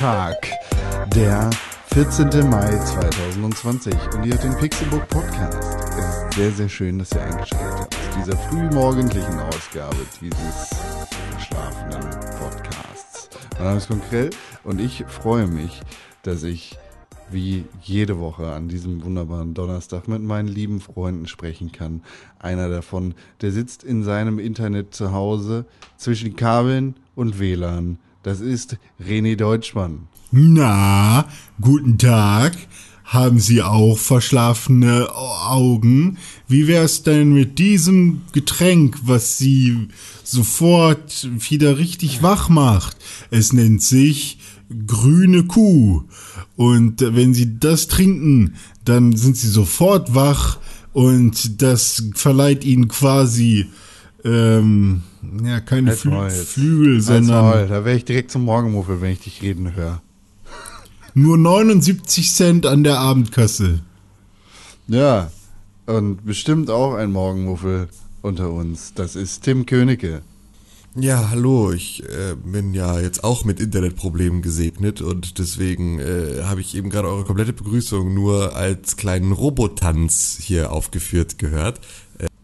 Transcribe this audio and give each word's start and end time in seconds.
Donnerstag, 0.00 0.50
der 1.14 1.50
14. 1.92 2.48
Mai 2.48 2.70
2020 2.70 3.94
und 4.14 4.24
ihr 4.24 4.32
hört 4.32 4.44
den 4.44 4.56
Pixelbook 4.56 5.06
Podcast. 5.08 5.58
Es 5.98 6.06
ist 6.06 6.34
sehr, 6.34 6.50
sehr 6.52 6.68
schön, 6.70 6.98
dass 6.98 7.12
ihr 7.12 7.22
eingeschaltet 7.22 7.80
habt 7.80 7.94
zu 7.94 8.18
dieser 8.18 8.36
frühmorgendlichen 8.38 9.38
Ausgabe 9.40 9.96
dieses 10.18 10.70
verschlafenen 11.32 12.00
Podcasts. 12.38 13.28
Mein 13.58 13.64
Name 13.64 13.76
ist 13.76 13.88
Konkrell 13.88 14.30
und 14.64 14.80
ich 14.80 15.04
freue 15.06 15.46
mich, 15.46 15.82
dass 16.22 16.44
ich 16.44 16.78
wie 17.30 17.66
jede 17.82 18.18
Woche 18.18 18.52
an 18.52 18.68
diesem 18.68 19.04
wunderbaren 19.04 19.52
Donnerstag 19.52 20.08
mit 20.08 20.22
meinen 20.22 20.48
lieben 20.48 20.80
Freunden 20.80 21.26
sprechen 21.26 21.72
kann. 21.72 22.02
Einer 22.38 22.70
davon, 22.70 23.14
der 23.42 23.52
sitzt 23.52 23.84
in 23.84 24.02
seinem 24.02 24.38
Internet 24.38 24.94
zu 24.94 25.12
Hause 25.12 25.66
zwischen 25.98 26.36
Kabeln 26.36 26.94
und 27.14 27.38
WLAN. 27.38 27.98
Das 28.22 28.40
ist 28.40 28.76
René 29.02 29.34
Deutschmann. 29.34 30.08
Na, 30.30 31.26
guten 31.58 31.96
Tag. 31.96 32.54
Haben 33.02 33.40
Sie 33.40 33.62
auch 33.62 33.96
verschlafene 33.98 35.08
Augen? 35.14 36.18
Wie 36.46 36.68
wär's 36.68 37.02
denn 37.02 37.32
mit 37.32 37.58
diesem 37.58 38.20
Getränk, 38.32 38.98
was 39.04 39.38
Sie 39.38 39.88
sofort 40.22 41.28
wieder 41.48 41.78
richtig 41.78 42.22
wach 42.22 42.50
macht? 42.50 42.98
Es 43.30 43.54
nennt 43.54 43.82
sich 43.82 44.38
grüne 44.86 45.44
Kuh. 45.44 46.04
Und 46.56 47.00
wenn 47.00 47.32
Sie 47.32 47.58
das 47.58 47.88
trinken, 47.88 48.54
dann 48.84 49.16
sind 49.16 49.38
Sie 49.38 49.48
sofort 49.48 50.14
wach 50.14 50.58
und 50.92 51.62
das 51.62 52.04
verleiht 52.14 52.64
Ihnen 52.64 52.88
quasi 52.88 53.66
ähm, 54.24 55.02
ja 55.44 55.60
keine 55.60 55.92
Flü 55.92 56.30
Flügel, 56.30 57.00
sondern 57.00 57.68
da 57.68 57.84
wäre 57.84 57.96
ich 57.96 58.04
direkt 58.04 58.30
zum 58.30 58.44
Morgenmuffel, 58.44 59.00
wenn 59.00 59.12
ich 59.12 59.20
dich 59.20 59.42
reden 59.42 59.74
höre. 59.74 60.02
Nur 61.14 61.36
79 61.38 62.32
Cent 62.32 62.66
an 62.66 62.84
der 62.84 62.98
Abendkasse. 62.98 63.80
Ja, 64.86 65.30
und 65.86 66.24
bestimmt 66.24 66.70
auch 66.70 66.94
ein 66.94 67.10
Morgenmuffel 67.10 67.88
unter 68.22 68.50
uns. 68.52 68.94
Das 68.94 69.16
ist 69.16 69.42
Tim 69.42 69.66
Königke. 69.66 70.22
Ja, 70.96 71.30
hallo, 71.30 71.70
ich 71.70 72.02
äh, 72.02 72.34
bin 72.34 72.74
ja 72.74 72.98
jetzt 72.98 73.22
auch 73.22 73.44
mit 73.44 73.60
Internetproblemen 73.60 74.42
gesegnet 74.42 75.00
und 75.00 75.38
deswegen 75.38 76.00
äh, 76.00 76.42
habe 76.42 76.60
ich 76.60 76.74
eben 76.74 76.90
gerade 76.90 77.06
eure 77.06 77.24
komplette 77.24 77.52
Begrüßung 77.52 78.12
nur 78.12 78.56
als 78.56 78.96
kleinen 78.96 79.30
Robotanz 79.30 80.38
hier 80.40 80.72
aufgeführt 80.72 81.38
gehört. 81.38 81.80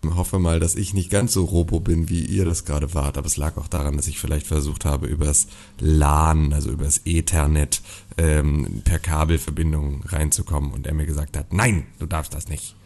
Hoffe 0.05 0.39
mal, 0.39 0.61
dass 0.61 0.77
ich 0.77 0.95
nicht 0.95 1.11
ganz 1.11 1.33
so 1.33 1.45
robo 1.45 1.81
bin, 1.81 2.09
wie 2.09 2.25
ihr 2.25 2.45
das 2.45 2.65
gerade 2.65 2.95
wart, 2.95 3.19
aber 3.19 3.27
es 3.27 3.37
lag 3.37 3.57
auch 3.57 3.69
daran, 3.69 3.97
dass 3.97 4.07
ich 4.07 4.19
vielleicht 4.19 4.47
versucht 4.47 4.85
habe, 4.85 5.07
übers 5.07 5.49
LAN, 5.81 6.53
also 6.53 6.71
übers 6.71 7.01
Ethernet, 7.05 7.83
ähm, 8.19 8.83
per 8.85 8.99
Kabelverbindung 8.99 10.03
reinzukommen 10.07 10.73
und 10.73 10.87
er 10.87 10.95
mir 10.95 11.07
gesagt 11.07 11.37
hat, 11.37 11.53
nein, 11.53 11.87
du 11.99 12.07
darfst 12.07 12.35
das 12.35 12.49
nicht. 12.49 12.77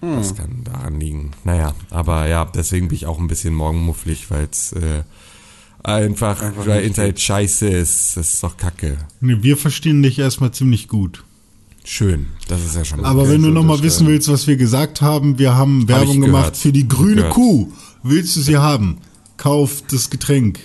Hm. 0.00 0.16
Das 0.16 0.34
kann 0.34 0.64
daran 0.64 1.00
liegen. 1.00 1.32
Naja, 1.44 1.74
aber 1.90 2.26
ja, 2.26 2.44
deswegen 2.44 2.88
bin 2.88 2.96
ich 2.96 3.06
auch 3.06 3.18
ein 3.18 3.28
bisschen 3.28 3.54
morgenmufflig, 3.54 4.30
weil 4.30 4.48
es 4.50 4.72
äh, 4.72 5.04
einfach, 5.82 6.42
einfach 6.42 6.66
weil 6.66 6.84
Internet 6.84 7.20
scheiße 7.20 7.68
ist. 7.68 8.16
Das 8.16 8.34
ist 8.34 8.42
doch 8.42 8.56
kacke. 8.56 8.98
Nee, 9.20 9.38
wir 9.42 9.56
verstehen 9.56 10.02
dich 10.02 10.18
erstmal 10.18 10.52
ziemlich 10.52 10.88
gut. 10.88 11.24
Schön, 11.88 12.26
das 12.48 12.64
ist 12.64 12.74
ja 12.74 12.84
schon 12.84 13.04
Aber 13.04 13.28
wenn 13.28 13.42
du 13.42 13.50
nochmal 13.50 13.80
wissen 13.82 14.06
willst, 14.06 14.28
was 14.28 14.46
wir 14.46 14.56
gesagt 14.56 15.00
haben, 15.00 15.38
wir 15.38 15.54
haben 15.54 15.86
Werbung 15.88 16.16
hab 16.16 16.26
gemacht 16.26 16.56
für 16.56 16.72
die 16.72 16.88
grüne 16.88 17.28
Kuh. 17.28 17.72
Willst 18.02 18.36
du 18.36 18.40
sie 18.40 18.56
haben? 18.56 18.98
Kauf 19.36 19.82
das 19.88 20.10
Getränk. 20.10 20.58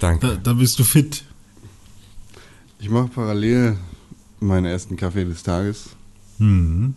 Danke. 0.00 0.26
Da, 0.26 0.36
da 0.36 0.52
bist 0.54 0.78
du 0.78 0.84
fit. 0.84 1.24
Ich 2.78 2.88
mache 2.88 3.08
parallel 3.08 3.76
meinen 4.40 4.64
ersten 4.64 4.96
Kaffee 4.96 5.24
des 5.24 5.42
Tages. 5.42 5.90
Mhm 6.38 6.94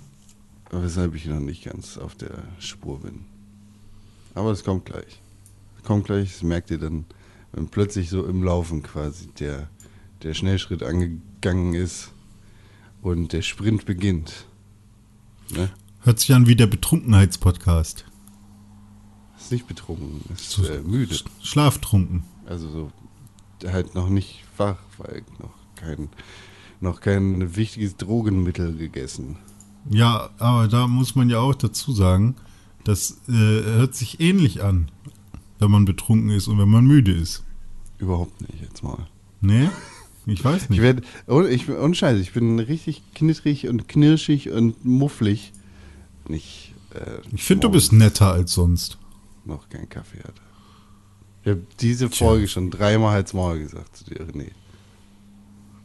weshalb 0.71 1.15
ich 1.15 1.25
noch 1.25 1.39
nicht 1.39 1.63
ganz 1.65 1.97
auf 1.97 2.15
der 2.15 2.43
Spur 2.59 2.99
bin. 3.01 3.21
Aber 4.35 4.51
es 4.51 4.63
kommt 4.63 4.85
gleich. 4.85 5.21
Es 5.77 5.83
kommt 5.83 6.05
gleich, 6.05 6.33
das 6.33 6.43
merkt 6.43 6.71
ihr 6.71 6.77
dann, 6.77 7.05
wenn 7.51 7.67
plötzlich 7.67 8.09
so 8.09 8.25
im 8.25 8.43
Laufen 8.43 8.83
quasi 8.83 9.27
der, 9.39 9.69
der 10.23 10.33
Schnellschritt 10.33 10.83
angegangen 10.83 11.73
ist 11.73 12.11
und 13.01 13.33
der 13.33 13.41
Sprint 13.41 13.85
beginnt. 13.85 14.45
Ne? 15.51 15.69
Hört 16.01 16.19
sich 16.19 16.33
an 16.33 16.47
wie 16.47 16.55
der 16.55 16.67
Betrunkenheitspodcast. 16.67 18.05
Ist 19.37 19.51
nicht 19.51 19.67
betrunken, 19.67 20.21
ist 20.33 20.51
so, 20.51 20.65
äh, 20.65 20.81
müde. 20.81 21.15
Schlaftrunken. 21.41 22.23
Also 22.45 22.69
so 22.69 22.91
halt 23.67 23.95
noch 23.95 24.09
nicht 24.09 24.43
wach, 24.57 24.77
weil 24.97 25.23
noch 25.39 25.53
kein, 25.75 26.09
noch 26.81 27.01
kein 27.01 27.55
wichtiges 27.55 27.97
Drogenmittel 27.97 28.77
gegessen. 28.77 29.37
Ja, 29.89 30.29
aber 30.37 30.67
da 30.67 30.87
muss 30.87 31.15
man 31.15 31.29
ja 31.29 31.39
auch 31.39 31.55
dazu 31.55 31.91
sagen, 31.91 32.35
das 32.83 33.21
äh, 33.27 33.31
hört 33.31 33.95
sich 33.95 34.19
ähnlich 34.19 34.63
an, 34.63 34.91
wenn 35.57 35.71
man 35.71 35.85
betrunken 35.85 36.29
ist 36.29 36.47
und 36.47 36.57
wenn 36.57 36.69
man 36.69 36.85
müde 36.85 37.11
ist. 37.11 37.43
Überhaupt 37.97 38.39
nicht, 38.41 38.61
jetzt 38.61 38.83
mal. 38.83 39.07
Nee? 39.41 39.69
Ich 40.31 40.43
weiß 40.43 40.69
nicht. 40.69 40.79
Ich 40.79 40.83
werde, 40.83 41.01
oh, 41.27 41.41
ich, 41.41 41.69
ohne 41.69 41.95
Scheiße, 41.95 42.19
ich 42.19 42.33
bin 42.33 42.59
richtig 42.59 43.01
knittrig 43.13 43.67
und 43.67 43.87
knirschig 43.87 44.49
und 44.49 44.85
mufflig. 44.85 45.51
Nicht. 46.27 46.73
Äh, 46.93 47.19
ich 47.33 47.43
finde, 47.43 47.67
du 47.67 47.71
bist 47.71 47.93
netter 47.93 48.31
als 48.31 48.53
sonst. 48.53 48.97
Noch 49.45 49.69
kein 49.69 49.89
Kaffee 49.89 50.19
hatte. 50.19 50.41
Ich 51.43 51.49
habe 51.49 51.61
diese 51.79 52.09
Folge 52.09 52.45
Tja. 52.45 52.53
schon 52.53 52.69
dreimal 52.69 53.15
als 53.15 53.33
Maul 53.33 53.59
gesagt 53.59 53.95
zu 53.95 54.03
dir, 54.05 54.25
René. 54.25 54.51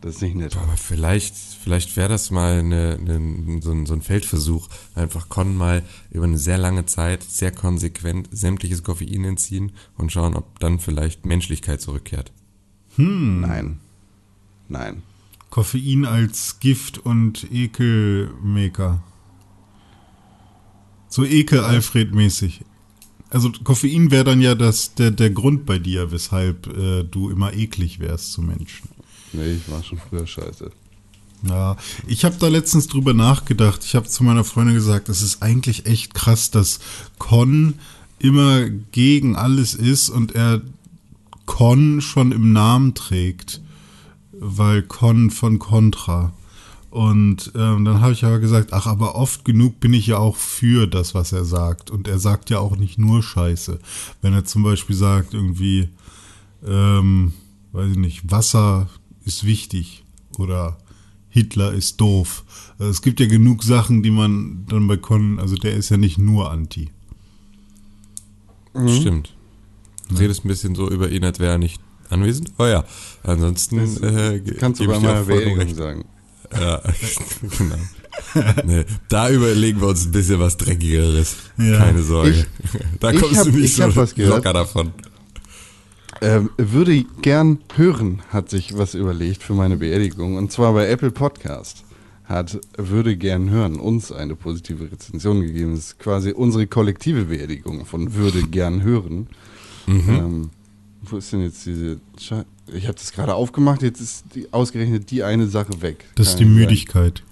Das 0.04 0.16
ist 0.16 0.22
nicht 0.22 0.34
nett. 0.34 0.54
Aber 0.58 0.76
vielleicht, 0.76 1.34
vielleicht 1.34 1.96
wäre 1.96 2.10
das 2.10 2.30
mal 2.30 2.58
eine, 2.58 2.98
eine, 3.00 3.62
so, 3.62 3.70
ein, 3.70 3.86
so 3.86 3.94
ein 3.94 4.02
Feldversuch. 4.02 4.68
Einfach 4.94 5.30
Con 5.30 5.56
mal 5.56 5.82
über 6.10 6.24
eine 6.24 6.36
sehr 6.36 6.58
lange 6.58 6.84
Zeit 6.84 7.22
sehr 7.22 7.52
konsequent 7.52 8.28
sämtliches 8.30 8.82
Koffein 8.82 9.24
entziehen 9.24 9.72
und 9.96 10.12
schauen, 10.12 10.34
ob 10.34 10.60
dann 10.60 10.78
vielleicht 10.78 11.24
Menschlichkeit 11.24 11.80
zurückkehrt. 11.80 12.32
Hm. 12.96 13.40
Nein. 13.40 13.80
Nein. 14.68 15.02
Koffein 15.50 16.04
als 16.04 16.58
Gift 16.60 16.98
und 16.98 17.46
Ekelmaker. 17.52 19.02
So 21.08 21.24
Ekel-Alfred-mäßig. 21.24 22.62
Also 23.30 23.50
Koffein 23.62 24.10
wäre 24.10 24.24
dann 24.24 24.40
ja 24.40 24.54
das, 24.54 24.94
der, 24.94 25.10
der 25.10 25.30
Grund 25.30 25.66
bei 25.66 25.78
dir, 25.78 26.10
weshalb 26.10 26.66
äh, 26.76 27.04
du 27.04 27.30
immer 27.30 27.52
eklig 27.52 28.00
wärst 28.00 28.32
zu 28.32 28.42
Menschen. 28.42 28.88
Nee, 29.32 29.54
ich 29.54 29.70
war 29.70 29.82
schon 29.82 29.98
früher 29.98 30.26
scheiße. 30.26 30.70
Ja, 31.48 31.76
ich 32.06 32.24
habe 32.24 32.36
da 32.38 32.48
letztens 32.48 32.86
drüber 32.86 33.12
nachgedacht. 33.12 33.84
Ich 33.84 33.94
habe 33.94 34.08
zu 34.08 34.24
meiner 34.24 34.44
Freundin 34.44 34.74
gesagt, 34.74 35.08
es 35.08 35.20
ist 35.20 35.42
eigentlich 35.42 35.86
echt 35.86 36.14
krass, 36.14 36.50
dass 36.50 36.80
Con 37.18 37.74
immer 38.18 38.68
gegen 38.92 39.36
alles 39.36 39.74
ist 39.74 40.08
und 40.08 40.34
er 40.34 40.62
Con 41.44 42.00
schon 42.00 42.32
im 42.32 42.52
Namen 42.52 42.94
trägt, 42.94 43.60
weil 44.44 44.82
Con 44.82 45.30
von 45.30 45.58
Contra. 45.58 46.32
Und 46.90 47.50
ähm, 47.56 47.84
dann 47.84 48.00
habe 48.00 48.12
ich 48.12 48.24
aber 48.24 48.38
gesagt, 48.38 48.72
ach, 48.72 48.86
aber 48.86 49.16
oft 49.16 49.44
genug 49.44 49.80
bin 49.80 49.92
ich 49.94 50.06
ja 50.06 50.18
auch 50.18 50.36
für 50.36 50.86
das, 50.86 51.14
was 51.14 51.32
er 51.32 51.44
sagt. 51.44 51.90
Und 51.90 52.06
er 52.06 52.20
sagt 52.20 52.50
ja 52.50 52.60
auch 52.60 52.76
nicht 52.76 52.98
nur 52.98 53.22
Scheiße. 53.22 53.80
Wenn 54.22 54.32
er 54.32 54.44
zum 54.44 54.62
Beispiel 54.62 54.94
sagt, 54.94 55.34
irgendwie, 55.34 55.88
ähm, 56.64 57.32
weiß 57.72 57.92
ich 57.92 57.96
nicht, 57.96 58.30
Wasser 58.30 58.88
ist 59.24 59.44
wichtig 59.44 60.04
oder 60.38 60.78
Hitler 61.30 61.72
ist 61.72 62.00
doof. 62.00 62.44
Also 62.78 62.90
es 62.90 63.02
gibt 63.02 63.18
ja 63.18 63.26
genug 63.26 63.64
Sachen, 63.64 64.04
die 64.04 64.12
man 64.12 64.64
dann 64.68 64.86
bei 64.86 64.96
Con, 64.96 65.40
also 65.40 65.56
der 65.56 65.74
ist 65.74 65.88
ja 65.88 65.96
nicht 65.96 66.18
nur 66.18 66.52
anti. 66.52 66.90
Mhm. 68.72 68.88
Stimmt. 68.88 69.34
Du 70.08 70.16
redest 70.16 70.44
ein 70.44 70.48
bisschen 70.48 70.76
so 70.76 70.88
über 70.88 71.10
ihn, 71.10 71.24
als 71.24 71.40
wäre 71.40 71.52
er 71.52 71.58
nicht 71.58 71.80
anwesend. 72.10 72.52
Oh 72.58 72.66
ja, 72.66 72.84
ansonsten 73.22 73.78
äh, 74.02 74.40
kannst 74.58 74.80
du 74.80 74.86
bei 74.86 74.98
meiner 74.98 75.24
Beerdigung 75.24 75.74
sagen. 75.74 76.04
Ja, 76.52 76.80
genau. 77.58 77.76
nee, 78.64 78.84
da 79.08 79.30
überlegen 79.30 79.80
wir 79.80 79.88
uns 79.88 80.06
ein 80.06 80.12
bisschen 80.12 80.38
was 80.38 80.56
Dreckigeres. 80.56 81.36
Ja. 81.58 81.78
Keine 81.78 82.02
Sorge. 82.02 82.46
Ich, 82.64 83.00
da 83.00 83.12
kommst 83.12 83.38
hab, 83.38 83.46
du 83.46 83.52
nicht 83.52 83.74
so 83.74 83.86
locker 84.24 84.52
davon. 84.52 84.92
Ähm, 86.20 86.50
würde 86.56 87.04
gern 87.22 87.58
hören, 87.74 88.22
hat 88.30 88.48
sich 88.48 88.78
was 88.78 88.94
überlegt 88.94 89.42
für 89.42 89.54
meine 89.54 89.76
Beerdigung. 89.76 90.36
Und 90.36 90.52
zwar 90.52 90.72
bei 90.72 90.88
Apple 90.88 91.10
Podcast 91.10 91.84
hat 92.24 92.58
würde 92.78 93.16
gern 93.16 93.50
hören 93.50 93.78
uns 93.78 94.10
eine 94.10 94.34
positive 94.34 94.90
Rezension 94.90 95.42
gegeben. 95.42 95.74
Das 95.74 95.86
ist 95.86 95.98
quasi 95.98 96.32
unsere 96.32 96.66
kollektive 96.66 97.26
Beerdigung 97.26 97.84
von 97.84 98.14
würde 98.14 98.42
gern 98.44 98.82
hören. 98.82 99.28
Mhm. 99.86 100.08
Ähm, 100.08 100.50
wo 101.10 101.16
ist 101.16 101.32
denn 101.32 101.42
jetzt 101.42 101.64
diese 101.66 102.00
Sche 102.18 102.44
Ich 102.72 102.84
habe 102.84 102.94
das 102.94 103.12
gerade 103.12 103.34
aufgemacht, 103.34 103.82
jetzt 103.82 104.00
ist 104.00 104.24
die, 104.34 104.52
ausgerechnet 104.52 105.10
die 105.10 105.22
eine 105.22 105.46
Sache 105.48 105.82
weg. 105.82 106.04
Das 106.14 106.28
ist 106.28 106.36
die 106.36 106.44
Müdigkeit. 106.44 107.22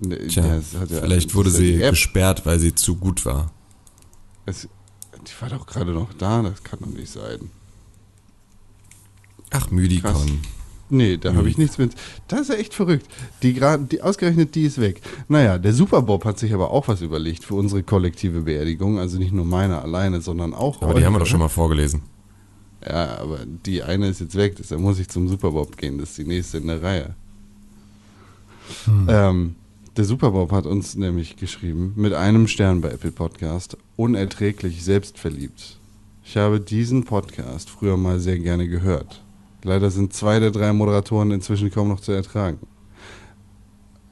Nee, 0.00 0.16
Tja, 0.26 0.44
ja, 0.44 0.54
ja, 0.56 0.86
vielleicht 0.86 1.34
wurde 1.34 1.50
sie 1.50 1.76
gesperrt, 1.76 2.44
weil 2.44 2.58
sie 2.58 2.74
zu 2.74 2.96
gut 2.96 3.24
war. 3.24 3.52
Es, 4.46 4.68
die 5.26 5.40
war 5.40 5.48
doch 5.48 5.66
gerade 5.66 5.92
noch 5.92 6.12
da, 6.14 6.42
das 6.42 6.64
kann 6.64 6.80
doch 6.80 6.88
nicht 6.88 7.10
sein. 7.10 7.50
Ach, 9.50 9.70
Müdikon. 9.70 10.40
Nee, 10.92 11.16
da 11.16 11.34
habe 11.34 11.48
ich 11.48 11.56
nichts 11.56 11.78
mit. 11.78 11.92
Das 12.28 12.42
ist 12.42 12.48
ja 12.50 12.56
echt 12.56 12.74
verrückt. 12.74 13.06
Die, 13.42 13.54
grad, 13.54 13.90
die 13.92 14.02
ausgerechnet, 14.02 14.54
die 14.54 14.64
ist 14.64 14.78
weg. 14.78 15.00
Naja, 15.26 15.56
der 15.56 15.72
Superbob 15.72 16.26
hat 16.26 16.38
sich 16.38 16.52
aber 16.52 16.70
auch 16.70 16.86
was 16.86 17.00
überlegt 17.00 17.44
für 17.44 17.54
unsere 17.54 17.82
kollektive 17.82 18.42
Beerdigung. 18.42 18.98
Also 18.98 19.16
nicht 19.16 19.32
nur 19.32 19.46
meine 19.46 19.80
alleine, 19.80 20.20
sondern 20.20 20.52
auch. 20.52 20.82
Aber 20.82 20.92
die 20.92 21.06
haben 21.06 21.14
wir 21.14 21.20
doch 21.20 21.26
schon 21.26 21.40
mal 21.40 21.48
vorgelesen. 21.48 22.02
Ja, 22.86 23.18
aber 23.18 23.40
die 23.46 23.82
eine 23.82 24.08
ist 24.08 24.20
jetzt 24.20 24.34
weg, 24.34 24.56
deshalb 24.56 24.80
muss 24.80 24.98
ich 24.98 25.08
zum 25.08 25.28
Superbob 25.28 25.76
gehen. 25.76 25.98
Das 25.98 26.10
ist 26.10 26.18
die 26.18 26.24
nächste 26.24 26.58
in 26.58 26.66
der 26.66 26.82
Reihe. 26.82 27.14
Ähm, 29.08 29.56
der 29.96 30.04
Superbob 30.04 30.52
hat 30.52 30.66
uns 30.66 30.94
nämlich 30.94 31.36
geschrieben, 31.36 31.92
mit 31.96 32.14
einem 32.14 32.48
Stern 32.48 32.80
bei 32.80 32.90
Apple 32.90 33.12
Podcast, 33.12 33.76
unerträglich 33.96 34.82
selbstverliebt. 34.82 35.78
Ich 36.24 36.36
habe 36.36 36.60
diesen 36.60 37.04
Podcast 37.04 37.68
früher 37.68 37.96
mal 37.96 38.18
sehr 38.18 38.38
gerne 38.38 38.68
gehört. 38.68 39.22
Leider 39.64 39.90
sind 39.90 40.12
zwei 40.12 40.40
der 40.40 40.50
drei 40.50 40.72
Moderatoren 40.72 41.30
inzwischen 41.30 41.70
kaum 41.70 41.88
noch 41.88 42.00
zu 42.00 42.12
ertragen. 42.12 42.58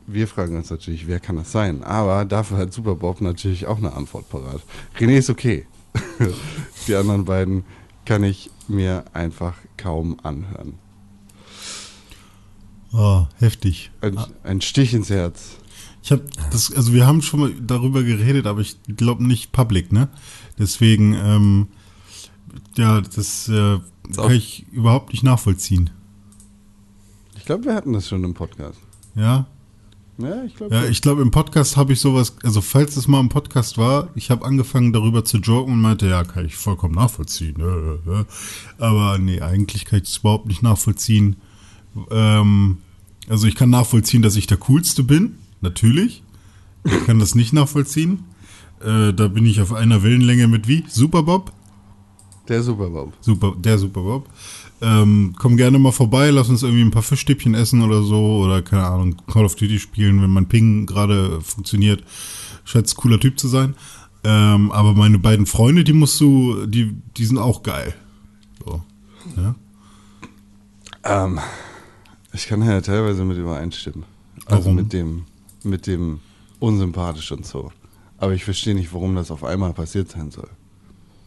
Wir 0.06 0.26
fragen 0.26 0.56
uns 0.56 0.70
natürlich, 0.70 1.06
wer 1.06 1.20
kann 1.20 1.36
das 1.36 1.52
sein? 1.52 1.82
Aber 1.84 2.24
dafür 2.24 2.58
hat 2.58 2.72
Superbob 2.72 3.20
natürlich 3.20 3.66
auch 3.66 3.78
eine 3.78 3.92
Antwort 3.92 4.28
parat. 4.28 4.60
René 4.98 5.18
ist 5.18 5.30
okay. 5.30 5.66
Die 6.88 6.94
anderen 6.94 7.24
beiden 7.24 7.64
kann 8.04 8.24
ich 8.24 8.50
mir 8.70 9.04
einfach 9.12 9.54
kaum 9.76 10.18
anhören. 10.22 10.74
Oh, 12.92 13.26
heftig. 13.38 13.90
Ein, 14.00 14.18
ein 14.42 14.60
Stich 14.60 14.94
ins 14.94 15.10
Herz. 15.10 15.58
Ich 16.02 16.10
habe 16.12 16.24
das, 16.50 16.74
also 16.74 16.92
wir 16.92 17.06
haben 17.06 17.22
schon 17.22 17.40
mal 17.40 17.54
darüber 17.54 18.02
geredet, 18.02 18.46
aber 18.46 18.60
ich 18.60 18.76
glaube 18.96 19.24
nicht 19.24 19.52
public, 19.52 19.92
ne? 19.92 20.08
Deswegen, 20.58 21.12
ähm, 21.14 21.68
ja, 22.76 23.00
das 23.00 23.48
äh, 23.48 23.78
kann 24.14 24.32
ich 24.32 24.66
überhaupt 24.72 25.12
nicht 25.12 25.22
nachvollziehen. 25.22 25.90
Ich 27.36 27.44
glaube, 27.44 27.64
wir 27.64 27.74
hatten 27.74 27.92
das 27.92 28.08
schon 28.08 28.24
im 28.24 28.34
Podcast. 28.34 28.80
Ja, 29.14 29.46
Ja, 30.22 30.44
ich 30.44 30.54
glaube. 30.54 30.74
ja, 30.74 30.84
ich 30.84 31.02
glaube 31.02 31.22
im 31.22 31.30
Podcast 31.30 31.76
habe 31.76 31.92
ich 31.92 32.00
sowas, 32.00 32.36
also 32.42 32.60
falls 32.60 32.96
es 32.96 33.08
mal 33.08 33.20
im 33.20 33.28
Podcast 33.28 33.78
war, 33.78 34.08
ich 34.14 34.30
habe 34.30 34.44
angefangen 34.44 34.92
darüber 34.92 35.24
zu 35.24 35.38
joken 35.38 35.74
und 35.74 35.80
meinte, 35.80 36.08
ja, 36.08 36.24
kann 36.24 36.44
ich 36.46 36.56
vollkommen 36.56 36.94
nachvollziehen. 36.94 37.56
äh, 37.60 38.20
äh. 38.20 38.24
Aber 38.78 39.18
nee, 39.18 39.40
eigentlich 39.40 39.84
kann 39.84 39.98
ich 39.98 40.08
das 40.08 40.18
überhaupt 40.18 40.46
nicht 40.46 40.62
nachvollziehen. 40.62 41.36
Ähm, 42.10 42.78
also 43.28 43.46
ich 43.46 43.54
kann 43.54 43.70
nachvollziehen, 43.70 44.22
dass 44.22 44.36
ich 44.36 44.46
der 44.46 44.58
Coolste 44.58 45.02
bin, 45.02 45.38
natürlich. 45.60 46.22
Ich 46.84 47.06
kann 47.06 47.18
das 47.18 47.34
nicht 47.34 47.52
nachvollziehen. 47.52 48.24
Äh, 48.80 49.12
da 49.12 49.28
bin 49.28 49.44
ich 49.44 49.60
auf 49.60 49.72
einer 49.72 50.02
Wellenlänge 50.02 50.48
mit 50.48 50.66
wie? 50.66 50.84
Superbob? 50.88 51.52
Der 52.48 52.62
Superbob. 52.62 53.12
Super, 53.20 53.54
der 53.56 53.78
Superbob. 53.78 54.28
Ähm, 54.82 55.34
komm 55.38 55.56
gerne 55.56 55.78
mal 55.78 55.92
vorbei, 55.92 56.30
lass 56.30 56.48
uns 56.48 56.62
irgendwie 56.62 56.82
ein 56.82 56.90
paar 56.90 57.02
Fischstäbchen 57.02 57.54
essen 57.54 57.82
oder 57.82 58.02
so 58.02 58.38
oder 58.38 58.62
keine 58.62 58.86
Ahnung, 58.86 59.16
Call 59.26 59.44
of 59.44 59.54
Duty 59.54 59.78
spielen, 59.78 60.22
wenn 60.22 60.30
mein 60.30 60.48
Ping 60.48 60.86
gerade 60.86 61.40
funktioniert. 61.42 62.02
Scheint 62.64 62.88
ein 62.88 62.96
cooler 62.96 63.20
Typ 63.20 63.38
zu 63.38 63.48
sein. 63.48 63.74
Ähm, 64.22 64.70
aber 64.70 64.94
meine 64.94 65.18
beiden 65.18 65.46
Freunde, 65.46 65.84
die 65.84 65.92
musst 65.92 66.20
du, 66.20 66.66
die, 66.66 66.94
die 67.16 67.24
sind 67.24 67.38
auch 67.38 67.62
geil. 67.62 67.94
So. 68.64 68.82
Ja? 69.36 69.54
Ähm, 71.04 71.40
ich 72.32 72.46
kann 72.46 72.62
ja 72.62 72.80
teilweise 72.80 73.24
mit 73.24 73.38
übereinstimmen. 73.38 74.04
Also 74.46 74.64
Warum? 74.64 74.76
mit 74.76 74.92
dem, 74.92 75.24
mit 75.62 75.86
dem 75.86 76.20
unsympathisch 76.58 77.32
und 77.32 77.46
so. 77.46 77.72
Aber 78.18 78.34
ich 78.34 78.44
verstehe 78.44 78.74
nicht, 78.74 78.92
warum 78.92 79.14
das 79.14 79.30
auf 79.30 79.44
einmal 79.44 79.72
passiert 79.72 80.10
sein 80.10 80.30
soll. 80.30 80.48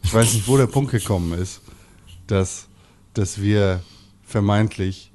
Ich 0.02 0.14
weiß 0.14 0.34
nicht, 0.34 0.46
wo 0.46 0.56
der 0.56 0.66
Punkt 0.66 0.92
gekommen 0.92 1.32
ist, 1.32 1.60
dass, 2.26 2.68
dass 3.14 3.40
wir 3.40 3.82
vermeintlich 4.22 5.10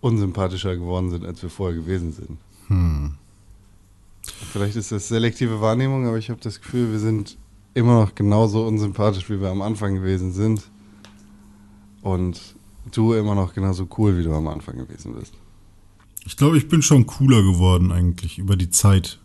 unsympathischer 0.00 0.76
geworden 0.76 1.10
sind, 1.10 1.24
als 1.24 1.42
wir 1.42 1.50
vorher 1.50 1.76
gewesen 1.76 2.12
sind. 2.12 2.38
Vielleicht 4.52 4.76
ist 4.76 4.92
das 4.92 5.08
selektive 5.08 5.60
Wahrnehmung, 5.60 6.06
aber 6.06 6.18
ich 6.18 6.30
habe 6.30 6.40
das 6.40 6.60
Gefühl, 6.60 6.92
wir 6.92 6.98
sind 6.98 7.36
immer 7.74 8.00
noch 8.00 8.14
genauso 8.14 8.66
unsympathisch, 8.66 9.28
wie 9.30 9.40
wir 9.40 9.48
am 9.48 9.62
Anfang 9.62 9.94
gewesen 9.94 10.32
sind. 10.32 10.62
Und 12.02 12.40
du 12.92 13.12
immer 13.12 13.34
noch 13.34 13.54
genauso 13.54 13.86
cool, 13.98 14.16
wie 14.16 14.22
du 14.22 14.32
am 14.32 14.48
Anfang 14.48 14.78
gewesen 14.78 15.14
bist. 15.14 15.34
Ich 16.24 16.36
glaube, 16.36 16.58
ich 16.58 16.68
bin 16.68 16.82
schon 16.82 17.06
cooler 17.06 17.42
geworden 17.42 17.92
eigentlich 17.92 18.38
über 18.38 18.56
die 18.56 18.70
Zeit. 18.70 19.18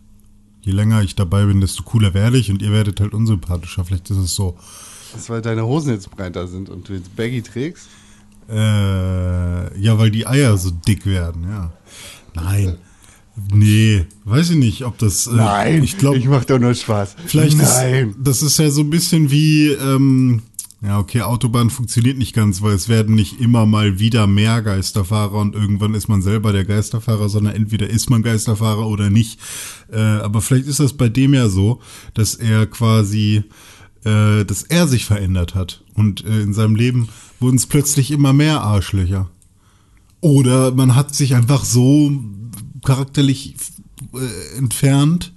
Je 0.62 0.72
länger 0.72 1.02
ich 1.02 1.14
dabei 1.14 1.46
bin, 1.46 1.60
desto 1.60 1.84
cooler 1.84 2.14
werde 2.14 2.38
ich 2.38 2.50
und 2.50 2.62
ihr 2.62 2.72
werdet 2.72 3.00
halt 3.00 3.14
unsympathischer. 3.14 3.84
Vielleicht 3.84 4.10
ist 4.10 4.16
es 4.16 4.34
so. 4.34 4.56
Das 5.12 5.22
ist, 5.22 5.30
weil 5.30 5.42
deine 5.42 5.64
Hosen 5.64 5.92
jetzt 5.92 6.10
breiter 6.10 6.48
sind 6.48 6.68
und 6.68 6.88
du 6.88 6.94
jetzt 6.94 7.14
Baggy 7.14 7.42
trägst. 7.42 7.88
Äh, 8.48 9.80
ja, 9.80 9.98
weil 9.98 10.10
die 10.10 10.26
Eier 10.26 10.56
so 10.56 10.70
dick 10.70 11.06
werden, 11.06 11.44
ja. 11.48 11.72
Nein. 12.34 12.76
Nee, 13.52 14.06
weiß 14.24 14.50
ich 14.50 14.56
nicht, 14.56 14.84
ob 14.84 14.96
das. 14.98 15.26
Äh, 15.26 15.78
ich 15.80 15.98
glaube, 15.98 16.16
ich 16.16 16.26
mach 16.26 16.44
doch 16.44 16.58
nur 16.58 16.74
Spaß. 16.74 17.16
vielleicht 17.26 17.58
Nein. 17.58 18.10
ist 18.10 18.16
das 18.18 18.42
ist 18.42 18.58
ja 18.58 18.70
so 18.70 18.80
ein 18.80 18.90
bisschen 18.90 19.30
wie. 19.30 19.68
Ähm, 19.68 20.42
ja, 20.82 20.98
okay, 20.98 21.22
Autobahn 21.22 21.70
funktioniert 21.70 22.18
nicht 22.18 22.34
ganz, 22.34 22.60
weil 22.60 22.74
es 22.74 22.88
werden 22.88 23.14
nicht 23.14 23.40
immer 23.40 23.64
mal 23.66 23.98
wieder 23.98 24.26
mehr 24.26 24.62
Geisterfahrer 24.62 25.34
und 25.34 25.54
irgendwann 25.54 25.94
ist 25.94 26.08
man 26.08 26.20
selber 26.20 26.52
der 26.52 26.64
Geisterfahrer, 26.64 27.28
sondern 27.28 27.54
entweder 27.54 27.88
ist 27.88 28.10
man 28.10 28.22
Geisterfahrer 28.22 28.86
oder 28.86 29.08
nicht. 29.08 29.40
Äh, 29.90 29.98
aber 29.98 30.42
vielleicht 30.42 30.66
ist 30.66 30.80
das 30.80 30.92
bei 30.92 31.08
dem 31.08 31.32
ja 31.32 31.48
so, 31.48 31.80
dass 32.12 32.34
er 32.34 32.66
quasi, 32.66 33.42
äh, 34.04 34.44
dass 34.44 34.64
er 34.64 34.86
sich 34.86 35.06
verändert 35.06 35.54
hat 35.54 35.82
und 35.94 36.24
äh, 36.24 36.42
in 36.42 36.52
seinem 36.52 36.76
Leben 36.76 37.08
wurden 37.40 37.56
es 37.56 37.66
plötzlich 37.66 38.10
immer 38.10 38.32
mehr 38.32 38.62
Arschlöcher. 38.62 39.30
Oder 40.20 40.72
man 40.72 40.94
hat 40.94 41.14
sich 41.14 41.34
einfach 41.34 41.64
so 41.64 42.12
charakterlich 42.84 43.54
äh, 44.14 44.56
entfernt, 44.56 45.32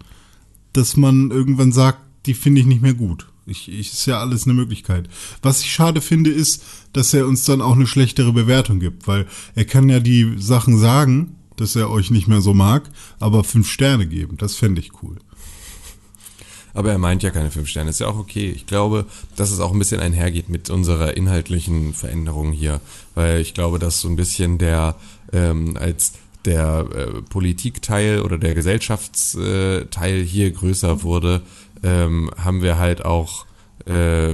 dass 0.74 0.98
man 0.98 1.32
irgendwann 1.32 1.72
sagt, 1.72 2.00
die 2.26 2.34
finde 2.34 2.62
ich 2.62 2.68
nicht 2.68 2.82
mehr 2.82 2.94
gut. 2.94 3.28
Ich, 3.46 3.68
ich 3.68 3.92
ist 3.92 4.06
ja 4.06 4.20
alles 4.20 4.46
eine 4.46 4.54
Möglichkeit. 4.54 5.10
Was 5.42 5.62
ich 5.62 5.74
schade 5.74 6.02
finde, 6.02 6.30
ist, 6.30 6.64
dass 6.94 7.14
er 7.14 7.28
uns 7.28 7.46
dann 7.46 7.62
auch 7.62 7.76
eine 7.76 7.88
schlechtere 7.88 8.32
Bewertung 8.32 8.80
gibt, 8.80 9.08
weil 9.08 9.26
er 9.56 9.66
kann 9.66 9.90
ja 9.90 10.00
die 10.00 10.36
Sachen 10.38 10.78
sagen, 10.78 11.36
dass 11.56 11.76
er 11.76 11.90
euch 11.90 12.12
nicht 12.12 12.28
mehr 12.28 12.42
so 12.42 12.54
mag, 12.54 12.90
aber 13.20 13.44
fünf 13.44 13.70
Sterne 13.70 14.08
geben. 14.08 14.38
Das 14.38 14.56
fände 14.56 14.80
ich 14.80 15.04
cool. 15.04 15.18
Aber 16.74 16.92
er 16.92 16.98
meint 16.98 17.24
ja 17.24 17.32
keine 17.32 17.52
fünf 17.52 17.68
Sterne, 17.68 17.90
ist 17.90 18.00
ja 18.00 18.08
auch 18.08 18.18
okay. 18.18 18.52
Ich 18.56 18.66
glaube, 18.66 19.06
dass 19.36 19.52
es 19.52 19.60
auch 19.60 19.72
ein 19.72 19.80
bisschen 19.80 20.02
einhergeht 20.02 20.50
mit 20.50 20.70
unserer 20.70 21.18
inhaltlichen 21.18 21.94
Veränderung 21.94 22.52
hier, 22.52 22.82
weil 23.16 23.40
ich 23.42 23.54
glaube, 23.54 23.80
dass 23.80 24.02
so 24.02 24.08
ein 24.08 24.16
bisschen 24.16 24.58
der 24.58 24.96
ähm, 25.34 25.78
als 25.78 26.14
der 26.46 26.88
äh, 26.96 27.22
Politikteil 27.24 28.22
oder 28.22 28.38
der 28.38 28.56
Gesellschaftsteil 28.56 30.24
hier 30.24 30.52
größer 30.52 31.04
wurde, 31.04 31.42
ähm, 31.84 32.32
haben 32.38 32.62
wir 32.62 32.78
halt 32.78 33.04
auch, 33.04 33.46
äh, 33.86 34.34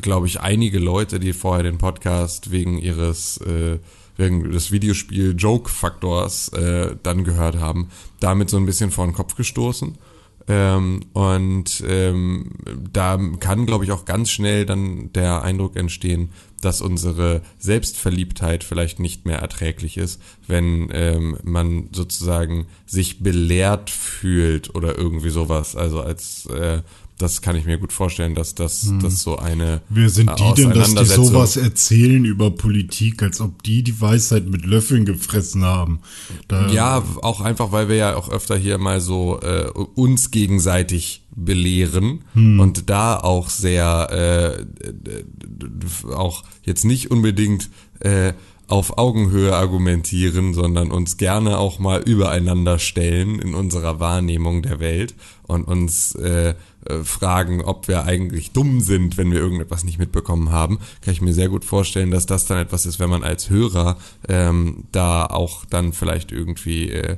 glaube 0.00 0.26
ich, 0.26 0.40
einige 0.40 0.78
Leute, 0.78 1.20
die 1.20 1.32
vorher 1.32 1.62
den 1.62 1.78
Podcast 1.78 2.50
wegen 2.50 2.78
ihres 2.78 3.38
äh, 3.38 3.78
wegen 4.16 4.52
des 4.52 4.70
Videospiel 4.70 5.34
Joke-Faktors 5.36 6.48
äh, 6.50 6.96
dann 7.02 7.24
gehört 7.24 7.56
haben, 7.56 7.90
damit 8.20 8.48
so 8.48 8.56
ein 8.56 8.66
bisschen 8.66 8.90
vor 8.90 9.06
den 9.06 9.14
Kopf 9.14 9.34
gestoßen. 9.34 9.98
Ähm, 10.46 11.00
und 11.12 11.82
ähm, 11.86 12.50
da 12.92 13.18
kann, 13.40 13.66
glaube 13.66 13.84
ich, 13.84 13.92
auch 13.92 14.04
ganz 14.04 14.30
schnell 14.30 14.66
dann 14.66 15.12
der 15.12 15.42
Eindruck 15.42 15.76
entstehen, 15.76 16.30
dass 16.60 16.80
unsere 16.80 17.42
Selbstverliebtheit 17.58 18.64
vielleicht 18.64 18.98
nicht 18.98 19.26
mehr 19.26 19.38
erträglich 19.38 19.96
ist, 19.96 20.20
wenn 20.46 20.88
ähm, 20.92 21.38
man 21.42 21.88
sozusagen 21.92 22.66
sich 22.86 23.22
belehrt 23.22 23.90
fühlt 23.90 24.74
oder 24.74 24.96
irgendwie 24.98 25.30
sowas. 25.30 25.76
Also 25.76 26.00
als 26.00 26.46
äh, 26.46 26.82
das 27.18 27.42
kann 27.42 27.54
ich 27.54 27.64
mir 27.64 27.78
gut 27.78 27.92
vorstellen, 27.92 28.34
dass 28.34 28.54
das, 28.54 28.92
das 29.00 29.20
so 29.20 29.36
eine 29.38 29.82
Wer 29.88 30.08
sind 30.08 30.32
die 30.38 30.62
denn, 30.62 30.70
dass 30.70 30.94
die 30.94 31.04
sowas 31.04 31.56
erzählen 31.56 32.24
über 32.24 32.50
Politik, 32.50 33.22
als 33.22 33.40
ob 33.40 33.62
die 33.62 33.82
die 33.82 34.00
Weisheit 34.00 34.46
mit 34.46 34.66
Löffeln 34.66 35.04
gefressen 35.04 35.64
haben? 35.64 36.00
Da, 36.48 36.68
Ja, 36.68 37.04
auch 37.22 37.40
einfach, 37.40 37.70
weil 37.70 37.88
wir 37.88 37.96
ja 37.96 38.16
auch 38.16 38.28
öfter 38.28 38.56
hier 38.56 38.78
mal 38.78 39.00
so 39.00 39.40
äh, 39.40 39.68
uns 39.70 40.32
gegenseitig 40.32 41.22
belehren 41.36 42.22
und 42.34 42.90
da 42.90 43.16
auch 43.16 43.48
sehr 43.48 44.64
äh, 44.64 46.12
auch 46.12 46.44
jetzt 46.64 46.84
nicht 46.84 47.10
unbedingt 47.10 47.70
äh, 48.00 48.32
auf 48.66 48.96
Augenhöhe 48.98 49.54
argumentieren, 49.54 50.54
sondern 50.54 50.90
uns 50.90 51.16
gerne 51.16 51.58
auch 51.58 51.78
mal 51.78 52.00
übereinander 52.02 52.78
stellen 52.78 53.38
in 53.38 53.54
unserer 53.54 54.00
Wahrnehmung 54.00 54.62
der 54.62 54.80
Welt 54.80 55.14
und 55.46 55.64
uns 55.64 56.14
äh, 56.14 56.54
äh, 56.88 57.02
fragen, 57.02 57.62
ob 57.62 57.88
wir 57.88 58.04
eigentlich 58.04 58.52
dumm 58.52 58.80
sind, 58.80 59.16
wenn 59.16 59.30
wir 59.30 59.40
irgendetwas 59.40 59.84
nicht 59.84 59.98
mitbekommen 59.98 60.50
haben, 60.50 60.78
kann 61.00 61.12
ich 61.12 61.20
mir 61.20 61.32
sehr 61.32 61.48
gut 61.48 61.64
vorstellen, 61.64 62.10
dass 62.10 62.26
das 62.26 62.46
dann 62.46 62.58
etwas 62.58 62.86
ist, 62.86 62.98
wenn 62.98 63.10
man 63.10 63.22
als 63.22 63.50
Hörer 63.50 63.96
ähm, 64.28 64.84
da 64.92 65.26
auch 65.26 65.64
dann 65.64 65.92
vielleicht 65.92 66.32
irgendwie 66.32 66.90
äh, 66.90 67.16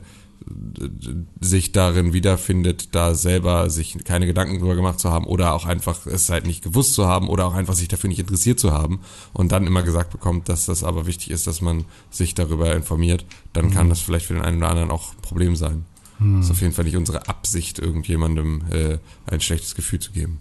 sich 1.41 1.73
darin 1.73 2.13
wiederfindet, 2.13 2.95
da 2.95 3.15
selber 3.15 3.69
sich 3.71 4.05
keine 4.05 4.27
Gedanken 4.27 4.59
drüber 4.59 4.77
gemacht 4.77 5.01
zu 5.01 5.11
haben 5.11 5.27
oder 5.27 5.55
auch 5.55 5.67
einfach 5.67 6.07
es 6.07 6.29
halt 6.29 6.47
nicht 6.47 6.63
gewusst 6.63 6.95
zu 6.95 7.07
haben 7.07 7.29
oder 7.29 7.47
auch 7.47 7.55
einfach 7.55 7.75
sich 7.75 7.89
dafür 7.89 8.09
nicht 8.09 8.21
interessiert 8.21 8.61
zu 8.61 8.73
haben 8.73 9.01
und 9.33 9.51
dann 9.53 9.67
immer 9.67 9.83
gesagt 9.83 10.13
bekommt, 10.13 10.49
dass 10.49 10.67
das 10.67 10.85
aber 10.85 11.07
wichtig 11.07 11.31
ist, 11.31 11.47
dass 11.47 11.61
man 11.61 11.85
sich 12.11 12.35
darüber 12.35 12.75
informiert, 12.75 13.25
dann 13.53 13.71
kann 13.71 13.89
das 13.89 14.01
vielleicht 14.01 14.27
für 14.27 14.35
den 14.35 14.43
einen 14.43 14.59
oder 14.59 14.71
anderen 14.71 14.91
auch 14.91 15.13
ein 15.13 15.23
Problem 15.23 15.57
sein. 15.57 15.85
Das 16.19 16.47
ist 16.47 16.51
auf 16.51 16.61
jeden 16.63 16.73
Fall 16.73 16.85
nicht 16.87 16.97
unsere 16.97 17.29
Absicht, 17.29 17.79
irgendjemandem 17.79 18.63
äh, 18.71 18.99
ein 19.27 19.41
schlechtes 19.41 19.75
Gefühl 19.75 19.99
zu 19.99 20.13
geben. 20.13 20.39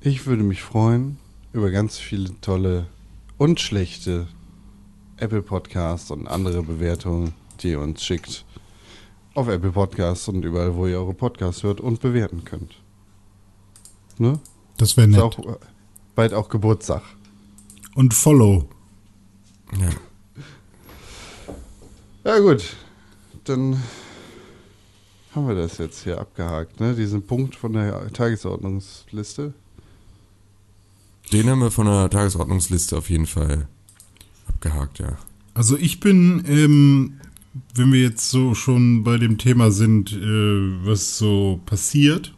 Ich 0.00 0.26
würde 0.26 0.42
mich 0.42 0.62
freuen 0.62 1.18
über 1.52 1.70
ganz 1.70 1.98
viele 1.98 2.38
tolle 2.40 2.86
und 3.36 3.60
schlechte 3.60 4.26
Apple 5.16 5.42
Podcasts 5.42 6.10
und 6.10 6.26
andere 6.26 6.62
Bewertungen, 6.62 7.34
die 7.60 7.70
ihr 7.70 7.80
uns 7.80 8.04
schickt. 8.04 8.44
Auf 9.34 9.46
Apple 9.48 9.70
Podcasts 9.72 10.26
und 10.28 10.44
überall, 10.44 10.74
wo 10.74 10.86
ihr 10.86 10.98
eure 10.98 11.14
Podcasts 11.14 11.62
hört 11.62 11.80
und 11.80 12.00
bewerten 12.00 12.44
könnt. 12.44 12.74
Ne? 14.18 14.40
Das 14.78 14.96
wäre 14.96 15.08
Ist 15.08 15.14
nett. 15.14 15.22
auch 15.22 15.38
äh, 15.38 15.56
bald 16.16 16.34
auch 16.34 16.48
Geburtstag. 16.48 17.02
Und 17.94 18.14
Follow. 18.14 18.68
Ja. 19.80 19.90
Ja 22.24 22.38
gut, 22.40 22.76
dann 23.44 23.82
haben 25.38 25.48
wir 25.48 25.54
das 25.54 25.78
jetzt 25.78 26.02
hier 26.02 26.20
abgehakt, 26.20 26.80
ne? 26.80 26.94
Diesen 26.94 27.22
Punkt 27.22 27.54
von 27.54 27.72
der 27.72 28.12
Tagesordnungsliste. 28.12 29.54
Den 31.32 31.48
haben 31.48 31.60
wir 31.60 31.70
von 31.70 31.86
der 31.86 32.10
Tagesordnungsliste 32.10 32.96
auf 32.98 33.08
jeden 33.08 33.26
Fall 33.26 33.68
abgehakt, 34.48 34.98
ja. 34.98 35.16
Also 35.54 35.76
ich 35.76 36.00
bin, 36.00 36.44
ähm, 36.48 37.20
wenn 37.74 37.92
wir 37.92 38.00
jetzt 38.00 38.30
so 38.30 38.54
schon 38.54 39.04
bei 39.04 39.16
dem 39.16 39.38
Thema 39.38 39.70
sind, 39.70 40.12
äh, 40.12 40.86
was 40.86 41.18
so 41.18 41.60
passiert. 41.66 42.34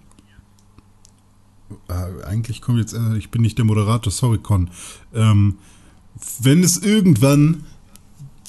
Äh, 1.89 2.25
eigentlich 2.25 2.61
kommt 2.61 2.79
jetzt, 2.81 2.93
äh, 2.93 3.17
ich 3.17 3.31
bin 3.31 3.41
nicht 3.43 3.57
der 3.57 3.65
Moderator, 3.65 4.13
sorry 4.13 4.39
Con. 4.39 4.71
Ähm, 5.15 5.57
wenn 6.41 6.63
es 6.63 6.77
irgendwann 6.77 7.65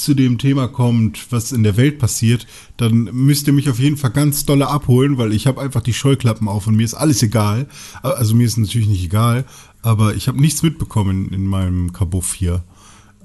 zu 0.03 0.13
dem 0.13 0.37
Thema 0.37 0.67
kommt, 0.67 1.31
was 1.31 1.51
in 1.51 1.63
der 1.63 1.77
Welt 1.77 1.99
passiert, 1.99 2.47
dann 2.77 3.03
müsst 3.11 3.47
ihr 3.47 3.53
mich 3.53 3.69
auf 3.69 3.79
jeden 3.79 3.97
Fall 3.97 4.11
ganz 4.11 4.45
dolle 4.45 4.67
abholen, 4.67 5.17
weil 5.17 5.33
ich 5.33 5.47
habe 5.47 5.61
einfach 5.61 5.81
die 5.81 5.93
Scheuklappen 5.93 6.47
auf 6.47 6.67
und 6.67 6.75
mir 6.75 6.83
ist 6.83 6.93
alles 6.93 7.21
egal. 7.23 7.67
Also 8.01 8.35
mir 8.35 8.45
ist 8.45 8.57
natürlich 8.57 8.87
nicht 8.87 9.03
egal, 9.03 9.45
aber 9.81 10.15
ich 10.15 10.27
habe 10.27 10.41
nichts 10.41 10.63
mitbekommen 10.63 11.27
in, 11.27 11.33
in 11.33 11.47
meinem 11.47 11.93
Kabuff 11.93 12.33
hier. 12.33 12.63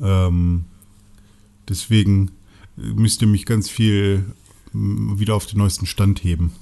Ähm, 0.00 0.64
deswegen 1.68 2.30
müsst 2.76 3.23
ihr 3.23 3.28
mich 3.28 3.47
ganz 3.47 3.68
viel 3.68 4.25
mm, 4.73 5.18
wieder 5.18 5.35
auf 5.35 5.47
den 5.47 5.59
neuesten 5.59 5.87
Stand 5.87 6.23
heben. 6.23 6.52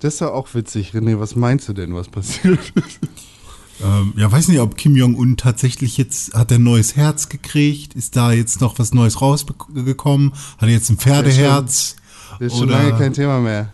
Das 0.00 0.14
ist 0.14 0.20
ja 0.20 0.30
auch 0.30 0.54
witzig, 0.54 0.92
René. 0.92 1.18
Was 1.18 1.36
meinst 1.36 1.68
du 1.68 1.72
denn, 1.72 1.94
was 1.94 2.08
passiert 2.08 2.60
ist? 2.74 3.00
Ähm, 3.82 4.14
ja, 4.16 4.30
weiß 4.30 4.48
nicht, 4.48 4.60
ob 4.60 4.76
Kim 4.76 4.96
Jong-un 4.96 5.36
tatsächlich 5.36 5.96
jetzt, 5.96 6.34
hat 6.34 6.50
er 6.50 6.58
ein 6.58 6.62
neues 6.62 6.96
Herz 6.96 7.28
gekriegt? 7.28 7.94
Ist 7.94 8.16
da 8.16 8.32
jetzt 8.32 8.60
noch 8.60 8.78
was 8.78 8.94
Neues 8.94 9.20
rausgekommen? 9.20 10.32
Hat 10.58 10.68
er 10.68 10.74
jetzt 10.74 10.90
ein 10.90 10.96
Pferdeherz? 10.96 11.96
Das 12.38 12.52
ist 12.52 12.58
schon 12.58 12.68
Oder- 12.68 12.78
lange 12.82 12.92
kein 12.98 13.12
Thema 13.12 13.40
mehr. 13.40 13.72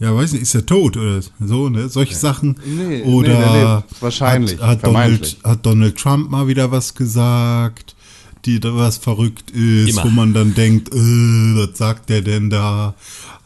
Ja, 0.00 0.14
weiß 0.14 0.32
nicht, 0.32 0.42
ist 0.42 0.54
er 0.54 0.64
tot 0.64 0.96
oder 0.96 1.20
so, 1.40 1.68
ne? 1.68 1.88
Solche 1.88 2.14
Sachen. 2.14 2.56
Nee, 2.64 3.02
oder 3.02 3.82
nee. 3.82 3.94
Wahrscheinlich, 4.00 4.60
Hat, 4.60 4.68
hat, 4.68 4.86
Donald, 4.86 5.38
hat 5.42 5.66
Donald 5.66 5.96
Trump 5.98 6.30
mal 6.30 6.46
wieder 6.46 6.70
was 6.70 6.94
gesagt, 6.94 7.96
die 8.44 8.60
da 8.60 8.76
was 8.76 8.98
verrückt 8.98 9.50
ist, 9.50 9.90
Immer. 9.90 10.04
wo 10.04 10.08
man 10.10 10.34
dann 10.34 10.54
denkt, 10.54 10.94
äh, 10.94 10.96
was 10.96 11.76
sagt 11.76 12.10
der 12.10 12.22
denn 12.22 12.48
da? 12.48 12.94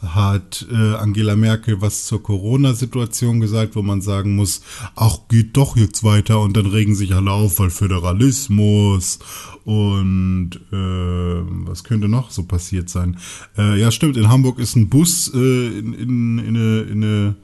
Hat 0.03 0.65
äh, 0.71 0.95
Angela 0.95 1.35
Merkel 1.35 1.81
was 1.81 2.05
zur 2.05 2.21
Corona-Situation 2.21 3.39
gesagt, 3.39 3.75
wo 3.75 3.81
man 3.81 4.01
sagen 4.01 4.35
muss, 4.35 4.61
ach, 4.95 5.17
geht 5.29 5.55
doch 5.57 5.77
jetzt 5.77 6.03
weiter 6.03 6.41
und 6.41 6.57
dann 6.57 6.65
regen 6.65 6.95
sich 6.95 7.15
alle 7.15 7.31
auf, 7.31 7.59
weil 7.59 7.69
Föderalismus 7.69 9.19
und 9.63 10.51
äh, 10.71 11.67
was 11.67 11.83
könnte 11.83 12.07
noch 12.07 12.31
so 12.31 12.43
passiert 12.43 12.89
sein? 12.89 13.17
Äh, 13.57 13.79
ja, 13.79 13.91
stimmt, 13.91 14.17
in 14.17 14.29
Hamburg 14.29 14.59
ist 14.59 14.75
ein 14.75 14.89
Bus 14.89 15.31
äh, 15.33 15.37
in, 15.37 15.93
in, 15.93 16.39
in 16.39 16.47
eine, 16.47 16.81
in 16.81 17.03
eine 17.03 17.35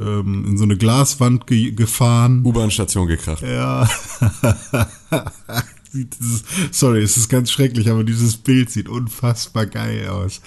ähm, 0.00 0.46
in 0.46 0.56
so 0.56 0.64
eine 0.64 0.76
Glaswand 0.76 1.46
ge 1.46 1.72
gefahren. 1.72 2.42
U-Bahn-Station 2.44 3.06
gekracht. 3.06 3.42
Ja. 3.42 3.88
Dieses- 5.92 6.44
Sorry, 6.70 7.02
es 7.02 7.16
ist 7.16 7.28
ganz 7.28 7.50
schrecklich, 7.50 7.88
aber 7.90 8.04
dieses 8.04 8.36
Bild 8.36 8.70
sieht 8.70 8.88
unfassbar 8.88 9.66
geil 9.66 10.08
aus. 10.08 10.40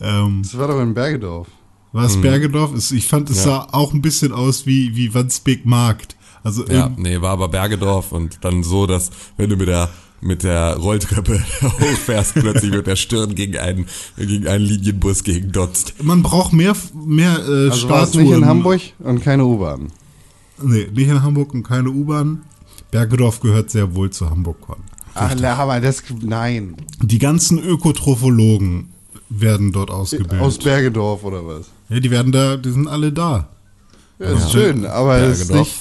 Ähm, 0.00 0.40
Das 0.42 0.56
war 0.58 0.68
doch 0.68 0.80
in 0.80 0.94
Bergedorf. 0.94 1.48
war 1.92 2.04
es 2.06 2.20
Bergedorf? 2.20 2.74
Es- 2.74 2.92
Ich 2.92 3.06
fand, 3.06 3.28
es 3.30 3.38
Ja. 3.38 3.42
sah 3.44 3.68
auch 3.72 3.92
ein 3.92 4.02
bisschen 4.02 4.32
aus 4.32 4.66
wie, 4.66 4.96
wie 4.96 5.12
Wandsbek 5.14 5.66
Markt. 5.66 6.16
Also 6.42 6.64
Ja, 6.66 6.90
nee, 6.96 7.20
war 7.20 7.30
aber 7.30 7.48
Bergedorf 7.48 8.12
und 8.12 8.38
dann 8.42 8.62
so, 8.62 8.86
dass 8.86 9.10
wenn 9.36 9.50
du 9.50 9.56
mit 9.56 9.68
der 9.68 9.88
mit 10.22 10.44
der 10.44 10.76
Rolltreppe 10.76 11.44
hochfährst, 11.62 12.34
plötzlich 12.34 12.70
mit 12.72 12.86
der 12.86 12.96
Stirn 12.96 13.34
gegen 13.34 13.58
einen, 13.58 13.86
gegen 14.16 14.48
einen 14.48 14.64
Linienbus 14.64 15.24
gegen 15.24 15.52
dotzt. 15.52 16.02
man 16.02 16.22
braucht 16.22 16.54
mehr, 16.54 16.74
mehr 16.94 17.36
äh, 17.46 17.68
Also 17.70 17.88
war 17.90 18.02
es 18.04 18.08
Statuen. 18.10 18.24
nicht 18.24 18.36
in 18.38 18.46
Hamburg 18.46 18.80
und 19.00 19.20
keine 19.22 19.44
U-Bahn. 19.44 19.92
Nee, 20.62 20.88
nicht 20.92 21.08
in 21.08 21.22
Hamburg 21.22 21.52
und 21.52 21.64
keine 21.64 21.90
U-Bahn. 21.90 22.42
Bergedorf 22.90 23.40
gehört 23.40 23.70
sehr 23.70 23.94
wohl 23.94 24.10
zu 24.10 24.30
Hamburg. 24.30 24.56
Ach, 25.14 25.34
na, 25.40 25.54
aber 25.54 25.80
das, 25.80 26.02
nein. 26.20 26.76
Die 27.00 27.18
ganzen 27.18 27.58
Ökotrophologen 27.58 28.92
werden 29.28 29.72
dort 29.72 29.90
ausgebildet. 29.90 30.40
Aus 30.40 30.58
Bergedorf 30.58 31.24
oder 31.24 31.46
was? 31.46 31.66
ja, 31.88 32.00
die 32.00 32.10
werden 32.10 32.32
da, 32.32 32.56
die 32.56 32.70
sind 32.70 32.88
alle 32.88 33.12
da. 33.12 33.48
Ja, 34.18 34.26
ist 34.32 34.52
schön, 34.52 34.86
aber 34.86 35.18
es 35.18 35.40
ist 35.40 35.52
nicht 35.52 35.52
Bergedorf, 35.52 35.76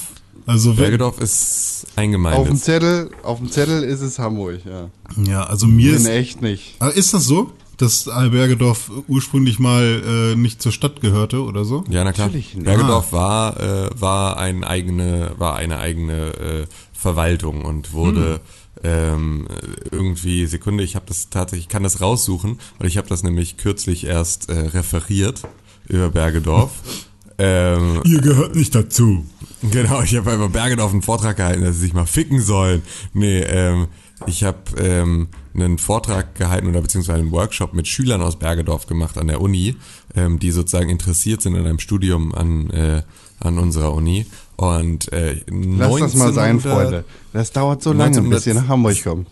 Also 0.46 0.74
Bergedorf 0.74 1.22
ist 1.22 1.86
auf 1.88 1.94
dem 1.96 2.04
eingemeindet. 2.04 2.60
Zettel. 2.60 3.10
Auf 3.24 3.40
dem 3.40 3.50
Zettel 3.50 3.84
ist 3.84 4.02
es 4.02 4.20
Hamburg, 4.20 4.60
ja. 4.66 4.90
ja, 5.24 5.44
also 5.44 5.68
mir 5.68 5.92
In 5.92 5.98
ist, 5.98 6.08
echt 6.08 6.42
nicht. 6.42 6.82
Ist 6.96 7.14
das 7.14 7.26
so, 7.26 7.52
dass 7.78 8.06
Bergedorf 8.06 8.92
ursprünglich 9.08 9.60
mal 9.60 10.34
äh, 10.34 10.36
nicht 10.36 10.62
zur 10.62 10.72
Stadt 10.72 11.02
gehörte 11.02 11.44
oder 11.44 11.66
so? 11.66 11.84
Ja, 11.90 12.04
na 12.04 12.14
klar. 12.14 12.28
Natürlich 12.28 12.56
nicht. 12.56 12.66
Bergedorf 12.66 13.12
war, 13.12 13.60
äh, 13.60 13.90
war, 14.00 14.38
ein 14.38 14.64
eigene, 14.64 15.32
war 15.38 15.56
eine 15.56 15.80
eigene 15.80 16.34
äh, 16.34 16.66
Verwaltung 17.06 17.64
und 17.64 17.94
wurde 17.94 18.42
ähm, 18.84 19.48
irgendwie, 19.92 20.48
Sekunde, 20.48 20.84
ich 20.84 20.96
habe 20.96 21.06
das 21.08 21.30
tatsächlich, 21.30 21.66
ich 21.66 21.70
kann 21.70 21.84
das 21.84 22.02
raussuchen, 22.02 22.58
weil 22.80 22.88
ich 22.88 22.98
habe 22.98 23.08
das 23.08 23.22
nämlich 23.22 23.58
kürzlich 23.58 24.06
erst 24.06 24.50
äh, 24.50 24.58
referiert 24.58 25.44
über 25.88 26.10
Bergedorf. 26.10 26.72
ähm, 27.38 28.02
Ihr 28.06 28.22
gehört 28.22 28.56
nicht 28.56 28.74
dazu. 28.74 29.24
Genau, 29.62 30.02
ich 30.02 30.16
habe 30.16 30.34
über 30.34 30.50
Bergedorf 30.50 30.94
einen 30.94 31.04
Vortrag 31.04 31.38
gehalten, 31.38 31.62
dass 31.62 31.76
sie 31.76 31.82
sich 31.82 31.94
mal 31.94 32.08
ficken 32.08 32.42
sollen. 32.42 32.82
Nee, 33.14 33.42
ähm, 33.42 33.86
ich 34.26 34.44
habe 34.44 34.64
ähm, 34.80 35.28
einen 35.54 35.78
Vortrag 35.78 36.34
gehalten 36.34 36.68
oder 36.68 36.82
beziehungsweise 36.82 37.20
einen 37.20 37.32
Workshop 37.32 37.74
mit 37.74 37.88
Schülern 37.88 38.24
aus 38.24 38.40
Bergedorf 38.40 38.88
gemacht 38.88 39.20
an 39.20 39.28
der 39.28 39.42
Uni, 39.42 39.76
ähm, 40.16 40.40
die 40.40 40.50
sozusagen 40.50 40.90
interessiert 40.90 41.44
sind 41.44 41.56
an 41.56 41.68
einem 41.68 41.78
Studium 41.78 42.34
an, 42.34 42.72
äh, 42.72 43.04
an 43.40 43.60
unserer 43.60 43.94
Uni. 43.94 44.26
Und 44.58 45.12
äh, 45.12 45.42
Lass 45.50 46.00
das 46.00 46.16
mal 46.16 46.34
sein, 46.34 46.58
1900 46.58 46.62
Freunde. 46.62 47.06
Das 47.34 47.52
dauert 47.52 47.82
so 47.84 47.92
lange, 47.92 48.18
1900 48.18 48.38
bis 48.38 48.48
ihr 48.48 48.54
nach 48.54 48.68
Hamburg 48.68 49.04
kommt. 49.04 49.28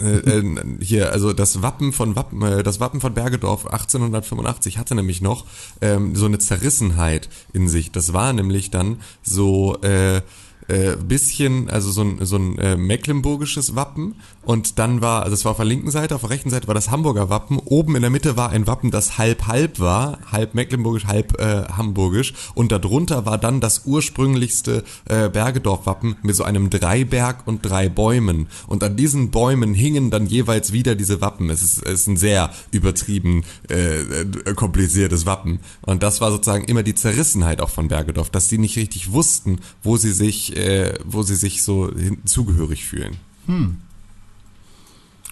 äh, 0.00 0.16
äh, 0.16 0.44
hier, 0.80 1.12
also 1.12 1.32
das 1.32 1.62
Wappen 1.62 1.92
von 1.92 2.16
Wappen, 2.16 2.42
äh, 2.42 2.62
das 2.62 2.80
Wappen 2.80 3.00
von 3.00 3.14
Bergedorf 3.14 3.66
1885 3.66 4.78
hatte 4.78 4.94
nämlich 4.94 5.20
noch 5.20 5.46
ähm, 5.80 6.16
so 6.16 6.26
eine 6.26 6.38
Zerrissenheit 6.38 7.28
in 7.52 7.68
sich. 7.68 7.92
Das 7.92 8.12
war 8.12 8.32
nämlich 8.32 8.70
dann 8.70 9.00
so 9.22 9.80
äh, 9.82 10.22
äh, 10.68 10.96
bisschen, 10.96 11.68
also 11.70 11.90
so 11.90 12.02
ein, 12.02 12.18
so 12.24 12.36
ein 12.36 12.58
äh, 12.58 12.76
mecklenburgisches 12.76 13.74
Wappen. 13.74 14.14
Und 14.42 14.78
dann 14.78 15.00
war, 15.00 15.24
also 15.24 15.34
es 15.34 15.44
war 15.44 15.52
auf 15.52 15.58
der 15.58 15.66
linken 15.66 15.90
Seite, 15.90 16.14
auf 16.14 16.22
der 16.22 16.30
rechten 16.30 16.50
Seite 16.50 16.68
war 16.68 16.74
das 16.74 16.90
Hamburger 16.90 17.28
Wappen, 17.28 17.58
oben 17.58 17.96
in 17.96 18.02
der 18.02 18.10
Mitte 18.10 18.36
war 18.36 18.50
ein 18.50 18.66
Wappen, 18.66 18.90
das 18.90 19.18
halb 19.18 19.46
halb 19.46 19.78
war, 19.78 20.18
halb 20.30 20.54
mecklenburgisch, 20.54 21.06
halb 21.06 21.38
äh, 21.38 21.64
hamburgisch. 21.64 22.32
Und 22.54 22.72
darunter 22.72 23.26
war 23.26 23.38
dann 23.38 23.60
das 23.60 23.82
ursprünglichste 23.84 24.84
äh, 25.06 25.28
Bergedorf-Wappen 25.28 26.16
mit 26.22 26.36
so 26.36 26.44
einem 26.44 26.70
Dreiberg 26.70 27.46
und 27.46 27.62
drei 27.62 27.88
Bäumen. 27.88 28.46
Und 28.66 28.82
an 28.84 28.96
diesen 28.96 29.30
Bäumen 29.30 29.74
hingen 29.74 30.10
dann 30.10 30.26
jeweils 30.26 30.72
wieder 30.72 30.94
diese 30.94 31.20
Wappen. 31.20 31.50
Es 31.50 31.62
ist, 31.62 31.82
es 31.84 32.00
ist 32.00 32.06
ein 32.06 32.16
sehr 32.16 32.50
übertrieben 32.70 33.44
äh, 33.68 34.00
äh, 34.00 34.54
kompliziertes 34.54 35.26
Wappen. 35.26 35.60
Und 35.82 36.02
das 36.02 36.20
war 36.20 36.30
sozusagen 36.30 36.64
immer 36.64 36.82
die 36.82 36.94
Zerrissenheit 36.94 37.60
auch 37.60 37.70
von 37.70 37.88
Bergedorf, 37.88 38.30
dass 38.30 38.48
die 38.48 38.58
nicht 38.58 38.76
richtig 38.76 39.12
wussten, 39.12 39.60
wo 39.82 39.96
sie 39.96 40.12
sich, 40.12 40.56
äh, 40.58 40.98
wo 41.04 41.22
sie 41.22 41.36
sich 41.36 41.62
so 41.62 41.90
zugehörig 42.24 42.84
fühlen. 42.84 43.16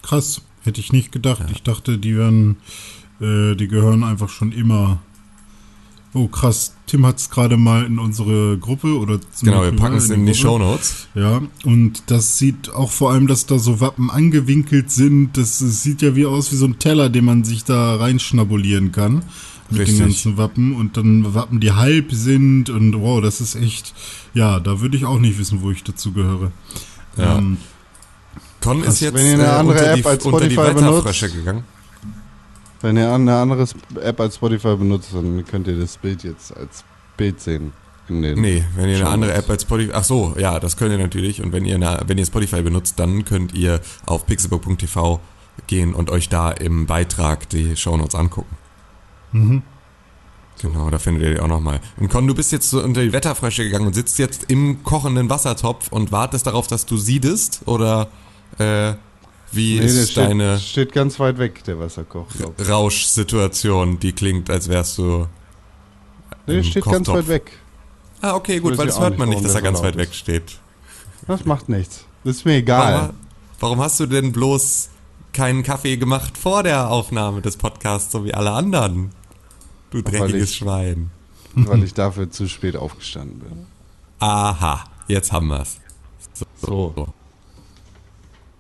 Krass, 0.02 0.40
hätte 0.62 0.80
ich 0.80 0.92
nicht 0.92 1.12
gedacht. 1.12 1.45
Ich 1.52 1.62
dachte, 1.62 1.99
die 1.99 2.16
werden, 2.16 2.56
äh, 3.21 3.54
die 3.56 3.68
gehören 3.68 4.04
einfach 4.04 4.28
schon 4.28 4.52
immer 4.52 5.00
Oh, 6.16 6.28
krass. 6.28 6.75
Tim 6.87 7.04
hat 7.04 7.18
es 7.18 7.28
gerade 7.28 7.59
mal 7.59 7.85
in 7.85 7.99
unsere 7.99 8.56
Gruppe 8.56 8.97
oder 8.99 9.21
Genau, 9.42 9.56
wir 9.56 9.61
Beispiel 9.64 9.78
packen 9.78 9.92
mal 9.97 9.99
es 9.99 10.09
in 10.09 10.21
die 10.25 10.33
Gruppe. 10.33 10.38
Shownotes. 10.38 11.09
Ja, 11.14 11.42
und 11.64 12.04
das 12.06 12.38
sieht 12.38 12.71
auch 12.71 12.90
vor 12.90 13.12
allem, 13.12 13.26
dass 13.26 13.45
da 13.45 13.59
so 13.59 13.80
Wappen 13.80 14.11
angewinkelt 14.11 14.90
sind. 14.90 15.37
Das, 15.37 15.59
das 15.59 15.83
sieht 15.83 16.00
ja 16.00 16.16
wie 16.16 16.25
aus 16.25 16.50
wie 16.52 16.56
so 16.56 16.64
ein 16.64 16.78
Teller, 16.78 17.11
den 17.11 17.26
man 17.26 17.45
sich 17.45 17.64
da 17.64 17.97
reinschnabulieren 17.97 18.92
kann. 18.92 19.25
Mit 19.70 19.80
Richtig. 19.80 19.99
den 19.99 20.06
ganzen 20.06 20.37
Wappen 20.37 20.76
und 20.76 20.96
dann 20.96 21.35
Wappen, 21.35 21.58
die 21.61 21.73
halb 21.73 22.12
sind 22.12 22.70
und 22.70 23.00
wow, 23.00 23.20
das 23.20 23.40
ist 23.40 23.56
echt, 23.56 23.94
ja, 24.32 24.61
da 24.61 24.80
würde 24.80 24.96
ich 24.96 25.04
auch 25.04 25.18
nicht 25.18 25.38
wissen, 25.38 25.61
wo 25.62 25.70
ich 25.73 25.82
dazu 25.82 26.12
gehöre. 26.12 26.52
Ja. 27.16 27.38
Ähm, 27.38 27.56
Con 28.61 28.82
ist 28.82 29.00
jetzt 29.00 29.14
Wenn 29.14 29.26
ihr 29.26 29.35
eine 29.35 29.44
äh, 29.44 29.46
andere 29.46 29.78
unter 29.78 29.90
App 29.90 29.96
die, 29.96 30.06
als 30.06 30.25
unter 30.25 30.49
die 30.49 30.54
Spotify 30.54 30.76
Wetterfrösche 30.76 31.26
benutzt. 31.26 31.37
gegangen. 31.44 31.64
Wenn 32.82 32.96
ihr 32.96 33.12
eine 33.12 33.37
andere 33.37 33.66
App 34.02 34.20
als 34.20 34.35
Spotify 34.37 34.76
benutzt, 34.76 35.11
dann 35.14 35.44
könnt 35.46 35.66
ihr 35.66 35.78
das 35.78 35.96
Bild 35.96 36.25
jetzt 36.25 36.56
als 36.56 36.85
Bild 37.16 37.40
sehen. 37.40 37.73
In 38.08 38.23
den 38.23 38.40
Nee, 38.40 38.64
wenn 38.76 38.88
ihr 38.88 38.96
eine 38.99 39.08
andere 39.08 39.35
App 39.35 39.49
als 39.50 39.62
Spotify. 39.62 39.92
Ach 39.94 40.04
so, 40.04 40.35
ja, 40.38 40.61
das 40.61 40.76
könnt 40.76 40.92
ihr 40.92 40.99
natürlich. 40.99 41.42
Und 41.42 41.52
wenn 41.52 41.64
ihr, 41.64 41.76
eine, 41.76 42.02
wenn 42.06 42.18
ihr 42.18 42.26
Spotify 42.26 42.62
benutzt, 42.62 42.99
dann 42.99 43.25
könnt 43.25 43.54
ihr 43.54 43.80
auf 44.04 44.26
pixelbook.tv 44.26 45.20
gehen 45.66 45.94
und 45.94 46.11
euch 46.11 46.28
da 46.28 46.50
im 46.50 46.87
Beitrag 46.87 47.49
die 47.49 47.76
Shownotes 47.76 48.14
angucken. 48.14 48.56
Mhm. 49.33 49.62
Genau, 50.62 50.88
da 50.88 50.99
findet 50.99 51.23
ihr 51.23 51.35
die 51.35 51.40
auch 51.40 51.49
nochmal. 51.49 51.80
Und 51.99 52.09
Con, 52.09 52.26
du 52.26 52.35
bist 52.35 52.50
jetzt 52.50 52.71
so 52.71 52.83
unter 52.83 53.02
die 53.02 53.12
Wetterfrösche 53.12 53.64
gegangen 53.64 53.87
und 53.87 53.95
sitzt 53.95 54.18
jetzt 54.18 54.50
im 54.50 54.83
kochenden 54.85 55.28
Wassertopf 55.28 55.88
und 55.92 56.12
wartest 56.12 56.47
darauf, 56.47 56.66
dass 56.66 56.87
du 56.87 56.97
siedest? 56.97 57.61
Oder 57.66 58.09
äh, 58.59 58.95
wie 59.52 59.78
Nee, 59.78 59.85
ist 59.85 60.12
steht, 60.12 60.25
deine 60.25 60.59
steht 60.59 60.92
ganz 60.92 61.21
weit 61.21 61.38
weg, 61.38 61.62
der 61.64 61.78
Wasserkoch. 61.78 62.26
Rauschsituation, 62.68 63.99
die 63.99 64.12
klingt, 64.12 64.49
als 64.49 64.68
wärst 64.68 64.97
du. 64.99 65.26
Nee, 66.47 66.62
steht 66.62 66.85
ganz 66.85 67.06
Kochtopf. 67.06 67.16
weit 67.18 67.28
weg. 67.28 67.52
Ah, 68.23 68.35
okay, 68.35 68.59
gut, 68.61 68.78
weil 68.78 68.87
das 68.87 68.99
hört 68.99 69.11
nicht, 69.11 69.18
man 69.18 69.28
nicht, 69.28 69.45
dass 69.45 69.54
er 69.54 69.62
ganz 69.62 69.80
weit 69.80 69.95
laut 69.95 69.99
weg 69.99 70.09
ist. 70.11 70.16
steht. 70.16 70.59
Das 71.26 71.45
macht 71.45 71.68
nichts. 71.68 72.04
Das 72.25 72.37
ist 72.37 72.45
mir 72.47 72.54
egal. 72.54 73.12
warum 73.61 73.80
hast 73.80 74.00
du 74.00 74.06
denn 74.06 74.33
bloß 74.33 74.88
keinen 75.37 75.62
Kaffee 75.62 75.97
gemacht 75.99 76.37
vor 76.38 76.62
der 76.62 76.90
Aufnahme 76.90 77.43
des 77.43 77.57
Podcasts, 77.57 78.11
so 78.11 78.25
wie 78.25 78.35
alle 78.35 78.50
anderen? 78.52 79.11
Du 79.90 79.99
Weil 79.99 80.12
dreckiges 80.21 80.50
ich- 80.50 80.57
Schwein. 80.57 81.11
weil 81.55 81.83
ich 81.85 81.95
dafür 81.95 82.31
zu 82.31 82.49
spät 82.49 82.75
aufgestanden 82.76 83.38
bin. 83.38 83.66
Aha, 84.19 84.85
jetzt 85.09 85.31
haben 85.33 85.49
wir's. 85.49 85.78
So. 86.61 87.09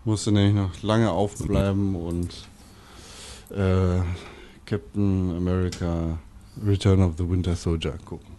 Musste 0.04 0.30
nämlich 0.32 0.54
noch 0.54 0.82
lange 0.82 1.10
aufbleiben 1.10 1.96
und 1.96 2.30
äh, 3.50 4.00
Captain 4.66 5.34
America 5.36 6.18
Return 6.64 7.02
of 7.02 7.14
the 7.18 7.28
Winter 7.28 7.56
Soldier 7.56 7.94
gucken. 8.04 8.34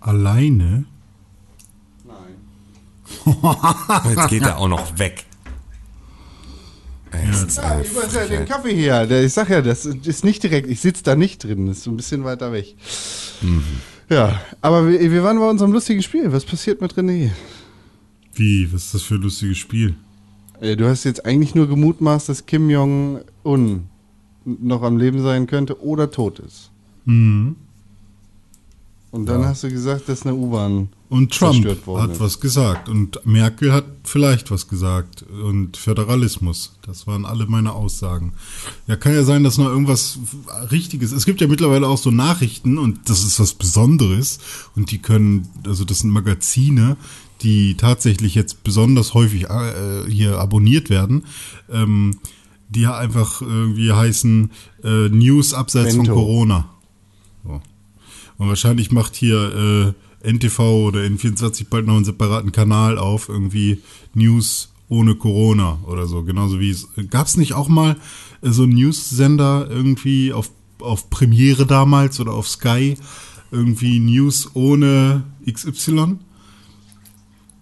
Alleine? 0.00 0.84
Jetzt 4.14 4.28
geht 4.28 4.42
er 4.42 4.58
auch 4.58 4.68
noch 4.68 4.98
weg. 4.98 5.24
Ist 7.30 7.58
Ja, 7.58 7.80
ich 7.80 7.94
weiß 7.94 8.14
ja, 8.14 8.24
den. 8.26 8.46
Kaffee 8.46 8.74
hier. 8.74 9.06
Der, 9.06 9.22
ich 9.22 9.32
sag 9.32 9.50
ja, 9.50 9.60
das 9.60 9.84
ist 9.84 10.24
nicht 10.24 10.42
direkt. 10.42 10.68
Ich 10.68 10.80
sitze 10.80 11.02
da 11.04 11.14
nicht 11.14 11.44
drin. 11.44 11.66
Das 11.66 11.78
ist 11.78 11.84
so 11.84 11.90
ein 11.90 11.96
bisschen 11.96 12.24
weiter 12.24 12.52
weg. 12.52 12.74
Mhm. 13.42 13.62
Ja, 14.08 14.40
aber 14.60 14.88
wir, 14.88 14.98
wir 15.10 15.22
waren 15.22 15.38
bei 15.38 15.48
unserem 15.48 15.72
lustigen 15.72 16.02
Spiel. 16.02 16.32
Was 16.32 16.44
passiert 16.44 16.80
mit 16.80 16.94
René? 16.94 17.30
Wie? 18.34 18.72
Was 18.72 18.84
ist 18.86 18.94
das 18.94 19.02
für 19.02 19.14
ein 19.16 19.22
lustiges 19.22 19.58
Spiel? 19.58 19.94
Äh, 20.60 20.76
Du 20.76 20.88
hast 20.88 21.04
jetzt 21.04 21.26
eigentlich 21.26 21.54
nur 21.54 21.68
gemutmaßt, 21.68 22.28
dass 22.30 22.46
Kim 22.46 22.70
Jong-un 22.70 23.88
noch 24.44 24.82
am 24.82 24.96
Leben 24.96 25.22
sein 25.22 25.46
könnte 25.46 25.82
oder 25.82 26.10
tot 26.10 26.38
ist. 26.40 26.70
Mhm. 27.04 27.56
Und 29.12 29.26
dann 29.26 29.44
hast 29.44 29.62
du 29.62 29.68
gesagt, 29.68 30.08
dass 30.08 30.24
eine 30.24 30.34
U-Bahn 30.34 30.88
Und 31.10 31.34
Trump 31.34 31.52
zerstört 31.52 31.86
worden 31.86 32.12
hat 32.12 32.18
was 32.18 32.40
gesagt 32.40 32.88
und 32.88 33.20
Merkel 33.26 33.70
hat 33.70 33.84
vielleicht 34.04 34.50
was 34.50 34.68
gesagt 34.68 35.22
und 35.22 35.76
Föderalismus. 35.76 36.72
Das 36.86 37.06
waren 37.06 37.26
alle 37.26 37.44
meine 37.44 37.74
Aussagen. 37.74 38.32
Ja, 38.86 38.96
kann 38.96 39.12
ja 39.12 39.22
sein, 39.22 39.44
dass 39.44 39.58
noch 39.58 39.66
irgendwas 39.68 40.18
Richtiges. 40.70 41.12
Es 41.12 41.26
gibt 41.26 41.42
ja 41.42 41.46
mittlerweile 41.46 41.88
auch 41.88 41.98
so 41.98 42.10
Nachrichten 42.10 42.78
und 42.78 43.10
das 43.10 43.22
ist 43.22 43.38
was 43.38 43.52
Besonderes 43.52 44.38
und 44.76 44.90
die 44.90 44.98
können, 44.98 45.46
also 45.66 45.84
das 45.84 45.98
sind 45.98 46.10
Magazine, 46.10 46.96
die 47.42 47.76
tatsächlich 47.76 48.34
jetzt 48.34 48.64
besonders 48.64 49.12
häufig 49.12 49.50
äh, 49.50 50.10
hier 50.10 50.38
abonniert 50.38 50.88
werden. 50.88 51.26
Ähm, 51.70 52.16
die 52.70 52.80
ja 52.80 52.96
einfach 52.96 53.42
irgendwie 53.42 53.92
heißen 53.92 54.50
äh, 54.82 55.10
News 55.10 55.52
abseits 55.52 55.94
Bento. 55.94 56.14
von 56.14 56.14
Corona. 56.14 56.71
Und 58.42 58.48
wahrscheinlich 58.48 58.90
macht 58.90 59.14
hier 59.14 59.94
äh, 60.24 60.32
NTV 60.32 60.58
oder 60.88 61.00
N24 61.02 61.66
bald 61.70 61.86
noch 61.86 61.94
einen 61.94 62.04
separaten 62.04 62.50
Kanal 62.50 62.98
auf, 62.98 63.28
irgendwie 63.28 63.82
News 64.14 64.72
ohne 64.88 65.14
Corona 65.14 65.78
oder 65.86 66.08
so. 66.08 66.24
Genauso 66.24 66.58
wie 66.58 66.70
es. 66.70 66.88
Gab 67.08 67.28
es 67.28 67.36
nicht 67.36 67.54
auch 67.54 67.68
mal 67.68 67.96
äh, 68.42 68.50
so 68.50 68.64
einen 68.64 68.72
News-Sender 68.72 69.68
irgendwie 69.70 70.32
auf, 70.32 70.50
auf 70.80 71.08
Premiere 71.08 71.66
damals 71.66 72.18
oder 72.18 72.32
auf 72.32 72.48
Sky? 72.48 72.96
Irgendwie 73.52 74.00
News 74.00 74.50
ohne 74.54 75.22
XY? 75.48 76.16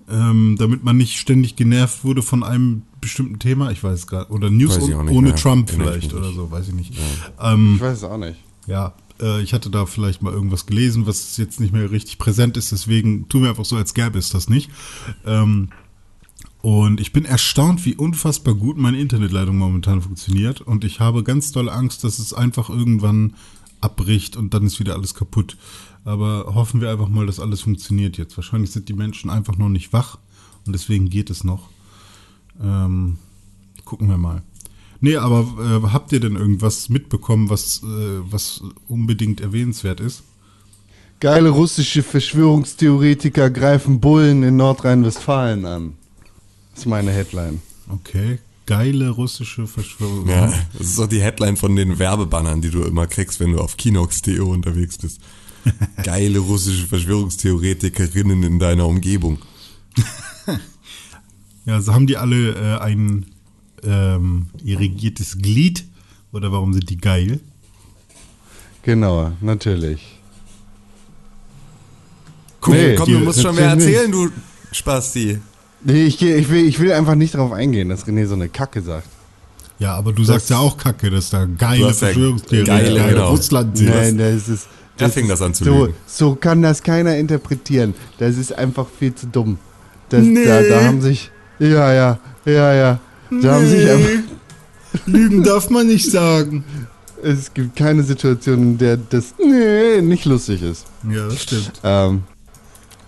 Ähm, 0.08 0.56
damit 0.58 0.82
man 0.82 0.96
nicht 0.96 1.18
ständig 1.18 1.56
genervt 1.56 2.04
wurde 2.04 2.22
von 2.22 2.42
einem 2.42 2.84
bestimmten 3.02 3.38
Thema. 3.38 3.70
Ich 3.70 3.84
weiß 3.84 4.06
gar 4.06 4.30
Oder 4.30 4.48
News 4.48 4.78
ohne 4.80 5.20
mehr. 5.28 5.36
Trump 5.36 5.68
vielleicht 5.68 6.14
oder 6.14 6.32
so, 6.32 6.50
weiß 6.50 6.68
ich 6.68 6.74
nicht. 6.74 6.94
Ähm, 7.38 7.74
Ich 7.76 7.82
weiß 7.82 7.98
es 7.98 8.04
auch 8.04 8.16
nicht. 8.16 8.38
ja, 8.66 8.94
äh, 9.20 9.42
ich 9.42 9.52
hatte 9.52 9.70
da 9.70 9.86
vielleicht 9.86 10.22
mal 10.22 10.32
irgendwas 10.32 10.66
gelesen, 10.66 11.06
was 11.06 11.36
jetzt 11.36 11.60
nicht 11.60 11.72
mehr 11.72 11.90
richtig 11.90 12.18
präsent 12.18 12.56
ist, 12.56 12.72
deswegen 12.72 13.28
tun 13.28 13.42
wir 13.42 13.50
einfach 13.50 13.64
so, 13.64 13.76
als 13.76 13.94
gäbe 13.94 14.18
es 14.18 14.30
das 14.30 14.48
nicht. 14.48 14.70
Ähm, 15.24 15.68
und 16.62 17.00
ich 17.00 17.12
bin 17.12 17.24
erstaunt, 17.24 17.86
wie 17.86 17.94
unfassbar 17.94 18.54
gut 18.54 18.76
meine 18.76 19.00
Internetleitung 19.00 19.56
momentan 19.56 20.02
funktioniert. 20.02 20.60
Und 20.60 20.84
ich 20.84 21.00
habe 21.00 21.22
ganz 21.24 21.52
doll 21.52 21.70
Angst, 21.70 22.04
dass 22.04 22.18
es 22.18 22.34
einfach 22.34 22.68
irgendwann 22.68 23.34
abbricht 23.80 24.36
und 24.36 24.52
dann 24.52 24.66
ist 24.66 24.78
wieder 24.78 24.94
alles 24.94 25.14
kaputt. 25.14 25.56
Aber 26.04 26.54
hoffen 26.54 26.80
wir 26.80 26.90
einfach 26.90 27.08
mal, 27.08 27.26
dass 27.26 27.40
alles 27.40 27.62
funktioniert 27.62 28.18
jetzt. 28.18 28.36
Wahrscheinlich 28.36 28.72
sind 28.72 28.88
die 28.88 28.94
Menschen 28.94 29.30
einfach 29.30 29.56
noch 29.56 29.70
nicht 29.70 29.92
wach 29.92 30.18
und 30.66 30.72
deswegen 30.74 31.08
geht 31.08 31.30
es 31.30 31.44
noch. 31.44 31.70
Ähm, 32.62 33.18
gucken 33.84 34.08
wir 34.08 34.18
mal. 34.18 34.42
Nee, 35.00 35.16
aber 35.16 35.46
äh, 35.58 35.88
habt 35.92 36.12
ihr 36.12 36.20
denn 36.20 36.36
irgendwas 36.36 36.88
mitbekommen, 36.88 37.48
was, 37.48 37.82
äh, 37.82 37.86
was 38.30 38.62
unbedingt 38.88 39.40
erwähnenswert 39.40 40.00
ist? 40.00 40.22
Geile 41.20 41.50
russische 41.50 42.02
Verschwörungstheoretiker 42.02 43.50
greifen 43.50 44.00
Bullen 44.00 44.42
in 44.42 44.56
Nordrhein-Westfalen 44.56 45.64
an. 45.64 45.92
Das 46.70 46.80
ist 46.80 46.86
meine 46.86 47.10
Headline. 47.10 47.60
Okay. 47.88 48.38
Geile 48.66 49.10
russische 49.10 49.66
Verschwörung. 49.66 50.28
Ja, 50.28 50.52
das 50.78 50.88
ist 50.88 50.98
doch 50.98 51.08
die 51.08 51.20
Headline 51.20 51.56
von 51.56 51.76
den 51.76 51.98
Werbebannern, 51.98 52.60
die 52.60 52.70
du 52.70 52.82
immer 52.82 53.06
kriegst, 53.06 53.40
wenn 53.40 53.52
du 53.52 53.58
auf 53.58 53.76
Kinox.de 53.76 54.38
unterwegs 54.38 54.96
bist. 54.98 55.20
Geile 56.04 56.38
russische 56.38 56.86
Verschwörungstheoretikerinnen 56.86 58.42
in 58.42 58.58
deiner 58.58 58.86
Umgebung. 58.86 59.38
Ja, 61.66 61.80
so 61.80 61.92
haben 61.92 62.06
die 62.06 62.16
alle 62.16 62.54
äh, 62.54 62.78
ein 62.80 63.26
ähm, 63.84 64.46
irrigiertes 64.64 65.38
Glied? 65.38 65.84
Oder 66.32 66.52
warum 66.52 66.72
sind 66.72 66.88
die 66.90 66.96
geil? 66.98 67.40
Genau, 68.82 69.32
natürlich. 69.40 70.18
Komm, 72.60 72.74
Nee, 72.74 72.94
komm 72.94 73.06
die- 73.06 73.12
du 73.12 73.18
musst 73.20 73.40
schon 73.42 73.54
mehr 73.54 73.70
erzählen, 73.70 74.10
du 74.10 74.28
Spasti. 74.72 75.38
Nee, 75.82 76.04
ich, 76.04 76.20
ich, 76.22 76.48
will, 76.50 76.66
ich 76.66 76.78
will 76.78 76.92
einfach 76.92 77.14
nicht 77.14 77.34
darauf 77.34 77.52
eingehen, 77.52 77.88
dass 77.88 78.06
René 78.06 78.26
so 78.26 78.34
eine 78.34 78.48
Kacke 78.48 78.82
sagt. 78.82 79.08
Ja, 79.78 79.94
aber 79.94 80.12
du 80.12 80.22
sagst 80.24 80.50
ja 80.50 80.58
auch 80.58 80.76
Kacke, 80.76 81.08
dass 81.10 81.30
da 81.30 81.46
geile 81.46 81.86
ja 81.86 81.92
Verschwörungstheorien 81.94 82.66
geile, 82.66 82.94
geile 82.98 83.12
genau. 83.14 83.30
Russland 83.30 83.78
sind. 83.78 83.88
Nein, 83.88 84.18
das 84.18 84.48
ist. 84.48 84.68
Das 84.98 85.14
fing 85.14 85.24
ist, 85.24 85.30
das 85.30 85.40
an 85.42 85.54
zu 85.54 85.64
so, 85.64 85.84
lügen. 85.86 85.94
so 86.06 86.34
kann 86.34 86.60
das 86.60 86.82
keiner 86.82 87.16
interpretieren. 87.16 87.94
Das 88.18 88.36
ist 88.36 88.52
einfach 88.52 88.86
viel 88.98 89.14
zu 89.14 89.26
dumm. 89.28 89.56
Das, 90.10 90.22
Nee. 90.22 90.44
da, 90.44 90.62
da 90.62 90.84
haben 90.84 91.00
sich. 91.00 91.30
Ja, 91.58 91.92
ja, 91.94 92.18
ja, 92.44 92.74
ja. 92.74 93.00
Da 93.30 93.54
haben 93.54 93.66
sich 93.66 93.88
einfach. 93.88 94.10
Lügen 95.06 95.42
darf 95.42 95.70
man 95.70 95.86
nicht 95.86 96.10
sagen. 96.10 96.64
Es 97.22 97.52
gibt 97.52 97.76
keine 97.76 98.02
Situation, 98.02 98.62
in 98.62 98.78
der 98.78 98.96
das 98.96 99.34
nee, 99.38 100.00
nicht 100.00 100.24
lustig 100.24 100.62
ist. 100.62 100.86
Ja, 101.08 101.26
das 101.26 101.42
stimmt. 101.42 101.72
Ähm, 101.84 102.22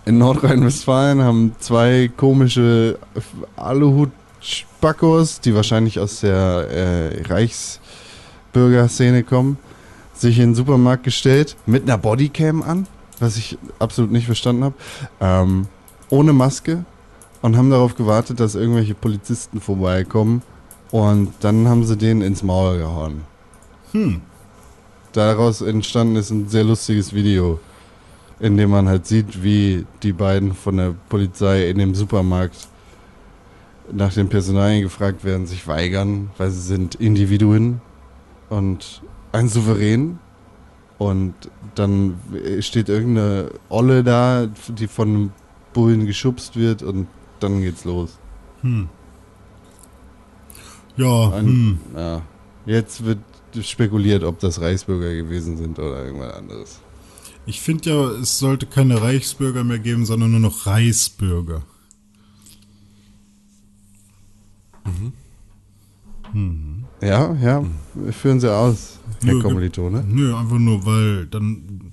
in 0.05 0.17
Nordrhein-Westfalen 0.17 1.21
haben 1.21 1.55
zwei 1.59 2.11
komische 2.15 2.99
Aluhut-Spackos, 3.55 5.41
die 5.41 5.55
wahrscheinlich 5.55 5.99
aus 5.99 6.19
der 6.19 6.67
äh, 6.69 7.21
Reichsbürgerszene 7.23 9.23
kommen, 9.23 9.57
sich 10.13 10.37
in 10.37 10.49
den 10.49 10.55
Supermarkt 10.55 11.03
gestellt 11.03 11.55
mit 11.65 11.83
einer 11.83 11.97
Bodycam 11.97 12.61
an, 12.61 12.87
was 13.19 13.37
ich 13.37 13.57
absolut 13.79 14.11
nicht 14.11 14.25
verstanden 14.25 14.65
habe, 14.65 14.75
ähm, 15.21 15.67
ohne 16.09 16.33
Maske 16.33 16.85
und 17.43 17.57
haben 17.57 17.69
darauf 17.69 17.95
gewartet, 17.95 18.39
dass 18.39 18.55
irgendwelche 18.55 18.95
Polizisten 18.95 19.59
vorbeikommen 19.59 20.41
und 20.91 21.33
dann 21.41 21.67
haben 21.67 21.83
sie 21.83 21.97
denen 21.97 22.21
ins 22.21 22.41
Maul 22.41 22.79
gehauen. 22.79 23.21
Hm. 23.91 24.21
daraus 25.11 25.61
entstanden 25.61 26.15
ist 26.15 26.31
ein 26.31 26.49
sehr 26.49 26.63
lustiges 26.63 27.13
Video, 27.13 27.59
in 28.39 28.57
dem 28.57 28.71
man 28.71 28.89
halt 28.89 29.05
sieht, 29.05 29.43
wie 29.43 29.85
die 30.01 30.13
beiden 30.13 30.55
von 30.55 30.77
der 30.77 30.95
Polizei 31.09 31.69
in 31.69 31.77
dem 31.77 31.93
Supermarkt 31.93 32.67
nach 33.91 34.13
den 34.13 34.29
Personalien 34.29 34.81
gefragt 34.81 35.23
werden, 35.23 35.45
sich 35.45 35.67
weigern, 35.67 36.31
weil 36.37 36.49
sie 36.49 36.61
sind 36.61 36.95
Individuen 36.95 37.81
und 38.49 39.03
ein 39.31 39.49
Souverän. 39.49 40.17
Und 40.97 41.33
dann 41.75 42.17
steht 42.61 42.87
irgendeine 42.87 43.51
Olle 43.69 44.03
da, 44.03 44.47
die 44.69 44.87
von 44.87 45.07
einem 45.09 45.31
Bullen 45.73 46.05
geschubst 46.05 46.55
wird 46.55 46.81
und 46.81 47.07
dann 47.43 47.61
geht's 47.61 47.85
los. 47.85 48.17
Hm. 48.61 48.89
Ja, 50.95 51.29
Ein, 51.31 51.45
hm. 51.45 51.79
ja. 51.95 52.21
Jetzt 52.65 53.03
wird 53.03 53.19
spekuliert, 53.61 54.23
ob 54.23 54.39
das 54.39 54.61
Reichsbürger 54.61 55.13
gewesen 55.13 55.57
sind 55.57 55.77
oder 55.77 56.05
irgendwas 56.05 56.33
anderes. 56.33 56.79
ich 57.45 57.61
finde 57.61 57.89
ja, 57.89 58.09
es 58.21 58.39
sollte 58.39 58.65
keine 58.65 59.01
Reichsbürger 59.01 59.63
mehr 59.63 59.79
geben, 59.79 60.05
sondern 60.05 60.31
nur 60.31 60.39
noch 60.39 60.65
Reichsbürger. 60.65 61.63
Ja, 67.01 67.33
ja, 67.35 67.63
führen 68.11 68.39
Sie 68.39 68.51
aus, 68.51 68.99
Herr 69.23 69.35
Nö, 69.35 69.41
Kommilitone. 69.41 70.03
Nö, 70.07 70.35
einfach 70.35 70.57
nur, 70.57 70.85
weil 70.85 71.27
dann, 71.27 71.63
dann, 71.67 71.91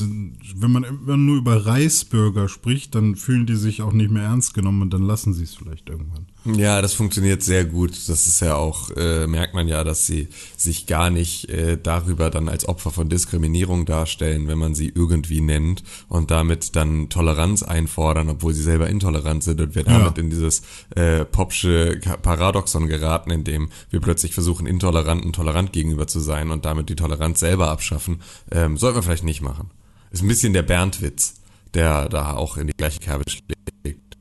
wenn 0.00 0.70
man 0.72 0.84
immer 0.84 1.16
nur 1.16 1.36
über 1.36 1.66
Reichsbürger 1.66 2.48
spricht, 2.48 2.94
dann 2.94 3.16
fühlen 3.16 3.46
die 3.46 3.56
sich 3.56 3.82
auch 3.82 3.92
nicht 3.92 4.10
mehr 4.10 4.24
ernst 4.24 4.54
genommen 4.54 4.82
und 4.82 4.92
dann 4.92 5.02
lassen 5.02 5.32
sie 5.34 5.44
es 5.44 5.54
vielleicht 5.54 5.88
irgendwann. 5.88 6.26
Ja, 6.44 6.80
das 6.80 6.94
funktioniert 6.94 7.42
sehr 7.42 7.64
gut. 7.64 7.90
Das 8.08 8.26
ist 8.26 8.40
ja 8.40 8.54
auch, 8.54 8.90
äh, 8.96 9.26
merkt 9.26 9.54
man 9.54 9.68
ja, 9.68 9.84
dass 9.84 10.06
sie 10.06 10.28
sich 10.56 10.86
gar 10.86 11.10
nicht 11.10 11.48
äh, 11.50 11.76
darüber 11.82 12.30
dann 12.30 12.48
als 12.48 12.66
Opfer 12.66 12.90
von 12.90 13.08
Diskriminierung 13.08 13.84
darstellen, 13.86 14.46
wenn 14.48 14.58
man 14.58 14.74
sie 14.74 14.90
irgendwie 14.94 15.40
nennt 15.40 15.82
und 16.08 16.30
damit 16.30 16.74
dann 16.76 17.08
Toleranz 17.08 17.62
einfordern, 17.62 18.30
obwohl 18.30 18.54
sie 18.54 18.62
selber 18.62 18.88
intolerant 18.88 19.42
sind 19.42 19.60
und 19.60 19.74
wir 19.74 19.84
Ja. 19.84 19.98
damit 19.98 20.16
in 20.18 20.30
dieses 20.30 20.62
äh, 20.94 21.24
popsche 21.24 22.00
Paradoxon 22.22 22.86
geraten, 22.86 23.30
in 23.30 23.44
dem 23.44 23.68
wir 23.90 24.00
plötzlich 24.00 24.32
versuchen, 24.32 24.66
Intoleranten 24.66 25.32
tolerant 25.32 25.72
gegenüber 25.72 26.06
zu 26.06 26.20
sein 26.20 26.50
und 26.50 26.64
damit 26.64 26.88
die 26.88 26.96
Toleranz 26.96 27.40
selber 27.40 27.70
abschaffen. 27.70 28.20
Ähm, 28.50 28.76
sollten 28.76 28.96
wir 28.98 29.02
vielleicht 29.02 29.24
nicht 29.24 29.42
machen. 29.42 29.70
Ist 30.10 30.22
ein 30.22 30.28
bisschen 30.28 30.52
der 30.52 30.62
Bernd-Witz, 30.62 31.34
der 31.74 32.08
da 32.08 32.34
auch 32.34 32.56
in 32.56 32.66
die 32.68 32.72
gleiche 32.76 32.98
Kerbe 33.00 33.24
schlägt. 33.28 34.16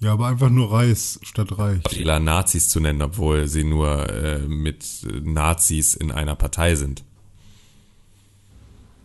Ja, 0.00 0.12
aber 0.12 0.28
einfach 0.28 0.50
nur 0.50 0.70
Reis 0.72 1.18
statt 1.22 1.58
Reich. 1.58 1.80
Fehler, 1.88 2.20
Nazis 2.20 2.68
zu 2.68 2.78
nennen, 2.78 3.02
obwohl 3.02 3.48
sie 3.48 3.64
nur 3.64 4.08
äh, 4.08 4.38
mit 4.46 4.84
Nazis 5.24 5.94
in 5.94 6.12
einer 6.12 6.36
Partei 6.36 6.76
sind. 6.76 7.02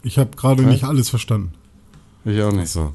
Ich 0.04 0.18
habe 0.20 0.36
gerade 0.36 0.64
nicht 0.64 0.84
alles 0.84 1.10
verstanden. 1.10 1.54
Ich 2.26 2.42
auch 2.42 2.52
nicht. 2.52 2.70
So. 2.70 2.94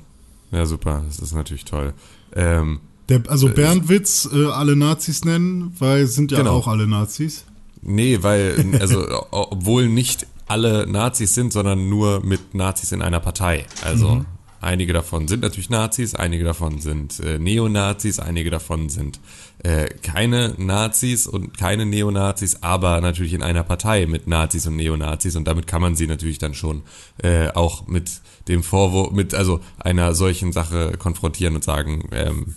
Ja, 0.52 0.64
super. 0.66 1.02
Das 1.06 1.18
ist 1.18 1.34
natürlich 1.34 1.64
toll. 1.64 1.92
Ähm, 2.34 2.80
Der, 3.08 3.22
also 3.28 3.48
Bernd 3.48 3.88
Witz, 3.88 4.28
äh, 4.32 4.46
alle 4.46 4.76
Nazis 4.76 5.24
nennen, 5.24 5.74
weil 5.78 6.06
sind 6.06 6.30
ja 6.30 6.38
Genau. 6.38 6.52
auch 6.56 6.68
alle 6.68 6.86
Nazis. 6.86 7.44
Nee, 7.82 8.18
weil, 8.22 8.78
also, 8.80 9.06
obwohl 9.30 9.88
nicht 9.88 10.26
alle 10.46 10.86
Nazis 10.86 11.34
sind, 11.34 11.52
sondern 11.52 11.88
nur 11.88 12.24
mit 12.24 12.54
Nazis 12.54 12.92
in 12.92 13.02
einer 13.02 13.20
Partei. 13.20 13.66
Also, 13.82 14.24
einige 14.60 14.92
davon 14.92 15.28
sind 15.28 15.42
natürlich 15.42 15.70
Nazis, 15.70 16.14
einige 16.14 16.44
davon 16.44 16.80
sind 16.80 17.20
äh, 17.20 17.38
Neonazis, 17.38 18.18
einige 18.18 18.50
davon 18.50 18.88
sind 18.88 19.20
äh, 19.62 19.88
keine 20.02 20.54
Nazis 20.56 21.26
und 21.26 21.56
keine 21.58 21.86
Neonazis, 21.86 22.62
aber 22.62 23.00
natürlich 23.00 23.34
in 23.34 23.42
einer 23.42 23.62
Partei 23.62 24.06
mit 24.06 24.26
Nazis 24.26 24.66
und 24.66 24.76
Neonazis 24.76 25.36
und 25.36 25.46
damit 25.46 25.66
kann 25.66 25.82
man 25.82 25.96
sie 25.96 26.06
natürlich 26.06 26.38
dann 26.38 26.54
schon 26.54 26.82
äh, 27.22 27.48
auch 27.48 27.86
mit 27.86 28.20
dem 28.48 28.62
Vorwurf, 28.62 29.12
mit 29.12 29.34
also 29.34 29.60
einer 29.78 30.14
solchen 30.14 30.52
Sache 30.52 30.92
konfrontieren 30.98 31.54
und 31.54 31.64
sagen, 31.64 32.08
ähm, 32.12 32.54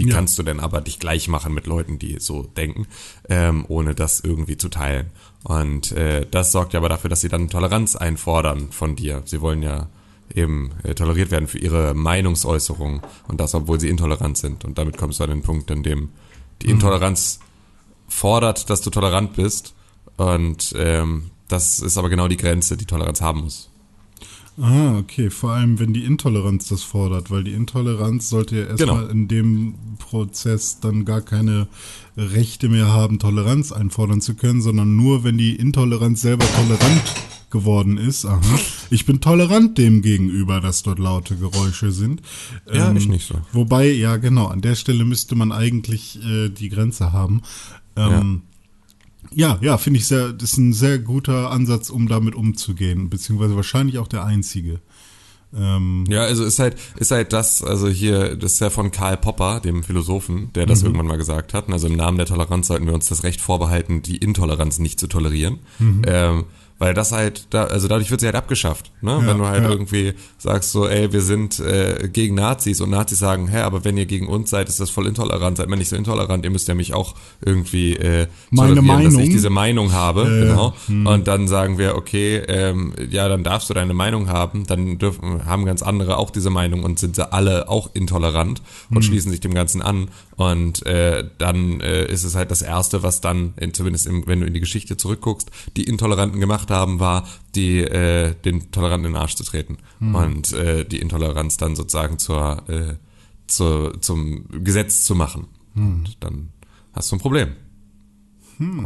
wie 0.00 0.08
Ja. 0.08 0.14
kannst 0.16 0.38
du 0.38 0.42
denn 0.42 0.60
aber 0.60 0.80
dich 0.80 0.98
gleich 0.98 1.28
machen 1.28 1.52
mit 1.52 1.66
Leuten, 1.66 1.98
die 1.98 2.18
so 2.18 2.42
denken, 2.42 2.86
ähm, 3.28 3.64
ohne 3.68 3.94
das 3.94 4.20
irgendwie 4.20 4.56
zu 4.56 4.70
teilen? 4.70 5.10
Und 5.44 5.92
äh, 5.92 6.26
das 6.30 6.52
sorgt 6.52 6.72
ja 6.72 6.80
aber 6.80 6.88
dafür, 6.88 7.10
dass 7.10 7.20
sie 7.20 7.28
dann 7.28 7.48
Toleranz 7.50 7.96
einfordern 7.96 8.72
von 8.72 8.96
dir. 8.96 9.22
Sie 9.26 9.40
wollen 9.42 9.62
ja 9.62 9.88
eben 10.34 10.72
äh, 10.84 10.94
toleriert 10.94 11.30
werden 11.30 11.48
für 11.48 11.58
ihre 11.58 11.92
Meinungsäußerung 11.92 13.02
und 13.28 13.40
das, 13.40 13.54
obwohl 13.54 13.78
sie 13.78 13.88
intolerant 13.88 14.38
sind. 14.38 14.64
Und 14.64 14.78
damit 14.78 14.96
kommst 14.96 15.20
du 15.20 15.24
an 15.24 15.30
den 15.30 15.42
Punkt, 15.42 15.70
in 15.70 15.82
dem 15.82 16.10
die 16.62 16.70
Intoleranz 16.70 17.40
fordert, 18.08 18.70
dass 18.70 18.80
du 18.80 18.90
tolerant 18.90 19.34
bist. 19.34 19.74
Und 20.16 20.72
ähm, 20.76 21.30
das 21.48 21.80
ist 21.80 21.98
aber 21.98 22.08
genau 22.10 22.28
die 22.28 22.36
Grenze, 22.36 22.76
die 22.76 22.84
Toleranz 22.86 23.20
haben 23.20 23.42
muss. 23.42 23.69
Ah, 24.60 24.98
okay. 24.98 25.30
Vor 25.30 25.52
allem, 25.52 25.78
wenn 25.78 25.92
die 25.92 26.04
Intoleranz 26.04 26.68
das 26.68 26.82
fordert, 26.82 27.30
weil 27.30 27.44
die 27.44 27.52
Intoleranz 27.52 28.28
sollte 28.28 28.56
ja 28.56 28.66
erstmal 28.66 29.00
Genau. 29.02 29.10
in 29.10 29.28
dem 29.28 29.74
Prozess 29.98 30.80
dann 30.80 31.04
gar 31.04 31.20
keine 31.22 31.66
Rechte 32.16 32.68
mehr 32.68 32.88
haben, 32.88 33.18
Toleranz 33.18 33.72
einfordern 33.72 34.20
zu 34.20 34.34
können, 34.34 34.60
sondern 34.60 34.96
nur, 34.96 35.24
wenn 35.24 35.38
die 35.38 35.56
Intoleranz 35.56 36.20
selber 36.20 36.44
tolerant 36.56 37.02
geworden 37.50 37.96
ist. 37.96 38.26
Aha. 38.26 38.40
Ich 38.90 39.06
bin 39.06 39.20
tolerant 39.20 39.76
dem 39.78 40.02
gegenüber, 40.02 40.60
dass 40.60 40.82
dort 40.82 40.98
laute 40.98 41.36
Geräusche 41.36 41.90
sind. 41.90 42.20
Ja, 42.72 42.92
ich 42.92 43.08
nicht 43.08 43.26
so. 43.26 43.36
Wobei, 43.52 43.90
ja, 43.90 44.18
genau, 44.18 44.46
an 44.48 44.60
der 44.60 44.74
Stelle 44.74 45.04
müsste 45.04 45.34
man 45.36 45.52
eigentlich 45.52 46.20
äh, 46.24 46.48
die 46.48 46.68
Grenze 46.68 47.12
haben. 47.12 47.42
Ähm, 47.96 48.10
ja, 48.10 48.49
ja, 49.60 49.78
finde 49.78 49.98
ich 49.98 50.06
sehr, 50.06 50.32
das 50.32 50.52
ist 50.52 50.58
ein 50.58 50.72
sehr 50.72 50.98
guter 50.98 51.50
Ansatz, 51.50 51.90
um 51.90 52.08
damit 52.08 52.34
umzugehen, 52.34 53.10
beziehungsweise 53.10 53.56
wahrscheinlich 53.56 53.98
auch 53.98 54.08
der 54.08 54.24
einzige. 54.24 54.80
Ähm, 55.56 56.04
Ja, 56.08 56.22
also 56.22 56.44
ist 56.44 56.58
halt, 56.58 56.76
ist 56.96 57.10
halt 57.10 57.32
das, 57.32 57.62
also 57.62 57.88
hier, 57.88 58.36
das 58.36 58.54
ist 58.54 58.60
ja 58.60 58.70
von 58.70 58.90
Karl 58.90 59.16
Popper, 59.16 59.60
dem 59.60 59.82
Philosophen, 59.82 60.52
der 60.54 60.66
das 60.66 60.82
irgendwann 60.82 61.06
mal 61.06 61.16
gesagt 61.18 61.54
hat. 61.54 61.68
Also 61.70 61.88
im 61.88 61.96
Namen 61.96 62.18
der 62.18 62.26
Toleranz 62.26 62.68
sollten 62.68 62.86
wir 62.86 62.94
uns 62.94 63.06
das 63.06 63.24
Recht 63.24 63.40
vorbehalten, 63.40 64.02
die 64.02 64.16
Intoleranz 64.16 64.78
nicht 64.78 65.00
zu 65.00 65.06
tolerieren. 65.08 65.58
Ähm, 66.06 66.44
weil 66.80 66.94
das 66.94 67.12
halt, 67.12 67.46
da, 67.50 67.64
also 67.64 67.88
dadurch 67.88 68.10
wird 68.10 68.20
sie 68.20 68.26
halt 68.26 68.36
abgeschafft. 68.36 68.90
Ne? 69.02 69.10
Ja, 69.10 69.26
wenn 69.26 69.36
du 69.36 69.46
halt 69.46 69.62
ja. 69.62 69.68
irgendwie 69.68 70.14
sagst 70.38 70.72
so, 70.72 70.88
ey, 70.88 71.12
wir 71.12 71.20
sind 71.20 71.60
äh, 71.60 72.08
gegen 72.10 72.34
Nazis 72.34 72.80
und 72.80 72.88
Nazis 72.88 73.18
sagen, 73.18 73.48
hä, 73.48 73.58
aber 73.58 73.84
wenn 73.84 73.98
ihr 73.98 74.06
gegen 74.06 74.26
uns 74.26 74.48
seid, 74.48 74.70
ist 74.70 74.80
das 74.80 74.88
voll 74.88 75.06
intolerant, 75.06 75.58
seid 75.58 75.68
mir 75.68 75.76
nicht 75.76 75.90
so 75.90 75.96
intolerant, 75.96 76.42
ihr 76.42 76.50
müsst 76.50 76.68
ja 76.68 76.74
mich 76.74 76.94
auch 76.94 77.14
irgendwie 77.44 77.96
äh, 77.96 78.28
Meine 78.50 78.76
tolerieren, 78.76 79.04
dass 79.04 79.12
ich 79.12 79.18
Meinung? 79.18 79.30
diese 79.30 79.50
Meinung 79.50 79.92
habe. 79.92 80.22
Äh, 80.22 80.46
genau. 80.46 80.74
Und 80.88 81.28
dann 81.28 81.48
sagen 81.48 81.76
wir, 81.76 81.96
okay, 81.96 82.38
ähm, 82.48 82.94
ja, 83.10 83.28
dann 83.28 83.44
darfst 83.44 83.68
du 83.68 83.74
deine 83.74 83.92
Meinung 83.92 84.28
haben, 84.30 84.66
dann 84.66 84.96
dürfen, 84.96 85.44
haben 85.44 85.66
ganz 85.66 85.82
andere 85.82 86.16
auch 86.16 86.30
diese 86.30 86.48
Meinung 86.48 86.82
und 86.82 86.98
sind 86.98 87.14
sie 87.14 87.30
alle 87.30 87.68
auch 87.68 87.90
intolerant 87.92 88.62
und 88.90 89.04
schließen 89.04 89.30
sich 89.30 89.40
dem 89.40 89.52
Ganzen 89.52 89.82
an. 89.82 90.08
Und 90.40 90.86
äh, 90.86 91.28
dann 91.36 91.82
äh, 91.82 92.10
ist 92.10 92.24
es 92.24 92.34
halt 92.34 92.50
das 92.50 92.62
Erste, 92.62 93.02
was 93.02 93.20
dann, 93.20 93.52
in, 93.58 93.74
zumindest 93.74 94.06
im, 94.06 94.26
wenn 94.26 94.40
du 94.40 94.46
in 94.46 94.54
die 94.54 94.60
Geschichte 94.60 94.96
zurückguckst, 94.96 95.50
die 95.76 95.84
Intoleranten 95.84 96.40
gemacht 96.40 96.70
haben, 96.70 96.98
war, 96.98 97.28
die 97.54 97.80
äh, 97.80 98.34
den 98.42 98.70
Toleranten 98.72 99.04
in 99.04 99.12
den 99.12 99.20
Arsch 99.20 99.34
zu 99.34 99.44
treten. 99.44 99.76
Und 100.14 100.54
äh, 100.54 100.86
die 100.86 100.98
Intoleranz 100.98 101.58
dann 101.58 101.76
sozusagen 101.76 102.18
zur, 102.18 102.66
äh, 102.70 102.94
zur, 103.48 104.00
zum 104.00 104.46
Gesetz 104.64 105.04
zu 105.04 105.14
machen. 105.14 105.46
Und 105.74 106.16
dann 106.20 106.48
hast 106.94 107.12
du 107.12 107.16
ein 107.16 107.20
Problem. 107.20 107.50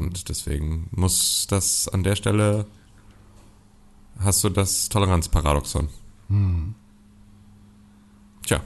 Und 0.01 0.29
deswegen 0.29 0.89
muss 0.91 1.47
das 1.49 1.87
an 1.87 2.03
der 2.03 2.17
Stelle 2.17 2.67
hast 4.19 4.43
du 4.43 4.49
das 4.49 4.89
Toleranzparadoxon. 4.89 5.89
Tja. 8.45 8.61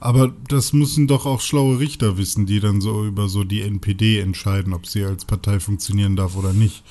Aber 0.00 0.32
das 0.48 0.72
müssen 0.72 1.06
doch 1.06 1.26
auch 1.26 1.40
schlaue 1.40 1.78
Richter 1.78 2.18
wissen, 2.18 2.46
die 2.46 2.60
dann 2.60 2.80
so 2.80 3.04
über 3.04 3.28
so 3.28 3.44
die 3.44 3.62
NPD 3.62 4.20
entscheiden, 4.20 4.72
ob 4.72 4.86
sie 4.86 5.04
als 5.04 5.24
Partei 5.24 5.60
funktionieren 5.60 6.16
darf 6.16 6.36
oder 6.36 6.52
nicht. 6.52 6.82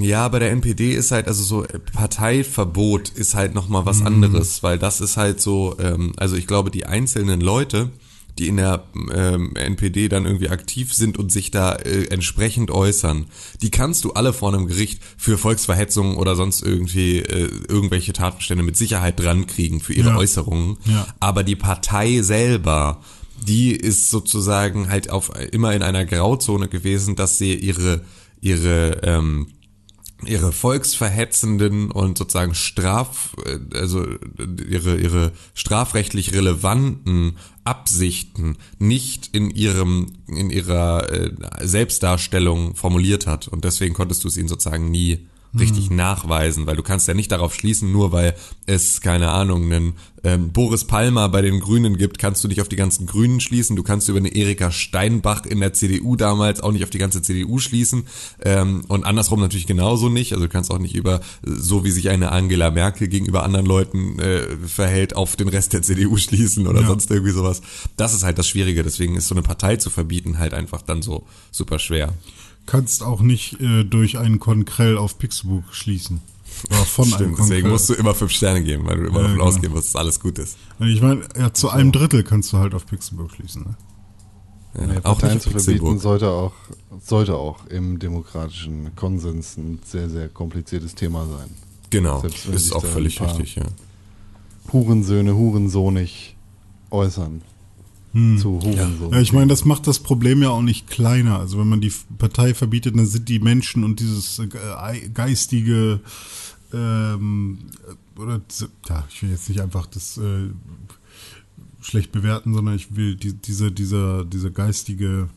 Ja, 0.00 0.28
bei 0.28 0.38
der 0.38 0.50
NPD 0.50 0.94
ist 0.94 1.10
halt, 1.10 1.28
also 1.28 1.42
so 1.42 1.64
äh, 1.64 1.78
Parteiverbot 1.78 3.10
ist 3.10 3.34
halt 3.34 3.54
nochmal 3.54 3.84
was 3.84 4.00
anderes, 4.06 4.62
weil 4.62 4.78
das 4.78 5.02
ist 5.02 5.18
halt 5.18 5.42
so, 5.42 5.76
ähm, 5.78 6.12
also 6.16 6.36
ich 6.36 6.46
glaube, 6.46 6.70
die 6.70 6.86
einzelnen 6.86 7.40
Leute, 7.42 7.90
die 8.38 8.48
in 8.48 8.56
der 8.56 8.84
ähm, 9.12 9.54
NPD 9.54 10.08
dann 10.08 10.26
irgendwie 10.26 10.48
aktiv 10.48 10.92
sind 10.92 11.18
und 11.18 11.30
sich 11.30 11.50
da 11.50 11.74
äh, 11.74 12.06
entsprechend 12.06 12.70
äußern, 12.70 13.26
die 13.62 13.70
kannst 13.70 14.04
du 14.04 14.12
alle 14.12 14.32
vor 14.32 14.52
einem 14.52 14.66
Gericht 14.66 15.00
für 15.16 15.38
Volksverhetzung 15.38 16.16
oder 16.16 16.34
sonst 16.34 16.62
irgendwie 16.62 17.18
äh, 17.18 17.48
irgendwelche 17.68 18.12
Tatbestände 18.12 18.64
mit 18.64 18.76
Sicherheit 18.76 19.20
dran 19.20 19.46
kriegen 19.46 19.80
für 19.80 19.92
ihre 19.92 20.10
Ja. 20.10 20.16
Äußerungen. 20.16 20.76
Ja. 20.84 21.06
Aber 21.20 21.44
die 21.44 21.56
Partei 21.56 22.22
selber, 22.22 23.00
die 23.46 23.72
ist 23.72 24.10
sozusagen 24.10 24.88
halt 24.88 25.10
auf 25.10 25.30
immer 25.52 25.72
in 25.74 25.82
einer 25.82 26.04
Grauzone 26.04 26.68
gewesen, 26.68 27.14
dass 27.16 27.38
sie 27.38 27.54
ihre 27.54 28.02
ihre 28.40 29.00
ähm, 29.04 29.46
ihre 30.26 30.52
volksverhetzenden 30.52 31.90
und 31.90 32.18
sozusagen 32.18 32.54
straf 32.54 33.36
äh, 33.44 33.58
also 33.76 34.06
ihre 34.68 34.96
ihre 34.96 35.32
strafrechtlich 35.54 36.34
relevanten 36.34 37.36
Absichten 37.64 38.56
nicht 38.78 39.30
in 39.32 39.50
ihrem 39.50 40.06
in 40.26 40.50
ihrer 40.50 41.10
äh, 41.10 41.30
Selbstdarstellung 41.62 42.74
formuliert 42.74 43.26
hat. 43.26 43.48
Und 43.48 43.64
deswegen 43.64 43.94
konntest 43.94 44.24
du 44.24 44.28
es 44.28 44.36
ihnen 44.36 44.48
sozusagen 44.48 44.90
nie 44.90 45.26
richtig 45.58 45.90
nachweisen, 45.90 46.66
weil 46.66 46.76
du 46.76 46.82
kannst 46.82 47.06
ja 47.08 47.14
nicht 47.14 47.30
darauf 47.32 47.54
schließen, 47.54 47.92
nur 47.92 48.12
weil 48.12 48.34
es, 48.66 49.00
keine 49.00 49.30
Ahnung, 49.30 49.64
einen 49.64 49.92
ähm, 50.24 50.52
Boris 50.52 50.84
Palmer 50.84 51.28
bei 51.28 51.42
den 51.42 51.60
Grünen 51.60 51.98
gibt, 51.98 52.18
kannst 52.18 52.42
du 52.42 52.48
nicht 52.48 52.60
auf 52.62 52.68
die 52.68 52.76
ganzen 52.76 53.06
Grünen 53.06 53.40
schließen. 53.40 53.76
Du 53.76 53.82
kannst 53.82 54.08
über 54.08 54.18
eine 54.18 54.34
Erika 54.34 54.70
Steinbach 54.70 55.44
in 55.44 55.60
der 55.60 55.74
CDU 55.74 56.16
damals 56.16 56.60
auch 56.62 56.72
nicht 56.72 56.82
auf 56.82 56.88
die 56.90 56.98
ganze 56.98 57.20
CDU 57.20 57.58
schließen. 57.58 58.04
Ähm, 58.42 58.84
und 58.88 59.04
andersrum 59.04 59.40
natürlich 59.40 59.66
genauso 59.66 60.08
nicht. 60.08 60.32
Also 60.32 60.44
du 60.46 60.50
kannst 60.50 60.70
auch 60.70 60.78
nicht 60.78 60.94
über, 60.94 61.20
so 61.44 61.84
wie 61.84 61.90
sich 61.90 62.08
eine 62.08 62.32
Angela 62.32 62.70
Merkel 62.70 63.08
gegenüber 63.08 63.42
anderen 63.42 63.66
Leuten 63.66 64.18
äh, 64.18 64.56
verhält, 64.66 65.14
auf 65.14 65.36
den 65.36 65.48
Rest 65.48 65.72
der 65.74 65.82
CDU 65.82 66.16
schließen 66.16 66.66
oder 66.66 66.80
Ja. 66.80 66.86
sonst 66.88 67.10
irgendwie 67.10 67.32
sowas. 67.32 67.60
Das 67.98 68.14
ist 68.14 68.22
halt 68.24 68.38
das 68.38 68.48
Schwierige. 68.48 68.82
Deswegen 68.82 69.16
ist 69.16 69.28
so 69.28 69.34
eine 69.34 69.42
Partei 69.42 69.76
zu 69.76 69.90
verbieten 69.90 70.38
halt 70.38 70.54
einfach 70.54 70.80
dann 70.82 71.02
so 71.02 71.26
super 71.50 71.78
schwer. 71.78 72.14
Kannst 72.66 73.02
auch 73.02 73.20
nicht 73.20 73.60
äh, 73.60 73.84
durch 73.84 74.18
einen 74.18 74.38
Konkrell 74.40 74.96
auf 74.96 75.18
Pixelbook 75.18 75.64
schließen. 75.72 76.20
Oder 76.70 76.76
von 76.84 77.04
einem 77.04 77.14
Stimmt, 77.14 77.38
deswegen 77.38 77.50
Konkrell. 77.50 77.70
musst 77.72 77.88
du 77.90 77.94
immer 77.94 78.14
fünf 78.14 78.30
Sterne 78.32 78.62
geben, 78.62 78.86
weil 78.86 78.96
du 78.96 79.06
immer 79.06 79.16
Ja, 79.16 79.22
davon 79.22 79.32
genau. 79.38 79.44
ausgehen 79.48 79.72
musst, 79.72 79.88
dass 79.88 79.96
alles 80.00 80.20
gut 80.20 80.38
ist. 80.38 80.56
Ich 80.80 81.02
meine, 81.02 81.28
ja, 81.36 81.52
zu 81.52 81.68
einem 81.68 81.92
Drittel 81.92 82.22
kannst 82.22 82.52
du 82.52 82.58
halt 82.58 82.74
auf 82.74 82.86
Pixelbook 82.86 83.32
schließen. 83.32 83.62
Ne? 83.64 83.74
Ja, 84.80 84.86
Nee, 84.86 84.98
auch 84.98 85.18
Parteien 85.18 85.40
zu 85.40 85.50
verbieten 85.50 85.98
sollte 85.98 86.30
auch, 86.30 86.52
sollte 87.04 87.36
auch 87.36 87.66
im 87.66 87.98
demokratischen 87.98 88.94
Konsens 88.96 89.56
ein 89.56 89.80
sehr, 89.84 90.08
sehr 90.08 90.28
kompliziertes 90.28 90.94
Thema 90.94 91.26
sein. 91.26 91.50
Genau, 91.90 92.22
ist 92.22 92.72
auch 92.72 92.84
völlig 92.84 93.20
richtig, 93.20 93.56
ja. 93.56 93.64
Hurensöhne, 94.72 95.34
Hurensohnig 95.36 96.36
äußern. 96.90 97.42
Zu 98.38 98.60
Hurensohn. 98.62 99.08
Hm. 99.08 99.12
Ja, 99.12 99.20
ich 99.20 99.32
meine, 99.32 99.48
das 99.48 99.64
macht 99.64 99.86
das 99.88 99.98
Problem 99.98 100.40
ja 100.42 100.50
auch 100.50 100.62
nicht 100.62 100.86
kleiner. 100.88 101.40
Also 101.40 101.58
wenn 101.58 101.68
man 101.68 101.80
die 101.80 101.92
Partei 102.18 102.54
verbietet, 102.54 102.96
dann 102.96 103.06
sind 103.06 103.28
die 103.28 103.40
Menschen 103.40 103.82
und 103.82 103.98
dieses 103.98 104.38
äh, 104.38 104.46
geistige 105.12 105.98
ähm, 106.72 107.58
oder 108.16 108.40
diese- 108.50 108.68
ja, 108.88 109.04
ich 109.10 109.22
will 109.22 109.30
jetzt 109.30 109.48
nicht 109.48 109.60
einfach 109.60 109.86
das 109.86 110.16
äh, 110.18 110.48
schlecht 111.80 112.12
bewerten, 112.12 112.54
sondern 112.54 112.76
ich 112.76 112.94
will 112.94 113.16
die, 113.16 113.32
diese, 113.32 113.72
dieser, 113.72 114.24
diese 114.24 114.50
geistige 114.52 115.28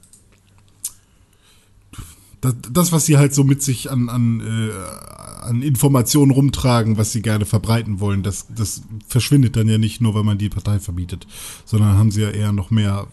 das, 2.42 2.56
das, 2.72 2.92
was 2.92 3.06
sie 3.06 3.18
halt 3.18 3.34
so 3.34 3.44
mit 3.44 3.62
sich 3.62 3.90
an, 3.90 4.10
an, 4.10 4.42
äh, 4.42 5.46
an 5.46 5.62
Informationen 5.62 6.32
rumtragen, 6.32 6.98
was 6.98 7.12
sie 7.12 7.22
gerne 7.22 7.46
verbreiten 7.46 8.00
wollen, 8.00 8.24
das, 8.24 8.48
das 8.56 8.84
verschwindet 9.08 9.56
dann 9.56 9.68
ja 9.68 9.78
nicht 9.78 10.02
nur, 10.02 10.14
weil 10.14 10.24
man 10.24 10.38
die 10.38 10.50
Partei 10.50 10.80
verbietet, 10.80 11.28
sondern 11.66 11.98
haben 11.98 12.12
sie 12.12 12.22
ja 12.22 12.30
eher 12.30 12.52
noch 12.52 12.70
mehr 12.70 13.08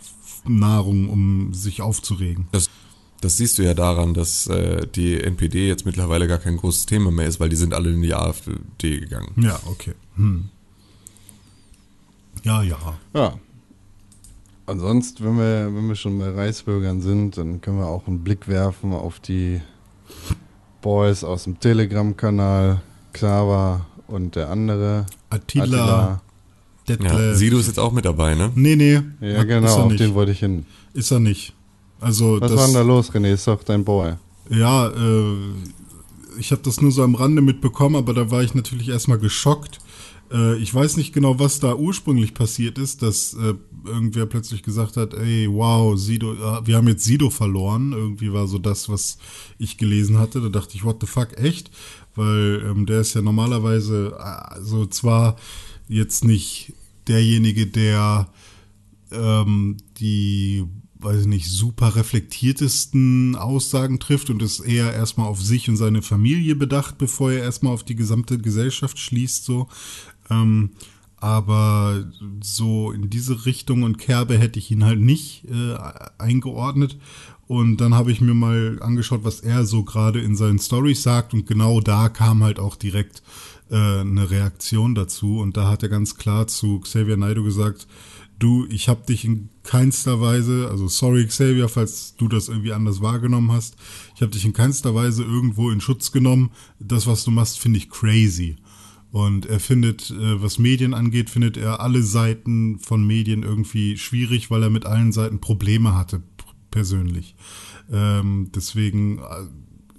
Nahrung, 0.46 1.08
um 1.08 1.54
sich 1.54 1.80
aufzuregen. 1.80 2.46
Das, 2.52 2.68
das 3.20 3.38
siehst 3.38 3.58
du 3.58 3.62
ja 3.62 3.72
daran, 3.72 4.12
dass 4.12 4.46
äh, 4.46 4.86
die 4.94 5.20
NPD 5.20 5.66
jetzt 5.66 5.86
mittlerweile 5.86 6.28
gar 6.28 6.38
kein 6.38 6.56
großes 6.58 6.86
Thema 6.86 7.10
mehr 7.10 7.26
ist, 7.26 7.40
weil 7.40 7.48
die 7.48 7.56
sind 7.56 7.72
alle 7.72 7.90
in 7.90 8.02
die 8.02 8.14
AfD 8.14 9.00
gegangen. 9.00 9.32
Ja, 9.36 9.58
okay. 9.66 9.94
Hm. 10.16 10.50
Ja, 12.42 12.62
ja. 12.62 12.98
Ja. 13.14 13.38
Ansonsten, 14.66 15.24
wenn 15.24 15.36
wir, 15.38 15.74
wenn 15.74 15.88
wir 15.88 15.94
schon 15.94 16.18
bei 16.18 16.30
Reichsbürgern 16.30 17.00
sind, 17.02 17.36
dann 17.36 17.60
können 17.60 17.78
wir 17.78 17.86
auch 17.86 18.06
einen 18.06 18.24
Blick 18.24 18.48
werfen 18.48 18.92
auf 18.92 19.20
die 19.20 19.60
Boys 20.80 21.22
aus 21.24 21.44
dem 21.44 21.60
Telegram-Kanal, 21.60 22.80
Xaver 23.12 23.86
und 24.06 24.36
der 24.36 24.50
andere. 24.50 25.06
Attila, 25.30 25.66
Ja, 25.76 26.20
Detlef. 26.88 27.36
Sido 27.36 27.58
ist 27.58 27.66
jetzt 27.66 27.78
auch 27.78 27.92
mit 27.92 28.04
dabei, 28.04 28.34
ne? 28.34 28.50
nee, 28.54 28.76
nee. 28.76 29.00
Ja, 29.20 29.38
hat- 29.40 29.48
genau, 29.48 29.74
auf 29.84 29.88
nicht. 29.90 30.00
den 30.00 30.14
wollte 30.14 30.32
ich 30.32 30.40
hin. 30.40 30.66
Ist 30.92 31.10
er 31.10 31.20
nicht. 31.20 31.54
Also 32.00 32.40
Was 32.40 32.50
das, 32.50 32.58
war 32.60 32.66
denn 32.66 32.74
da 32.74 32.82
los, 32.82 33.10
René? 33.12 33.32
Ist 33.32 33.46
doch 33.46 33.62
dein 33.64 33.84
Boy. 33.84 34.14
Ja, 34.50 34.88
äh, 34.88 35.36
ich 36.38 36.50
habe 36.52 36.60
das 36.62 36.80
nur 36.82 36.90
so 36.92 37.02
am 37.02 37.14
Rande 37.14 37.40
mitbekommen, 37.40 37.96
aber 37.96 38.12
da 38.12 38.30
war 38.30 38.42
ich 38.42 38.54
natürlich 38.54 38.88
erstmal 38.90 39.18
geschockt. 39.18 39.78
Äh, 40.34 40.56
ich 40.56 40.74
weiß 40.74 40.96
nicht 40.96 41.14
genau, 41.14 41.38
was 41.38 41.60
da 41.60 41.76
ursprünglich 41.76 42.34
passiert 42.34 42.78
ist, 42.78 43.02
dass 43.02 43.34
äh, 43.34 43.54
irgendwer 43.86 44.26
plötzlich 44.26 44.62
gesagt 44.62 44.96
hat, 44.96 45.14
ey, 45.14 45.48
wow, 45.50 45.96
Sido, 45.96 46.34
äh, 46.34 46.66
wir 46.66 46.76
haben 46.76 46.88
jetzt 46.88 47.04
Sido 47.04 47.30
verloren. 47.30 47.92
Irgendwie 47.92 48.32
war 48.32 48.48
so 48.48 48.58
das, 48.58 48.88
was 48.88 49.18
ich 49.58 49.78
gelesen 49.78 50.18
hatte. 50.18 50.40
Da 50.40 50.48
dachte 50.48 50.74
ich, 50.74 50.84
what 50.84 50.98
the 51.00 51.06
fuck, 51.06 51.38
echt? 51.38 51.70
Weil 52.16 52.64
ähm, 52.68 52.86
der 52.86 53.00
ist 53.00 53.14
ja 53.14 53.22
normalerweise, 53.22 54.16
äh, 54.18 54.22
also 54.22 54.86
zwar 54.86 55.36
jetzt 55.88 56.24
nicht 56.24 56.72
derjenige, 57.06 57.66
der 57.66 58.28
ähm, 59.12 59.76
die, 59.98 60.64
weiß 60.98 61.22
ich 61.22 61.26
nicht, 61.26 61.48
super 61.50 61.94
reflektiertesten 61.96 63.36
Aussagen 63.36 64.00
trifft 64.00 64.30
und 64.30 64.42
ist 64.42 64.60
eher 64.60 64.92
erstmal 64.92 65.28
auf 65.28 65.42
sich 65.42 65.68
und 65.68 65.76
seine 65.76 66.02
Familie 66.02 66.56
bedacht, 66.56 66.98
bevor 66.98 67.30
er 67.30 67.42
erstmal 67.42 67.74
auf 67.74 67.84
die 67.84 67.96
gesamte 67.96 68.38
Gesellschaft 68.38 68.98
schließt, 68.98 69.44
so. 69.44 69.68
Ähm, 70.30 70.70
aber 71.16 72.04
so 72.42 72.92
in 72.92 73.08
diese 73.08 73.46
Richtung 73.46 73.82
und 73.82 73.96
Kerbe 73.96 74.36
hätte 74.36 74.58
ich 74.58 74.70
ihn 74.70 74.84
halt 74.84 75.00
nicht 75.00 75.44
äh, 75.46 75.74
eingeordnet. 76.18 76.98
Und 77.46 77.78
dann 77.78 77.94
habe 77.94 78.12
ich 78.12 78.20
mir 78.20 78.34
mal 78.34 78.78
angeschaut, 78.82 79.24
was 79.24 79.40
er 79.40 79.64
so 79.64 79.84
gerade 79.84 80.20
in 80.20 80.36
seinen 80.36 80.58
Stories 80.58 81.02
sagt. 81.02 81.32
Und 81.34 81.46
genau 81.46 81.80
da 81.80 82.08
kam 82.08 82.42
halt 82.42 82.58
auch 82.58 82.76
direkt 82.76 83.22
äh, 83.70 84.00
eine 84.00 84.30
Reaktion 84.30 84.94
dazu. 84.94 85.38
Und 85.38 85.56
da 85.56 85.70
hat 85.70 85.82
er 85.82 85.88
ganz 85.88 86.16
klar 86.16 86.46
zu 86.46 86.80
Xavier 86.80 87.16
Naidoo 87.16 87.44
gesagt, 87.44 87.86
du, 88.38 88.66
ich 88.68 88.88
habe 88.88 89.06
dich 89.06 89.24
in 89.24 89.48
keinster 89.62 90.20
Weise, 90.20 90.68
also 90.70 90.88
sorry 90.88 91.26
Xavier, 91.26 91.68
falls 91.68 92.16
du 92.16 92.28
das 92.28 92.48
irgendwie 92.48 92.72
anders 92.72 93.00
wahrgenommen 93.00 93.52
hast, 93.52 93.76
ich 94.14 94.22
habe 94.22 94.32
dich 94.32 94.44
in 94.44 94.52
keinster 94.52 94.94
Weise 94.94 95.22
irgendwo 95.22 95.70
in 95.70 95.80
Schutz 95.80 96.12
genommen. 96.12 96.50
Das, 96.78 97.06
was 97.06 97.24
du 97.24 97.30
machst, 97.30 97.58
finde 97.58 97.78
ich 97.78 97.90
crazy. 97.90 98.56
Und 99.14 99.46
er 99.46 99.60
findet, 99.60 100.10
äh, 100.10 100.42
was 100.42 100.58
Medien 100.58 100.92
angeht, 100.92 101.30
findet 101.30 101.56
er 101.56 101.78
alle 101.78 102.02
Seiten 102.02 102.80
von 102.80 103.06
Medien 103.06 103.44
irgendwie 103.44 103.96
schwierig, 103.96 104.50
weil 104.50 104.64
er 104.64 104.70
mit 104.70 104.86
allen 104.86 105.12
Seiten 105.12 105.40
Probleme 105.40 105.94
hatte, 105.94 106.20
persönlich. 106.72 107.36
Ähm, 107.92 108.50
deswegen 108.52 109.18
äh, 109.18 109.22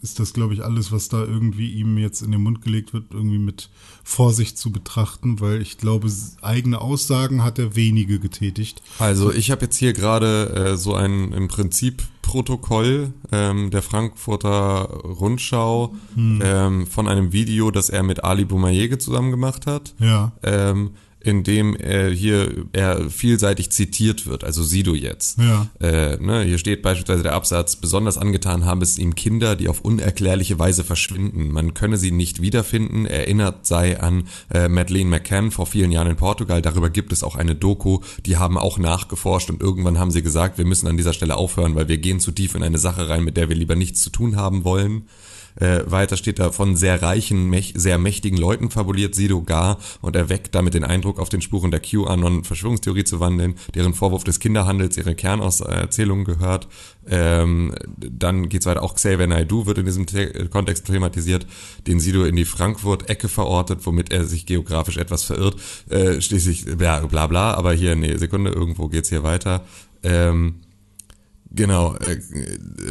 ist 0.06 0.20
das, 0.20 0.34
glaube 0.34 0.54
ich, 0.54 0.64
alles, 0.64 0.92
was 0.92 1.10
da 1.10 1.24
irgendwie 1.24 1.72
ihm 1.72 1.98
jetzt 1.98 2.22
in 2.22 2.32
den 2.32 2.42
Mund 2.42 2.62
gelegt 2.62 2.94
wird, 2.94 3.06
irgendwie 3.12 3.40
mit 3.40 3.70
Vorsicht 4.04 4.58
zu 4.58 4.72
betrachten, 4.72 5.40
weil 5.40 5.62
ich 5.62 5.80
glaube, 5.80 6.08
eigene 6.44 6.80
Aussagen 6.80 7.44
hat 7.44 7.58
er 7.58 7.76
wenige 7.76 8.20
getätigt. 8.20 8.84
Also 9.00 9.34
ich 9.34 9.50
habe 9.50 9.66
jetzt 9.66 9.78
hier 9.78 9.94
gerade 9.94 10.74
äh, 10.74 10.78
so 10.78 10.94
ein 10.94 11.34
im 11.34 11.48
Prinzip 11.48 12.04
Protokoll 12.22 13.14
ähm, 13.32 13.72
der 13.72 13.82
Frankfurter 13.82 14.90
Rundschau 15.04 15.96
ähm, 16.16 16.88
von 16.88 17.08
einem 17.08 17.34
Video, 17.34 17.72
das 17.72 17.90
er 17.90 18.04
mit 18.04 18.24
Ali 18.24 18.46
Boumaier 18.46 19.00
zusammen 19.00 19.32
gemacht 19.32 19.66
hat. 19.66 19.96
Ja. 20.00 20.34
Ähm, 20.44 20.92
in 21.26 21.44
dem 21.44 21.76
er 21.76 22.12
hier 22.12 22.66
er 22.72 23.10
vielseitig 23.10 23.72
zitiert 23.72 24.28
wird, 24.28 24.44
also 24.44 24.62
Sido 24.62 24.94
jetzt. 24.94 25.40
Ja. 25.40 25.68
Äh, 25.80 26.18
ne, 26.18 26.44
hier 26.44 26.60
steht 26.60 26.84
beispielsweise 26.84 27.24
der 27.24 27.34
Absatz, 27.34 27.76
besonders 27.76 28.20
angetan 28.20 28.66
haben 28.66 28.84
es 28.84 29.00
ihm 29.00 29.16
Kinder, 29.16 29.56
die 29.56 29.68
auf 29.68 29.82
unerklärliche 29.82 30.60
Weise 30.60 30.84
verschwinden. 30.84 31.52
Man 31.52 31.74
könne 31.74 31.98
sie 31.98 32.12
nicht 32.12 32.44
wiederfinden. 32.44 33.08
Erinnert 33.08 33.66
sei 33.66 34.00
an 34.00 34.26
äh, 34.54 34.68
Madeleine 34.68 35.10
McCann 35.10 35.50
vor 35.50 35.66
vielen 35.66 35.92
Jahren 35.92 36.12
in 36.12 36.16
Portugal. 36.16 36.62
Darüber 36.62 36.92
gibt 36.92 37.12
es 37.12 37.24
auch 37.24 37.36
eine 37.36 37.56
Doku. 37.56 38.02
Die 38.28 38.38
haben 38.38 38.60
auch 38.60 38.78
nachgeforscht 38.78 39.50
und 39.50 39.62
irgendwann 39.62 39.98
haben 39.98 40.12
sie 40.12 40.22
gesagt, 40.22 40.60
wir 40.60 40.66
müssen 40.66 40.88
an 40.88 40.96
dieser 40.96 41.14
Stelle 41.14 41.38
aufhören, 41.38 41.74
weil 41.74 41.88
wir 41.88 41.98
gehen 41.98 42.20
zu 42.20 42.32
tief 42.34 42.54
in 42.54 42.62
eine 42.62 42.78
Sache 42.78 43.10
rein, 43.10 43.24
mit 43.24 43.36
der 43.36 43.50
wir 43.50 43.56
lieber 43.56 43.76
nichts 43.76 44.02
zu 44.02 44.12
tun 44.12 44.36
haben 44.36 44.64
wollen. 44.64 45.08
Äh, 45.56 45.82
weiter 45.86 46.18
steht 46.18 46.40
da 46.40 46.52
von 46.52 46.76
sehr 46.76 47.02
reichen, 47.02 47.50
mäch 47.50 47.74
sehr 47.76 47.98
mächtigen 47.98 48.38
Leuten 48.38 48.70
fabuliert 48.70 49.16
Sido 49.16 49.42
gar 49.42 49.78
und 50.02 50.16
erweckt 50.16 50.54
damit 50.54 50.74
den 50.74 50.84
Eindruck, 50.84 51.20
auf 51.20 51.30
den 51.30 51.42
Spuren 51.42 51.72
der 51.72 51.82
QAnon-Verschwörungstheorie 51.82 53.04
zu 53.04 53.20
wandeln, 53.20 53.56
deren 53.74 53.94
Vorwurf 53.94 54.24
des 54.24 54.40
Kinderhandels 54.40 54.98
ihre 54.98 55.16
Kernauserzählungen 55.16 56.26
gehört. 56.26 56.68
Ähm, 57.08 57.74
dann 57.98 58.50
geht's 58.50 58.66
weiter, 58.66 58.84
auch 58.84 58.96
Xavier 58.96 59.28
Naidoo 59.28 59.66
wird 59.66 59.78
in 59.78 59.86
diesem 59.86 60.08
The 60.08 60.48
Kontext 60.50 60.86
thematisiert, 60.88 61.46
den 61.88 62.00
Sido 62.00 62.26
in 62.26 62.36
die 62.36 62.46
Frankfurt-Ecke 62.46 63.30
verortet, 63.30 63.86
womit 63.86 64.12
er 64.12 64.26
sich 64.26 64.46
geografisch 64.46 64.98
etwas 64.98 65.24
verirrt. 65.24 65.56
Äh, 65.90 66.20
schließlich, 66.20 66.66
bla 66.78 67.06
bla 67.06 67.28
bla, 67.28 67.54
aber 67.54 67.74
hier, 67.74 67.96
nee, 67.96 68.18
Sekunde, 68.18 68.52
irgendwo 68.52 68.88
geht's 68.88 69.10
hier 69.10 69.24
weiter. 69.24 69.64
Ähm, 70.04 70.56
Genau. 71.56 71.96
Äh, 71.96 72.20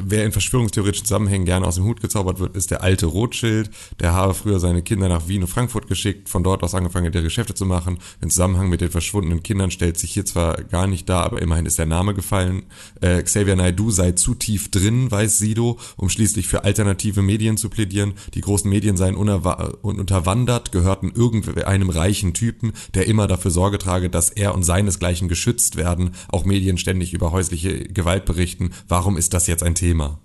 wer 0.05 0.25
in 0.25 0.33
verschwörungstheoretischen 0.33 1.07
Zusammenhängen 1.07 1.45
gerne 1.45 1.67
aus 1.67 1.75
dem 1.75 1.85
Hut 1.85 2.01
gezaubert 2.01 2.39
wird, 2.39 2.57
ist 2.57 2.71
der 2.71 2.83
alte 2.83 3.07
Rothschild. 3.07 3.71
Der 4.01 4.15
habe 4.15 4.33
früher 4.33 4.59
seine 4.59 4.83
Kinder 4.83 5.09
nach 5.09 5.29
Wien 5.29 5.43
und 5.43 5.49
Frankfurt 5.49 5.87
geschickt, 5.87 6.31
von 6.31 6.43
dort 6.43 6.63
aus 6.63 6.75
angefangen, 6.75 7.13
der 7.13 7.23
Geschäfte 7.23 7.55
zu 7.55 7.67
machen. 7.67 7.99
Im 8.23 8.31
Zusammenhang 8.31 8.71
mit 8.71 8.81
den 8.81 8.91
verschwundenen 8.91 9.43
Kindern 9.43 9.71
stellt 9.71 9.99
sich 9.99 10.13
hier 10.13 10.25
zwar 10.25 10.63
gar 10.65 10.87
nicht 10.87 11.09
dar, 11.09 11.25
aber 11.25 11.43
immerhin 11.43 11.67
ist 11.67 11.79
der 11.79 11.87
Name 11.87 12.15
gefallen. 12.15 12.63
Äh, 13.03 13.23
Xavier 13.23 13.57
Naidoo 13.57 13.91
sei 13.91 14.13
zu 14.13 14.35
tief 14.35 14.71
drin, 14.71 15.11
weiß 15.11 15.39
Sido, 15.39 15.79
um 15.97 16.09
schließlich 16.09 16.47
für 16.47 16.65
alternative 16.65 17.21
Medien 17.21 17.59
zu 17.59 17.69
plädieren. 17.69 18.15
Die 18.33 18.41
großen 18.41 18.71
Medien 18.71 18.97
seien 18.97 19.15
unterwandert, 19.15 20.73
gehörten 20.73 21.13
irgendeinem 21.15 21.91
reichen 21.91 22.33
Typen, 22.33 22.73
der 22.95 23.07
immer 23.07 23.27
dafür 23.27 23.51
Sorge 23.51 23.77
trage, 23.77 24.09
dass 24.09 24.31
er 24.31 24.55
und 24.55 24.63
seinesgleichen 24.63 25.29
geschützt 25.29 25.77
werden. 25.77 26.13
Auch 26.29 26.47
Medien 26.47 26.79
ständig 26.79 27.13
über 27.13 27.31
häusliche 27.31 27.85
Gewalt 27.85 28.25
berichten. 28.25 28.54
Warum 28.89 29.17
ist 29.17 29.35
das 29.35 29.47
jetzt 29.47 29.63
ein 29.63 29.75
Thema? 29.75 30.19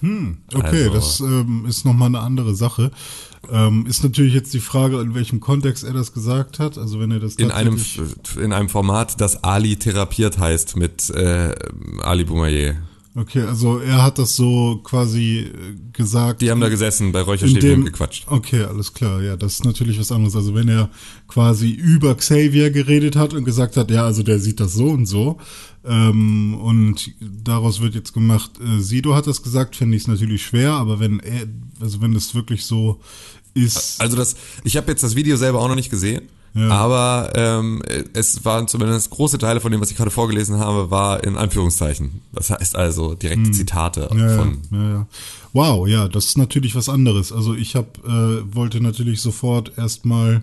Hm, 0.00 0.38
okay, 0.52 0.88
also, 0.88 0.90
das 0.90 1.20
ähm, 1.20 1.64
ist 1.68 1.84
nochmal 1.84 2.08
eine 2.08 2.20
andere 2.20 2.56
Sache. 2.56 2.90
Ähm, 3.50 3.86
ist 3.86 4.02
natürlich 4.02 4.34
jetzt 4.34 4.52
die 4.52 4.60
Frage, 4.60 5.00
in 5.00 5.14
welchem 5.14 5.38
Kontext 5.38 5.84
er 5.84 5.92
das 5.92 6.12
gesagt 6.12 6.58
hat. 6.58 6.76
Also 6.76 6.98
wenn 6.98 7.10
er 7.12 7.20
das 7.20 7.36
in 7.36 7.50
einem 7.50 7.80
in 8.40 8.52
einem 8.52 8.68
Format, 8.68 9.20
das 9.20 9.42
Ali 9.44 9.76
therapiert 9.76 10.38
heißt 10.38 10.76
mit 10.76 11.08
äh, 11.10 11.54
Ali 12.02 12.24
Boumaier. 12.24 12.76
Okay, 13.14 13.42
also 13.42 13.78
er 13.78 14.02
hat 14.02 14.18
das 14.18 14.36
so 14.36 14.80
quasi 14.82 15.40
äh, 15.40 15.50
gesagt. 15.92 16.40
Die 16.40 16.50
haben 16.50 16.62
da 16.62 16.70
gesessen, 16.70 17.12
bei 17.12 17.20
Räucherstäbchen 17.20 17.80
und 17.80 17.84
gequatscht. 17.84 18.26
Okay, 18.26 18.64
alles 18.64 18.94
klar, 18.94 19.20
ja, 19.20 19.36
das 19.36 19.54
ist 19.54 19.64
natürlich 19.66 20.00
was 20.00 20.10
anderes. 20.10 20.34
Also 20.34 20.54
wenn 20.54 20.68
er 20.68 20.88
quasi 21.28 21.70
über 21.70 22.14
Xavier 22.14 22.70
geredet 22.70 23.14
hat 23.14 23.34
und 23.34 23.44
gesagt 23.44 23.76
hat, 23.76 23.90
ja, 23.90 24.04
also 24.04 24.22
der 24.22 24.38
sieht 24.38 24.60
das 24.60 24.72
so 24.72 24.86
und 24.86 25.04
so, 25.04 25.38
ähm, 25.84 26.54
und 26.54 27.10
daraus 27.20 27.82
wird 27.82 27.94
jetzt 27.94 28.14
gemacht, 28.14 28.52
äh, 28.60 28.80
Sido 28.80 29.14
hat 29.14 29.26
das 29.26 29.42
gesagt, 29.42 29.76
finde 29.76 29.96
ich 29.96 30.04
es 30.04 30.08
natürlich 30.08 30.42
schwer, 30.42 30.72
aber 30.72 30.98
wenn 30.98 31.20
er, 31.20 31.46
also 31.80 32.00
wenn 32.00 32.14
es 32.16 32.34
wirklich 32.34 32.64
so 32.64 33.00
ist. 33.52 34.00
Also 34.00 34.16
das, 34.16 34.36
ich 34.64 34.76
habe 34.78 34.90
jetzt 34.90 35.02
das 35.02 35.16
Video 35.16 35.36
selber 35.36 35.60
auch 35.60 35.68
noch 35.68 35.74
nicht 35.74 35.90
gesehen. 35.90 36.28
Ja. 36.54 36.68
Aber 36.68 37.32
ähm, 37.34 37.82
es 38.12 38.44
waren 38.44 38.68
zumindest 38.68 39.10
große 39.10 39.38
Teile 39.38 39.60
von 39.60 39.72
dem, 39.72 39.80
was 39.80 39.90
ich 39.90 39.96
gerade 39.96 40.10
vorgelesen 40.10 40.58
habe, 40.58 40.90
war 40.90 41.24
in 41.24 41.36
Anführungszeichen. 41.36 42.20
Das 42.32 42.50
heißt 42.50 42.76
also 42.76 43.14
direkte 43.14 43.46
hm. 43.46 43.52
Zitate 43.54 44.10
ja, 44.14 44.36
von. 44.36 44.58
Ja, 44.70 44.90
ja. 44.90 45.06
Wow, 45.54 45.88
ja, 45.88 46.08
das 46.08 46.26
ist 46.26 46.38
natürlich 46.38 46.74
was 46.74 46.88
anderes. 46.88 47.32
Also 47.32 47.54
ich 47.54 47.74
hab, 47.74 47.98
äh, 48.06 48.54
wollte 48.54 48.80
natürlich 48.80 49.20
sofort 49.20 49.72
erstmal 49.78 50.42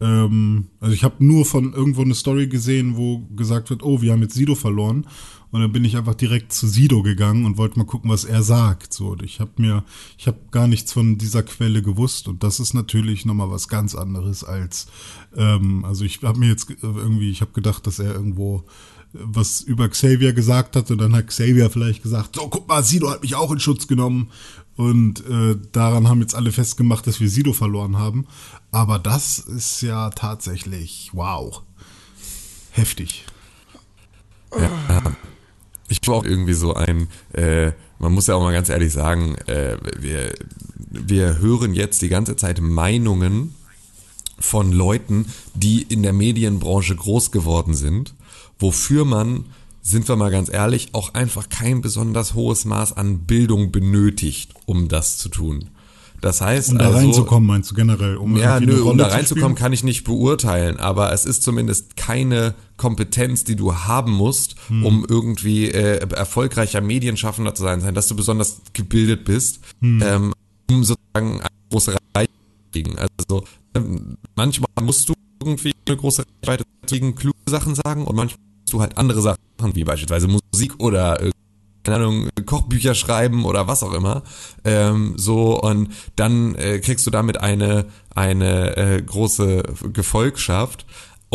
ähm, 0.00 0.68
also 0.80 0.94
ich 0.94 1.04
habe 1.04 1.24
nur 1.24 1.44
von 1.44 1.72
irgendwo 1.72 2.02
eine 2.02 2.14
Story 2.14 2.48
gesehen, 2.48 2.96
wo 2.96 3.20
gesagt 3.34 3.70
wird, 3.70 3.82
oh, 3.82 4.02
wir 4.02 4.12
haben 4.12 4.22
jetzt 4.22 4.34
Sido 4.34 4.54
verloren. 4.54 5.06
Und 5.52 5.60
dann 5.60 5.72
bin 5.72 5.84
ich 5.84 5.96
einfach 5.96 6.14
direkt 6.14 6.52
zu 6.52 6.66
Sido 6.66 7.02
gegangen 7.02 7.44
und 7.44 7.56
wollte 7.56 7.78
mal 7.78 7.86
gucken, 7.86 8.10
was 8.10 8.24
er 8.24 8.42
sagt. 8.42 8.92
So, 8.92 9.16
ich 9.22 9.40
habe 9.40 9.52
mir, 9.56 9.84
ich 10.18 10.26
habe 10.26 10.38
gar 10.50 10.66
nichts 10.66 10.92
von 10.92 11.18
dieser 11.18 11.42
Quelle 11.44 11.82
gewusst 11.82 12.28
und 12.28 12.42
das 12.42 12.60
ist 12.60 12.74
natürlich 12.74 13.24
nochmal 13.24 13.50
was 13.50 13.68
ganz 13.68 13.94
anderes 13.94 14.44
als, 14.44 14.86
ähm, 15.34 15.84
also 15.84 16.04
ich 16.04 16.22
habe 16.22 16.38
mir 16.38 16.48
jetzt 16.48 16.68
irgendwie, 16.82 17.30
ich 17.30 17.40
habe 17.40 17.52
gedacht, 17.52 17.86
dass 17.86 18.00
er 18.00 18.12
irgendwo 18.12 18.64
was 19.12 19.62
über 19.62 19.88
Xavier 19.88 20.32
gesagt 20.32 20.76
hat 20.76 20.90
und 20.90 20.98
dann 20.98 21.14
hat 21.14 21.28
Xavier 21.28 21.70
vielleicht 21.70 22.02
gesagt, 22.02 22.36
so 22.36 22.48
guck 22.48 22.68
mal, 22.68 22.82
Sido 22.82 23.08
hat 23.08 23.22
mich 23.22 23.34
auch 23.34 23.50
in 23.50 23.60
Schutz 23.60 23.86
genommen 23.86 24.30
und 24.76 25.26
äh, 25.26 25.56
daran 25.72 26.08
haben 26.08 26.20
jetzt 26.20 26.34
alle 26.34 26.52
festgemacht, 26.52 27.06
dass 27.06 27.20
wir 27.20 27.28
Sido 27.28 27.52
verloren 27.52 27.98
haben. 27.98 28.26
Aber 28.70 28.98
das 28.98 29.38
ist 29.38 29.80
ja 29.80 30.10
tatsächlich, 30.10 31.10
wow, 31.12 31.62
heftig. 32.72 33.24
Ja, 34.58 35.02
ich 35.88 36.00
war 36.06 36.16
auch 36.16 36.24
irgendwie 36.24 36.54
so 36.54 36.74
ein, 36.74 37.08
äh, 37.32 37.72
man 37.98 38.12
muss 38.12 38.26
ja 38.26 38.34
auch 38.34 38.42
mal 38.42 38.52
ganz 38.52 38.68
ehrlich 38.68 38.92
sagen, 38.92 39.36
äh, 39.46 39.78
wir, 39.98 40.34
wir 40.76 41.38
hören 41.38 41.74
jetzt 41.74 42.02
die 42.02 42.08
ganze 42.08 42.36
Zeit 42.36 42.60
Meinungen 42.60 43.54
von 44.38 44.72
Leuten, 44.72 45.26
die 45.54 45.82
in 45.82 46.02
der 46.02 46.12
Medienbranche 46.12 46.94
groß 46.94 47.30
geworden 47.30 47.74
sind, 47.74 48.14
wofür 48.58 49.04
man, 49.04 49.46
sind 49.86 50.08
wir 50.08 50.16
mal 50.16 50.32
ganz 50.32 50.52
ehrlich, 50.52 50.88
auch 50.92 51.14
einfach 51.14 51.48
kein 51.48 51.80
besonders 51.80 52.34
hohes 52.34 52.64
Maß 52.64 52.96
an 52.96 53.20
Bildung 53.20 53.70
benötigt, 53.70 54.52
um 54.64 54.88
das 54.88 55.16
zu 55.16 55.28
tun. 55.28 55.70
Das 56.20 56.40
heißt, 56.40 56.72
um 56.72 56.78
da 56.78 56.86
also, 56.86 56.98
reinzukommen, 56.98 57.46
meinst 57.46 57.70
du 57.70 57.74
generell? 57.76 58.16
Um 58.16 58.36
ja, 58.36 58.58
nö, 58.58 58.82
um 58.82 58.98
da 58.98 59.06
reinzukommen, 59.06 59.54
kann 59.54 59.72
ich 59.72 59.84
nicht 59.84 60.02
beurteilen, 60.02 60.78
aber 60.78 61.12
es 61.12 61.24
ist 61.24 61.44
zumindest 61.44 61.96
keine 61.96 62.54
Kompetenz, 62.76 63.44
die 63.44 63.54
du 63.54 63.76
haben 63.76 64.12
musst, 64.12 64.56
hm. 64.66 64.84
um 64.84 65.06
irgendwie 65.08 65.70
äh, 65.70 65.98
erfolgreicher 65.98 66.80
Medienschaffender 66.80 67.54
zu 67.54 67.62
sein, 67.62 67.94
dass 67.94 68.08
du 68.08 68.16
besonders 68.16 68.62
gebildet 68.72 69.24
bist, 69.24 69.60
hm. 69.80 70.02
ähm, 70.04 70.34
um 70.68 70.82
sozusagen 70.82 71.40
eine 71.42 71.50
große 71.70 71.92
Reichweite 71.92 72.32
zu 72.32 72.70
kriegen. 72.72 72.96
Also 72.98 73.44
ähm, 73.74 74.16
manchmal 74.34 74.70
musst 74.82 75.08
du 75.08 75.12
irgendwie 75.40 75.74
eine 75.86 75.96
große 75.96 76.24
Reichweite 76.42 76.64
kriegen, 76.88 77.14
kluge 77.14 77.36
Sachen 77.48 77.76
sagen 77.76 78.04
und 78.04 78.16
manchmal 78.16 78.46
du 78.72 78.80
halt 78.80 78.98
andere 78.98 79.22
Sachen, 79.22 79.38
wie 79.74 79.84
beispielsweise 79.84 80.28
Musik 80.28 80.74
oder 80.78 81.18
keine 81.86 81.98
Ahnung, 81.98 82.28
Kochbücher 82.44 82.96
schreiben 82.96 83.44
oder 83.44 83.68
was 83.68 83.84
auch 83.84 83.92
immer. 83.92 84.22
Ähm, 84.64 85.14
so, 85.16 85.60
und 85.60 85.90
dann 86.16 86.56
äh, 86.56 86.80
kriegst 86.80 87.06
du 87.06 87.12
damit 87.12 87.40
eine, 87.40 87.86
eine 88.12 88.76
äh, 88.76 89.02
große 89.02 89.62
Gefolgschaft. 89.92 90.84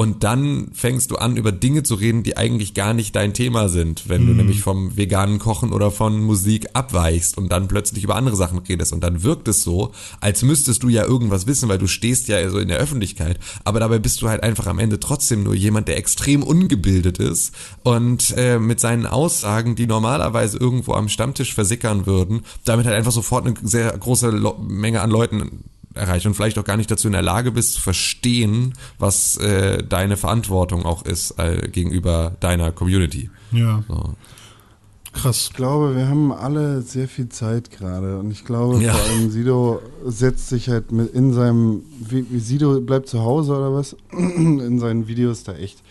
Und 0.02 0.24
dann 0.24 0.72
fängst 0.74 1.12
du 1.12 1.18
an, 1.18 1.38
über 1.38 1.52
Dinge 1.52 1.84
zu 1.84 1.94
reden, 1.94 2.24
die 2.24 2.36
eigentlich 2.36 2.74
gar 2.74 2.96
nicht 2.96 3.16
dein 3.16 3.36
Thema 3.36 3.70
sind, 3.70 4.10
wenn 4.10 4.26
du 4.26 4.32
mhm. 4.32 4.38
nämlich 4.38 4.62
vom 4.62 4.98
veganen 4.98 5.38
Kochen 5.38 5.72
oder 5.72 5.92
von 5.92 6.24
Musik 6.24 6.70
abweichst 6.74 7.38
und 7.38 7.52
dann 7.52 7.68
plötzlich 7.68 8.04
über 8.04 8.16
andere 8.16 8.36
Sachen 8.36 8.58
redest. 8.58 8.94
Und 8.94 9.04
dann 9.04 9.22
wirkt 9.22 9.48
es 9.48 9.62
so, 9.62 9.92
als 10.20 10.42
müsstest 10.42 10.82
du 10.82 10.90
ja 10.90 11.06
irgendwas 11.06 11.46
wissen, 11.46 11.70
weil 11.70 11.78
du 11.78 11.86
stehst 11.86 12.30
ja 12.30 12.50
so 12.50 12.58
in 12.58 12.70
der 12.70 12.80
Öffentlichkeit. 12.80 13.38
Aber 13.64 13.80
dabei 13.80 14.00
bist 14.00 14.20
du 14.24 14.28
halt 14.28 14.42
einfach 14.42 14.66
am 14.66 14.80
Ende 14.80 15.00
trotzdem 15.00 15.44
nur 15.44 15.54
jemand, 15.54 15.88
der 15.88 15.98
extrem 15.98 16.42
ungebildet 16.42 17.20
ist 17.20 17.54
und 17.84 18.34
äh, 18.36 18.58
mit 18.58 18.80
seinen 18.80 19.06
Aussagen, 19.06 19.76
die 19.76 19.86
normalerweise 19.86 20.58
irgendwo 20.58 20.94
am 20.94 21.10
Stammtisch 21.10 21.54
versickern 21.54 22.08
würden, 22.08 22.42
damit 22.66 22.88
halt 22.88 22.96
einfach 22.96 23.12
sofort 23.12 23.46
eine 23.46 23.54
sehr 23.62 23.96
große 23.96 24.32
Menge 24.68 25.02
an 25.02 25.12
Leuten 25.12 25.66
erreicht 25.94 26.26
und 26.26 26.34
vielleicht 26.34 26.58
auch 26.58 26.64
gar 26.64 26.78
nicht 26.78 26.90
dazu 26.90 27.08
in 27.08 27.14
der 27.14 27.22
Lage 27.22 27.52
bist 27.52 27.74
zu 27.74 27.82
verstehen, 27.82 28.74
was 28.98 29.38
äh, 29.38 29.84
deine 29.84 30.18
Verantwortung 30.18 30.86
auch 30.86 31.04
ist 31.04 31.40
äh, 31.40 31.70
gegenüber 31.70 32.36
deiner 32.40 32.72
Community. 32.72 33.30
Ja. 33.52 33.84
So. 33.88 34.16
Krass. 35.14 35.50
Ich 35.50 35.54
glaube, 35.54 35.96
wir 35.96 36.08
haben 36.08 36.32
alle 36.32 36.82
sehr 36.82 37.08
viel 37.08 37.28
Zeit 37.28 37.70
gerade 37.70 38.18
und 38.20 38.32
ich 38.32 38.46
glaube, 38.46 38.82
ja. 38.82 38.94
vor 38.94 39.10
allem 39.10 39.30
Sido 39.30 39.82
setzt 40.06 40.48
sich 40.48 40.70
halt 40.70 40.92
mit 40.92 41.14
in 41.14 41.34
seinem, 41.34 41.82
wie, 42.00 42.26
wie 42.30 42.40
Sido 42.40 42.80
bleibt 42.80 43.10
zu 43.10 43.22
Hause 43.22 43.58
oder 43.58 43.74
was, 43.74 43.96
in 44.12 44.80
seinen 44.80 45.08
Videos 45.08 45.44
da 45.44 45.54
echt 45.54 45.84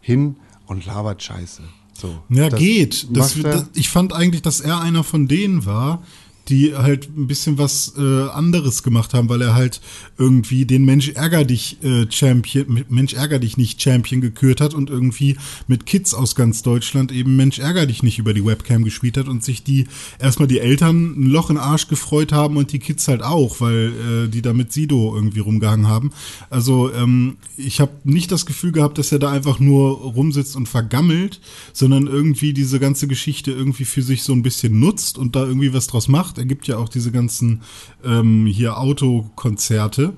hin 0.00 0.36
und 0.66 0.86
labert 0.86 1.22
Scheiße. 1.22 1.62
So, 1.92 2.14
ja, 2.28 2.48
geht. 2.48 3.08
Das, 3.10 3.34
das, 3.42 3.66
ich 3.74 3.88
fand 3.88 4.12
eigentlich, 4.12 4.42
dass 4.42 4.60
er 4.60 4.80
einer 4.80 5.02
von 5.02 5.26
denen 5.26 5.66
war, 5.66 6.04
die 6.48 6.74
halt 6.74 7.08
ein 7.16 7.26
bisschen 7.26 7.58
was 7.58 7.94
äh, 7.98 8.28
anderes 8.28 8.82
gemacht 8.82 9.14
haben, 9.14 9.28
weil 9.28 9.42
er 9.42 9.54
halt 9.54 9.80
irgendwie 10.16 10.64
den 10.64 10.84
Mensch 10.84 11.10
ärger 11.10 11.44
dich 11.44 11.82
äh, 11.82 12.06
Champion, 12.10 12.84
Mensch 12.88 13.12
ärger 13.12 13.38
dich 13.38 13.56
nicht 13.56 13.80
Champion 13.82 14.20
gekürt 14.20 14.60
hat 14.60 14.74
und 14.74 14.88
irgendwie 14.88 15.36
mit 15.66 15.86
Kids 15.86 16.14
aus 16.14 16.34
ganz 16.34 16.62
Deutschland 16.62 17.12
eben 17.12 17.36
Mensch 17.36 17.58
ärger 17.58 17.86
dich 17.86 18.02
nicht 18.02 18.18
über 18.18 18.32
die 18.32 18.44
Webcam 18.44 18.84
gespielt 18.84 19.16
hat 19.16 19.28
und 19.28 19.44
sich 19.44 19.62
die 19.62 19.86
erstmal 20.18 20.48
die 20.48 20.60
Eltern 20.60 21.14
ein 21.16 21.26
Loch 21.26 21.50
in 21.50 21.56
den 21.56 21.64
Arsch 21.64 21.88
gefreut 21.88 22.32
haben 22.32 22.56
und 22.56 22.72
die 22.72 22.78
Kids 22.78 23.08
halt 23.08 23.22
auch, 23.22 23.60
weil 23.60 23.92
äh, 24.26 24.28
die 24.28 24.42
da 24.42 24.52
mit 24.52 24.72
Sido 24.72 25.14
irgendwie 25.14 25.40
rumgehangen 25.40 25.88
haben. 25.88 26.12
Also 26.50 26.92
ähm, 26.92 27.36
ich 27.56 27.80
habe 27.80 27.92
nicht 28.04 28.32
das 28.32 28.46
Gefühl 28.46 28.72
gehabt, 28.72 28.98
dass 28.98 29.12
er 29.12 29.18
da 29.18 29.30
einfach 29.30 29.58
nur 29.58 29.98
rumsitzt 29.98 30.56
und 30.56 30.68
vergammelt, 30.68 31.40
sondern 31.72 32.06
irgendwie 32.06 32.52
diese 32.52 32.80
ganze 32.80 33.06
Geschichte 33.06 33.50
irgendwie 33.50 33.84
für 33.84 34.02
sich 34.02 34.22
so 34.22 34.32
ein 34.32 34.42
bisschen 34.42 34.80
nutzt 34.80 35.18
und 35.18 35.36
da 35.36 35.44
irgendwie 35.44 35.74
was 35.74 35.86
draus 35.86 36.08
macht 36.08 36.37
er 36.38 36.44
gibt 36.44 36.66
ja 36.66 36.78
auch 36.78 36.88
diese 36.88 37.12
ganzen 37.12 37.62
ähm, 38.04 38.46
hier 38.46 38.78
Autokonzerte. 38.78 40.14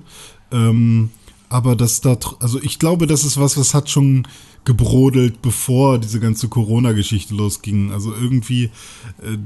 Ähm, 0.51 1.09
aber 1.49 1.75
das 1.75 1.99
da, 2.01 2.17
also 2.39 2.61
ich 2.61 2.79
glaube, 2.79 3.07
das 3.07 3.25
ist 3.25 3.37
was, 3.37 3.57
was 3.57 3.73
hat 3.73 3.89
schon 3.89 4.25
gebrodelt, 4.63 5.41
bevor 5.41 5.99
diese 5.99 6.19
ganze 6.19 6.47
Corona-Geschichte 6.47 7.33
losging. 7.33 7.91
Also 7.91 8.13
irgendwie, 8.13 8.65
äh, 9.21 9.37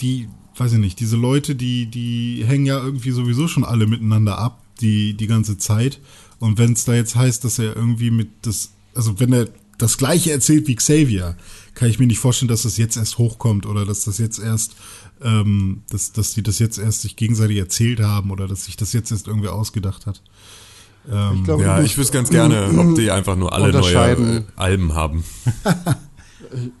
die, 0.00 0.28
weiß 0.56 0.74
ich 0.74 0.78
nicht, 0.78 1.00
diese 1.00 1.16
Leute, 1.16 1.54
die, 1.54 1.86
die 1.86 2.44
hängen 2.46 2.66
ja 2.66 2.82
irgendwie 2.82 3.10
sowieso 3.10 3.48
schon 3.48 3.64
alle 3.64 3.86
miteinander 3.86 4.38
ab, 4.38 4.62
die, 4.80 5.14
die 5.14 5.26
ganze 5.26 5.58
Zeit. 5.58 6.00
Und 6.38 6.58
wenn 6.58 6.72
es 6.72 6.84
da 6.84 6.94
jetzt 6.94 7.16
heißt, 7.16 7.44
dass 7.44 7.58
er 7.58 7.76
irgendwie 7.76 8.10
mit 8.10 8.28
das, 8.42 8.72
also 8.94 9.20
wenn 9.20 9.32
er 9.32 9.48
das 9.76 9.98
gleiche 9.98 10.30
erzählt 10.30 10.68
wie 10.68 10.76
Xavier, 10.76 11.36
kann 11.74 11.88
ich 11.88 11.98
mir 11.98 12.06
nicht 12.06 12.18
vorstellen, 12.18 12.48
dass 12.48 12.62
das 12.62 12.76
jetzt 12.76 12.96
erst 12.96 13.18
hochkommt 13.18 13.66
oder 13.66 13.84
dass 13.84 14.04
das 14.04 14.18
jetzt 14.18 14.38
erst 14.38 14.76
ähm, 15.22 15.82
dass, 15.90 16.12
dass 16.12 16.34
die 16.34 16.42
das 16.42 16.58
jetzt 16.58 16.78
erst 16.78 17.02
sich 17.02 17.16
gegenseitig 17.16 17.58
erzählt 17.58 18.00
haben 18.00 18.30
oder 18.30 18.48
dass 18.48 18.64
sich 18.64 18.76
das 18.76 18.92
jetzt 18.92 19.10
erst 19.10 19.26
irgendwie 19.26 19.48
ausgedacht 19.48 20.06
hat. 20.06 20.22
Ähm, 21.10 21.36
ich 21.36 21.44
glaub, 21.44 21.60
ja, 21.60 21.80
ich 21.82 21.96
wüsste 21.96 22.14
ganz 22.14 22.30
gerne, 22.30 22.70
ob 22.78 22.94
die 22.94 23.10
einfach 23.10 23.36
nur 23.36 23.52
alle 23.52 23.72
neue 23.72 24.44
Alben 24.56 24.94
haben. 24.94 25.24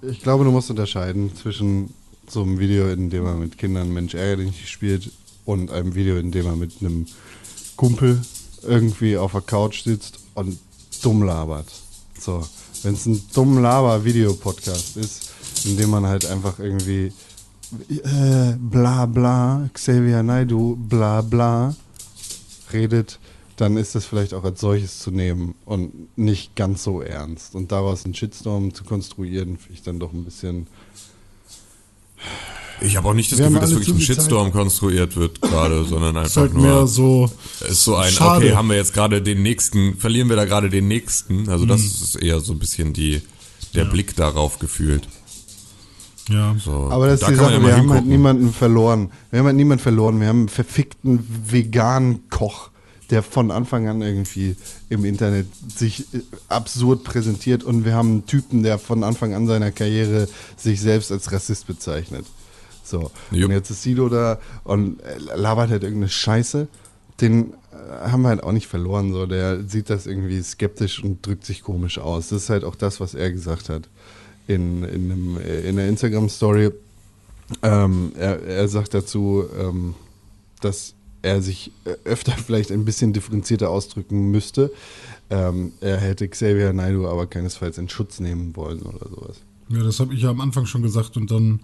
ich, 0.02 0.10
ich, 0.10 0.22
glaube, 0.22 0.44
du 0.44 0.50
musst 0.50 0.70
unterscheiden 0.70 1.34
zwischen 1.36 1.92
so 2.28 2.42
einem 2.42 2.58
Video, 2.58 2.88
in 2.88 3.10
dem 3.10 3.24
man 3.24 3.40
mit 3.40 3.58
Kindern 3.58 3.92
Mensch 3.92 4.14
ärgerlich 4.14 4.68
spielt 4.68 5.10
und 5.44 5.70
einem 5.70 5.94
Video, 5.94 6.16
in 6.16 6.30
dem 6.30 6.46
man 6.46 6.58
mit 6.58 6.74
einem 6.80 7.06
Kumpel 7.76 8.20
irgendwie 8.62 9.16
auf 9.16 9.32
der 9.32 9.40
Couch 9.40 9.84
sitzt 9.84 10.18
und 10.34 10.58
dumm 11.02 11.22
labert. 11.22 11.68
So, 12.18 12.46
wenn 12.82 12.94
es 12.94 13.06
ein 13.06 13.20
dumm 13.34 13.62
Laber-Video-Podcast 13.62 14.96
ist, 14.98 15.30
in 15.64 15.76
dem 15.76 15.90
man 15.90 16.06
halt 16.06 16.26
einfach 16.26 16.58
irgendwie 16.58 17.12
äh, 17.88 18.56
bla 18.58 19.06
bla, 19.06 19.68
Xavier 19.74 20.22
Naidu 20.22 20.76
bla 20.76 21.20
bla 21.22 21.74
redet, 22.72 23.18
dann 23.56 23.76
ist 23.76 23.94
das 23.94 24.04
vielleicht 24.06 24.32
auch 24.34 24.44
als 24.44 24.60
solches 24.60 25.00
zu 25.00 25.10
nehmen 25.10 25.54
und 25.66 26.16
nicht 26.16 26.56
ganz 26.56 26.82
so 26.82 27.00
ernst. 27.02 27.54
Und 27.54 27.72
daraus 27.72 28.04
einen 28.04 28.14
Shitstorm 28.14 28.72
zu 28.74 28.84
konstruieren, 28.84 29.58
finde 29.58 29.74
ich 29.74 29.82
dann 29.82 29.98
doch 29.98 30.12
ein 30.12 30.24
bisschen. 30.24 30.66
Ich 32.82 32.96
habe 32.96 33.08
auch 33.08 33.14
nicht 33.14 33.30
das 33.30 33.38
Wir 33.38 33.46
Gefühl, 33.48 33.60
dass 33.60 33.70
wirklich 33.72 33.94
ein 33.94 34.00
Shitstorm 34.00 34.52
konstruiert 34.52 35.14
wird 35.16 35.42
gerade, 35.42 35.84
sondern 35.84 36.16
Ist 36.16 36.22
einfach 36.38 36.40
halt 36.42 36.54
nur 36.54 36.62
mehr 36.62 36.86
so. 36.86 37.30
ist 37.68 37.84
so 37.84 37.96
ein, 37.96 38.10
Schade. 38.10 38.46
okay, 38.46 38.54
haben 38.56 38.68
wir 38.70 38.76
jetzt 38.76 38.94
gerade 38.94 39.20
den 39.20 39.42
nächsten, 39.42 39.98
verlieren 39.98 40.30
wir 40.30 40.36
da 40.36 40.46
gerade 40.46 40.70
den 40.70 40.88
nächsten? 40.88 41.48
Also 41.50 41.66
das 41.66 41.80
Mhm. 41.80 41.86
ist 41.86 42.14
eher 42.16 42.40
so 42.40 42.52
ein 42.54 42.58
bisschen 42.58 42.94
die, 42.94 43.20
der 43.74 43.84
Blick 43.84 44.16
darauf 44.16 44.58
gefühlt. 44.58 45.06
Ja. 46.30 46.54
So, 46.58 46.88
Aber 46.90 47.06
das 47.06 47.20
ist 47.20 47.22
da 47.22 47.30
die 47.30 47.36
Sache, 47.36 47.54
ja 47.54 47.62
wir 47.62 47.76
haben 47.76 47.92
halt 47.92 48.06
niemanden 48.06 48.52
verloren. 48.52 49.10
Wir 49.30 49.40
haben 49.40 49.46
halt 49.46 49.56
niemanden 49.56 49.82
verloren. 49.82 50.20
Wir 50.20 50.28
haben 50.28 50.40
einen 50.40 50.48
verfickten 50.48 51.26
veganen 51.50 52.28
Koch, 52.30 52.70
der 53.10 53.22
von 53.22 53.50
Anfang 53.50 53.88
an 53.88 54.00
irgendwie 54.00 54.56
im 54.88 55.04
Internet 55.04 55.48
sich 55.76 56.14
äh, 56.14 56.20
absurd 56.48 57.02
präsentiert 57.04 57.64
und 57.64 57.84
wir 57.84 57.94
haben 57.94 58.10
einen 58.10 58.26
Typen, 58.26 58.62
der 58.62 58.78
von 58.78 59.02
Anfang 59.02 59.34
an 59.34 59.46
seiner 59.46 59.72
Karriere 59.72 60.28
sich 60.56 60.80
selbst 60.80 61.10
als 61.10 61.32
Rassist 61.32 61.66
bezeichnet. 61.66 62.24
So. 62.84 63.10
Jupp. 63.30 63.48
Und 63.48 63.54
jetzt 63.54 63.70
ist 63.70 63.82
Sido 63.82 64.08
da 64.08 64.38
und 64.62 65.00
äh, 65.02 65.18
labert 65.36 65.70
halt 65.70 65.82
irgendeine 65.82 66.08
Scheiße. 66.08 66.68
Den 67.20 67.52
äh, 67.52 68.08
haben 68.08 68.22
wir 68.22 68.28
halt 68.28 68.42
auch 68.44 68.52
nicht 68.52 68.68
verloren. 68.68 69.12
So. 69.12 69.26
Der 69.26 69.64
sieht 69.64 69.90
das 69.90 70.06
irgendwie 70.06 70.40
skeptisch 70.42 71.02
und 71.02 71.26
drückt 71.26 71.44
sich 71.44 71.62
komisch 71.62 71.98
aus. 71.98 72.28
Das 72.28 72.44
ist 72.44 72.50
halt 72.50 72.64
auch 72.64 72.76
das, 72.76 73.00
was 73.00 73.14
er 73.14 73.32
gesagt 73.32 73.68
hat 73.68 73.88
in, 74.50 74.84
in, 74.84 75.10
einem, 75.10 75.38
äh, 75.38 75.60
in 75.60 75.76
der 75.76 75.88
Instagram-Story. 75.88 76.70
Ähm, 77.62 78.12
er, 78.16 78.42
er 78.42 78.68
sagt 78.68 78.94
dazu, 78.94 79.44
ähm, 79.58 79.94
dass 80.60 80.94
er 81.22 81.42
sich 81.42 81.72
äh, 81.84 81.94
öfter 82.04 82.32
vielleicht 82.46 82.72
ein 82.72 82.84
bisschen 82.84 83.12
differenzierter 83.12 83.70
ausdrücken 83.70 84.30
müsste. 84.30 84.72
Ähm, 85.30 85.72
er 85.80 85.98
hätte 85.98 86.28
Xavier 86.28 86.72
Naidoo 86.72 87.06
aber 87.08 87.26
keinesfalls 87.26 87.78
in 87.78 87.88
Schutz 87.88 88.18
nehmen 88.20 88.56
wollen 88.56 88.82
oder 88.82 89.08
sowas. 89.08 89.40
Ja, 89.68 89.84
das 89.84 90.00
habe 90.00 90.14
ich 90.14 90.22
ja 90.22 90.30
am 90.30 90.40
Anfang 90.40 90.66
schon 90.66 90.82
gesagt 90.82 91.16
und 91.16 91.30
dann 91.30 91.60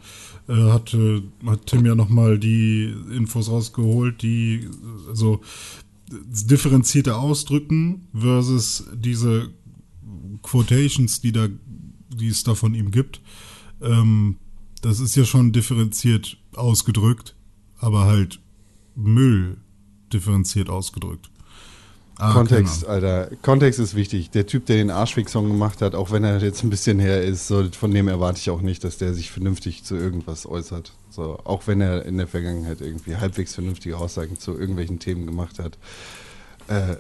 äh, 0.49 0.53
hat, 0.53 0.95
äh, 0.95 1.23
hat 1.45 1.67
Tim 1.67 1.85
ja 1.85 1.97
nochmal 1.97 2.39
die 2.39 2.95
Infos 3.13 3.51
rausgeholt, 3.51 4.23
die 4.23 4.69
also 5.09 5.41
differenzierte 6.09 7.17
Ausdrücken 7.17 8.07
versus 8.15 8.85
diese 8.95 9.51
Quotations, 10.43 11.21
die 11.21 11.33
da, 11.33 11.49
die 12.17 12.29
es 12.29 12.43
da 12.43 12.55
von 12.55 12.75
ihm 12.75 12.91
gibt. 12.91 13.21
Ähm, 13.83 14.37
das 14.83 15.01
ist 15.01 15.17
ja 15.17 15.25
schon 15.25 15.53
differenziert 15.53 16.37
ausgedrückt, 16.55 17.35
aber 17.79 18.05
halt 18.05 18.41
Müll 18.95 19.59
differenziert 20.13 20.69
ausgedrückt. 20.71 21.31
Ah, 22.19 22.33
Kontext, 22.33 22.83
keine 22.83 22.93
Alter. 22.95 23.37
Kontext 23.43 23.79
ist 23.79 23.95
wichtig. 23.95 24.31
Der 24.31 24.47
Typ, 24.47 24.65
der 24.67 24.77
den 24.77 24.91
Arschweg-Song 24.91 25.49
gemacht 25.49 25.83
hat, 25.83 25.95
auch 25.95 26.11
wenn 26.11 26.25
er 26.25 26.41
jetzt 26.41 26.65
ein 26.65 26.71
bisschen 26.71 26.99
her 26.99 27.23
ist, 27.23 27.47
so, 27.47 27.69
von 27.73 27.91
dem 27.91 28.09
erwarte 28.09 28.39
ich 28.39 28.49
auch 28.49 28.63
nicht, 28.63 28.85
dass 28.85 28.97
der 28.97 29.13
sich 29.13 29.31
vernünftig 29.31 29.85
zu 29.85 29.97
irgendwas 29.97 30.47
äußert. 30.47 30.95
So, 31.11 31.39
auch 31.45 31.67
wenn 31.67 31.83
er 31.83 32.07
in 32.07 32.17
der 32.17 32.27
Vergangenheit 32.27 32.81
irgendwie 32.81 33.17
halbwegs 33.17 33.55
vernünftige 33.55 33.99
Aussagen 33.99 34.39
zu 34.39 34.59
irgendwelchen 34.59 34.99
Themen 34.99 35.27
gemacht 35.27 35.59
hat. 35.59 35.77
Äh, 36.69 36.97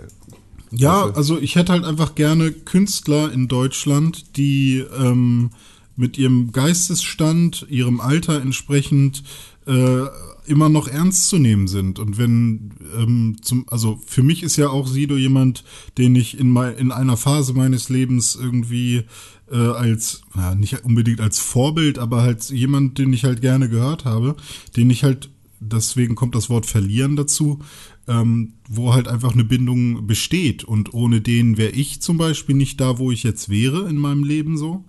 Ja, 0.70 1.06
du? 1.06 1.14
also 1.14 1.38
ich 1.38 1.54
hätte 1.56 1.72
halt 1.72 1.84
einfach 1.84 2.14
gerne 2.14 2.52
Künstler 2.52 3.32
in 3.32 3.48
Deutschland, 3.48 4.36
die 4.36 4.84
ähm, 4.98 5.50
mit 5.96 6.18
ihrem 6.18 6.52
Geistesstand, 6.52 7.66
ihrem 7.70 8.00
Alter 8.00 8.40
entsprechend 8.40 9.22
äh, 9.66 10.02
immer 10.46 10.68
noch 10.68 10.86
ernst 10.88 11.28
zu 11.28 11.38
nehmen 11.38 11.66
sind. 11.68 11.98
Und 11.98 12.18
wenn 12.18 12.70
ähm, 12.96 13.36
zum, 13.42 13.66
also 13.68 14.00
für 14.06 14.22
mich 14.22 14.42
ist 14.42 14.56
ja 14.56 14.68
auch 14.68 14.86
Sido 14.86 15.16
jemand, 15.16 15.64
den 15.98 16.14
ich 16.14 16.38
in, 16.38 16.50
mei- 16.50 16.72
in 16.72 16.92
einer 16.92 17.16
Phase 17.16 17.52
meines 17.52 17.88
Lebens 17.88 18.38
irgendwie 18.40 19.04
äh, 19.50 19.56
als, 19.56 20.22
ja, 20.36 20.54
nicht 20.54 20.84
unbedingt 20.84 21.20
als 21.20 21.38
Vorbild, 21.40 21.98
aber 21.98 22.22
halt 22.22 22.48
jemand, 22.50 22.98
den 22.98 23.12
ich 23.12 23.24
halt 23.24 23.40
gerne 23.40 23.68
gehört 23.68 24.04
habe, 24.04 24.36
den 24.76 24.90
ich 24.90 25.02
halt, 25.02 25.30
deswegen 25.60 26.14
kommt 26.14 26.34
das 26.34 26.50
Wort 26.50 26.66
verlieren 26.66 27.16
dazu, 27.16 27.60
ähm, 28.08 28.54
wo 28.68 28.94
halt 28.94 29.08
einfach 29.08 29.32
eine 29.32 29.44
Bindung 29.44 30.06
besteht. 30.06 30.64
Und 30.64 30.94
ohne 30.94 31.20
den 31.20 31.56
wäre 31.56 31.72
ich 31.72 32.00
zum 32.00 32.18
Beispiel 32.18 32.54
nicht 32.54 32.80
da, 32.80 32.98
wo 32.98 33.10
ich 33.10 33.22
jetzt 33.22 33.48
wäre 33.48 33.88
in 33.88 33.96
meinem 33.96 34.24
Leben 34.24 34.56
so. 34.56 34.84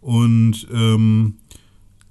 Und 0.00 0.66
ähm, 0.72 1.34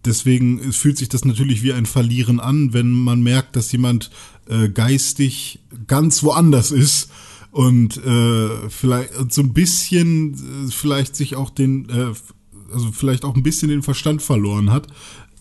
deswegen 0.05 0.59
es 0.59 0.77
fühlt 0.77 0.97
sich 0.97 1.09
das 1.09 1.25
natürlich 1.25 1.63
wie 1.63 1.73
ein 1.73 1.85
Verlieren 1.85 2.39
an, 2.39 2.73
wenn 2.73 2.91
man 2.91 3.21
merkt, 3.21 3.55
dass 3.55 3.71
jemand 3.71 4.11
äh, 4.47 4.69
geistig 4.69 5.59
ganz 5.87 6.23
woanders 6.23 6.71
ist 6.71 7.09
und 7.51 7.97
äh, 8.05 8.69
vielleicht 8.69 9.33
so 9.33 9.41
ein 9.41 9.53
bisschen 9.53 10.33
äh, 10.33 10.71
vielleicht 10.71 11.15
sich 11.15 11.35
auch 11.35 11.49
den, 11.49 11.89
äh, 11.89 12.13
also 12.73 12.91
vielleicht 12.91 13.23
auch 13.23 13.35
ein 13.35 13.43
bisschen 13.43 13.69
den 13.69 13.81
Verstand 13.81 14.21
verloren 14.21 14.71
hat. 14.71 14.87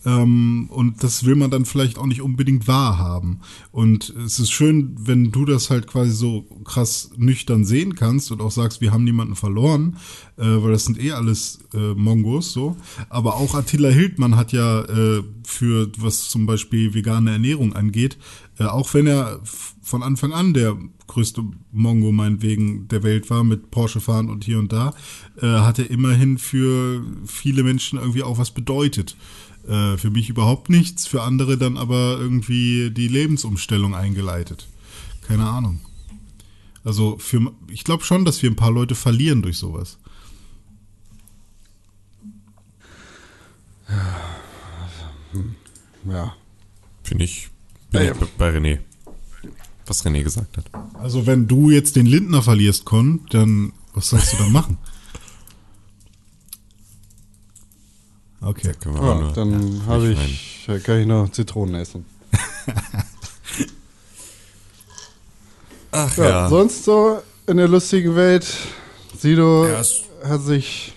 Ähm, 0.05 0.67
und 0.69 1.03
das 1.03 1.25
will 1.25 1.35
man 1.35 1.49
dann 1.49 1.65
vielleicht 1.65 1.97
auch 1.97 2.05
nicht 2.05 2.21
unbedingt 2.21 2.67
wahrhaben. 2.67 3.39
Und 3.71 4.13
es 4.23 4.39
ist 4.39 4.51
schön, 4.51 4.95
wenn 4.99 5.31
du 5.31 5.45
das 5.45 5.69
halt 5.69 5.87
quasi 5.87 6.11
so 6.11 6.43
krass 6.63 7.11
nüchtern 7.17 7.65
sehen 7.65 7.95
kannst 7.95 8.31
und 8.31 8.41
auch 8.41 8.51
sagst, 8.51 8.81
wir 8.81 8.91
haben 8.91 9.03
niemanden 9.03 9.35
verloren, 9.35 9.97
äh, 10.37 10.43
weil 10.43 10.71
das 10.71 10.85
sind 10.85 11.01
eh 11.01 11.11
alles 11.11 11.59
äh, 11.73 11.93
Mongos 11.95 12.53
so. 12.53 12.77
Aber 13.09 13.35
auch 13.35 13.55
Attila 13.55 13.89
Hildmann 13.89 14.35
hat 14.35 14.51
ja 14.51 14.81
äh, 14.81 15.23
für 15.43 15.91
was 15.97 16.29
zum 16.29 16.45
Beispiel 16.45 16.93
vegane 16.93 17.31
Ernährung 17.31 17.73
angeht, 17.73 18.17
äh, 18.59 18.65
auch 18.65 18.93
wenn 18.93 19.07
er 19.07 19.39
von 19.81 20.03
Anfang 20.03 20.33
an 20.33 20.53
der 20.53 20.77
größte 21.07 21.43
Mongo 21.71 22.11
meinetwegen 22.11 22.87
der 22.87 23.03
Welt 23.03 23.29
war 23.29 23.43
mit 23.43 23.69
Porsche 23.69 24.01
fahren 24.01 24.29
und 24.29 24.43
hier 24.43 24.59
und 24.59 24.73
da, 24.73 24.93
äh, 25.39 25.45
hat 25.45 25.79
er 25.79 25.89
immerhin 25.89 26.37
für 26.37 27.03
viele 27.25 27.63
Menschen 27.63 27.99
irgendwie 27.99 28.23
auch 28.23 28.37
was 28.37 28.51
bedeutet. 28.51 29.15
Äh, 29.67 29.97
für 29.97 30.11
mich 30.11 30.29
überhaupt 30.29 30.69
nichts, 30.69 31.07
für 31.07 31.23
andere 31.23 31.57
dann 31.57 31.77
aber 31.77 32.17
irgendwie 32.19 32.91
die 32.91 33.07
Lebensumstellung 33.07 33.95
eingeleitet. 33.95 34.67
Keine 35.27 35.47
Ahnung. 35.47 35.79
Also 36.83 37.17
für, 37.17 37.51
ich 37.71 37.83
glaube 37.83 38.03
schon, 38.03 38.25
dass 38.25 38.43
wir 38.43 38.51
ein 38.51 38.55
paar 38.55 38.71
Leute 38.71 38.93
verlieren 38.93 39.41
durch 39.41 39.57
sowas. 39.57 39.97
ja. 46.05 46.35
Finde 47.03 47.23
ich, 47.23 47.49
bin 47.91 48.03
Ja, 48.03 48.11
ich 48.13 48.19
ja. 48.19 48.27
bei 48.37 48.49
René. 48.49 48.79
Was 49.87 50.05
René 50.05 50.23
gesagt 50.23 50.57
hat. 50.57 50.65
Also 50.95 51.25
wenn 51.27 51.47
du 51.47 51.69
jetzt 51.69 51.95
den 51.95 52.05
Lindner 52.05 52.41
verlierst, 52.41 52.85
Con, 52.85 53.21
dann 53.29 53.73
was 53.93 54.09
sollst 54.09 54.33
du 54.33 54.37
dann 54.37 54.51
machen? 54.51 54.77
Okay. 58.45 58.73
Können 58.79 58.95
wir 58.95 59.01
aber 59.01 59.15
ja 59.15 59.21
nur- 59.21 59.33
dann 59.33 59.77
ja, 59.79 59.85
habe 59.87 60.11
ich, 60.11 60.67
kann 60.83 60.99
ich 61.01 61.07
noch 61.07 61.29
Zitronen 61.31 61.75
essen. 61.75 62.05
Ach 65.91 66.17
Ja, 66.17 66.23
ja. 66.29 66.49
sonst 66.49 66.83
so 66.83 67.21
in 67.47 67.57
der 67.57 67.67
lustigen 67.67 68.15
Welt. 68.15 68.45
Sido 69.17 69.67
hat 70.23 70.41
sich 70.41 70.93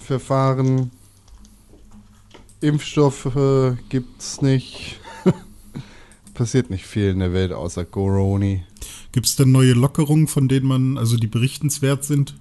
verfahren. 0.00 0.90
Impfstoffe 2.60 3.76
gibt's 3.88 4.40
nicht. 4.42 5.00
Passiert 6.34 6.70
nicht 6.70 6.86
viel 6.86 7.10
in 7.10 7.18
der 7.20 7.32
Welt 7.32 7.52
außer 7.52 7.84
Coroni. 7.84 8.64
Gibt 9.12 9.26
es 9.26 9.36
denn 9.36 9.50
neue 9.50 9.72
Lockerungen, 9.72 10.28
von 10.28 10.48
denen 10.48 10.66
man, 10.66 10.96
also 10.98 11.16
die 11.16 11.26
berichtenswert 11.26 12.04
sind? 12.04 12.34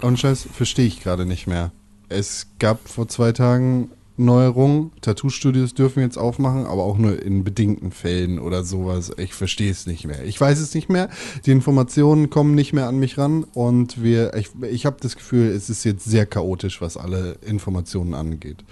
Und 0.00 0.18
Scheiß 0.18 0.46
verstehe 0.52 0.86
ich 0.86 1.00
gerade 1.00 1.24
nicht 1.26 1.46
mehr. 1.46 1.72
Es 2.12 2.46
gab 2.58 2.88
vor 2.88 3.08
zwei 3.08 3.32
Tagen 3.32 3.90
Neuerungen. 4.16 4.92
Tattoo-Studios 5.00 5.74
dürfen 5.74 6.00
jetzt 6.00 6.18
aufmachen, 6.18 6.66
aber 6.66 6.84
auch 6.84 6.98
nur 6.98 7.22
in 7.22 7.44
bedingten 7.44 7.92
Fällen 7.92 8.38
oder 8.38 8.62
sowas. 8.64 9.10
Ich 9.16 9.34
verstehe 9.34 9.70
es 9.70 9.86
nicht 9.86 10.04
mehr. 10.04 10.24
Ich 10.24 10.40
weiß 10.40 10.58
es 10.60 10.74
nicht 10.74 10.88
mehr. 10.88 11.08
Die 11.46 11.50
Informationen 11.50 12.30
kommen 12.30 12.54
nicht 12.54 12.72
mehr 12.72 12.88
an 12.88 12.98
mich 12.98 13.18
ran 13.18 13.44
und 13.54 14.02
wir, 14.02 14.34
ich, 14.34 14.50
ich 14.70 14.86
habe 14.86 14.96
das 15.00 15.16
Gefühl, 15.16 15.48
es 15.48 15.70
ist 15.70 15.84
jetzt 15.84 16.04
sehr 16.04 16.26
chaotisch, 16.26 16.80
was 16.80 16.96
alle 16.96 17.36
Informationen 17.46 18.14
angeht. 18.14 18.64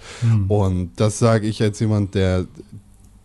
Und 0.47 0.91
das 0.97 1.19
sage 1.19 1.47
ich 1.47 1.61
als 1.61 1.79
jemand, 1.79 2.15
der 2.15 2.45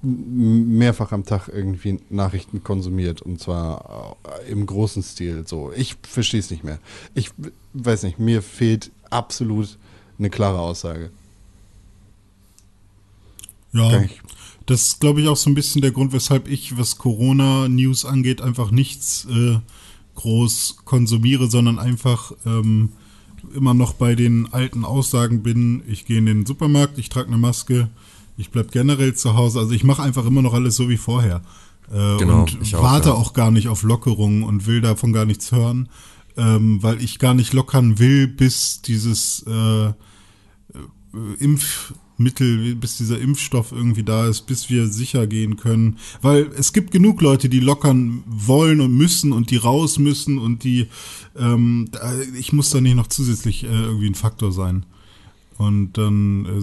mehrfach 0.03 1.13
am 1.13 1.25
Tag 1.25 1.49
irgendwie 1.49 1.99
Nachrichten 2.11 2.63
konsumiert 2.63 3.23
und 3.23 3.41
zwar 3.41 4.17
äh, 4.47 4.51
im 4.51 4.65
großen 4.65 5.03
Stil. 5.03 5.45
So, 5.47 5.73
ich 5.75 5.97
verstehe 6.03 6.41
es 6.41 6.51
nicht 6.51 6.65
mehr. 6.65 6.79
Ich 7.15 7.31
weiß 7.73 8.05
nicht, 8.05 8.19
mir 8.19 8.43
fehlt 8.43 8.93
absolut 9.11 9.79
eine 10.19 10.31
klare 10.31 10.59
Aussage. 10.59 11.11
Ja, 13.73 14.05
das 14.65 14.83
ist, 14.83 15.01
glaube 15.01 15.21
ich, 15.21 15.29
auch 15.29 15.37
so 15.37 15.51
ein 15.51 15.55
bisschen 15.55 15.83
der 15.83 15.93
Grund, 15.93 16.13
weshalb 16.13 16.49
ich, 16.49 16.77
was 16.77 16.99
Corona-News 16.99 18.05
angeht, 18.05 18.41
einfach 18.41 18.71
nichts 18.71 19.27
äh, 19.31 19.59
groß 20.17 20.79
konsumiere, 20.85 21.49
sondern 21.49 21.79
einfach 21.79 22.33
ähm, 22.45 22.91
immer 23.55 23.75
noch 23.75 23.93
bei 23.93 24.15
den 24.15 24.53
alten 24.53 24.85
Aussagen 24.85 25.43
bin. 25.43 25.83
Ich 25.87 26.05
gehe 26.05 26.19
in 26.19 26.27
den 26.27 26.47
Supermarkt, 26.47 26.99
ich 26.99 27.11
trage 27.11 27.29
eine 27.29 27.39
Maske, 27.39 27.89
ich 28.37 28.51
bleib 28.51 28.73
generell 28.73 29.15
zu 29.15 29.37
Hause. 29.37 29.61
Also 29.61 29.73
ich 29.73 29.85
mache 29.85 30.03
einfach 30.03 30.27
immer 30.27 30.43
noch 30.43 30.55
alles 30.55 30.75
so 30.77 30.89
wie 30.89 30.97
vorher. 30.97 31.43
Äh, 31.93 32.17
Genau, 32.19 32.41
und 32.41 32.59
ich 32.61 32.75
auch, 32.75 32.83
warte 32.83 33.11
ja. 33.11 33.15
auch 33.15 33.35
gar 33.35 33.51
nicht 33.53 33.69
auf 33.69 33.83
Lockerungen 33.83 34.43
und 34.43 34.67
will 34.67 34.81
davon 34.81 35.13
gar 35.13 35.27
nichts 35.27 35.53
hören, 35.53 35.89
ähm, 36.37 36.83
weil 36.83 37.03
ich 37.03 37.19
gar 37.19 37.35
nicht 37.35 37.53
lockern 37.53 37.99
will, 37.99 38.27
bis 38.29 38.83
dieses 38.83 39.45
äh, 39.47 39.93
Impf, 41.39 41.95
Mittel, 42.19 42.75
bis 42.77 42.97
dieser 42.97 43.21
Impfstoff 43.21 43.73
irgendwie 43.73 44.03
da 44.03 44.27
ist, 44.27 44.47
bis 44.47 44.71
wir 44.71 44.89
sicher 44.89 45.27
gehen 45.27 45.57
können. 45.57 45.99
Weil 46.23 46.51
es 46.57 46.73
gibt 46.73 46.91
genug 46.91 47.21
Leute, 47.21 47.49
die 47.49 47.61
lockern 47.61 48.23
wollen 48.27 48.81
und 48.81 48.97
müssen 48.97 49.33
und 49.33 49.51
die 49.51 49.57
raus 49.57 49.99
müssen 49.99 50.39
und 50.39 50.65
die, 50.65 50.87
ähm, 51.37 51.91
ich 52.39 52.53
muss 52.53 52.71
da 52.71 52.81
nicht 52.81 52.97
noch 52.97 53.09
zusätzlich 53.09 53.65
äh, 53.65 53.67
irgendwie 53.67 54.09
ein 54.09 54.15
Faktor 54.15 54.53
sein. 54.53 54.87
Und 55.59 55.95
dann 55.95 56.47
äh, 56.47 56.63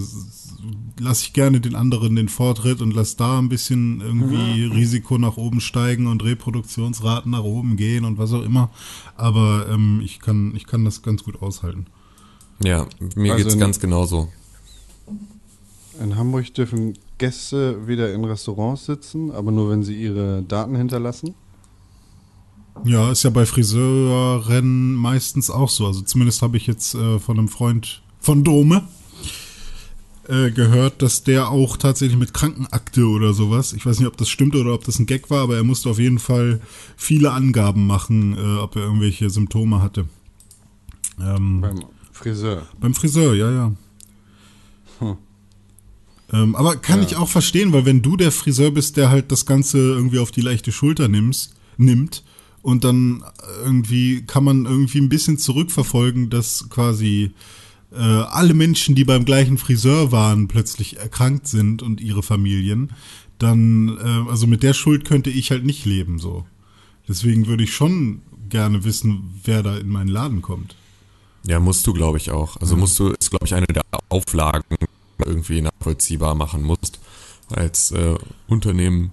lasse 0.98 1.24
ich 1.24 1.32
gerne 1.32 1.60
den 1.60 1.74
anderen 1.74 2.14
den 2.16 2.28
Vortritt 2.28 2.80
und 2.80 2.94
lasse 2.94 3.16
da 3.16 3.38
ein 3.38 3.48
bisschen 3.48 4.00
irgendwie 4.00 4.64
Risiko 4.64 5.18
nach 5.18 5.36
oben 5.36 5.60
steigen 5.60 6.06
und 6.06 6.22
Reproduktionsraten 6.24 7.30
nach 7.32 7.42
oben 7.42 7.76
gehen 7.76 8.04
und 8.04 8.18
was 8.18 8.32
auch 8.32 8.42
immer. 8.42 8.70
Aber 9.16 9.66
ähm, 9.70 10.00
ich, 10.04 10.20
kann, 10.20 10.54
ich 10.54 10.66
kann 10.66 10.84
das 10.84 11.02
ganz 11.02 11.24
gut 11.24 11.42
aushalten. 11.42 11.86
Ja, 12.62 12.86
mir 13.16 13.32
Also 13.32 13.44
geht's 13.44 13.54
in- 13.54 13.60
ganz 13.60 13.80
genauso. 13.80 14.28
In 16.02 16.16
Hamburg 16.16 16.52
dürfen 16.54 16.94
Gäste 17.18 17.86
wieder 17.86 18.12
in 18.12 18.24
Restaurants 18.24 18.86
sitzen, 18.86 19.30
aber 19.30 19.52
nur 19.52 19.70
wenn 19.70 19.82
sie 19.84 19.94
ihre 19.94 20.42
Daten 20.42 20.74
hinterlassen. 20.74 21.34
Ja, 22.84 23.12
ist 23.12 23.22
ja 23.22 23.30
bei 23.30 23.46
Friseuren 23.46 24.94
meistens 24.94 25.50
auch 25.50 25.68
so. 25.68 25.86
Also 25.86 26.02
zumindest 26.02 26.42
habe 26.42 26.56
ich 26.56 26.66
jetzt 26.66 26.94
äh, 26.94 27.18
von 27.20 27.38
einem 27.38 27.48
Freund 27.48 28.02
von 28.18 28.42
Dome 28.42 28.82
äh, 30.28 30.50
gehört, 30.50 31.02
dass 31.02 31.22
der 31.24 31.50
auch 31.50 31.76
tatsächlich 31.76 32.18
mit 32.18 32.32
Krankenakte 32.34 33.06
oder 33.06 33.32
sowas, 33.34 33.72
ich 33.72 33.84
weiß 33.86 33.98
nicht, 33.98 34.08
ob 34.08 34.16
das 34.16 34.28
stimmt 34.28 34.54
oder 34.56 34.74
ob 34.74 34.84
das 34.84 34.98
ein 34.98 35.06
Gag 35.06 35.30
war, 35.30 35.42
aber 35.42 35.56
er 35.56 35.64
musste 35.64 35.90
auf 35.90 35.98
jeden 35.98 36.18
Fall 36.18 36.60
viele 36.96 37.32
Angaben 37.32 37.86
machen, 37.86 38.36
äh, 38.36 38.58
ob 38.58 38.76
er 38.76 38.82
irgendwelche 38.82 39.28
Symptome 39.30 39.82
hatte. 39.82 40.06
Ähm, 41.20 41.60
Beim 41.60 41.84
Friseur. 42.12 42.66
beim 42.80 42.94
Friseur, 42.94 43.34
ja, 43.34 43.50
ja. 43.50 43.72
Hm. 45.00 45.16
Ähm, 46.32 46.54
aber 46.56 46.76
kann 46.76 47.00
Ja. 47.00 47.06
ich 47.06 47.16
auch 47.16 47.28
verstehen, 47.28 47.72
weil 47.72 47.84
wenn 47.84 48.02
du 48.02 48.16
der 48.16 48.32
Friseur 48.32 48.70
bist, 48.70 48.96
der 48.96 49.10
halt 49.10 49.30
das 49.30 49.46
Ganze 49.46 49.78
irgendwie 49.78 50.18
auf 50.18 50.30
die 50.30 50.40
leichte 50.40 50.72
Schulter 50.72 51.08
nimmst, 51.08 51.54
nimmt 51.76 52.24
und 52.62 52.82
dann 52.84 53.22
irgendwie 53.62 54.22
kann 54.26 54.42
man 54.44 54.64
irgendwie 54.64 54.98
ein 54.98 55.08
bisschen 55.10 55.36
zurückverfolgen, 55.38 56.30
dass 56.30 56.68
quasi 56.70 57.32
äh, 57.94 58.00
alle 58.00 58.54
Menschen, 58.54 58.94
die 58.94 59.04
beim 59.04 59.24
gleichen 59.24 59.58
Friseur 59.58 60.12
waren, 60.12 60.48
plötzlich 60.48 60.98
erkrankt 60.98 61.46
sind 61.46 61.82
und 61.82 62.00
ihre 62.00 62.22
Familien, 62.22 62.92
dann, 63.38 63.98
äh, 63.98 64.30
also 64.30 64.46
mit 64.46 64.62
der 64.62 64.74
Schuld 64.74 65.04
könnte 65.04 65.30
ich 65.30 65.50
halt 65.50 65.64
nicht 65.64 65.84
leben, 65.84 66.18
so. 66.18 66.46
Deswegen 67.08 67.46
würde 67.46 67.64
ich 67.64 67.74
schon 67.74 68.22
gerne 68.48 68.84
wissen, 68.84 69.40
wer 69.44 69.62
da 69.62 69.76
in 69.76 69.88
meinen 69.88 70.08
Laden 70.08 70.42
kommt. 70.42 70.76
Ja, 71.46 71.60
musst 71.60 71.86
du, 71.86 71.92
glaube 71.92 72.18
ich, 72.18 72.30
auch. 72.30 72.56
Also 72.58 72.76
musst 72.76 72.98
du, 72.98 73.08
ist, 73.08 73.30
glaube 73.30 73.46
ich, 73.46 73.54
eine 73.54 73.66
der 73.66 73.82
Auflagen, 74.08 74.76
irgendwie 75.24 75.60
nachvollziehbar 75.60 76.34
machen 76.34 76.62
musst 76.62 76.98
als 77.48 77.90
äh, 77.90 78.16
Unternehmen. 78.48 79.10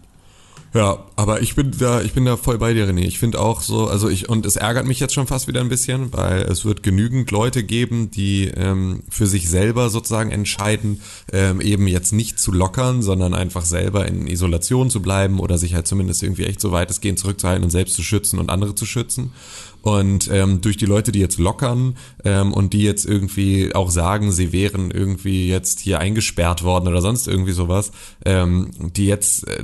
Ja, 0.74 1.04
aber 1.18 1.42
ich 1.42 1.56
bin 1.56 1.72
da, 1.78 2.02
ich 2.02 2.14
bin 2.14 2.24
da 2.24 2.38
voll 2.38 2.58
bei 2.58 2.74
dir, 2.74 2.88
René. 2.88 3.02
Ich 3.02 3.20
finde 3.20 3.42
auch 3.42 3.62
so, 3.62 3.88
also 3.88 4.08
ich, 4.08 4.30
und 4.30 4.46
es 4.46 4.56
ärgert 4.56 4.86
mich 4.86 5.02
jetzt 5.02 5.14
schon 5.14 5.28
fast 5.28 5.50
wieder 5.50 5.60
ein 5.60 5.68
bisschen, 5.68 6.14
weil 6.14 6.44
es 6.44 6.64
wird 6.64 6.82
genügend 6.82 7.30
Leute 7.30 7.64
geben, 7.64 8.10
die 8.10 8.46
ähm, 8.48 9.04
für 9.10 9.28
sich 9.28 9.50
selber 9.50 9.90
sozusagen 9.90 10.32
entscheiden, 10.32 11.02
ähm, 11.34 11.60
eben 11.60 11.88
jetzt 11.88 12.14
nicht 12.14 12.40
zu 12.40 12.54
lockern, 12.54 13.02
sondern 13.02 13.34
einfach 13.34 13.66
selber 13.66 14.08
in 14.08 14.28
Isolation 14.28 14.90
zu 14.90 15.02
bleiben 15.02 15.42
oder 15.42 15.58
sich 15.58 15.76
halt 15.76 15.88
zumindest 15.88 16.24
irgendwie 16.24 16.46
echt 16.46 16.62
so 16.62 16.72
weitestgehend 16.72 17.20
zurückzuhalten 17.20 17.66
und 17.66 17.70
selbst 17.70 17.96
zu 17.96 18.04
schützen 18.04 18.40
und 18.40 18.50
andere 18.50 18.74
zu 18.74 18.86
schützen. 18.86 19.34
Und 19.82 20.30
ähm, 20.32 20.62
durch 20.62 20.78
die 20.78 20.86
Leute, 20.86 21.12
die 21.12 21.20
jetzt 21.20 21.40
lockern 21.40 21.96
ähm, 22.24 22.54
und 22.54 22.74
die 22.74 22.84
jetzt 22.84 23.06
irgendwie 23.06 23.74
auch 23.74 23.90
sagen, 23.90 24.32
sie 24.32 24.52
wären 24.52 24.92
irgendwie 24.92 25.48
jetzt 25.48 25.80
hier 25.80 26.00
eingesperrt 26.00 26.64
worden 26.64 26.88
oder 26.88 27.02
sonst 27.02 27.28
irgendwie 27.28 27.52
sowas, 27.54 27.92
ähm, 28.26 28.72
die 28.78 29.08
jetzt 29.08 29.48
äh, 29.48 29.64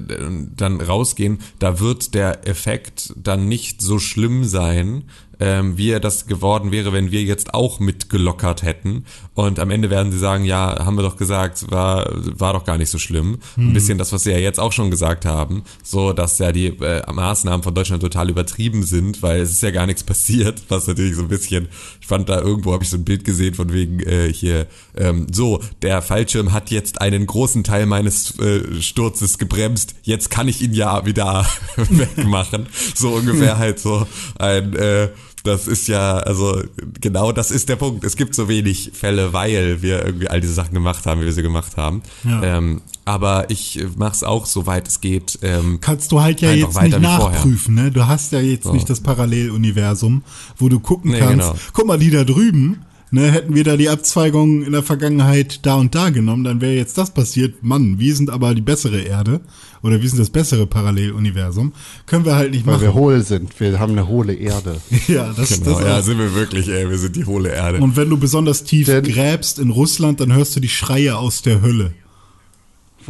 dann 0.55 0.81
rausgehen, 0.81 1.39
da 1.59 1.79
wird 1.79 2.13
der 2.15 2.47
Effekt 2.47 3.13
dann 3.15 3.47
nicht 3.47 3.81
so 3.81 3.99
schlimm 3.99 4.43
sein, 4.43 5.03
ähm, 5.39 5.77
wie 5.77 5.91
er 5.91 5.99
das 5.99 6.27
geworden 6.27 6.71
wäre, 6.71 6.93
wenn 6.93 7.11
wir 7.11 7.23
jetzt 7.23 7.53
auch 7.53 7.79
mitgelockert 7.79 8.63
hätten. 8.63 9.05
Und 9.33 9.59
am 9.59 9.71
Ende 9.71 9.89
werden 9.89 10.11
sie 10.11 10.19
sagen, 10.19 10.43
ja, 10.45 10.83
haben 10.83 10.95
wir 10.95 11.03
doch 11.03 11.17
gesagt, 11.17 11.69
war, 11.71 12.09
war 12.11 12.53
doch 12.53 12.65
gar 12.65 12.77
nicht 12.77 12.89
so 12.89 12.97
schlimm. 12.97 13.39
Ein 13.55 13.73
bisschen 13.73 13.97
das, 13.97 14.11
was 14.11 14.23
sie 14.23 14.31
ja 14.31 14.37
jetzt 14.37 14.59
auch 14.59 14.71
schon 14.71 14.89
gesagt 14.89 15.25
haben, 15.25 15.63
so, 15.83 16.13
dass 16.13 16.39
ja 16.39 16.51
die 16.51 16.67
äh, 16.67 17.01
Maßnahmen 17.11 17.63
von 17.63 17.73
Deutschland 17.73 18.01
total 18.01 18.29
übertrieben 18.29 18.83
sind, 18.83 19.21
weil 19.21 19.41
es 19.41 19.51
ist 19.51 19.63
ja 19.63 19.71
gar 19.71 19.85
nichts 19.85 20.03
passiert, 20.03 20.63
was 20.69 20.87
natürlich 20.87 21.15
so 21.15 21.21
ein 21.21 21.27
bisschen, 21.27 21.67
ich 22.01 22.07
fand 22.07 22.29
da 22.29 22.39
irgendwo, 22.39 22.73
habe 22.73 22.83
ich 22.83 22.89
so 22.89 22.97
ein 22.97 23.05
Bild 23.05 23.23
gesehen 23.23 23.53
von 23.53 23.71
wegen 23.73 23.99
äh, 23.99 24.31
hier, 24.31 24.67
ähm, 24.95 25.27
so, 25.31 25.61
der 25.81 26.01
Fallschirm 26.01 26.53
hat 26.53 26.71
jetzt 26.71 27.01
einen 27.01 27.27
großen 27.27 27.63
Teil 27.63 27.85
meines 27.85 28.37
äh, 28.39 28.81
Sturzes 28.81 29.37
gebremst, 29.37 29.95
jetzt 30.03 30.29
kann 30.29 30.47
ich 30.47 30.61
ihn 30.61 30.73
ja 30.73 31.05
wieder 31.05 31.45
wegmachen. 31.75 32.67
So 32.95 33.09
ungefähr 33.09 33.57
halt 33.57 33.79
so 33.79 34.07
ein, 34.39 34.75
äh, 34.75 35.09
das 35.47 35.67
ist 35.67 35.87
ja, 35.87 36.17
also 36.17 36.61
genau 37.01 37.31
das 37.31 37.49
ist 37.49 37.69
der 37.69 37.75
Punkt. 37.77 38.03
Es 38.03 38.15
gibt 38.15 38.35
so 38.35 38.47
wenig 38.47 38.91
Fälle, 38.93 39.33
weil 39.33 39.81
wir 39.81 40.05
irgendwie 40.05 40.27
all 40.27 40.39
diese 40.41 40.53
Sachen 40.53 40.73
gemacht 40.75 41.05
haben, 41.07 41.21
wie 41.21 41.25
wir 41.25 41.33
sie 41.33 41.41
gemacht 41.41 41.75
haben. 41.77 42.03
Ja. 42.23 42.43
Ähm, 42.43 42.81
aber 43.05 43.49
ich 43.49 43.83
mache 43.97 44.11
es 44.13 44.23
auch, 44.23 44.45
soweit 44.45 44.87
es 44.87 45.01
geht. 45.01 45.39
Ähm, 45.41 45.79
kannst 45.81 46.11
du 46.11 46.21
halt 46.21 46.41
ja 46.41 46.49
Einfach 46.51 46.67
jetzt 46.67 46.75
weiter 46.75 46.99
nicht 46.99 47.09
nachprüfen, 47.09 47.75
ne? 47.75 47.89
Du 47.91 48.05
hast 48.05 48.31
ja 48.33 48.39
jetzt 48.41 48.65
So. 48.65 48.73
nicht 48.73 48.89
das 48.89 48.99
Paralleluniversum, 48.99 50.23
wo 50.57 50.69
du 50.69 50.79
gucken 50.79 51.11
Nee, 51.11 51.19
kannst, 51.19 51.47
genau. 51.47 51.55
guck 51.73 51.87
mal, 51.87 51.97
die 51.97 52.11
da 52.11 52.23
drüben, 52.23 52.81
ne, 53.11 53.31
hätten 53.31 53.55
wir 53.55 53.63
da 53.63 53.77
die 53.77 53.89
Abzweigung 53.89 54.63
in 54.63 54.71
der 54.71 54.83
Vergangenheit 54.83 55.65
da 55.65 55.75
und 55.75 55.95
da 55.95 56.09
genommen, 56.09 56.43
dann 56.43 56.61
wäre 56.61 56.73
jetzt 56.73 56.97
das 56.97 57.11
passiert. 57.11 57.63
Mann, 57.63 57.99
wir 57.99 58.15
sind 58.15 58.29
aber 58.29 58.53
die 58.55 58.61
bessere 58.61 58.99
Erde 59.01 59.41
oder 59.83 60.01
wir 60.01 60.09
sind 60.09 60.19
das 60.19 60.29
bessere 60.29 60.65
Paralleluniversum. 60.67 61.73
Können 62.05 62.25
wir 62.25 62.35
halt 62.35 62.51
nicht 62.51 62.65
Weil 62.65 62.73
machen. 62.75 62.83
wir 62.83 62.93
hohl 62.93 63.21
sind. 63.23 63.59
Wir 63.59 63.79
haben 63.79 63.93
eine 63.93 64.07
hohle 64.07 64.33
Erde. 64.33 64.77
ja, 65.07 65.31
das, 65.33 65.49
genau, 65.59 65.71
das 65.79 65.81
ja, 65.87 65.99
auch. 65.99 66.03
sind 66.03 66.17
wir 66.19 66.33
wirklich, 66.35 66.67
ey, 66.69 66.89
wir 66.89 66.97
sind 66.97 67.15
die 67.15 67.25
hohle 67.25 67.49
Erde. 67.49 67.79
Und 67.79 67.95
wenn 67.95 68.09
du 68.09 68.17
besonders 68.17 68.63
tief 68.63 68.87
Denn- 68.87 69.03
gräbst 69.03 69.59
in 69.59 69.69
Russland, 69.69 70.19
dann 70.19 70.33
hörst 70.33 70.55
du 70.55 70.59
die 70.59 70.69
Schreie 70.69 71.17
aus 71.17 71.41
der 71.41 71.61
Hölle. 71.61 71.93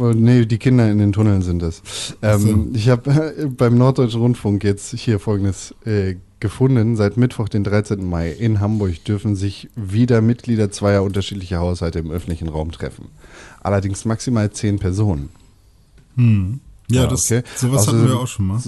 Nee, 0.00 0.46
die 0.46 0.58
Kinder 0.58 0.88
in 0.88 0.98
den 0.98 1.10
Tunneln 1.12 1.42
sind 1.42 1.60
es. 1.60 1.82
Ähm, 2.22 2.70
Ich 2.72 2.88
habe 2.88 3.50
beim 3.56 3.76
Norddeutschen 3.76 4.20
Rundfunk 4.20 4.62
jetzt 4.62 4.94
hier 4.94 5.18
folgendes 5.18 5.74
äh, 5.84 6.14
gefunden. 6.40 6.96
Seit 6.96 7.16
Mittwoch, 7.16 7.48
den 7.48 7.64
13. 7.64 8.04
Mai 8.08 8.30
in 8.30 8.60
Hamburg 8.60 9.04
dürfen 9.04 9.36
sich 9.36 9.68
wieder 9.76 10.20
Mitglieder 10.20 10.70
zweier 10.70 11.02
unterschiedlicher 11.02 11.58
Haushalte 11.58 11.98
im 11.98 12.10
öffentlichen 12.10 12.48
Raum 12.48 12.70
treffen. 12.72 13.06
Allerdings 13.60 14.04
maximal 14.04 14.50
zehn 14.50 14.78
Personen. 14.78 15.28
Hm. 16.16 16.60
Ja, 16.90 17.02
Ja, 17.02 17.06
das, 17.08 17.30
okay. 17.30 17.42
sowas 17.56 17.86
hatten 17.86 17.98
Außerdem- 17.98 18.08
wir 18.08 18.18
auch 18.20 18.26
schon 18.26 18.46
mal. 18.46 18.60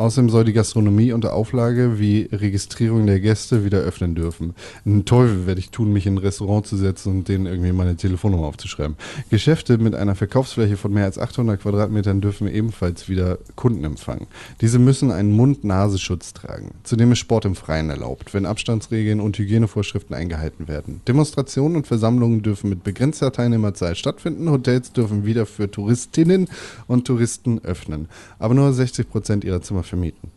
Außerdem 0.00 0.30
soll 0.30 0.44
die 0.46 0.54
Gastronomie 0.54 1.12
unter 1.12 1.34
Auflage 1.34 1.98
wie 1.98 2.26
Registrierung 2.32 3.06
der 3.06 3.20
Gäste 3.20 3.66
wieder 3.66 3.80
öffnen 3.80 4.14
dürfen. 4.14 4.54
Einen 4.86 5.04
Teufel 5.04 5.46
werde 5.46 5.60
ich 5.60 5.68
tun, 5.68 5.92
mich 5.92 6.06
in 6.06 6.14
ein 6.14 6.18
Restaurant 6.18 6.66
zu 6.66 6.78
setzen 6.78 7.12
und 7.12 7.28
denen 7.28 7.44
irgendwie 7.44 7.72
meine 7.72 7.96
Telefonnummer 7.96 8.46
aufzuschreiben. 8.46 8.96
Geschäfte 9.28 9.76
mit 9.76 9.94
einer 9.94 10.14
Verkaufsfläche 10.14 10.78
von 10.78 10.94
mehr 10.94 11.04
als 11.04 11.18
800 11.18 11.60
Quadratmetern 11.60 12.22
dürfen 12.22 12.48
ebenfalls 12.48 13.10
wieder 13.10 13.36
Kunden 13.56 13.84
empfangen. 13.84 14.26
Diese 14.62 14.78
müssen 14.78 15.10
einen 15.10 15.32
Mund-Nasenschutz 15.32 16.32
tragen. 16.32 16.70
Zudem 16.82 17.12
ist 17.12 17.18
Sport 17.18 17.44
im 17.44 17.54
Freien 17.54 17.90
erlaubt, 17.90 18.32
wenn 18.32 18.46
Abstandsregeln 18.46 19.20
und 19.20 19.36
Hygienevorschriften 19.36 20.16
eingehalten 20.16 20.66
werden. 20.66 21.02
Demonstrationen 21.08 21.76
und 21.76 21.86
Versammlungen 21.86 22.40
dürfen 22.40 22.70
mit 22.70 22.84
begrenzter 22.84 23.32
Teilnehmerzahl 23.32 23.94
stattfinden. 23.96 24.50
Hotels 24.50 24.94
dürfen 24.94 25.26
wieder 25.26 25.44
für 25.44 25.70
Touristinnen 25.70 26.48
und 26.86 27.06
Touristen 27.06 27.58
öffnen, 27.62 28.08
aber 28.38 28.54
nur 28.54 28.72
60 28.72 29.06
Prozent 29.10 29.44
ihrer 29.44 29.60
Zimmer 29.60 29.82
vermieten. 29.90 30.30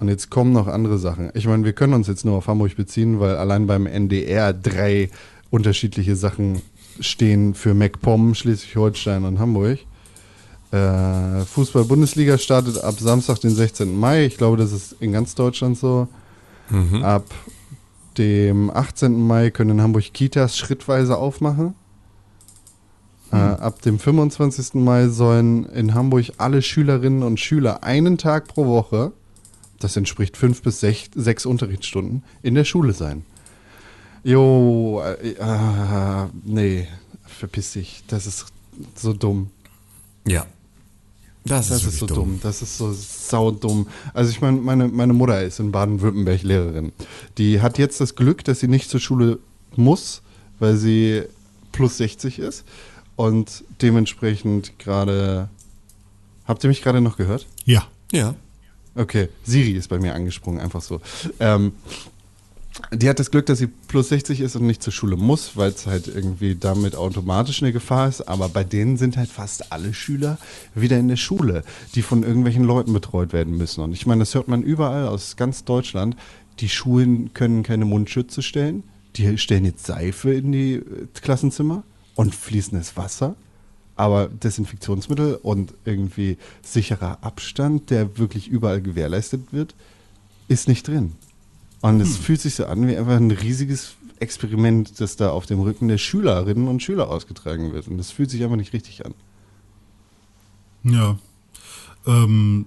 Und 0.00 0.08
jetzt 0.08 0.30
kommen 0.30 0.52
noch 0.52 0.66
andere 0.66 0.98
Sachen. 0.98 1.30
Ich 1.34 1.46
meine, 1.46 1.64
wir 1.64 1.74
können 1.74 1.94
uns 1.94 2.08
jetzt 2.08 2.24
nur 2.24 2.36
auf 2.36 2.48
Hamburg 2.48 2.74
beziehen, 2.76 3.20
weil 3.20 3.36
allein 3.36 3.66
beim 3.66 3.86
NDR 3.86 4.52
drei 4.52 5.10
unterschiedliche 5.50 6.16
Sachen 6.16 6.62
stehen 6.98 7.54
für 7.54 7.74
MacPom, 7.74 8.34
Schleswig-Holstein 8.34 9.24
und 9.24 9.38
Hamburg. 9.38 9.78
Äh, 10.72 11.44
Fußball-Bundesliga 11.44 12.38
startet 12.38 12.78
ab 12.78 12.98
Samstag, 12.98 13.38
den 13.40 13.54
16. 13.54 13.94
Mai. 13.94 14.24
Ich 14.24 14.38
glaube, 14.38 14.56
das 14.56 14.72
ist 14.72 14.96
in 15.00 15.12
ganz 15.12 15.34
Deutschland 15.34 15.78
so. 15.78 16.08
Mhm. 16.70 17.02
Ab 17.04 17.26
dem 18.18 18.70
18. 18.70 19.26
Mai 19.26 19.50
können 19.50 19.70
in 19.70 19.82
Hamburg 19.82 20.12
Kitas 20.12 20.56
schrittweise 20.56 21.16
aufmachen. 21.16 21.74
Äh, 23.32 23.36
ab 23.36 23.80
dem 23.80 23.98
25. 23.98 24.74
Mai 24.74 25.08
sollen 25.08 25.64
in 25.64 25.94
Hamburg 25.94 26.26
alle 26.36 26.60
Schülerinnen 26.60 27.22
und 27.22 27.40
Schüler 27.40 27.82
einen 27.82 28.18
Tag 28.18 28.46
pro 28.46 28.66
Woche, 28.66 29.12
das 29.78 29.96
entspricht 29.96 30.36
fünf 30.36 30.60
bis 30.60 30.80
sech, 30.80 31.10
sechs 31.14 31.46
Unterrichtsstunden, 31.46 32.24
in 32.42 32.54
der 32.54 32.64
Schule 32.64 32.92
sein. 32.92 33.24
Jo, 34.22 35.02
äh, 35.02 35.30
äh, 35.30 36.26
nee, 36.44 36.86
verpiss 37.24 37.72
dich, 37.72 38.04
das 38.06 38.26
ist 38.26 38.46
so 38.94 39.14
dumm. 39.14 39.48
Ja. 40.26 40.46
Das, 41.44 41.68
Das 41.68 41.78
ist, 41.78 41.86
ist 41.86 41.98
so 41.98 42.00
wirklich 42.02 42.18
dumm. 42.18 42.40
Das 42.42 42.62
ist 42.62 42.76
so 42.76 42.92
saudumm. 42.92 43.88
Also 44.12 44.30
ich 44.30 44.42
meine, 44.42 44.58
meine, 44.58 44.88
meine 44.88 45.12
Mutter 45.14 45.42
ist 45.42 45.58
in 45.58 45.72
Baden-Württemberg 45.72 46.42
Lehrerin. 46.42 46.92
Die 47.38 47.60
hat 47.62 47.78
jetzt 47.78 48.00
das 48.00 48.14
Glück, 48.14 48.44
dass 48.44 48.60
sie 48.60 48.68
nicht 48.68 48.90
zur 48.90 49.00
Schule 49.00 49.38
muss, 49.74 50.22
weil 50.58 50.76
sie 50.76 51.22
plus 51.72 51.96
60 51.96 52.38
ist 52.38 52.64
und 53.22 53.62
dementsprechend 53.80 54.80
gerade. 54.80 55.48
Habt 56.44 56.64
ihr 56.64 56.68
mich 56.68 56.82
gerade 56.82 57.00
noch 57.00 57.16
gehört? 57.16 57.46
Ja. 57.64 57.86
Ja. 58.10 58.34
Okay, 58.96 59.28
Siri 59.44 59.72
ist 59.72 59.88
bei 59.88 60.00
mir 60.00 60.14
angesprungen, 60.14 60.60
einfach 60.60 60.82
so. 60.82 61.00
Ähm, 61.38 61.72
die 62.90 63.08
hat 63.08 63.20
das 63.20 63.30
Glück, 63.30 63.46
dass 63.46 63.58
sie 63.58 63.68
plus 63.68 64.08
60 64.08 64.40
ist 64.40 64.56
und 64.56 64.66
nicht 64.66 64.82
zur 64.82 64.92
Schule 64.92 65.16
muss, 65.16 65.56
weil 65.56 65.70
es 65.70 65.86
halt 65.86 66.08
irgendwie 66.08 66.56
damit 66.56 66.96
automatisch 66.96 67.62
eine 67.62 67.72
Gefahr 67.72 68.08
ist. 68.08 68.22
Aber 68.22 68.48
bei 68.48 68.64
denen 68.64 68.96
sind 68.96 69.16
halt 69.16 69.30
fast 69.30 69.72
alle 69.72 69.94
Schüler 69.94 70.36
wieder 70.74 70.98
in 70.98 71.06
der 71.06 71.16
Schule, 71.16 71.62
die 71.94 72.02
von 72.02 72.24
irgendwelchen 72.24 72.64
Leuten 72.64 72.92
betreut 72.92 73.32
werden 73.32 73.56
müssen. 73.56 73.82
Und 73.82 73.92
ich 73.92 74.04
meine, 74.04 74.20
das 74.20 74.34
hört 74.34 74.48
man 74.48 74.62
überall 74.62 75.06
aus 75.06 75.36
ganz 75.36 75.64
Deutschland. 75.64 76.16
Die 76.58 76.68
Schulen 76.68 77.32
können 77.34 77.62
keine 77.62 77.84
Mundschütze 77.84 78.42
stellen. 78.42 78.82
Die 79.16 79.38
stellen 79.38 79.64
jetzt 79.64 79.86
Seife 79.86 80.32
in 80.32 80.50
die 80.50 80.74
äh, 80.74 81.06
Klassenzimmer 81.14 81.84
und 82.14 82.34
fließendes 82.34 82.96
Wasser. 82.96 83.34
Aber 83.94 84.28
Desinfektionsmittel 84.28 85.36
und 85.42 85.74
irgendwie 85.84 86.38
sicherer 86.62 87.18
Abstand, 87.22 87.90
der 87.90 88.18
wirklich 88.18 88.48
überall 88.48 88.80
gewährleistet 88.80 89.52
wird, 89.52 89.74
ist 90.48 90.66
nicht 90.66 90.88
drin. 90.88 91.12
Und 91.82 92.00
es 92.00 92.16
fühlt 92.16 92.40
sich 92.40 92.54
so 92.54 92.66
an 92.66 92.86
wie 92.86 92.96
einfach 92.96 93.16
ein 93.16 93.30
riesiges 93.30 93.96
Experiment, 94.20 95.00
das 95.00 95.16
da 95.16 95.30
auf 95.30 95.46
dem 95.46 95.60
Rücken 95.60 95.88
der 95.88 95.98
Schülerinnen 95.98 96.68
und 96.68 96.82
Schüler 96.82 97.10
ausgetragen 97.10 97.72
wird. 97.72 97.88
Und 97.88 97.98
das 97.98 98.12
fühlt 98.12 98.30
sich 98.30 98.42
einfach 98.44 98.56
nicht 98.56 98.72
richtig 98.72 99.04
an. 99.04 99.14
Ja. 100.84 101.18
Ähm, 102.06 102.66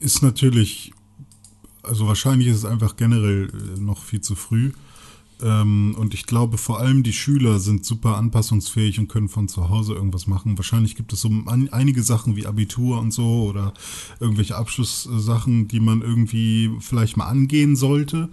ist 0.00 0.22
natürlich, 0.22 0.92
also 1.82 2.08
wahrscheinlich 2.08 2.48
ist 2.48 2.56
es 2.56 2.64
einfach 2.64 2.96
generell 2.96 3.52
noch 3.78 4.02
viel 4.02 4.20
zu 4.20 4.34
früh. 4.34 4.72
Ähm, 5.42 5.94
und 5.98 6.14
ich 6.14 6.26
glaube, 6.26 6.58
vor 6.58 6.80
allem 6.80 7.02
die 7.02 7.12
Schüler 7.12 7.58
sind 7.58 7.84
super 7.84 8.16
anpassungsfähig 8.16 8.98
und 8.98 9.08
können 9.08 9.28
von 9.28 9.48
zu 9.48 9.68
Hause 9.68 9.94
irgendwas 9.94 10.26
machen. 10.26 10.58
Wahrscheinlich 10.58 10.96
gibt 10.96 11.12
es 11.12 11.20
so 11.20 11.28
ein, 11.28 11.68
einige 11.72 12.02
Sachen 12.02 12.36
wie 12.36 12.46
Abitur 12.46 12.98
und 12.98 13.12
so 13.12 13.44
oder 13.44 13.72
irgendwelche 14.18 14.56
Abschlusssachen, 14.56 15.68
die 15.68 15.80
man 15.80 16.02
irgendwie 16.02 16.70
vielleicht 16.80 17.16
mal 17.16 17.26
angehen 17.26 17.76
sollte. 17.76 18.28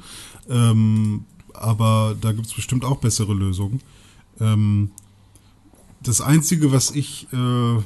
Ähm, 0.50 1.26
aber 1.54 2.16
da 2.20 2.32
gibt 2.32 2.48
es 2.48 2.54
bestimmt 2.54 2.86
auch 2.86 2.98
bessere 2.98 3.34
Lösungen. 3.34 3.82
Ähm, 4.40 4.92
das 6.02 6.22
Einzige, 6.22 6.72
was 6.72 6.92
ich, 6.92 7.28
äh, 7.34 7.82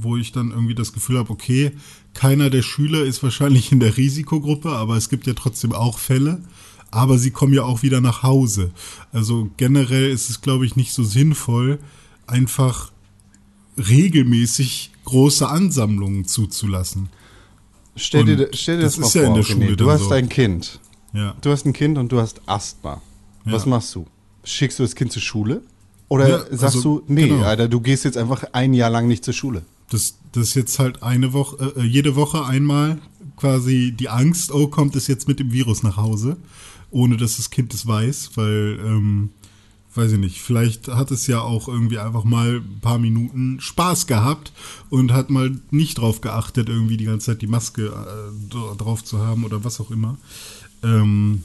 wo 0.00 0.16
ich 0.16 0.32
dann 0.32 0.50
irgendwie 0.50 0.74
das 0.74 0.92
Gefühl 0.92 1.18
habe, 1.18 1.30
okay, 1.30 1.72
keiner 2.14 2.50
der 2.50 2.62
Schüler 2.62 3.04
ist 3.04 3.22
wahrscheinlich 3.22 3.70
in 3.72 3.80
der 3.80 3.96
Risikogruppe, 3.96 4.70
aber 4.70 4.96
es 4.96 5.08
gibt 5.08 5.26
ja 5.26 5.34
trotzdem 5.34 5.72
auch 5.72 5.98
Fälle 5.98 6.42
aber 6.90 7.18
sie 7.18 7.30
kommen 7.30 7.52
ja 7.52 7.64
auch 7.64 7.82
wieder 7.82 8.00
nach 8.00 8.22
Hause. 8.22 8.70
Also 9.12 9.50
generell 9.56 10.10
ist 10.10 10.30
es, 10.30 10.40
glaube 10.40 10.66
ich, 10.66 10.76
nicht 10.76 10.92
so 10.92 11.04
sinnvoll, 11.04 11.78
einfach 12.26 12.92
regelmäßig 13.76 14.92
große 15.04 15.48
Ansammlungen 15.48 16.24
zuzulassen. 16.24 17.08
Stell 17.96 18.24
dir, 18.24 18.48
stell 18.52 18.78
dir 18.78 18.84
das, 18.84 18.96
das, 18.96 19.00
mal 19.00 19.10
vor, 19.10 19.22
ja 19.22 19.28
in 19.28 19.34
der 19.34 19.42
Schule 19.42 19.76
du 19.76 19.90
hast 19.90 20.04
so. 20.04 20.10
ein 20.10 20.28
Kind. 20.28 20.80
Ja. 21.12 21.34
Du 21.40 21.50
hast 21.50 21.66
ein 21.66 21.72
Kind 21.72 21.98
und 21.98 22.12
du 22.12 22.20
hast 22.20 22.40
Asthma. 22.46 23.02
Ja. 23.44 23.52
Was 23.52 23.66
machst 23.66 23.94
du? 23.94 24.06
Schickst 24.44 24.78
du 24.78 24.82
das 24.82 24.94
Kind 24.94 25.12
zur 25.12 25.22
Schule? 25.22 25.62
Oder 26.08 26.28
ja, 26.28 26.38
sagst 26.56 26.76
also, 26.76 27.00
du, 27.00 27.04
nee, 27.12 27.28
genau. 27.28 27.44
Alter, 27.44 27.68
du 27.68 27.80
gehst 27.80 28.04
jetzt 28.04 28.16
einfach 28.16 28.44
ein 28.52 28.72
Jahr 28.72 28.90
lang 28.90 29.08
nicht 29.08 29.24
zur 29.24 29.34
Schule? 29.34 29.62
Das, 29.90 30.14
das 30.32 30.48
ist 30.48 30.54
jetzt 30.54 30.78
halt 30.78 31.02
eine 31.02 31.32
Woche, 31.32 31.72
äh, 31.76 31.82
jede 31.82 32.16
Woche 32.16 32.44
einmal 32.44 32.98
quasi 33.36 33.92
die 33.92 34.08
Angst, 34.08 34.52
oh, 34.52 34.68
kommt 34.68 34.96
es 34.96 35.06
jetzt 35.06 35.28
mit 35.28 35.38
dem 35.38 35.52
Virus 35.52 35.82
nach 35.82 35.96
Hause? 35.96 36.36
Ohne 36.90 37.16
dass 37.16 37.36
das 37.36 37.50
Kind 37.50 37.74
es 37.74 37.86
weiß, 37.86 38.32
weil, 38.36 38.78
ähm, 38.84 39.30
weiß 39.94 40.12
ich 40.12 40.18
nicht, 40.18 40.40
vielleicht 40.40 40.88
hat 40.88 41.10
es 41.10 41.26
ja 41.26 41.40
auch 41.40 41.68
irgendwie 41.68 41.98
einfach 41.98 42.24
mal 42.24 42.56
ein 42.56 42.80
paar 42.80 42.98
Minuten 42.98 43.60
Spaß 43.60 44.06
gehabt 44.06 44.52
und 44.90 45.12
hat 45.12 45.30
mal 45.30 45.58
nicht 45.70 45.98
drauf 45.98 46.20
geachtet, 46.20 46.68
irgendwie 46.68 46.96
die 46.96 47.06
ganze 47.06 47.26
Zeit 47.26 47.42
die 47.42 47.46
Maske 47.46 47.86
äh, 47.86 48.76
drauf 48.76 49.04
zu 49.04 49.18
haben 49.18 49.44
oder 49.44 49.64
was 49.64 49.80
auch 49.80 49.90
immer. 49.90 50.16
Ähm, 50.82 51.42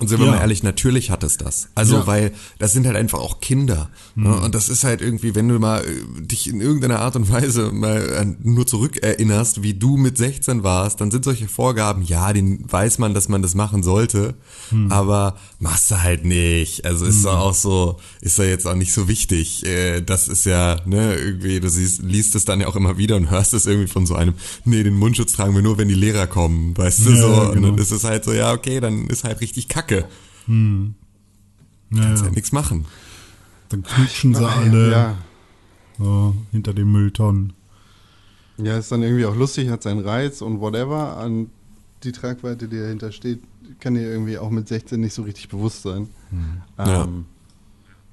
und 0.00 0.08
sind 0.08 0.18
wir 0.18 0.26
ja. 0.26 0.32
mal 0.32 0.40
ehrlich, 0.40 0.64
natürlich 0.64 1.10
hat 1.10 1.22
es 1.22 1.36
das. 1.36 1.68
Also, 1.76 1.98
ja. 1.98 2.06
weil 2.08 2.32
das 2.58 2.72
sind 2.72 2.84
halt 2.84 2.96
einfach 2.96 3.20
auch 3.20 3.40
Kinder. 3.40 3.90
Mhm. 4.16 4.24
Ne? 4.24 4.40
Und 4.40 4.54
das 4.54 4.68
ist 4.68 4.82
halt 4.82 5.00
irgendwie, 5.00 5.36
wenn 5.36 5.48
du 5.48 5.60
mal 5.60 5.84
äh, 5.84 6.20
dich 6.20 6.48
in 6.48 6.60
irgendeiner 6.60 6.98
Art 6.98 7.14
und 7.14 7.30
Weise 7.30 7.70
mal 7.70 8.36
nur 8.42 8.66
zurückerinnerst, 8.66 9.62
wie 9.62 9.74
du 9.74 9.96
mit 9.96 10.18
16 10.18 10.64
warst, 10.64 11.00
dann 11.00 11.12
sind 11.12 11.24
solche 11.24 11.46
Vorgaben, 11.46 12.02
ja, 12.02 12.32
den 12.32 12.64
weiß 12.70 12.98
man, 12.98 13.14
dass 13.14 13.28
man 13.28 13.42
das 13.42 13.54
machen 13.54 13.84
sollte, 13.84 14.34
mhm. 14.72 14.90
aber 14.90 15.36
machst 15.60 15.92
du 15.92 16.02
halt 16.02 16.24
nicht. 16.24 16.84
Also 16.84 17.04
ist 17.04 17.20
mhm. 17.20 17.24
doch 17.24 17.38
auch 17.38 17.54
so, 17.54 18.00
ist 18.20 18.36
ja 18.38 18.44
jetzt 18.44 18.66
auch 18.66 18.74
nicht 18.74 18.92
so 18.92 19.06
wichtig. 19.06 19.64
Äh, 19.64 20.00
das 20.00 20.26
ist 20.26 20.44
ja, 20.44 20.80
ne, 20.86 21.14
irgendwie, 21.14 21.60
du 21.60 21.68
siehst, 21.68 22.02
liest 22.02 22.34
es 22.34 22.44
dann 22.44 22.60
ja 22.60 22.66
auch 22.66 22.76
immer 22.76 22.98
wieder 22.98 23.14
und 23.14 23.30
hörst 23.30 23.54
es 23.54 23.66
irgendwie 23.66 23.88
von 23.88 24.06
so 24.06 24.16
einem, 24.16 24.34
nee, 24.64 24.82
den 24.82 24.98
Mundschutz 24.98 25.34
tragen 25.34 25.54
wir 25.54 25.62
nur, 25.62 25.78
wenn 25.78 25.88
die 25.88 25.94
Lehrer 25.94 26.26
kommen, 26.26 26.76
weißt 26.76 27.06
du, 27.06 27.10
ja, 27.10 27.16
so. 27.16 27.28
Genau. 27.28 27.50
Und 27.52 27.62
dann 27.62 27.78
ist 27.78 27.92
es 27.92 28.02
halt 28.02 28.24
so, 28.24 28.32
ja, 28.32 28.52
okay, 28.52 28.80
dann 28.80 29.06
ist 29.06 29.22
halt 29.22 29.40
richtig 29.40 29.68
kacke 29.68 29.83
Kacke. 29.86 30.08
Hm. 30.46 30.94
Naja. 31.90 32.08
Kannst 32.08 32.24
ja 32.24 32.30
nichts 32.30 32.52
machen. 32.52 32.86
Dann 33.68 33.82
knutschen 33.82 34.34
sie 34.34 34.46
alle 34.46 34.90
ja. 34.90 35.18
so, 35.98 36.34
hinter 36.52 36.74
den 36.74 36.90
Mülltonnen. 36.90 37.52
Ja, 38.56 38.78
ist 38.78 38.92
dann 38.92 39.02
irgendwie 39.02 39.26
auch 39.26 39.34
lustig, 39.34 39.68
hat 39.68 39.82
seinen 39.82 40.00
Reiz 40.00 40.40
und 40.42 40.60
whatever. 40.60 41.16
An 41.16 41.50
die 42.04 42.12
Tragweite, 42.12 42.68
die 42.68 42.78
dahinter 42.78 43.10
steht, 43.10 43.40
kann 43.80 43.94
dir 43.94 44.02
irgendwie 44.02 44.38
auch 44.38 44.50
mit 44.50 44.68
16 44.68 45.00
nicht 45.00 45.14
so 45.14 45.22
richtig 45.22 45.48
bewusst 45.48 45.82
sein. 45.82 46.08
Hm. 46.30 46.62
Ähm, 46.78 47.26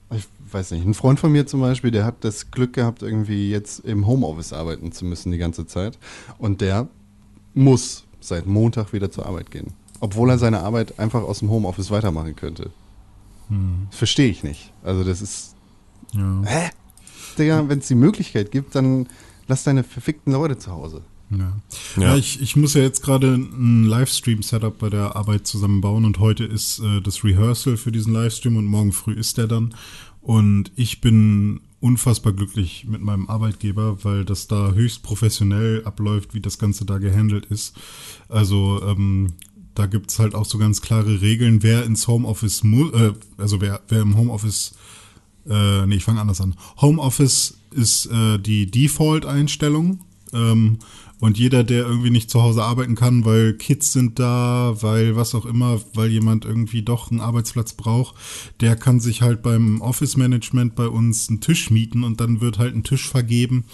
ja. 0.09 0.17
Ich 0.17 0.27
weiß 0.51 0.71
nicht. 0.71 0.85
Ein 0.85 0.93
Freund 0.93 1.19
von 1.19 1.31
mir 1.31 1.47
zum 1.47 1.61
Beispiel, 1.61 1.91
der 1.91 2.05
hat 2.05 2.23
das 2.23 2.51
Glück 2.51 2.73
gehabt, 2.73 3.01
irgendwie 3.01 3.49
jetzt 3.49 3.85
im 3.85 4.07
Homeoffice 4.07 4.51
arbeiten 4.51 4.91
zu 4.91 5.05
müssen 5.05 5.31
die 5.31 5.37
ganze 5.37 5.65
Zeit. 5.65 5.97
Und 6.37 6.61
der 6.61 6.89
muss 7.53 8.05
seit 8.19 8.45
Montag 8.45 8.93
wieder 8.93 9.11
zur 9.11 9.25
Arbeit 9.25 9.51
gehen 9.51 9.73
obwohl 10.01 10.29
er 10.29 10.37
seine 10.37 10.59
Arbeit 10.59 10.99
einfach 10.99 11.21
aus 11.21 11.39
dem 11.39 11.49
Homeoffice 11.49 11.91
weitermachen 11.91 12.35
könnte. 12.35 12.71
Hm. 13.47 13.87
Das 13.89 13.97
verstehe 13.97 14.29
ich 14.29 14.43
nicht. 14.43 14.73
Also 14.83 15.05
das 15.05 15.21
ist. 15.21 15.55
Ja. 16.13 16.41
Hä? 16.43 16.69
Digga, 17.37 17.69
wenn 17.69 17.79
es 17.79 17.87
die 17.87 17.95
Möglichkeit 17.95 18.51
gibt, 18.51 18.75
dann 18.75 19.07
lass 19.47 19.63
deine 19.63 19.83
verfickten 19.83 20.33
Leute 20.33 20.57
zu 20.57 20.71
Hause. 20.71 21.01
Ja, 21.29 21.53
ja. 21.95 22.01
ja 22.01 22.15
ich, 22.17 22.41
ich 22.41 22.57
muss 22.57 22.73
ja 22.73 22.81
jetzt 22.81 23.03
gerade 23.03 23.35
ein 23.35 23.85
Livestream-Setup 23.85 24.77
bei 24.77 24.89
der 24.89 25.15
Arbeit 25.15 25.47
zusammenbauen 25.47 26.03
und 26.03 26.19
heute 26.19 26.43
ist 26.43 26.79
äh, 26.79 26.99
das 26.99 27.23
Rehearsal 27.23 27.77
für 27.77 27.91
diesen 27.91 28.11
Livestream 28.11 28.57
und 28.57 28.65
morgen 28.65 28.91
früh 28.91 29.13
ist 29.13 29.37
der 29.37 29.47
dann. 29.47 29.73
Und 30.21 30.71
ich 30.75 30.99
bin 30.99 31.61
unfassbar 31.79 32.31
glücklich 32.31 32.85
mit 32.87 33.01
meinem 33.01 33.27
Arbeitgeber, 33.27 34.03
weil 34.03 34.23
das 34.23 34.47
da 34.47 34.71
höchst 34.73 35.01
professionell 35.01 35.83
abläuft, 35.83 36.33
wie 36.33 36.39
das 36.39 36.59
Ganze 36.59 36.85
da 36.85 36.99
gehandelt 36.99 37.47
ist. 37.47 37.75
Also 38.29 38.81
ähm, 38.85 39.33
da 39.75 39.85
gibt 39.85 40.11
es 40.11 40.19
halt 40.19 40.35
auch 40.35 40.45
so 40.45 40.57
ganz 40.57 40.81
klare 40.81 41.21
Regeln, 41.21 41.63
wer 41.63 41.85
ins 41.85 42.07
Homeoffice 42.07 42.63
muss, 42.63 42.93
äh, 42.93 43.13
also 43.37 43.61
wer, 43.61 43.81
wer 43.87 44.01
im 44.01 44.17
Homeoffice, 44.17 44.73
äh, 45.49 45.85
nee, 45.85 45.95
ich 45.95 46.03
fange 46.03 46.21
anders 46.21 46.41
an. 46.41 46.55
Homeoffice 46.81 47.57
ist 47.71 48.07
äh, 48.07 48.37
die 48.37 48.69
Default-Einstellung. 48.69 50.01
Ähm, 50.33 50.79
und 51.19 51.37
jeder, 51.37 51.63
der 51.63 51.85
irgendwie 51.85 52.09
nicht 52.09 52.31
zu 52.31 52.41
Hause 52.41 52.63
arbeiten 52.63 52.95
kann, 52.95 53.25
weil 53.25 53.53
Kids 53.53 53.93
sind 53.93 54.17
da, 54.17 54.75
weil 54.81 55.15
was 55.15 55.35
auch 55.35 55.45
immer, 55.45 55.79
weil 55.93 56.09
jemand 56.09 56.45
irgendwie 56.45 56.81
doch 56.81 57.11
einen 57.11 57.19
Arbeitsplatz 57.19 57.73
braucht, 57.73 58.15
der 58.59 58.75
kann 58.75 58.99
sich 58.99 59.21
halt 59.21 59.43
beim 59.43 59.81
Office 59.81 60.17
Management 60.17 60.73
bei 60.73 60.87
uns 60.87 61.29
einen 61.29 61.39
Tisch 61.39 61.69
mieten 61.69 62.03
und 62.03 62.19
dann 62.19 62.41
wird 62.41 62.57
halt 62.57 62.75
ein 62.75 62.83
Tisch 62.83 63.07
vergeben, 63.07 63.65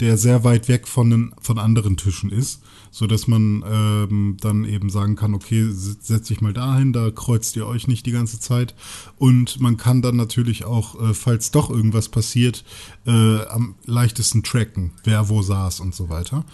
der 0.00 0.18
sehr 0.18 0.42
weit 0.42 0.66
weg 0.66 0.88
von, 0.88 1.10
den, 1.10 1.34
von 1.40 1.60
anderen 1.60 1.96
Tischen 1.96 2.32
ist 2.32 2.60
so 2.96 3.06
dass 3.06 3.26
man 3.26 3.62
ähm, 3.70 4.38
dann 4.40 4.64
eben 4.64 4.88
sagen 4.88 5.16
kann, 5.16 5.34
okay, 5.34 5.66
setz 5.70 6.28
dich 6.28 6.40
mal 6.40 6.54
dahin, 6.54 6.94
da 6.94 7.10
kreuzt 7.10 7.54
ihr 7.54 7.66
euch 7.66 7.88
nicht 7.88 8.06
die 8.06 8.10
ganze 8.10 8.40
Zeit. 8.40 8.74
Und 9.18 9.60
man 9.60 9.78
kann 9.78 10.02
dann 10.02 10.16
natürlich 10.16 10.64
auch, 10.64 11.00
äh, 11.00 11.14
falls 11.14 11.50
doch 11.50 11.70
irgendwas 11.70 12.10
passiert, 12.10 12.64
äh, 13.06 13.46
am 13.46 13.74
leichtesten 13.86 14.42
tracken, 14.42 14.90
wer 15.04 15.30
wo 15.30 15.40
saß 15.40 15.80
und 15.80 15.94
so 15.94 16.10
weiter. 16.10 16.44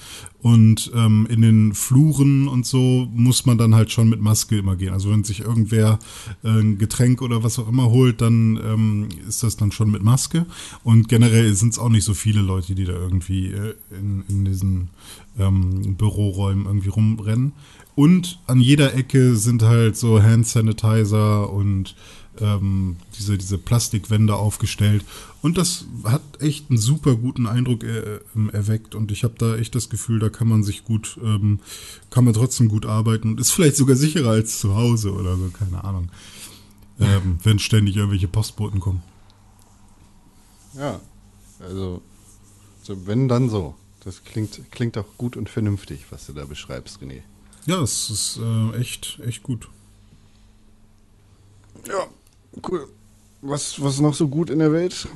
Und 0.43 0.91
ähm, 0.95 1.27
in 1.29 1.43
den 1.43 1.75
Fluren 1.75 2.47
und 2.47 2.65
so 2.65 3.09
muss 3.13 3.47
man 3.47 3.59
dann 3.59 3.75
halt 3.75 3.91
schon 3.91 4.09
mit 4.09 4.21
Maske 4.21 4.59
immer 4.59 4.77
gehen. 4.77 4.93
Also 4.93 5.11
wenn 5.11 5.25
sich 5.25 5.41
irgendwer 5.41 5.99
äh, 6.45 6.49
ein 6.49 6.79
Getränk 6.79 7.21
oder 7.21 7.43
was 7.43 7.59
auch 7.59 7.69
immer 7.69 7.91
holt, 7.91 8.21
dann 8.21 8.61
ähm, 8.65 9.09
ist 9.29 9.43
das 9.43 9.57
dann 9.57 9.73
schon 9.73 9.91
mit 9.91 10.03
Maske. 10.05 10.47
Und 10.85 11.09
generell 11.09 11.53
sind 11.55 11.73
es 11.73 11.79
auch 11.79 11.89
nicht 11.89 12.05
so 12.05 12.15
viele 12.15 12.43
Leute, 12.43 12.75
die 12.77 12.85
da 12.85 12.93
irgendwie 12.93 13.53
äh, 13.53 13.75
in, 13.91 14.25
in 14.29 14.45
diesen 14.45 14.91
ähm, 15.39 15.97
Büroräumen 15.97 16.67
irgendwie 16.67 16.89
rumrennen. 16.91 17.53
Und 17.95 18.41
an 18.47 18.61
jeder 18.61 18.95
Ecke 18.95 19.37
sind 19.37 19.63
halt 19.63 19.97
so 19.97 20.23
Hand 20.23 20.47
Sanitizer 20.47 21.53
und 21.53 21.95
ähm, 22.41 22.97
diese, 23.19 23.37
diese 23.39 23.59
Plastikwände 23.59 24.35
aufgestellt. 24.35 25.05
Und 25.43 25.59
das 25.59 25.85
hat 26.05 26.23
echt 26.41 26.71
einen 26.71 26.79
super 26.79 27.17
guten 27.17 27.47
Eindruck 27.47 27.85
er, 27.85 28.21
ähm, 28.35 28.51
erweckt. 28.51 28.95
Und 28.95 29.13
ich 29.13 29.25
habe 29.25 29.35
da 29.39 29.57
echt 29.57 29.75
das 29.75 29.91
Gefühl, 29.91 30.19
da 30.19 30.29
kann 30.29 30.49
man 30.49 30.63
sich 30.63 30.85
gut, 30.85 31.19
ähm, 31.23 31.61
kann 32.11 32.25
man 32.25 32.35
trotzdem 32.35 32.69
gut 32.69 32.87
arbeiten 32.87 33.31
und 33.31 33.41
ist 33.41 33.51
vielleicht 33.51 33.77
sogar 33.77 33.97
sicherer 33.97 34.31
als 34.31 34.59
zu 34.61 34.75
Hause 34.75 35.13
oder 35.13 35.37
so, 35.37 35.51
keine 35.51 35.85
Ahnung. 35.85 36.11
ähm, 37.01 37.39
wenn 37.43 37.59
ständig 37.59 37.97
irgendwelche 37.97 38.29
Postboten 38.29 38.81
kommen. 38.81 39.03
Ja, 40.75 41.01
also, 41.61 42.03
so, 42.83 43.07
wenn 43.07 43.29
dann 43.29 43.51
so. 43.51 43.75
Das 44.05 44.25
klingt, 44.25 44.61
klingt 44.73 44.99
auch 44.99 45.07
gut 45.17 45.37
und 45.37 45.49
vernünftig, 45.49 46.07
was 46.11 46.27
du 46.27 46.33
da 46.33 46.45
beschreibst, 46.45 47.01
René. 47.01 47.23
Ja, 47.67 47.81
es 47.83 48.11
ist 48.11 48.41
äh, 48.43 48.77
echt, 48.77 49.21
echt 49.25 49.45
gut. 49.45 49.69
Ja, 51.87 52.09
cool. 52.69 52.89
Was, 53.41 53.83
was 53.83 54.01
noch 54.01 54.15
so 54.15 54.29
gut 54.29 54.51
in 54.51 54.61
der 54.61 54.73
Welt? 54.73 55.09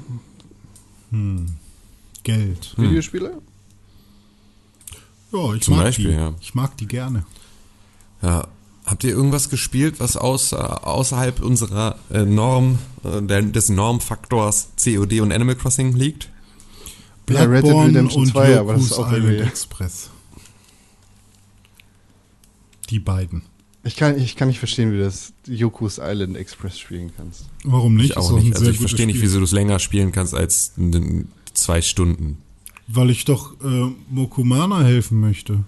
Hm. 1.10 1.46
Geld. 2.22 2.74
Videospiele? 2.76 3.40
Ja, 5.32 5.54
ich 5.54 5.62
Zum 5.62 5.76
mag 5.76 5.84
Beispiel, 5.84 6.08
die. 6.08 6.12
ja. 6.12 6.34
Ich 6.40 6.54
mag 6.54 6.76
die 6.76 6.86
gerne. 6.86 7.24
Ja. 8.22 8.48
Habt 8.84 9.02
ihr 9.02 9.10
irgendwas 9.10 9.48
gespielt, 9.50 9.98
was 9.98 10.16
außer, 10.16 10.86
außerhalb 10.86 11.42
unserer 11.42 11.98
äh, 12.10 12.24
Norm, 12.24 12.78
äh, 13.02 13.20
der, 13.20 13.42
des 13.42 13.68
Normfaktors 13.68 14.68
COD 14.82 15.20
und 15.20 15.32
Animal 15.32 15.56
Crossing 15.56 15.92
liegt? 15.94 16.30
Ja, 17.28 17.42
Red 17.42 17.64
Dead 17.64 17.70
Bloodborne 17.70 17.88
Redemption 17.88 18.22
und 18.22 18.30
2, 18.30 18.58
aber 18.60 18.74
das 18.74 18.82
ist 18.84 18.92
auch 18.92 19.10
Island 19.10 19.40
Express. 19.40 20.10
Die 22.90 23.00
beiden. 23.00 23.42
Ich 23.86 23.94
kann, 23.94 24.18
ich 24.18 24.34
kann 24.34 24.48
nicht 24.48 24.58
verstehen, 24.58 24.92
wie 24.92 24.96
du 24.96 25.04
das 25.04 25.32
Yoku's 25.46 26.00
Island 26.02 26.36
Express 26.36 26.76
spielen 26.76 27.12
kannst. 27.16 27.48
Warum 27.62 27.94
nicht? 27.94 28.10
Ich 28.10 28.16
auch 28.16 28.32
nicht. 28.32 28.56
Also 28.56 28.68
ich 28.68 28.78
verstehe 28.78 29.06
nicht, 29.06 29.20
wieso 29.20 29.38
du 29.38 29.44
es 29.44 29.52
länger 29.52 29.78
spielen 29.78 30.10
kannst 30.10 30.34
als 30.34 30.72
zwei 31.54 31.80
Stunden. 31.82 32.38
Weil 32.88 33.10
ich 33.10 33.24
doch 33.24 33.54
äh, 33.62 33.92
Mokumana 34.10 34.82
helfen 34.82 35.20
möchte. 35.20 35.64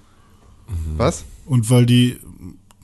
Was? 0.96 1.24
Und 1.46 1.70
weil 1.70 1.86
die, 1.86 2.16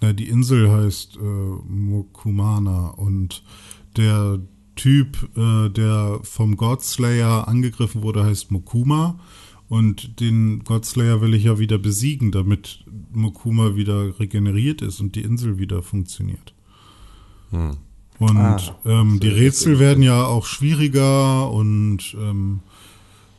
na, 0.00 0.12
die 0.12 0.28
Insel 0.28 0.70
heißt 0.70 1.16
äh, 1.16 1.20
Mokumana 1.20 2.90
und 2.90 3.42
der 3.96 4.38
Typ, 4.76 5.30
äh, 5.36 5.68
der 5.68 6.20
vom 6.22 6.56
Godslayer 6.56 7.48
angegriffen 7.48 8.02
wurde, 8.02 8.24
heißt 8.24 8.52
Mokuma. 8.52 9.18
Und 9.68 10.20
den 10.20 10.62
Godslayer 10.62 11.20
will 11.20 11.34
ich 11.34 11.44
ja 11.44 11.58
wieder 11.58 11.78
besiegen, 11.78 12.30
damit 12.30 12.83
Mokuma 13.16 13.76
wieder 13.76 14.18
regeneriert 14.18 14.82
ist 14.82 15.00
und 15.00 15.14
die 15.16 15.22
Insel 15.22 15.58
wieder 15.58 15.82
funktioniert. 15.82 16.54
Hm. 17.50 17.76
Und 18.18 18.36
Ah, 18.36 18.60
ähm, 18.84 19.18
die 19.20 19.28
Rätsel 19.28 19.78
werden 19.80 20.02
ja 20.02 20.24
auch 20.24 20.46
schwieriger 20.46 21.50
und, 21.50 22.14
ähm, 22.16 22.60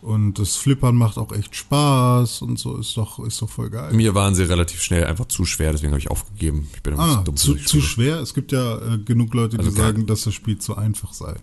und 0.01 0.37
das 0.37 0.57
Flippern 0.57 0.95
macht 0.95 1.17
auch 1.17 1.31
echt 1.31 1.55
Spaß 1.55 2.41
und 2.41 2.59
so 2.59 2.77
ist 2.77 2.95
doch, 2.97 3.19
ist 3.25 3.41
doch 3.41 3.49
voll 3.49 3.69
geil. 3.69 3.93
Mir 3.93 4.13
waren 4.15 4.35
sie 4.35 4.43
relativ 4.43 4.81
schnell 4.83 5.05
einfach 5.05 5.25
zu 5.27 5.45
schwer, 5.45 5.71
deswegen 5.71 5.91
habe 5.93 5.99
ich 5.99 6.11
aufgegeben. 6.11 6.67
Ich 6.75 6.83
bin 6.83 6.99
Ah, 6.99 7.21
dumm 7.23 7.37
zu, 7.37 7.55
zu 7.55 7.79
schwer? 7.81 8.19
Es 8.19 8.33
gibt 8.33 8.51
ja 8.51 8.77
äh, 8.93 8.97
genug 8.97 9.33
Leute, 9.33 9.57
die 9.57 9.63
Also 9.65 9.75
sagen, 9.77 10.05
dass 10.07 10.23
das 10.23 10.33
Spiel 10.33 10.57
zu 10.59 10.75
einfach 10.75 11.13
sei. 11.13 11.35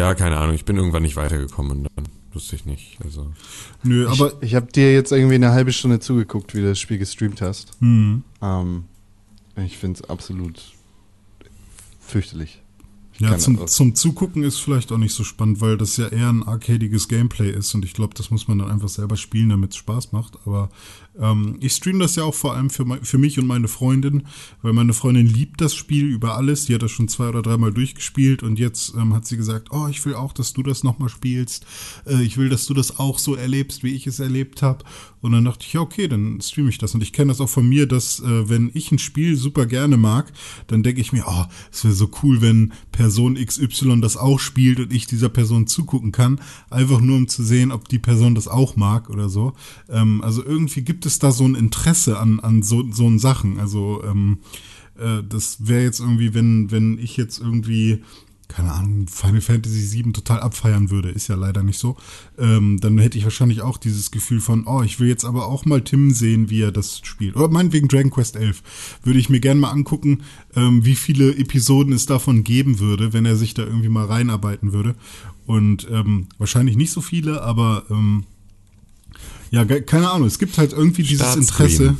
Ja, 0.00 0.14
keine 0.14 0.38
Ahnung. 0.38 0.54
Ich 0.56 0.64
bin 0.64 0.76
irgendwann 0.76 1.02
nicht 1.04 1.16
weitergekommen 1.16 1.72
und 1.78 1.88
dann 1.94 2.08
wusste 2.32 2.56
ich 2.56 2.64
nicht. 2.66 2.98
Also 3.04 3.32
Nö, 3.82 4.08
aber 4.08 4.32
ich 4.40 4.50
ich 4.50 4.54
habe 4.54 4.70
dir 4.72 4.92
jetzt 4.92 5.12
irgendwie 5.12 5.34
eine 5.36 5.50
halbe 5.50 5.72
Stunde 5.72 6.00
zugeguckt, 6.00 6.54
wie 6.54 6.60
du 6.60 6.68
das 6.68 6.78
Spiel 6.78 6.98
gestreamt 6.98 7.40
hast. 7.40 7.72
hm, 7.80 8.22
Ähm, 8.40 8.84
ich 9.56 9.78
finde 9.78 10.00
es 10.02 10.08
absolut 10.08 10.62
fürchterlich. 12.00 12.62
Ich 13.14 13.20
ja, 13.20 13.36
zum, 13.36 13.66
zum 13.66 13.94
Zugucken 13.94 14.44
ist 14.44 14.58
vielleicht 14.60 14.90
auch 14.92 14.96
nicht 14.98 15.12
so 15.12 15.24
spannend, 15.24 15.60
weil 15.60 15.76
das 15.76 15.98
ja 15.98 16.08
eher 16.08 16.30
ein 16.30 16.42
arcadiges 16.42 17.06
Gameplay 17.06 17.50
ist 17.50 17.74
und 17.74 17.84
ich 17.84 17.92
glaube, 17.92 18.14
das 18.14 18.30
muss 18.30 18.48
man 18.48 18.58
dann 18.58 18.70
einfach 18.70 18.88
selber 18.88 19.18
spielen, 19.18 19.50
damit 19.50 19.72
es 19.72 19.76
Spaß 19.76 20.12
macht. 20.12 20.38
Aber 20.46 20.70
ähm, 21.18 21.56
ich 21.60 21.72
stream 21.72 21.98
das 21.98 22.16
ja 22.16 22.24
auch 22.24 22.34
vor 22.34 22.54
allem 22.54 22.70
für, 22.70 22.86
für 23.02 23.18
mich 23.18 23.38
und 23.38 23.46
meine 23.46 23.68
Freundin, 23.68 24.24
weil 24.62 24.72
meine 24.72 24.92
Freundin 24.92 25.26
liebt 25.26 25.60
das 25.60 25.74
Spiel 25.74 26.06
über 26.06 26.36
alles. 26.36 26.66
Die 26.66 26.74
hat 26.74 26.82
das 26.82 26.90
schon 26.90 27.08
zwei 27.08 27.28
oder 27.28 27.42
dreimal 27.42 27.72
durchgespielt 27.72 28.42
und 28.42 28.58
jetzt 28.58 28.94
ähm, 28.94 29.14
hat 29.14 29.26
sie 29.26 29.36
gesagt, 29.36 29.68
oh, 29.70 29.88
ich 29.88 30.04
will 30.04 30.14
auch, 30.14 30.32
dass 30.32 30.52
du 30.52 30.62
das 30.62 30.84
nochmal 30.84 31.08
spielst. 31.08 31.66
Äh, 32.06 32.22
ich 32.22 32.36
will, 32.36 32.48
dass 32.48 32.66
du 32.66 32.74
das 32.74 32.98
auch 32.98 33.18
so 33.18 33.34
erlebst, 33.34 33.82
wie 33.82 33.94
ich 33.94 34.06
es 34.06 34.20
erlebt 34.20 34.62
habe. 34.62 34.84
Und 35.20 35.32
dann 35.32 35.44
dachte 35.44 35.66
ich, 35.66 35.72
ja, 35.74 35.80
okay, 35.80 36.08
dann 36.08 36.40
streame 36.40 36.70
ich 36.70 36.78
das. 36.78 36.94
Und 36.94 37.02
ich 37.02 37.12
kenne 37.12 37.28
das 37.28 37.40
auch 37.40 37.48
von 37.48 37.68
mir, 37.68 37.86
dass 37.86 38.20
äh, 38.20 38.48
wenn 38.48 38.70
ich 38.72 38.90
ein 38.90 38.98
Spiel 38.98 39.36
super 39.36 39.66
gerne 39.66 39.96
mag, 39.96 40.32
dann 40.68 40.82
denke 40.82 41.00
ich 41.00 41.12
mir, 41.12 41.24
oh, 41.26 41.44
es 41.70 41.84
wäre 41.84 41.94
so 41.94 42.10
cool, 42.22 42.40
wenn 42.40 42.72
Person 42.92 43.34
XY 43.34 44.00
das 44.00 44.16
auch 44.16 44.40
spielt 44.40 44.80
und 44.80 44.92
ich 44.92 45.06
dieser 45.06 45.28
Person 45.28 45.66
zugucken 45.66 46.12
kann. 46.12 46.40
Einfach 46.70 47.00
nur, 47.00 47.16
um 47.16 47.28
zu 47.28 47.42
sehen, 47.42 47.72
ob 47.72 47.88
die 47.88 47.98
Person 47.98 48.34
das 48.34 48.48
auch 48.48 48.76
mag 48.76 49.10
oder 49.10 49.28
so. 49.28 49.52
Ähm, 49.90 50.22
also 50.22 50.44
irgendwie 50.44 50.82
gibt 50.82 50.99
es 51.06 51.18
da 51.18 51.32
so 51.32 51.44
ein 51.44 51.54
Interesse 51.54 52.18
an, 52.18 52.40
an 52.40 52.62
so, 52.62 52.90
so 52.90 53.18
Sachen. 53.18 53.58
Also 53.58 54.02
ähm, 54.04 54.38
äh, 54.98 55.22
das 55.28 55.66
wäre 55.66 55.82
jetzt 55.82 56.00
irgendwie, 56.00 56.34
wenn, 56.34 56.70
wenn 56.70 56.98
ich 56.98 57.16
jetzt 57.16 57.40
irgendwie 57.40 58.02
keine 58.50 58.72
Ahnung, 58.72 59.06
Final 59.06 59.40
Fantasy 59.40 59.92
VII 59.92 60.12
total 60.12 60.40
abfeiern 60.40 60.90
würde, 60.90 61.08
ist 61.10 61.28
ja 61.28 61.36
leider 61.36 61.62
nicht 61.62 61.78
so, 61.78 61.96
ähm, 62.36 62.78
dann 62.80 62.98
hätte 62.98 63.16
ich 63.16 63.24
wahrscheinlich 63.24 63.62
auch 63.62 63.78
dieses 63.78 64.10
Gefühl 64.10 64.40
von, 64.40 64.66
oh, 64.66 64.82
ich 64.82 64.98
will 64.98 65.08
jetzt 65.08 65.24
aber 65.24 65.46
auch 65.46 65.64
mal 65.64 65.82
Tim 65.82 66.10
sehen, 66.10 66.50
wie 66.50 66.62
er 66.62 66.72
das 66.72 67.00
spielt. 67.04 67.36
Oder 67.36 67.48
meinetwegen 67.48 67.88
Dragon 67.88 68.10
Quest 68.10 68.36
11. 68.36 68.62
Würde 69.04 69.18
ich 69.18 69.30
mir 69.30 69.40
gerne 69.40 69.60
mal 69.60 69.70
angucken, 69.70 70.22
ähm, 70.56 70.84
wie 70.84 70.96
viele 70.96 71.36
Episoden 71.36 71.92
es 71.92 72.06
davon 72.06 72.42
geben 72.42 72.80
würde, 72.80 73.12
wenn 73.12 73.24
er 73.24 73.36
sich 73.36 73.54
da 73.54 73.62
irgendwie 73.62 73.88
mal 73.88 74.06
reinarbeiten 74.06 74.72
würde. 74.72 74.96
Und 75.46 75.86
ähm, 75.90 76.26
wahrscheinlich 76.38 76.76
nicht 76.76 76.92
so 76.92 77.00
viele, 77.00 77.42
aber 77.42 77.84
ähm, 77.88 78.24
ja, 79.50 79.64
keine 79.64 80.10
Ahnung, 80.10 80.28
es 80.28 80.38
gibt 80.38 80.58
halt 80.58 80.72
irgendwie 80.72 81.02
dieses. 81.02 81.36
Interesse. 81.36 81.96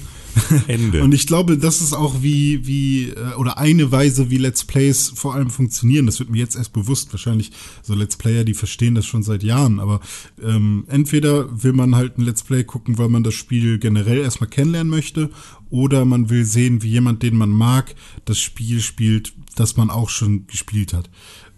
Ende. 0.66 1.02
Und 1.02 1.12
ich 1.12 1.26
glaube, 1.26 1.58
das 1.58 1.80
ist 1.80 1.92
auch 1.92 2.22
wie, 2.22 2.66
wie, 2.66 3.10
äh, 3.10 3.34
oder 3.36 3.58
eine 3.58 3.90
Weise, 3.90 4.30
wie 4.30 4.38
Let's 4.38 4.64
Plays 4.64 5.12
vor 5.14 5.34
allem 5.34 5.50
funktionieren. 5.50 6.06
Das 6.06 6.18
wird 6.18 6.30
mir 6.30 6.38
jetzt 6.38 6.56
erst 6.56 6.72
bewusst. 6.72 7.12
Wahrscheinlich 7.12 7.52
so 7.82 7.94
Let's 7.94 8.16
Player, 8.16 8.44
die 8.44 8.54
verstehen 8.54 8.94
das 8.94 9.06
schon 9.06 9.22
seit 9.22 9.42
Jahren. 9.42 9.80
Aber 9.80 10.00
ähm, 10.42 10.84
entweder 10.88 11.62
will 11.62 11.72
man 11.72 11.96
halt 11.96 12.18
ein 12.18 12.22
Let's 12.22 12.42
Play 12.42 12.64
gucken, 12.64 12.98
weil 12.98 13.08
man 13.08 13.24
das 13.24 13.34
Spiel 13.34 13.78
generell 13.78 14.18
erstmal 14.18 14.50
kennenlernen 14.50 14.90
möchte, 14.90 15.30
oder 15.68 16.04
man 16.04 16.30
will 16.30 16.44
sehen, 16.44 16.82
wie 16.82 16.90
jemand, 16.90 17.22
den 17.22 17.36
man 17.36 17.50
mag, 17.50 17.94
das 18.24 18.38
Spiel 18.38 18.80
spielt, 18.80 19.32
das 19.54 19.76
man 19.76 19.90
auch 19.90 20.10
schon 20.10 20.46
gespielt 20.46 20.92
hat. 20.92 21.10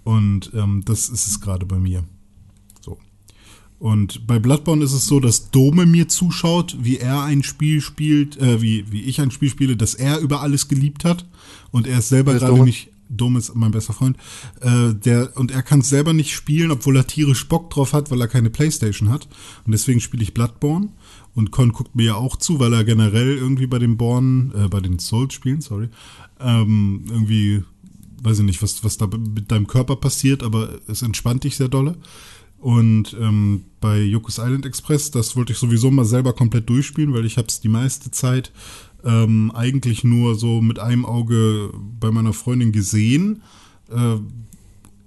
Und 0.04 0.50
ähm, 0.54 0.82
das 0.84 1.08
ist 1.08 1.26
es 1.26 1.40
gerade 1.40 1.64
bei 1.64 1.78
mir. 1.78 2.04
Und 3.82 4.28
bei 4.28 4.38
Bloodborne 4.38 4.84
ist 4.84 4.92
es 4.92 5.06
so, 5.06 5.18
dass 5.18 5.50
Dome 5.50 5.86
mir 5.86 6.06
zuschaut, 6.06 6.76
wie 6.80 6.98
er 6.98 7.24
ein 7.24 7.42
Spiel 7.42 7.80
spielt, 7.80 8.36
äh, 8.36 8.62
wie, 8.62 8.84
wie 8.92 9.02
ich 9.02 9.20
ein 9.20 9.32
Spiel 9.32 9.48
spiele, 9.48 9.76
das 9.76 9.96
er 9.96 10.20
über 10.20 10.40
alles 10.40 10.68
geliebt 10.68 11.04
hat. 11.04 11.26
Und 11.72 11.88
er 11.88 11.98
ist 11.98 12.08
selber 12.08 12.34
gerade 12.34 12.52
Dome? 12.52 12.64
nicht. 12.66 12.90
Dome 13.08 13.40
ist 13.40 13.56
mein 13.56 13.72
bester 13.72 13.92
Freund. 13.92 14.18
Äh, 14.60 14.94
der, 14.94 15.36
und 15.36 15.50
er 15.50 15.64
kann 15.64 15.80
es 15.80 15.88
selber 15.88 16.12
nicht 16.12 16.32
spielen, 16.32 16.70
obwohl 16.70 16.96
er 16.96 17.08
tierisch 17.08 17.48
Bock 17.48 17.70
drauf 17.70 17.92
hat, 17.92 18.12
weil 18.12 18.20
er 18.20 18.28
keine 18.28 18.50
Playstation 18.50 19.08
hat. 19.08 19.26
Und 19.66 19.72
deswegen 19.72 19.98
spiele 19.98 20.22
ich 20.22 20.32
Bloodborne. 20.32 20.90
Und 21.34 21.50
Con 21.50 21.72
guckt 21.72 21.96
mir 21.96 22.04
ja 22.04 22.14
auch 22.14 22.36
zu, 22.36 22.60
weil 22.60 22.72
er 22.74 22.84
generell 22.84 23.36
irgendwie 23.36 23.66
bei 23.66 23.80
den 23.80 23.96
Born, 23.96 24.52
äh, 24.54 24.68
bei 24.68 24.78
den 24.78 25.00
Souls-Spielen, 25.00 25.60
sorry, 25.60 25.88
ähm, 26.38 27.02
irgendwie, 27.10 27.64
weiß 28.22 28.38
ich 28.38 28.44
nicht, 28.44 28.62
was, 28.62 28.84
was 28.84 28.96
da 28.96 29.08
mit 29.08 29.50
deinem 29.50 29.66
Körper 29.66 29.96
passiert, 29.96 30.44
aber 30.44 30.68
es 30.86 31.02
entspannt 31.02 31.42
dich 31.42 31.56
sehr 31.56 31.68
dolle. 31.68 31.96
Und 32.62 33.16
ähm, 33.20 33.64
bei 33.80 34.00
Yoko's 34.00 34.38
Island 34.38 34.64
Express, 34.64 35.10
das 35.10 35.34
wollte 35.34 35.52
ich 35.52 35.58
sowieso 35.58 35.90
mal 35.90 36.04
selber 36.04 36.32
komplett 36.32 36.68
durchspielen, 36.68 37.12
weil 37.12 37.26
ich 37.26 37.36
habe 37.36 37.48
es 37.48 37.60
die 37.60 37.68
meiste 37.68 38.12
Zeit 38.12 38.52
ähm, 39.04 39.50
eigentlich 39.52 40.04
nur 40.04 40.36
so 40.36 40.62
mit 40.62 40.78
einem 40.78 41.04
Auge 41.04 41.72
bei 41.98 42.12
meiner 42.12 42.32
Freundin 42.32 42.70
gesehen. 42.70 43.42
Äh, 43.90 44.18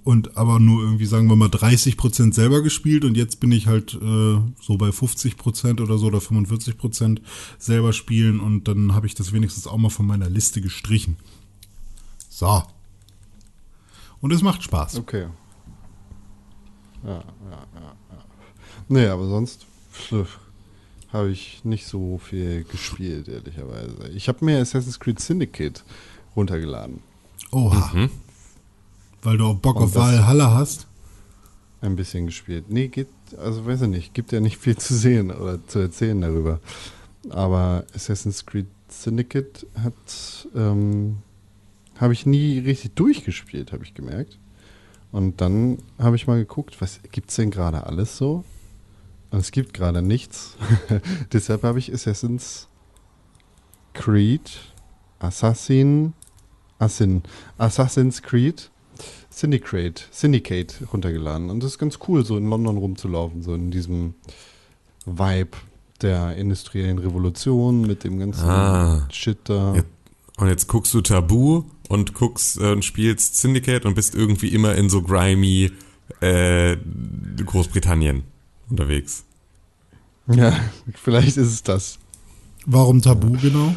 und 0.04 0.38
aber 0.38 0.60
nur 0.60 0.84
irgendwie, 0.84 1.06
sagen 1.06 1.30
wir 1.30 1.38
mal, 1.38 1.48
30% 1.48 2.34
selber 2.34 2.62
gespielt 2.62 3.06
und 3.06 3.16
jetzt 3.16 3.40
bin 3.40 3.54
ich 3.54 3.68
halt 3.68 3.96
äh, 3.96 4.38
so 4.62 4.78
bei 4.78 4.90
50% 4.90 5.82
oder 5.82 5.98
so 5.98 6.08
oder 6.08 6.20
45% 6.20 7.22
selber 7.58 7.94
spielen 7.94 8.42
und 8.42 8.68
dann 8.68 8.94
habe 8.94 9.08
ich 9.08 9.16
das 9.16 9.32
wenigstens 9.32 9.66
auch 9.66 9.78
mal 9.78 9.90
von 9.90 10.06
meiner 10.06 10.30
Liste 10.30 10.60
gestrichen. 10.60 11.16
So. 12.30 12.64
Und 14.20 14.32
es 14.32 14.44
macht 14.44 14.62
Spaß. 14.62 14.98
Okay. 14.98 15.28
Ja, 17.06 17.12
ja, 17.12 17.68
ja, 17.76 17.96
ja. 18.12 18.26
Nee, 18.88 19.08
aber 19.08 19.28
sonst 19.28 19.66
habe 21.14 21.30
ich 21.32 21.64
nicht 21.64 21.86
so 21.86 22.18
viel 22.18 22.64
gespielt, 22.66 23.28
ehrlicherweise. 23.28 24.10
Ich 24.14 24.28
habe 24.28 24.44
mir 24.44 24.60
Assassin's 24.60 25.00
Creed 25.00 25.20
Syndicate 25.20 25.84
runtergeladen. 26.36 27.00
Oha. 27.52 27.92
Mhm. 27.94 28.10
Weil 29.22 29.38
du 29.38 29.46
auch 29.46 29.56
Bock 29.56 29.78
Und 29.78 29.84
auf 29.84 29.96
Valhalla 29.96 30.54
hast. 30.54 30.88
Ein 31.82 31.96
bisschen 31.96 32.26
gespielt. 32.26 32.66
Nee, 32.70 32.88
geht, 32.88 33.08
also 33.38 33.66
weiß 33.66 33.84
ich 33.84 33.90
nicht, 33.90 34.14
gibt 34.14 34.32
ja 34.32 34.40
nicht 34.40 34.58
viel 34.58 34.78
zu 34.78 34.96
sehen 34.96 35.32
oder 35.32 35.66
zu 35.68 35.80
erzählen 35.80 36.20
darüber. 36.20 36.60
Aber 37.30 37.86
Assassin's 37.94 38.46
Creed 38.46 38.68
Syndicate 38.90 39.66
hat, 39.76 40.48
ähm, 40.56 41.18
habe 41.98 42.14
ich 42.14 42.26
nie 42.26 42.60
richtig 42.60 42.96
durchgespielt, 42.96 43.72
habe 43.72 43.84
ich 43.84 43.94
gemerkt. 43.94 44.38
Und 45.16 45.40
dann 45.40 45.78
habe 45.98 46.18
ich 46.18 46.28
mal 46.28 46.38
geguckt, 46.38 46.82
was 46.82 47.00
gibt's 47.14 47.38
denn 47.38 47.50
gerade 47.50 47.86
alles 47.88 48.18
so? 48.18 48.44
Und 49.32 49.40
es 49.40 49.52
gibt 49.52 49.74
gerade 49.74 50.02
nichts. 50.02 50.58
Deshalb 51.32 51.64
habe 51.64 51.80
ich 51.80 51.94
Assassin's 51.94 52.68
Creed, 53.94 54.52
Assassin, 55.20 56.12
Assin, 56.80 57.24
Assassin's 57.58 58.24
Creed 58.24 58.70
Syndicate, 59.30 60.06
Syndicate 60.12 60.84
runtergeladen. 60.92 61.50
Und 61.50 61.64
das 61.64 61.72
ist 61.72 61.80
ganz 61.80 61.98
cool, 62.10 62.26
so 62.26 62.36
in 62.36 62.50
London 62.50 62.76
rumzulaufen, 62.76 63.42
so 63.42 63.54
in 63.54 63.72
diesem 63.72 64.16
Vibe 65.06 65.58
der 66.02 66.36
industriellen 66.36 66.98
Revolution 66.98 67.88
mit 67.88 68.04
dem 68.04 68.20
ganzen 68.20 68.50
Ah. 68.50 69.08
Shit 69.14 69.38
da. 69.46 69.76
Ja. 69.76 69.84
Und 70.40 70.50
jetzt 70.50 70.68
guckst 70.68 70.94
du 70.94 71.00
Tabu 71.00 71.64
und 71.90 72.14
guckst 72.14 72.60
äh, 72.60 72.72
und 72.72 72.84
spielst 72.84 73.38
Syndicate 73.38 73.86
und 73.86 73.96
bist 73.96 74.16
irgendwie 74.16 74.50
immer 74.50 74.76
in 74.76 74.90
so 74.90 75.02
grimy 75.02 75.72
äh, 76.22 76.78
Großbritannien 77.44 78.24
unterwegs. 78.70 79.24
Ja, 80.28 80.60
vielleicht 80.96 81.38
ist 81.38 81.52
es 81.52 81.64
das. 81.64 82.00
Warum 82.66 83.02
Tabu 83.02 83.38
genau? 83.40 83.76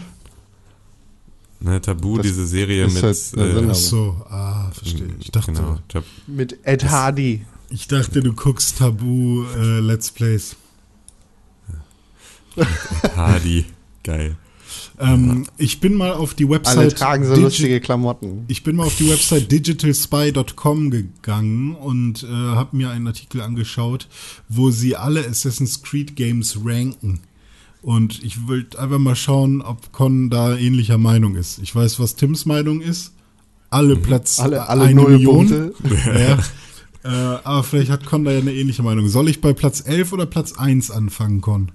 Ne, 1.60 1.80
Tabu, 1.80 2.16
Das 2.16 2.26
diese 2.26 2.46
Serie 2.46 2.86
mit 2.86 3.02
halt 3.02 3.16
äh, 3.36 3.74
so, 3.74 4.16
ah, 4.30 4.70
verstehe. 4.70 5.08
Ich 5.18 5.30
dachte, 5.30 5.52
genau, 5.52 5.78
Tab 5.88 6.04
Mit 6.26 6.58
Ed 6.64 6.88
Hardy. 6.88 7.44
ich 7.68 7.88
dachte, 7.88 8.22
du 8.22 8.32
guckst 8.32 8.78
Tabu 8.78 9.44
äh, 9.56 9.80
Let's 9.80 10.10
Plays. 10.12 10.56
Hardy. 13.16 13.66
Geil. 14.04 14.36
Ähm, 15.00 15.46
ich 15.58 15.80
bin 15.80 15.94
mal 15.94 16.12
auf 16.12 16.34
die 16.34 16.48
Website. 16.48 16.76
Alle 16.78 16.94
tragen 16.94 17.24
so 17.24 17.34
Digi- 17.34 17.40
lustige 17.42 17.80
Klamotten. 17.80 18.44
Ich 18.48 18.62
bin 18.64 18.76
mal 18.76 18.84
auf 18.86 18.96
die 18.96 19.08
Website 19.08 19.50
digitalspy.com 19.52 20.90
gegangen 20.90 21.74
und 21.74 22.24
äh, 22.24 22.26
habe 22.28 22.76
mir 22.76 22.90
einen 22.90 23.06
Artikel 23.06 23.40
angeschaut, 23.40 24.08
wo 24.48 24.70
sie 24.70 24.96
alle 24.96 25.26
Assassin's 25.26 25.82
Creed 25.82 26.16
Games 26.16 26.58
ranken. 26.64 27.20
Und 27.80 28.22
ich 28.24 28.48
wollte 28.48 28.78
einfach 28.80 28.98
mal 28.98 29.14
schauen, 29.14 29.62
ob 29.62 29.92
Con 29.92 30.30
da 30.30 30.56
ähnlicher 30.56 30.98
Meinung 30.98 31.36
ist. 31.36 31.58
Ich 31.60 31.74
weiß, 31.74 32.00
was 32.00 32.16
Tims 32.16 32.44
Meinung 32.44 32.80
ist. 32.80 33.12
Alle 33.70 33.96
Platz 33.96 34.40
Alle, 34.40 34.68
alle 34.68 34.84
eine 34.84 35.00
Million. 35.02 35.34
Punkte. 35.48 35.74
Ja. 37.04 37.34
äh, 37.36 37.38
aber 37.44 37.62
vielleicht 37.62 37.90
hat 37.92 38.04
Con 38.04 38.24
da 38.24 38.32
ja 38.32 38.38
eine 38.40 38.52
ähnliche 38.52 38.82
Meinung. 38.82 39.08
Soll 39.08 39.28
ich 39.28 39.40
bei 39.40 39.52
Platz 39.52 39.80
11 39.86 40.12
oder 40.12 40.26
Platz 40.26 40.54
1 40.54 40.90
anfangen, 40.90 41.40
Con? 41.40 41.70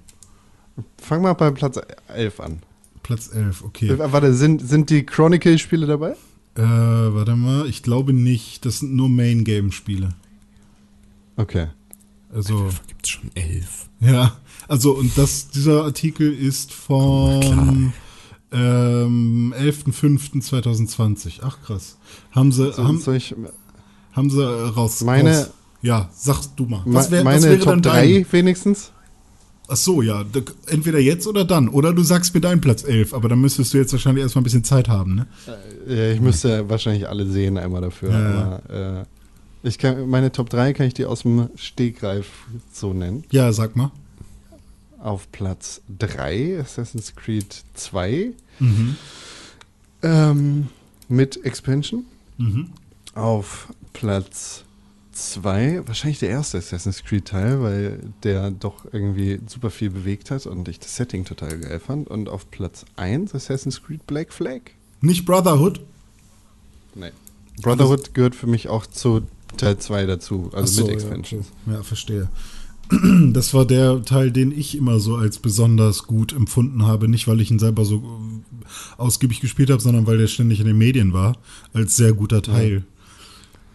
Fang 0.98 1.22
mal 1.22 1.32
bei 1.32 1.50
Platz 1.52 1.80
11 2.08 2.40
an. 2.40 2.58
Platz 3.04 3.30
11, 3.32 3.62
okay. 3.62 3.90
Äh, 3.90 3.98
Warte, 4.12 4.34
sind, 4.34 4.66
sind 4.68 4.90
die 4.90 5.04
Chronicle-Spiele 5.06 5.86
dabei? 5.86 6.16
Äh, 6.56 6.62
warte 6.62 7.36
mal, 7.36 7.66
ich 7.68 7.82
glaube 7.84 8.12
nicht. 8.12 8.64
Das 8.66 8.80
sind 8.80 8.94
nur 8.96 9.08
Main-Game-Spiele. 9.08 10.08
Okay. 11.36 11.68
Also, 12.34 12.68
Gibt's 12.88 13.10
schon 13.10 13.30
elf. 13.34 13.88
ja. 14.00 14.36
Also, 14.66 14.92
und 14.96 15.16
das, 15.18 15.48
dieser 15.50 15.84
Artikel 15.84 16.32
ist 16.32 16.72
vom 16.72 17.92
ähm, 18.50 19.54
11.05.2020. 19.58 21.40
Ach, 21.42 21.60
krass. 21.62 21.98
Haben 22.30 22.52
sie, 22.52 22.72
So, 22.72 22.84
haben, 22.84 22.98
soll 23.00 23.16
ich, 23.16 23.34
haben 24.12 24.30
sie 24.30 24.42
raus. 24.42 25.02
Meine- 25.02 25.36
raus. 25.38 25.50
Ja, 25.82 26.08
sagst 26.14 26.52
du 26.56 26.64
mal. 26.64 26.82
me- 26.86 27.10
wär- 27.10 27.24
meine 27.24 27.42
wäre 27.42 27.58
Top 27.58 27.66
dann 27.74 27.82
3 27.82 28.12
dein? 28.22 28.26
wenigstens? 28.32 28.90
Ach 29.66 29.76
so, 29.76 30.02
ja. 30.02 30.24
Entweder 30.66 30.98
jetzt 30.98 31.26
oder 31.26 31.44
dann. 31.44 31.68
Oder 31.68 31.92
du 31.94 32.02
sagst 32.02 32.34
mir 32.34 32.40
deinen 32.40 32.60
Platz 32.60 32.84
11. 32.84 33.14
Aber 33.14 33.28
dann 33.30 33.40
müsstest 33.40 33.72
du 33.72 33.78
jetzt 33.78 33.92
wahrscheinlich 33.92 34.22
erstmal 34.22 34.42
ein 34.42 34.44
bisschen 34.44 34.64
Zeit 34.64 34.88
haben, 34.88 35.14
ne? 35.14 35.26
Ja, 35.88 36.10
ich 36.12 36.20
müsste 36.20 36.68
wahrscheinlich 36.68 37.08
alle 37.08 37.26
sehen 37.26 37.56
einmal 37.56 37.80
dafür. 37.80 38.10
Ja. 38.10 38.60
Aber, 38.68 39.00
äh, 39.02 39.04
ich 39.66 39.78
kann, 39.78 40.08
meine 40.10 40.30
Top 40.32 40.50
3 40.50 40.74
kann 40.74 40.86
ich 40.86 40.92
dir 40.94 41.08
aus 41.08 41.22
dem 41.22 41.48
Stegreif 41.56 42.26
so 42.72 42.92
nennen. 42.92 43.24
Ja, 43.30 43.52
sag 43.52 43.74
mal. 43.76 43.90
Auf 44.98 45.30
Platz 45.32 45.80
3 45.98 46.58
Assassin's 46.60 47.14
Creed 47.16 47.62
2 47.74 48.32
Mhm. 48.60 48.96
ähm, 50.02 50.66
mit 51.08 51.44
Expansion. 51.44 52.04
Mhm. 52.38 52.68
Auf 53.14 53.68
Platz 53.94 54.64
2 55.14 55.86
wahrscheinlich 55.86 56.18
der 56.18 56.30
erste 56.30 56.58
Assassin's 56.58 57.04
Creed 57.04 57.26
Teil, 57.26 57.62
weil 57.62 58.00
der 58.22 58.50
doch 58.50 58.84
irgendwie 58.92 59.40
super 59.46 59.70
viel 59.70 59.90
bewegt 59.90 60.30
hat 60.30 60.46
und 60.46 60.68
ich 60.68 60.78
das 60.78 60.96
Setting 60.96 61.24
total 61.24 61.58
geil 61.58 61.80
fand. 61.80 62.08
Und 62.08 62.28
auf 62.28 62.50
Platz 62.50 62.84
1 62.96 63.34
Assassin's 63.34 63.82
Creed 63.82 64.06
Black 64.06 64.32
Flag. 64.32 64.60
Nicht 65.00 65.24
Brotherhood? 65.24 65.80
Nee. 66.94 67.10
Brotherhood 67.62 68.14
gehört 68.14 68.34
für 68.34 68.46
mich 68.46 68.68
auch 68.68 68.86
zu 68.86 69.22
Teil 69.56 69.78
2 69.78 70.06
dazu, 70.06 70.50
also 70.52 70.72
so, 70.72 70.80
mit 70.82 70.88
ja, 70.88 70.94
Expansions. 70.94 71.46
okay. 71.66 71.76
Ja, 71.76 71.82
verstehe. 71.82 72.28
Das 73.32 73.54
war 73.54 73.64
der 73.64 74.04
Teil, 74.04 74.30
den 74.30 74.56
ich 74.56 74.76
immer 74.76 75.00
so 75.00 75.16
als 75.16 75.38
besonders 75.38 76.04
gut 76.04 76.32
empfunden 76.32 76.86
habe. 76.86 77.08
Nicht, 77.08 77.26
weil 77.26 77.40
ich 77.40 77.50
ihn 77.50 77.58
selber 77.58 77.84
so 77.84 77.96
äh, 77.96 79.00
ausgiebig 79.00 79.40
gespielt 79.40 79.70
habe, 79.70 79.80
sondern 79.80 80.06
weil 80.06 80.18
der 80.18 80.26
ständig 80.26 80.60
in 80.60 80.66
den 80.66 80.76
Medien 80.76 81.12
war. 81.12 81.36
Als 81.72 81.96
sehr 81.96 82.12
guter 82.12 82.42
Teil. 82.42 82.84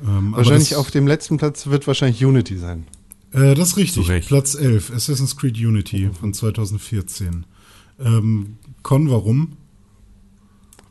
Ähm, 0.03 0.33
Wahrscheinlich 0.35 0.69
das, 0.69 0.77
auf 0.77 0.91
dem 0.91 1.07
letzten 1.07 1.37
Platz 1.37 1.67
wird 1.67 1.87
wahrscheinlich 1.87 2.23
Unity 2.23 2.57
sein. 2.57 2.85
Äh, 3.31 3.55
das 3.55 3.69
ist 3.69 3.77
richtig. 3.77 4.09
Recht. 4.09 4.27
Platz 4.27 4.55
11. 4.55 4.91
Assassin's 4.91 5.35
Creed 5.35 5.57
Unity 5.57 6.09
von 6.17 6.33
2014. 6.33 7.45
Ähm, 7.99 8.57
Con, 8.81 9.09
warum? 9.09 9.57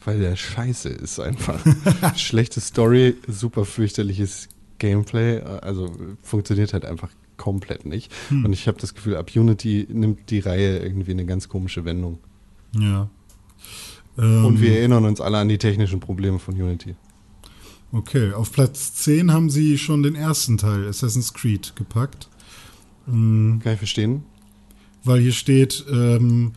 Weil 0.04 0.20
der 0.20 0.36
scheiße 0.36 0.88
ist 0.88 1.18
einfach. 1.20 1.60
Schlechte 2.16 2.60
Story, 2.60 3.16
super 3.26 3.64
fürchterliches 3.64 4.48
Gameplay, 4.78 5.40
also 5.40 5.92
funktioniert 6.22 6.72
halt 6.72 6.84
einfach 6.84 7.10
komplett 7.36 7.86
nicht. 7.86 8.12
Hm. 8.28 8.44
Und 8.44 8.52
ich 8.52 8.68
habe 8.68 8.78
das 8.78 8.94
Gefühl, 8.94 9.16
ab 9.16 9.30
Unity 9.34 9.86
nimmt 9.90 10.30
die 10.30 10.40
Reihe 10.40 10.78
irgendwie 10.78 11.12
eine 11.12 11.24
ganz 11.24 11.48
komische 11.48 11.84
Wendung. 11.84 12.18
Ja. 12.78 13.08
Ähm, 14.18 14.44
Und 14.44 14.60
wir 14.60 14.78
erinnern 14.78 15.04
uns 15.04 15.20
alle 15.20 15.38
an 15.38 15.48
die 15.48 15.58
technischen 15.58 16.00
Probleme 16.00 16.38
von 16.38 16.54
Unity. 16.54 16.94
Okay, 17.92 18.32
auf 18.32 18.52
Platz 18.52 18.94
10 18.94 19.32
haben 19.32 19.48
sie 19.50 19.78
schon 19.78 20.02
den 20.02 20.14
ersten 20.14 20.58
Teil, 20.58 20.86
Assassin's 20.88 21.32
Creed, 21.32 21.74
gepackt. 21.76 22.28
Mm, 23.06 23.58
Kann 23.60 23.72
ich 23.72 23.78
verstehen? 23.78 24.22
weil 25.04 25.20
hier 25.20 25.32
steht 25.32 25.86
ähm, 25.90 26.52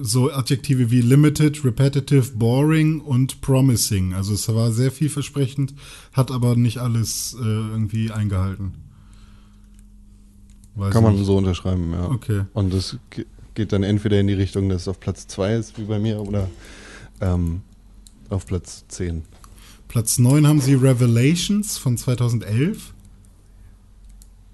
so 0.00 0.32
Adjektive 0.32 0.90
wie 0.90 1.02
limited, 1.02 1.64
repetitive, 1.64 2.32
boring 2.34 3.00
und 3.00 3.40
promising. 3.42 4.12
Also 4.14 4.34
es 4.34 4.48
war 4.52 4.72
sehr 4.72 4.90
vielversprechend, 4.90 5.74
hat 6.12 6.32
aber 6.32 6.56
nicht 6.56 6.78
alles 6.78 7.36
äh, 7.38 7.44
irgendwie 7.44 8.10
eingehalten. 8.10 8.72
Weiß 10.74 10.92
Kann 10.92 11.04
man 11.04 11.14
nicht. 11.14 11.26
so 11.26 11.36
unterschreiben, 11.36 11.92
ja. 11.92 12.06
Okay. 12.10 12.42
Und 12.54 12.72
das 12.72 12.96
ge- 13.10 13.26
geht 13.54 13.72
dann 13.72 13.82
entweder 13.84 14.18
in 14.18 14.26
die 14.26 14.32
Richtung, 14.32 14.68
dass 14.68 14.82
es 14.82 14.88
auf 14.88 14.98
Platz 14.98 15.26
2 15.28 15.54
ist, 15.54 15.78
wie 15.78 15.84
bei 15.84 15.98
mir, 16.00 16.20
oder 16.20 16.48
ähm, 17.20 17.60
auf 18.30 18.46
Platz 18.46 18.84
10. 18.88 19.22
Platz 19.92 20.18
9 20.18 20.46
haben 20.46 20.58
sie 20.62 20.72
Revelations 20.72 21.76
von 21.76 21.98
2011. 21.98 22.94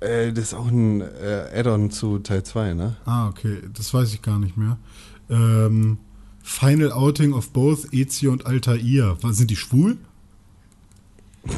Äh, 0.00 0.32
das 0.32 0.46
ist 0.46 0.54
auch 0.54 0.66
ein 0.66 1.00
äh, 1.00 1.48
Add-on 1.54 1.92
zu 1.92 2.18
Teil 2.18 2.42
2, 2.42 2.74
ne? 2.74 2.96
Ah, 3.04 3.28
okay, 3.28 3.58
das 3.72 3.94
weiß 3.94 4.12
ich 4.14 4.22
gar 4.22 4.40
nicht 4.40 4.56
mehr. 4.56 4.78
Ähm, 5.30 5.98
Final 6.42 6.90
Outing 6.90 7.34
of 7.34 7.50
both 7.50 7.92
Ezio 7.92 8.32
und 8.32 8.46
Altair. 8.46 9.16
Was, 9.20 9.36
sind 9.36 9.52
die 9.52 9.56
schwul? 9.56 9.98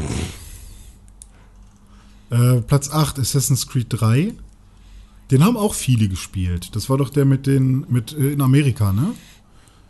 äh, 2.29 2.61
Platz 2.61 2.91
8, 2.91 3.19
Assassin's 3.19 3.67
Creed 3.67 3.87
3. 3.89 4.35
Den 5.31 5.43
haben 5.43 5.57
auch 5.57 5.73
viele 5.73 6.07
gespielt. 6.11 6.77
Das 6.77 6.91
war 6.91 6.99
doch 6.99 7.09
der 7.09 7.25
mit 7.25 7.47
den, 7.47 7.87
mit 7.89 8.13
äh, 8.13 8.33
in 8.33 8.43
Amerika, 8.43 8.93
ne? 8.93 9.15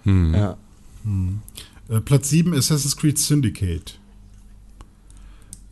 Hm. 0.05 0.33
Ja. 0.33 0.57
Äh, 1.91 2.01
Platz 2.01 2.29
7, 2.31 2.55
Assassin's 2.55 2.97
Creed 2.97 3.19
Syndicate. 3.19 3.99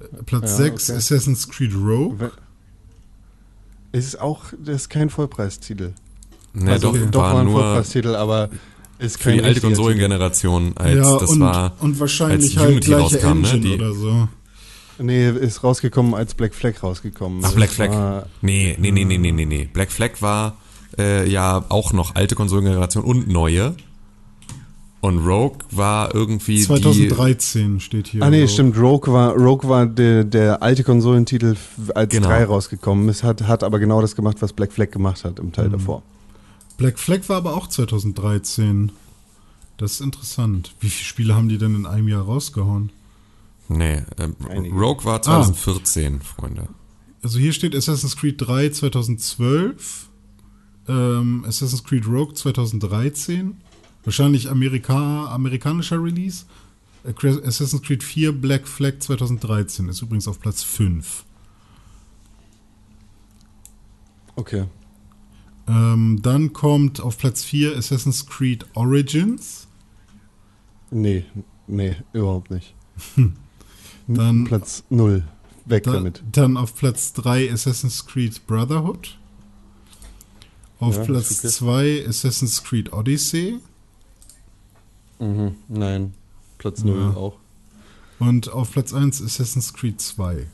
Äh, 0.01 0.23
Platz 0.25 0.51
Ja, 0.51 0.57
6, 0.65 0.91
okay. 0.91 0.99
Assassin's 0.99 1.49
Creed 1.49 1.75
Rogue. 1.75 2.31
Es 3.93 4.05
ist 4.07 4.21
auch, 4.21 4.45
das 4.65 4.83
ist 4.83 4.89
kein 4.91 5.09
Vollpreistitel. 5.11 5.95
Ne, 6.53 6.73
also, 6.73 6.93
doch, 6.93 7.11
doch 7.11 7.21
war 7.23 7.35
war 7.35 7.41
ein 7.41 7.47
nur 7.47 7.61
Vollpreistitel, 7.61 8.15
aber 8.15 8.51
ist 8.99 9.19
für 9.19 9.31
kein 9.31 9.39
die 9.39 9.45
alte. 9.45 9.61
Konsolengeneration, 9.61 10.77
als 10.77 10.97
ja, 10.97 11.19
das 11.19 11.31
und, 11.31 11.41
war. 11.41 11.77
und 11.81 12.01
wahrscheinlich 12.01 12.57
als 12.57 12.59
halt 12.59 12.71
Unity 12.73 12.87
gleiche 12.89 13.03
rauskam, 13.03 13.41
ne, 13.41 13.49
Engine 13.51 13.61
die- 13.61 13.75
oder 13.83 13.95
so. 13.95 14.29
Nee, 15.01 15.31
ist 15.31 15.63
rausgekommen, 15.63 16.15
als 16.15 16.35
Black 16.35 16.53
Flag 16.55 16.83
rausgekommen 16.83 17.41
Ach, 17.45 17.51
ist. 17.51 17.55
Black 17.55 17.71
Flag. 17.71 17.91
War, 17.91 18.27
Nee, 18.43 18.77
nee, 18.81 18.91
nee, 18.91 19.05
nee, 19.05 19.17
nee, 19.19 19.31
nee, 19.31 19.45
nee. 19.47 19.69
Black 19.73 19.93
Flag 19.93 20.21
war 20.21 20.57
äh, 20.99 21.29
ja 21.31 21.65
auch 21.69 21.93
noch 21.93 22.17
alte 22.17 22.35
Konsolengeneration 22.35 23.05
und 23.05 23.29
neue. 23.29 23.77
Und 25.01 25.19
Rogue 25.25 25.59
war 25.71 26.13
irgendwie 26.15 26.57
die. 26.57 26.63
2013 26.63 27.79
steht 27.81 28.09
hier. 28.09 28.23
ah 28.23 28.31
nee, 28.31 28.39
Rogue. 28.41 28.49
stimmt, 28.49 28.77
Rogue 28.79 29.13
war, 29.13 29.35
Rogue 29.37 29.69
war 29.69 29.87
der, 29.87 30.25
der 30.25 30.61
alte 30.63 30.83
Konsolentitel 30.83 31.55
als 31.95 32.11
Genau. 32.13 32.27
3 32.29 32.45
rausgekommen 32.47 33.09
ist, 33.09 33.23
hat, 33.23 33.43
hat 33.43 33.63
aber 33.63 33.79
genau 33.79 34.01
das 34.01 34.17
gemacht, 34.17 34.39
was 34.41 34.53
Black 34.53 34.73
Flag 34.73 34.91
gemacht 34.91 35.25
hat 35.25 35.39
im 35.39 35.53
Teil 35.53 35.69
Mhm. 35.69 35.73
davor. 35.73 36.03
Black 36.79 36.99
Flag 36.99 37.29
war 37.29 37.37
aber 37.37 37.55
auch 37.57 37.69
2013. 37.69 38.91
Das 39.77 39.93
ist 39.93 40.01
interessant. 40.01 40.75
Wie 40.81 40.89
viele 40.89 41.05
Spiele 41.05 41.35
haben 41.37 41.49
die 41.49 41.59
denn 41.59 41.77
in 41.77 41.87
einem 41.87 42.09
Jahr 42.09 42.25
rausgehauen? 42.25 42.91
Nee, 43.69 44.03
Einige. 44.49 44.75
Rogue 44.75 45.05
war 45.05 45.23
2014, 45.23 46.21
Freunde. 46.23 46.67
Also 47.23 47.39
hier 47.39 47.53
steht 47.53 47.77
Assassin's 47.77 48.17
Creed 48.17 48.37
3 48.41 48.71
2012, 48.71 50.09
ähm, 50.89 51.45
Assassin's 51.47 51.85
Creed 51.85 52.07
Rogue 52.09 52.35
2013, 52.35 53.57
wahrscheinlich 54.09 54.49
Amerika, 54.49 55.27
amerikanischer 55.35 56.03
Release. 56.03 56.47
Assassin's 57.05 57.83
Creed 57.83 58.03
4 58.03 58.33
Black 58.33 58.67
Flag 58.67 59.01
2013 59.01 59.91
ist 59.91 60.01
übrigens 60.01 60.27
auf 60.27 60.41
Platz 60.41 60.63
5. 60.63 61.25
Okay. 64.35 64.65
Ähm, 65.69 66.21
dann 66.23 66.55
kommt 66.55 67.01
auf 67.01 67.19
Platz 67.19 67.45
4 67.45 67.77
Assassin's 67.77 68.25
Creed 68.25 68.65
Origins. 68.73 69.69
Nee, 70.91 71.27
nee, 71.67 71.97
überhaupt 72.15 72.51
nicht. 72.51 72.75
Dann, 74.07 74.45
Platz 74.45 74.85
0. 74.89 75.23
Weg 75.67 75.83
da, 75.83 75.93
damit. 75.93 76.23
dann 76.33 76.57
auf 76.57 76.75
Platz 76.75 77.13
3 77.13 77.53
Assassin's 77.53 78.07
Creed 78.07 78.47
Brotherhood. 78.47 79.19
Auf 80.79 80.97
Ja, 80.97 81.05
Platz 81.05 81.31
ist 81.31 81.45
okay. 81.45 81.53
2 82.03 82.09
Assassin's 82.09 82.65
Creed 82.65 82.95
Odyssey. 82.95 83.61
Mhm. 85.21 85.53
Nein. 85.69 86.15
Platz 86.59 86.83
0 86.85 86.97
Ja. 86.99 87.11
auch. 87.17 87.37
Und 88.19 88.51
auf 88.53 88.73
Platz 88.73 88.93
1 88.93 89.23
Assassin's 89.23 89.73
Creed 89.75 90.01
2. 90.01 90.47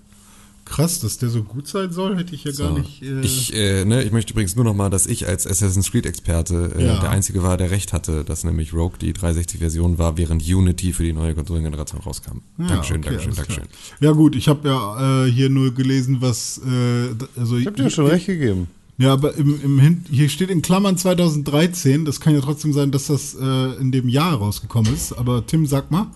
Krass, 0.66 1.00
dass 1.00 1.18
der 1.18 1.28
so 1.28 1.42
gut 1.42 1.68
sein 1.68 1.92
soll, 1.92 2.16
hätte 2.16 2.34
ich 2.34 2.44
ja 2.44 2.52
gar 2.52 2.68
So. 2.70 2.78
nicht. 2.78 3.02
Äh, 3.02 3.20
Ich, 3.20 3.54
äh, 3.54 3.84
ne, 3.84 4.02
ich 4.02 4.12
möchte 4.12 4.32
übrigens 4.32 4.56
nur 4.56 4.64
noch 4.64 4.74
mal, 4.74 4.88
dass 4.88 5.04
ich 5.06 5.26
als 5.28 5.46
Assassin's 5.46 5.90
Creed 5.90 6.06
Experte 6.06 6.72
äh, 6.76 6.86
Ja. 6.86 7.00
der 7.00 7.10
Einzige 7.10 7.42
war, 7.42 7.58
der 7.58 7.70
recht 7.70 7.92
hatte, 7.92 8.24
dass 8.24 8.44
nämlich 8.44 8.72
Rogue 8.72 8.96
die 8.98 9.12
360-Version 9.12 9.98
war, 9.98 10.16
während 10.16 10.42
Unity 10.42 10.94
für 10.94 11.02
die 11.02 11.12
neue 11.12 11.34
Konsolengeneration 11.34 12.00
rauskam. 12.00 12.38
Ja, 12.58 12.66
Dankeschön, 12.68 13.00
okay, 13.00 13.10
Dankeschön, 13.10 13.34
Dankeschön. 13.34 13.64
klar. 13.64 13.76
Ja 14.00 14.12
gut, 14.12 14.34
ich 14.36 14.48
habe 14.48 14.66
ja 14.66 15.24
äh, 15.26 15.30
hier 15.30 15.50
nur 15.50 15.74
gelesen, 15.74 16.22
was 16.22 16.58
äh, 16.66 17.14
also 17.38 17.58
Ich 17.58 17.66
hab 17.66 17.76
dir 17.76 17.90
schon 17.90 18.06
recht 18.06 18.24
gegeben. 18.26 18.68
Ja, 18.96 19.12
aber 19.12 19.34
im, 19.34 19.60
im 19.60 19.78
Hin 19.78 20.04
hier 20.08 20.28
steht 20.28 20.50
in 20.50 20.62
Klammern 20.62 20.96
2013. 20.96 22.04
Das 22.04 22.20
kann 22.20 22.34
ja 22.34 22.40
trotzdem 22.40 22.72
sein, 22.72 22.92
dass 22.92 23.08
das 23.08 23.34
äh, 23.34 23.74
in 23.80 23.90
dem 23.90 24.08
Jahr 24.08 24.34
rausgekommen 24.36 24.92
ist. 24.94 25.12
Aber 25.12 25.44
Tim, 25.46 25.66
sag 25.66 25.90
mal, 25.90 26.06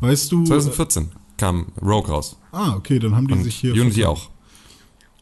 weißt 0.00 0.30
du? 0.32 0.44
2014 0.44 1.08
kam 1.38 1.66
Rogue 1.80 2.10
raus. 2.10 2.36
ah, 2.52 2.74
okay, 2.76 2.98
dann 2.98 3.14
haben 3.16 3.26
die 3.26 3.34
Und 3.34 3.44
sich 3.44 3.56
hier. 3.56 3.72
Unity 3.72 4.04
auch. 4.04 4.30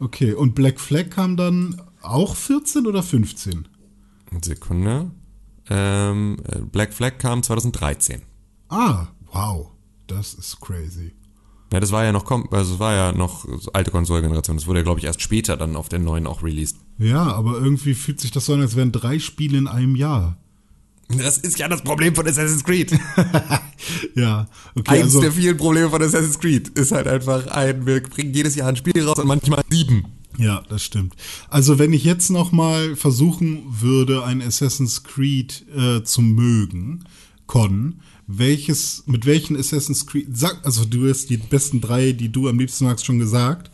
Okay, 0.00 0.32
und 0.32 0.54
Black 0.54 0.80
Flag 0.80 1.10
kam 1.10 1.36
dann 1.36 1.80
auch 2.02 2.34
14 2.34 2.86
oder 2.86 3.02
15? 3.02 3.68
Sekunde. 4.42 5.10
Ähm, 5.70 6.36
äh, 6.48 6.58
Black 6.60 6.92
Flag 6.92 7.18
kam 7.18 7.42
2013. 7.42 8.22
Ah, 8.68 9.06
wow, 9.32 9.70
das 10.08 10.34
ist 10.34 10.60
crazy. 10.60 11.12
Ja, 11.72 11.80
das 11.80 11.92
war 11.92 12.04
ja 12.04 12.12
noch, 12.12 12.28
also 12.52 12.74
es 12.74 12.80
war 12.80 12.94
ja 12.94 13.12
noch 13.12 13.46
alte 13.72 13.90
Konsolengeneration. 13.90 14.56
Das 14.56 14.66
wurde 14.66 14.80
ja, 14.80 14.82
glaube 14.84 15.00
ich, 15.00 15.06
erst 15.06 15.22
später 15.22 15.56
dann 15.56 15.76
auf 15.76 15.88
der 15.88 15.98
neuen 16.00 16.26
auch 16.26 16.42
released. 16.42 16.76
Ja, 16.98 17.22
aber 17.22 17.58
irgendwie 17.58 17.94
fühlt 17.94 18.20
sich 18.20 18.30
das 18.30 18.46
so 18.46 18.54
an, 18.54 18.60
als 18.60 18.76
wären 18.76 18.92
drei 18.92 19.18
Spiele 19.18 19.58
in 19.58 19.66
einem 19.66 19.96
Jahr. 19.96 20.36
Das 21.08 21.38
ist 21.38 21.58
ja 21.58 21.68
das 21.68 21.82
Problem 21.82 22.14
von 22.14 22.26
Assassin's 22.26 22.64
Creed. 22.64 22.98
Ja, 24.14 24.48
okay, 24.74 24.92
Eins 24.92 25.02
also 25.02 25.20
der 25.20 25.32
vielen 25.32 25.56
Probleme 25.56 25.90
von 25.90 26.00
Assassin's 26.00 26.38
Creed 26.38 26.68
ist 26.68 26.92
halt 26.92 27.06
einfach 27.06 27.46
ein, 27.48 27.84
wir 27.84 28.02
bringen 28.02 28.32
jedes 28.32 28.54
Jahr 28.54 28.68
ein 28.68 28.76
Spiel 28.76 29.04
raus 29.04 29.18
und 29.18 29.26
manchmal 29.26 29.62
sieben. 29.68 30.04
Ja, 30.38 30.62
das 30.68 30.82
stimmt. 30.82 31.14
Also 31.48 31.78
wenn 31.78 31.92
ich 31.92 32.04
jetzt 32.04 32.30
noch 32.30 32.50
mal 32.50 32.96
versuchen 32.96 33.62
würde, 33.68 34.24
ein 34.24 34.40
Assassin's 34.40 35.02
Creed 35.04 35.66
äh, 35.76 36.02
zu 36.02 36.22
mögen, 36.22 37.04
Con, 37.46 38.00
welches, 38.26 39.04
mit 39.06 39.26
welchen 39.26 39.56
Assassin's 39.56 40.06
Creed, 40.06 40.28
sag, 40.32 40.64
also 40.64 40.84
du 40.84 41.08
hast 41.08 41.28
die 41.28 41.36
besten 41.36 41.80
drei, 41.80 42.12
die 42.12 42.30
du 42.30 42.48
am 42.48 42.58
liebsten 42.58 42.86
magst, 42.86 43.04
schon 43.04 43.18
gesagt. 43.18 43.70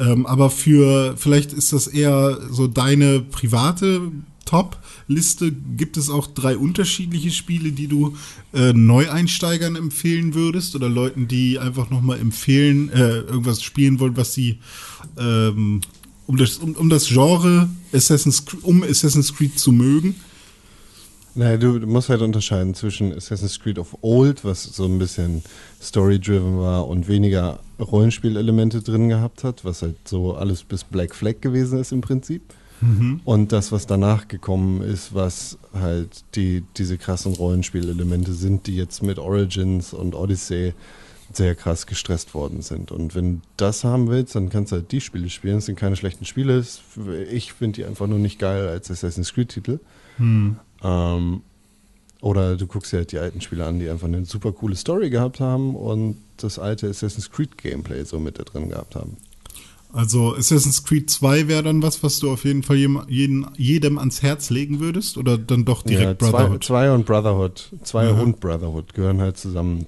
Ähm, 0.00 0.26
aber 0.26 0.48
für, 0.48 1.14
vielleicht 1.16 1.52
ist 1.52 1.72
das 1.72 1.86
eher 1.86 2.40
so 2.50 2.66
deine 2.66 3.20
private 3.20 4.10
Top-Liste. 4.46 5.52
Gibt 5.52 5.98
es 5.98 6.08
auch 6.08 6.26
drei 6.26 6.56
unterschiedliche 6.56 7.30
Spiele, 7.30 7.70
die 7.70 7.86
du 7.86 8.16
äh, 8.54 8.72
Neueinsteigern 8.72 9.76
empfehlen 9.76 10.34
würdest 10.34 10.74
oder 10.74 10.88
Leuten, 10.88 11.28
die 11.28 11.58
einfach 11.58 11.90
noch 11.90 12.00
mal 12.00 12.18
empfehlen, 12.18 12.88
äh, 12.88 13.18
irgendwas 13.18 13.62
spielen 13.62 14.00
wollen, 14.00 14.16
was 14.16 14.32
sie 14.32 14.58
ähm, 15.18 15.82
um 16.26 16.36
das, 16.36 16.56
um, 16.56 16.72
um 16.72 16.88
das 16.88 17.08
Genre 17.08 17.68
Assassin's, 17.92 18.44
um 18.62 18.82
Assassin's 18.82 19.34
Creed 19.34 19.58
zu 19.58 19.70
mögen. 19.70 20.14
Naja, 21.34 21.56
du, 21.56 21.78
musst 21.86 22.08
halt 22.08 22.22
unterscheiden 22.22 22.74
zwischen 22.74 23.14
Assassin's 23.14 23.60
Creed 23.60 23.78
of 23.78 23.96
Old, 24.02 24.44
was 24.44 24.64
so 24.64 24.84
ein 24.84 24.98
bisschen 24.98 25.42
story-driven 25.80 26.58
war 26.58 26.88
und 26.88 27.06
weniger 27.08 27.60
Rollenspielelemente 27.78 28.82
drin 28.82 29.08
gehabt 29.08 29.44
hat, 29.44 29.64
was 29.64 29.82
halt 29.82 29.96
so 30.08 30.34
alles 30.34 30.64
bis 30.64 30.82
Black 30.84 31.14
Flag 31.14 31.40
gewesen 31.40 31.78
ist 31.78 31.92
im 31.92 32.00
Prinzip. 32.00 32.42
Und 33.24 33.52
das, 33.52 33.72
was 33.72 33.86
danach 33.86 34.26
gekommen 34.26 34.82
ist, 34.82 35.14
was 35.14 35.58
halt 35.74 36.24
die, 36.34 36.64
diese 36.78 36.96
krassen 36.98 37.34
Rollenspielelemente 37.34 38.32
sind, 38.32 38.66
die 38.66 38.74
jetzt 38.74 39.02
mit 39.02 39.18
Origins 39.18 39.92
und 39.92 40.14
Odyssey 40.14 40.72
sehr 41.32 41.54
krass 41.54 41.86
gestresst 41.86 42.34
worden 42.34 42.62
sind. 42.62 42.90
Und 42.90 43.14
wenn 43.14 43.36
du 43.36 43.40
das 43.56 43.84
haben 43.84 44.08
willst, 44.08 44.34
dann 44.34 44.48
kannst 44.48 44.72
du 44.72 44.76
halt 44.76 44.90
die 44.90 45.00
Spiele 45.00 45.28
spielen. 45.30 45.58
Es 45.58 45.66
sind 45.66 45.78
keine 45.78 45.94
schlechten 45.94 46.24
Spiele. 46.24 46.64
Ich 47.30 47.52
finde 47.52 47.76
die 47.76 47.84
einfach 47.84 48.06
nur 48.06 48.18
nicht 48.18 48.38
geil 48.38 48.66
als 48.66 48.90
Assassin's 48.90 49.32
Creed-Titel. 49.32 49.78
Ähm, 50.82 51.42
oder 52.20 52.56
du 52.56 52.66
guckst 52.66 52.92
dir 52.92 52.98
halt 52.98 53.12
die 53.12 53.18
alten 53.18 53.40
Spiele 53.40 53.64
an, 53.64 53.78
die 53.78 53.88
einfach 53.88 54.06
eine 54.06 54.24
super 54.24 54.52
coole 54.52 54.76
Story 54.76 55.10
gehabt 55.10 55.40
haben 55.40 55.74
und 55.74 56.16
das 56.36 56.58
alte 56.58 56.88
Assassin's 56.88 57.30
Creed 57.30 57.56
Gameplay 57.56 58.04
so 58.04 58.18
mit 58.18 58.38
da 58.38 58.42
drin 58.42 58.68
gehabt 58.68 58.94
haben. 58.94 59.16
Also 59.92 60.36
Assassin's 60.36 60.84
Creed 60.84 61.10
2 61.10 61.48
wäre 61.48 61.62
dann 61.64 61.82
was, 61.82 62.02
was 62.02 62.20
du 62.20 62.30
auf 62.30 62.44
jeden 62.44 62.62
Fall 62.62 62.76
jem, 62.76 63.02
jeden, 63.08 63.46
jedem 63.56 63.98
ans 63.98 64.22
Herz 64.22 64.50
legen 64.50 64.78
würdest 64.78 65.16
oder 65.16 65.36
dann 65.36 65.64
doch 65.64 65.82
direkt 65.82 66.22
ja, 66.22 66.28
zwei, 66.28 66.38
Brotherhood? 66.38 66.64
zwei 66.64 66.92
und 66.92 67.06
Brotherhood, 67.06 67.70
zwei 67.82 68.08
Aha. 68.08 68.20
und 68.20 68.38
Brotherhood 68.38 68.94
gehören 68.94 69.20
halt 69.20 69.36
zusammen. 69.36 69.86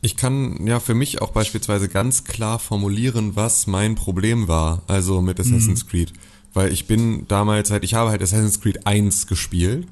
Ich 0.00 0.16
kann 0.16 0.66
ja 0.66 0.80
für 0.80 0.94
mich 0.94 1.20
auch 1.22 1.30
beispielsweise 1.30 1.88
ganz 1.88 2.24
klar 2.24 2.58
formulieren, 2.58 3.36
was 3.36 3.66
mein 3.66 3.94
Problem 3.94 4.48
war, 4.48 4.82
also 4.86 5.20
mit 5.20 5.38
Assassin's 5.40 5.86
Creed. 5.86 6.12
Weil 6.54 6.72
ich 6.72 6.86
bin 6.86 7.26
damals 7.28 7.70
halt, 7.70 7.84
ich 7.84 7.94
habe 7.94 8.10
halt 8.10 8.22
Assassin's 8.22 8.60
Creed 8.60 8.86
1 8.86 9.26
gespielt 9.26 9.86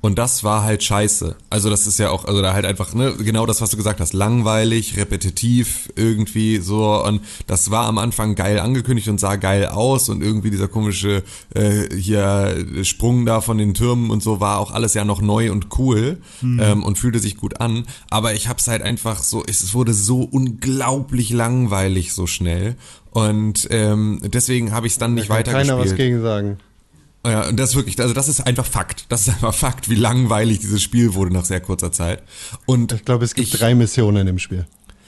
und 0.00 0.18
das 0.18 0.44
war 0.44 0.62
halt 0.62 0.82
scheiße. 0.82 1.36
Also 1.50 1.68
das 1.68 1.86
ist 1.86 1.98
ja 1.98 2.10
auch, 2.10 2.24
also 2.24 2.40
da 2.40 2.54
halt 2.54 2.64
einfach, 2.64 2.94
ne, 2.94 3.14
genau 3.18 3.46
das, 3.46 3.60
was 3.60 3.70
du 3.70 3.76
gesagt 3.76 4.00
hast, 4.00 4.12
langweilig, 4.12 4.96
repetitiv, 4.96 5.92
irgendwie 5.96 6.58
so 6.58 7.04
und 7.04 7.20
das 7.46 7.70
war 7.70 7.86
am 7.86 7.98
Anfang 7.98 8.34
geil 8.34 8.58
angekündigt 8.58 9.08
und 9.08 9.20
sah 9.20 9.36
geil 9.36 9.66
aus 9.66 10.08
und 10.08 10.22
irgendwie 10.22 10.50
dieser 10.50 10.68
komische 10.68 11.22
äh, 11.54 11.94
hier 11.94 12.66
Sprung 12.82 13.26
da 13.26 13.40
von 13.40 13.58
den 13.58 13.74
Türmen 13.74 14.10
und 14.10 14.22
so 14.22 14.40
war 14.40 14.58
auch 14.58 14.70
alles 14.70 14.94
ja 14.94 15.04
noch 15.04 15.20
neu 15.20 15.52
und 15.52 15.66
cool 15.78 16.18
ähm, 16.42 16.82
und 16.82 16.98
fühlte 16.98 17.18
sich 17.18 17.36
gut 17.36 17.60
an, 17.60 17.84
aber 18.08 18.34
ich 18.34 18.48
hab's 18.48 18.68
halt 18.68 18.82
einfach 18.82 19.22
so, 19.22 19.42
es 19.46 19.74
wurde 19.74 19.92
so 19.92 20.22
unglaublich 20.22 21.30
langweilig 21.30 22.12
so 22.12 22.26
schnell 22.26 22.76
und 23.10 23.68
ähm, 23.70 24.20
deswegen 24.24 24.72
habe 24.72 24.86
ich 24.86 24.94
es 24.94 24.98
dann 24.98 25.14
nicht 25.14 25.28
kann 25.28 25.42
keiner 25.44 25.58
was 25.58 25.68
weitergespielt. 25.68 25.96
gegen 25.96 26.22
sagen. 26.22 26.58
Ja, 27.26 27.48
und 27.48 27.58
das 27.58 27.70
ist 27.70 27.76
wirklich, 27.76 28.00
also 28.00 28.14
das 28.14 28.28
ist 28.28 28.40
einfach 28.46 28.64
Fakt. 28.66 29.04
Das 29.10 29.22
ist 29.22 29.28
einfach 29.28 29.54
Fakt, 29.54 29.90
wie 29.90 29.94
langweilig 29.94 30.60
dieses 30.60 30.82
Spiel 30.82 31.14
wurde 31.14 31.32
nach 31.34 31.44
sehr 31.44 31.60
kurzer 31.60 31.92
Zeit. 31.92 32.22
Und 32.66 32.92
Ich 32.92 33.04
glaube, 33.04 33.24
es 33.24 33.34
gibt 33.34 33.48
ich- 33.52 33.58
drei 33.58 33.74
Missionen 33.74 34.26
im 34.26 34.38
Spiel. 34.38 34.66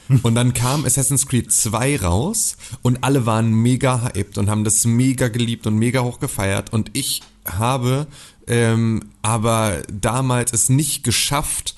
und 0.23 0.35
dann 0.35 0.53
kam 0.53 0.85
Assassin's 0.85 1.25
Creed 1.27 1.51
2 1.51 1.97
raus 2.01 2.57
und 2.81 3.03
alle 3.05 3.25
waren 3.25 3.51
mega 3.53 4.03
hyped 4.03 4.37
und 4.37 4.49
haben 4.49 4.63
das 4.65 4.83
mega 4.85 5.29
geliebt 5.29 5.65
und 5.65 5.77
mega 5.77 6.01
hoch 6.01 6.19
gefeiert. 6.19 6.73
Und 6.73 6.91
ich 6.93 7.21
habe 7.45 8.05
ähm, 8.45 9.05
aber 9.21 9.81
damals 9.89 10.51
es 10.51 10.67
nicht 10.69 11.03
geschafft, 11.05 11.75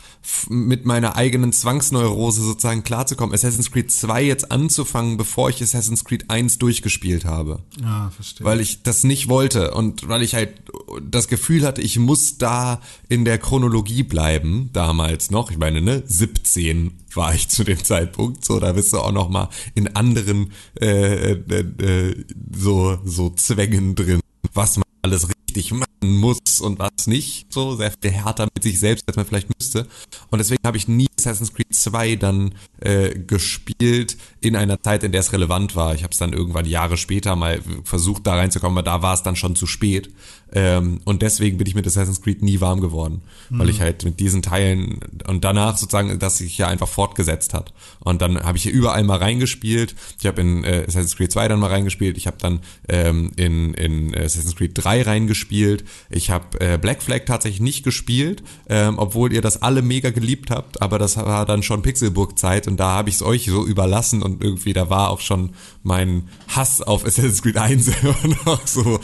mit 0.49 0.85
meiner 0.85 1.15
eigenen 1.15 1.53
Zwangsneurose 1.53 2.41
sozusagen 2.41 2.83
klarzukommen, 2.83 3.33
Assassin's 3.33 3.71
Creed 3.71 3.91
2 3.91 4.23
jetzt 4.23 4.51
anzufangen, 4.51 5.17
bevor 5.17 5.49
ich 5.49 5.61
Assassin's 5.61 6.03
Creed 6.03 6.29
1 6.29 6.57
durchgespielt 6.57 7.25
habe 7.25 7.61
Ah, 7.83 8.09
verstehe. 8.09 8.45
weil 8.45 8.61
ich 8.61 8.83
das 8.83 9.03
nicht 9.03 9.27
wollte 9.29 9.71
und 9.73 10.07
weil 10.07 10.21
ich 10.23 10.35
halt 10.35 10.53
das 11.01 11.27
Gefühl 11.27 11.65
hatte, 11.65 11.81
ich 11.81 11.97
muss 11.99 12.37
da 12.37 12.81
in 13.09 13.25
der 13.25 13.37
Chronologie 13.37 14.03
bleiben, 14.03 14.69
damals 14.73 15.31
noch. 15.31 15.51
Ich 15.51 15.57
meine, 15.57 15.81
ne, 15.81 16.03
17 16.05 16.91
war 17.13 17.33
ich 17.33 17.47
zu 17.49 17.63
dem 17.63 17.83
Zeitpunkt, 17.83 18.43
so, 18.43 18.59
da 18.59 18.73
bist 18.73 18.91
du 18.93 18.99
auch 18.99 19.11
noch 19.11 19.29
mal 19.29 19.49
in 19.73 19.95
anderen 19.95 20.51
äh, 20.81 21.31
äh, 21.33 21.59
äh, 21.59 22.25
so, 22.55 22.97
so 23.05 23.29
Zwängen 23.31 23.95
drin, 23.95 24.19
was 24.53 24.77
man 24.77 24.84
alles 25.05 25.27
richtig 25.29 25.71
machen 25.71 25.87
muss 26.01 26.59
und 26.59 26.79
was 26.79 27.05
nicht, 27.05 27.53
so 27.53 27.75
sehr 27.75 27.91
viel 28.01 28.11
härter 28.11 28.47
mit 28.53 28.63
sich 28.63 28.79
selbst, 28.79 29.07
als 29.07 29.15
man 29.15 29.25
vielleicht 29.25 29.49
müsste. 29.57 29.87
Und 30.31 30.39
deswegen 30.39 30.63
habe 30.65 30.77
ich 30.77 30.87
nie 30.87 31.07
Assassin's 31.19 31.53
Creed 31.53 31.73
2 31.73 32.15
dann 32.15 32.55
äh, 32.81 33.17
gespielt 33.17 34.17
in 34.41 34.55
einer 34.55 34.81
Zeit, 34.81 35.03
in 35.03 35.11
der 35.11 35.21
es 35.21 35.31
relevant 35.31 35.75
war. 35.75 35.93
Ich 35.93 36.03
habe 36.03 36.11
es 36.11 36.17
dann 36.17 36.33
irgendwann 36.33 36.65
Jahre 36.65 36.97
später 36.97 37.35
mal 37.35 37.61
versucht, 37.83 38.25
da 38.25 38.35
reinzukommen, 38.35 38.77
aber 38.79 38.85
da 38.85 39.01
war 39.03 39.13
es 39.13 39.21
dann 39.21 39.35
schon 39.35 39.55
zu 39.55 39.67
spät. 39.67 40.11
Ähm, 40.55 40.99
und 41.05 41.21
deswegen 41.21 41.57
bin 41.57 41.67
ich 41.67 41.75
mit 41.75 41.85
Assassin's 41.87 42.21
Creed 42.21 42.41
nie 42.41 42.59
warm 42.61 42.81
geworden, 42.81 43.21
weil 43.49 43.69
ich 43.69 43.81
halt 43.81 44.03
mit 44.03 44.19
diesen 44.19 44.41
Teilen 44.41 44.99
und 45.27 45.43
danach 45.43 45.77
sozusagen, 45.77 46.19
dass 46.19 46.39
sich 46.39 46.57
ja 46.57 46.67
einfach 46.67 46.87
fortgesetzt 46.87 47.53
hat. 47.53 47.73
Und 47.99 48.21
dann 48.21 48.41
habe 48.43 48.57
ich 48.57 48.63
hier 48.63 48.73
überall 48.73 49.03
mal 49.03 49.17
reingespielt. 49.17 49.95
Ich 50.19 50.25
habe 50.25 50.41
in 50.41 50.63
äh, 50.63 50.83
Assassin's 50.87 51.15
Creed 51.15 51.31
2 51.31 51.47
dann 51.47 51.59
mal 51.59 51.69
reingespielt. 51.69 52.17
Ich 52.17 52.27
habe 52.27 52.37
dann 52.39 52.59
ähm, 52.89 53.31
in, 53.35 53.73
in 53.75 54.13
Assassin's 54.15 54.55
Creed 54.55 54.71
3 54.73 55.03
reingespielt. 55.03 55.85
Ich 56.09 56.29
habe 56.29 56.59
äh, 56.59 56.77
Black 56.77 57.01
Flag 57.01 57.21
tatsächlich 57.25 57.61
nicht 57.61 57.83
gespielt, 57.83 58.43
ähm, 58.67 58.97
obwohl 58.97 59.31
ihr 59.31 59.41
das 59.41 59.61
alle 59.61 59.81
mega 59.81 60.09
geliebt 60.09 60.51
habt. 60.51 60.81
Aber 60.81 60.99
das 60.99 61.05
das 61.05 61.17
war 61.17 61.45
dann 61.45 61.61
schon 61.61 61.83
Pixelburg-Zeit 61.83 62.67
und 62.67 62.77
da 62.77 62.91
habe 62.91 63.09
ich 63.09 63.15
es 63.15 63.21
euch 63.21 63.45
so 63.45 63.63
überlassen 63.65 64.23
und 64.23 64.43
irgendwie, 64.43 64.73
da 64.73 64.89
war 64.89 65.09
auch 65.09 65.21
schon 65.21 65.51
mein 65.83 66.29
Hass 66.47 66.81
auf 66.81 67.05
Assassin's 67.05 67.43
Creed 67.43 67.57
1 67.57 67.87
immer 68.01 68.15
noch 68.45 68.65
so 68.65 68.99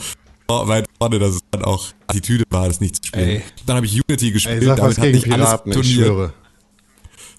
weit 0.68 0.86
vorne, 0.98 1.18
dass 1.18 1.34
es 1.36 1.40
dann 1.50 1.64
auch 1.64 1.86
Attitüde 2.06 2.44
war, 2.50 2.68
das 2.68 2.80
nicht 2.80 2.96
zu 2.96 3.08
spielen. 3.08 3.28
Ey. 3.28 3.42
Dann 3.66 3.76
habe 3.76 3.86
ich 3.86 3.94
Unity 4.08 4.30
gespielt, 4.32 4.60
Ey, 4.62 4.66
sag 4.66 4.78
was 4.80 4.96
damit 4.96 5.16
hat 5.16 5.22
gegen 5.22 5.32
alles 5.34 5.46
Piraten, 5.46 5.70
ich 5.70 5.74
funktioniert. 5.76 6.06
schwöre. 6.08 6.32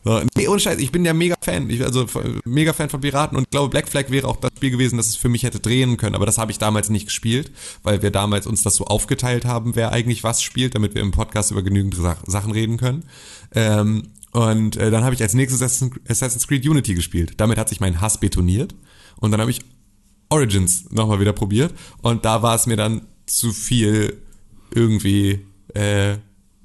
So, 0.05 0.21
nee, 0.35 0.49
ohne 0.49 0.59
Scheiß, 0.59 0.79
ich 0.79 0.91
bin 0.91 1.05
ja 1.05 1.13
mega 1.13 1.35
Fan. 1.41 1.69
Ich, 1.69 1.81
also 1.81 2.05
mega 2.43 2.73
Fan 2.73 2.89
von 2.89 2.99
Piraten 2.99 3.37
und 3.37 3.49
glaube, 3.51 3.69
Black 3.69 3.87
Flag 3.87 4.09
wäre 4.09 4.27
auch 4.27 4.35
das 4.35 4.51
Spiel 4.57 4.69
gewesen, 4.71 4.97
das 4.97 5.07
es 5.07 5.15
für 5.15 5.29
mich 5.29 5.43
hätte 5.43 5.61
drehen 5.61 5.95
können. 5.95 6.15
Aber 6.15 6.25
das 6.25 6.37
habe 6.37 6.51
ich 6.51 6.57
damals 6.57 6.89
nicht 6.89 7.05
gespielt, 7.05 7.51
weil 7.83 8.01
wir 8.01 8.11
damals 8.11 8.45
uns 8.45 8.63
das 8.63 8.75
so 8.75 8.83
aufgeteilt 8.85 9.45
haben, 9.45 9.77
wer 9.77 9.93
eigentlich 9.93 10.21
was 10.25 10.41
spielt, 10.43 10.75
damit 10.75 10.93
wir 10.93 11.01
im 11.01 11.11
Podcast 11.11 11.51
über 11.51 11.63
genügend 11.63 11.95
Sa 11.95 12.17
Sachen 12.27 12.51
reden 12.51 12.75
können. 12.75 13.03
Ähm, 13.55 14.09
und 14.31 14.75
äh, 14.75 14.91
dann 14.91 15.05
habe 15.05 15.15
ich 15.15 15.21
als 15.21 15.35
nächstes 15.35 15.61
Assassin- 15.61 15.93
Assassin's 16.09 16.47
Creed 16.47 16.67
Unity 16.67 16.95
gespielt. 16.95 17.35
Damit 17.37 17.57
hat 17.57 17.69
sich 17.69 17.79
mein 17.79 18.01
Hass 18.01 18.19
betoniert. 18.19 18.75
Und 19.17 19.31
dann 19.31 19.39
habe 19.39 19.51
ich 19.51 19.61
Origins 20.33 20.89
nochmal 20.91 21.19
wieder 21.19 21.33
probiert. 21.33 21.73
Und 22.01 22.25
da 22.25 22.41
war 22.41 22.55
es 22.55 22.65
mir 22.65 22.77
dann 22.77 23.03
zu 23.25 23.51
viel 23.51 24.17
irgendwie, 24.73 25.45
äh, 25.73 26.17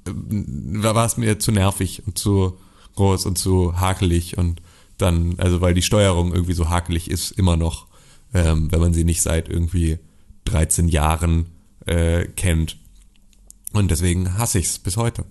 da 0.05 0.95
war 0.95 1.05
es 1.05 1.17
mir 1.17 1.39
zu 1.39 1.51
nervig 1.51 2.03
und 2.05 2.17
zu 2.17 2.57
groß 2.95 3.25
und 3.25 3.37
zu 3.37 3.79
hakelig 3.79 4.37
und 4.37 4.61
dann, 4.97 5.35
also 5.37 5.61
weil 5.61 5.73
die 5.73 5.81
Steuerung 5.83 6.33
irgendwie 6.33 6.53
so 6.53 6.69
hakelig 6.69 7.09
ist, 7.09 7.31
immer 7.31 7.55
noch, 7.55 7.87
ähm, 8.33 8.71
wenn 8.71 8.81
man 8.81 8.93
sie 8.93 9.03
nicht 9.03 9.21
seit 9.21 9.47
irgendwie 9.47 9.99
13 10.45 10.87
Jahren 10.87 11.45
äh, 11.85 12.25
kennt. 12.25 12.77
Und 13.71 13.91
deswegen 13.91 14.37
hasse 14.37 14.59
ich 14.59 14.65
es 14.65 14.79
bis 14.79 14.97
heute. 14.97 15.23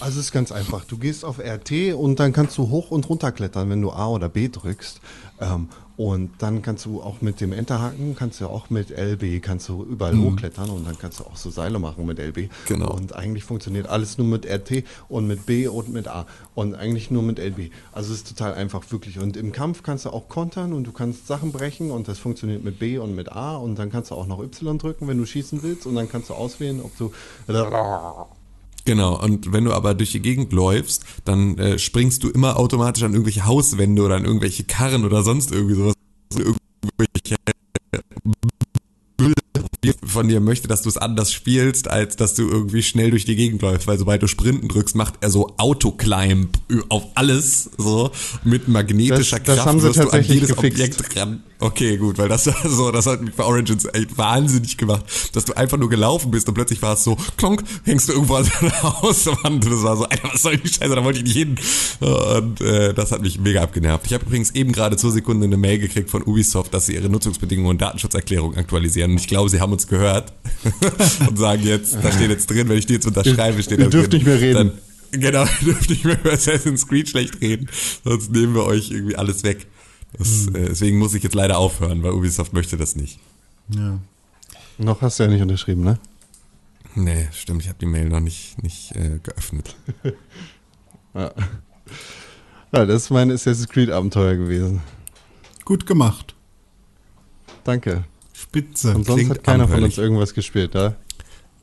Also 0.00 0.20
es 0.20 0.26
ist 0.26 0.32
ganz 0.32 0.52
einfach. 0.52 0.84
Du 0.84 0.98
gehst 0.98 1.24
auf 1.24 1.38
RT 1.38 1.94
und 1.94 2.20
dann 2.20 2.32
kannst 2.32 2.58
du 2.58 2.68
hoch 2.68 2.90
und 2.90 3.08
runter 3.08 3.32
klettern, 3.32 3.70
wenn 3.70 3.80
du 3.80 3.90
A 3.90 4.08
oder 4.08 4.28
B 4.28 4.48
drückst. 4.48 5.00
Ähm, 5.40 5.68
und 5.96 6.30
dann 6.38 6.60
kannst 6.62 6.84
du 6.86 7.00
auch 7.00 7.20
mit 7.20 7.40
dem 7.40 7.52
Enterhaken, 7.52 8.16
kannst 8.16 8.40
du 8.40 8.48
auch 8.48 8.68
mit 8.68 8.90
LB, 8.90 9.40
kannst 9.40 9.68
du 9.68 9.84
überall 9.84 10.16
hochklettern 10.16 10.68
und 10.70 10.86
dann 10.86 10.98
kannst 10.98 11.20
du 11.20 11.24
auch 11.24 11.36
so 11.36 11.50
Seile 11.50 11.78
machen 11.78 12.04
mit 12.04 12.18
LB. 12.18 12.50
Genau. 12.66 12.92
Und 12.92 13.14
eigentlich 13.14 13.44
funktioniert 13.44 13.86
alles 13.86 14.18
nur 14.18 14.26
mit 14.26 14.44
RT 14.44 14.82
und 15.08 15.28
mit 15.28 15.46
B 15.46 15.68
und 15.68 15.92
mit 15.92 16.08
A 16.08 16.26
und 16.56 16.74
eigentlich 16.74 17.12
nur 17.12 17.22
mit 17.22 17.38
LB. 17.38 17.70
Also 17.92 18.12
es 18.12 18.18
ist 18.18 18.36
total 18.36 18.54
einfach, 18.54 18.82
wirklich. 18.90 19.20
Und 19.20 19.36
im 19.36 19.52
Kampf 19.52 19.84
kannst 19.84 20.04
du 20.04 20.10
auch 20.10 20.28
kontern 20.28 20.72
und 20.72 20.84
du 20.84 20.92
kannst 20.92 21.28
Sachen 21.28 21.52
brechen 21.52 21.92
und 21.92 22.08
das 22.08 22.18
funktioniert 22.18 22.64
mit 22.64 22.80
B 22.80 22.98
und 22.98 23.14
mit 23.14 23.30
A 23.30 23.56
und 23.56 23.78
dann 23.78 23.90
kannst 23.90 24.10
du 24.10 24.16
auch 24.16 24.26
noch 24.26 24.42
Y 24.42 24.78
drücken, 24.78 25.06
wenn 25.06 25.18
du 25.18 25.26
schießen 25.26 25.62
willst 25.62 25.86
und 25.86 25.94
dann 25.94 26.08
kannst 26.08 26.28
du 26.28 26.34
auswählen, 26.34 26.80
ob 26.82 26.96
du 26.98 27.12
Genau, 28.86 29.18
und 29.22 29.52
wenn 29.52 29.64
du 29.64 29.72
aber 29.72 29.94
durch 29.94 30.12
die 30.12 30.20
Gegend 30.20 30.52
läufst, 30.52 31.04
dann 31.24 31.56
äh, 31.58 31.78
springst 31.78 32.22
du 32.22 32.28
immer 32.30 32.58
automatisch 32.58 33.02
an 33.02 33.12
irgendwelche 33.12 33.46
Hauswände 33.46 34.02
oder 34.02 34.16
an 34.16 34.24
irgendwelche 34.26 34.64
Karren 34.64 35.04
oder 35.04 35.22
sonst 35.22 35.52
irgendwie 35.52 35.74
sowas. 35.74 35.94
Irgendwelche 36.36 37.36
Müll 39.20 39.32
von 40.06 40.28
dir 40.28 40.40
möchte, 40.40 40.66
dass 40.68 40.82
du 40.82 40.88
es 40.88 40.96
anders 40.96 41.32
spielst, 41.32 41.88
als 41.88 42.16
dass 42.16 42.34
du 42.34 42.48
irgendwie 42.48 42.82
schnell 42.82 43.10
durch 43.10 43.24
die 43.24 43.36
Gegend 43.36 43.62
läufst, 43.62 43.86
weil 43.86 43.98
sobald 43.98 44.22
du 44.22 44.26
Sprinten 44.26 44.68
drückst, 44.68 44.96
macht 44.96 45.14
er 45.20 45.30
so 45.30 45.54
Autoclimb 45.56 46.50
auf 46.88 47.04
alles, 47.14 47.70
so 47.78 48.10
mit 48.44 48.68
magnetischer 48.68 49.38
Das- 49.38 49.56
das 49.56 49.64
Kraft 49.64 49.82
wirst 49.82 49.98
du 50.00 50.10
an 50.10 50.24
jedes 50.24 50.48
gefixt. 50.56 50.78
Objekt 50.80 51.16
ran. 51.16 51.42
Okay, 51.60 51.96
gut, 51.96 52.18
weil 52.18 52.28
das 52.28 52.46
war 52.64 52.68
so, 52.68 52.90
das 52.90 53.06
hat 53.06 53.22
mich 53.22 53.34
bei 53.34 53.44
Origins 53.44 53.86
echt 53.92 54.18
wahnsinnig 54.18 54.76
gemacht, 54.76 55.04
dass 55.32 55.44
du 55.44 55.56
einfach 55.56 55.78
nur 55.78 55.88
gelaufen 55.88 56.30
bist 56.30 56.48
und 56.48 56.54
plötzlich 56.54 56.82
war 56.82 56.94
es 56.94 57.04
so, 57.04 57.16
klonk, 57.36 57.62
hängst 57.84 58.08
du 58.08 58.12
irgendwo 58.12 58.34
an 58.34 58.50
einer 58.60 58.82
Hauswand 59.02 59.64
und 59.64 59.66
das 59.66 59.82
war 59.82 59.96
so, 59.96 60.04
Alter, 60.04 60.28
was 60.32 60.42
soll 60.42 60.56
die 60.56 60.68
Scheiße, 60.68 60.94
da 60.94 61.04
wollte 61.04 61.20
ich 61.20 61.24
nicht 61.24 61.36
hin. 61.36 61.56
Und 62.00 62.60
äh, 62.60 62.92
das 62.92 63.12
hat 63.12 63.22
mich 63.22 63.38
mega 63.38 63.62
abgenervt. 63.62 64.06
Ich 64.06 64.12
habe 64.12 64.24
übrigens 64.24 64.50
eben 64.50 64.72
gerade 64.72 64.96
zur 64.96 65.12
Sekunde 65.12 65.46
eine 65.46 65.56
Mail 65.56 65.78
gekriegt 65.78 66.10
von 66.10 66.22
Ubisoft, 66.22 66.74
dass 66.74 66.86
sie 66.86 66.94
ihre 66.94 67.08
Nutzungsbedingungen 67.08 67.70
und 67.70 67.80
Datenschutzerklärung 67.80 68.56
aktualisieren 68.56 69.12
und 69.12 69.18
ich 69.18 69.28
glaube, 69.28 69.48
sie 69.48 69.60
haben 69.60 69.72
uns 69.72 69.86
gehört 69.86 70.32
und 71.28 71.38
sagen 71.38 71.62
jetzt, 71.64 71.96
da 72.02 72.10
steht 72.12 72.30
jetzt 72.30 72.50
drin, 72.50 72.68
wenn 72.68 72.78
ich 72.78 72.86
die 72.86 72.94
jetzt 72.94 73.06
unterschreibe, 73.06 73.62
steht 73.62 73.78
ihr 73.78 73.84
da 73.84 73.90
dürft 73.90 74.12
drin, 74.12 74.18
nicht 74.18 74.26
mehr 74.26 74.40
reden. 74.40 74.72
Dann, 75.12 75.20
genau, 75.20 75.44
ihr 75.60 75.66
dürft 75.66 75.90
nicht 75.90 76.04
mehr 76.04 76.18
über 76.18 76.32
Assassin's 76.32 76.86
Creed 76.88 77.08
schlecht 77.08 77.40
reden, 77.40 77.68
sonst 78.04 78.32
nehmen 78.32 78.54
wir 78.54 78.64
euch 78.64 78.90
irgendwie 78.90 79.16
alles 79.16 79.44
weg. 79.44 79.66
Das, 80.16 80.46
äh, 80.48 80.68
deswegen 80.68 80.98
muss 80.98 81.14
ich 81.14 81.22
jetzt 81.22 81.34
leider 81.34 81.58
aufhören, 81.58 82.02
weil 82.02 82.12
Ubisoft 82.12 82.52
möchte 82.52 82.76
das 82.76 82.96
nicht. 82.96 83.18
Ja. 83.68 83.98
Noch 84.78 85.02
hast 85.02 85.18
du 85.18 85.24
ja 85.24 85.30
nicht 85.30 85.42
unterschrieben, 85.42 85.82
ne? 85.82 85.98
Nee, 86.94 87.28
stimmt, 87.32 87.62
ich 87.62 87.68
habe 87.68 87.78
die 87.80 87.86
Mail 87.86 88.08
noch 88.08 88.20
nicht, 88.20 88.62
nicht 88.62 88.94
äh, 88.96 89.18
geöffnet. 89.22 89.76
Ja. 91.16 91.32
ja, 92.72 92.86
das 92.86 93.04
ist 93.04 93.10
mein 93.10 93.30
Assassin's 93.30 93.68
Creed 93.68 93.88
Abenteuer 93.88 94.34
gewesen. 94.34 94.80
Gut 95.64 95.86
gemacht. 95.86 96.34
Danke. 97.62 98.02
Spitze. 98.32 98.96
Und 98.96 99.06
sonst 99.06 99.18
klingt 99.18 99.30
hat 99.30 99.44
keiner 99.44 99.68
von 99.68 99.74
abenteuerlich. 99.74 99.98
uns 99.98 100.02
irgendwas 100.02 100.34
gespielt, 100.34 100.74
da? 100.74 100.96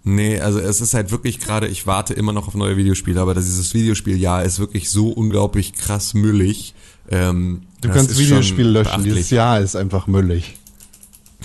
Nee, 0.03 0.39
also 0.39 0.59
es 0.59 0.81
ist 0.81 0.93
halt 0.93 1.11
wirklich 1.11 1.39
gerade, 1.39 1.67
ich 1.67 1.85
warte 1.85 2.13
immer 2.13 2.31
noch 2.31 2.47
auf 2.47 2.55
neue 2.55 2.77
Videospiele, 2.77 3.19
aber 3.19 3.35
dieses 3.35 3.73
Videospieljahr 3.73 4.43
ist 4.43 4.57
wirklich 4.59 4.89
so 4.89 5.09
unglaublich 5.09 5.73
krass 5.73 6.13
müllig. 6.13 6.73
Ähm, 7.09 7.63
Du 7.81 7.87
das 7.87 7.97
kannst 7.97 8.17
Videospiele 8.17 8.69
löschen. 8.69 9.03
Dieses 9.03 9.31
Jahr 9.31 9.59
ist 9.59 9.75
einfach 9.75 10.07
müllig. 10.07 10.55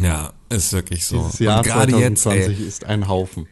Ja, 0.00 0.32
ist 0.50 0.72
wirklich 0.72 1.06
so. 1.06 1.24
Dieses 1.24 1.38
Jahr 1.38 1.58
und 1.58 1.66
gerade 1.66 1.96
jetzt, 1.96 2.22
2020 2.22 2.60
ey, 2.60 2.68
ist 2.68 2.84
ein 2.84 3.08
Haufen. 3.08 3.46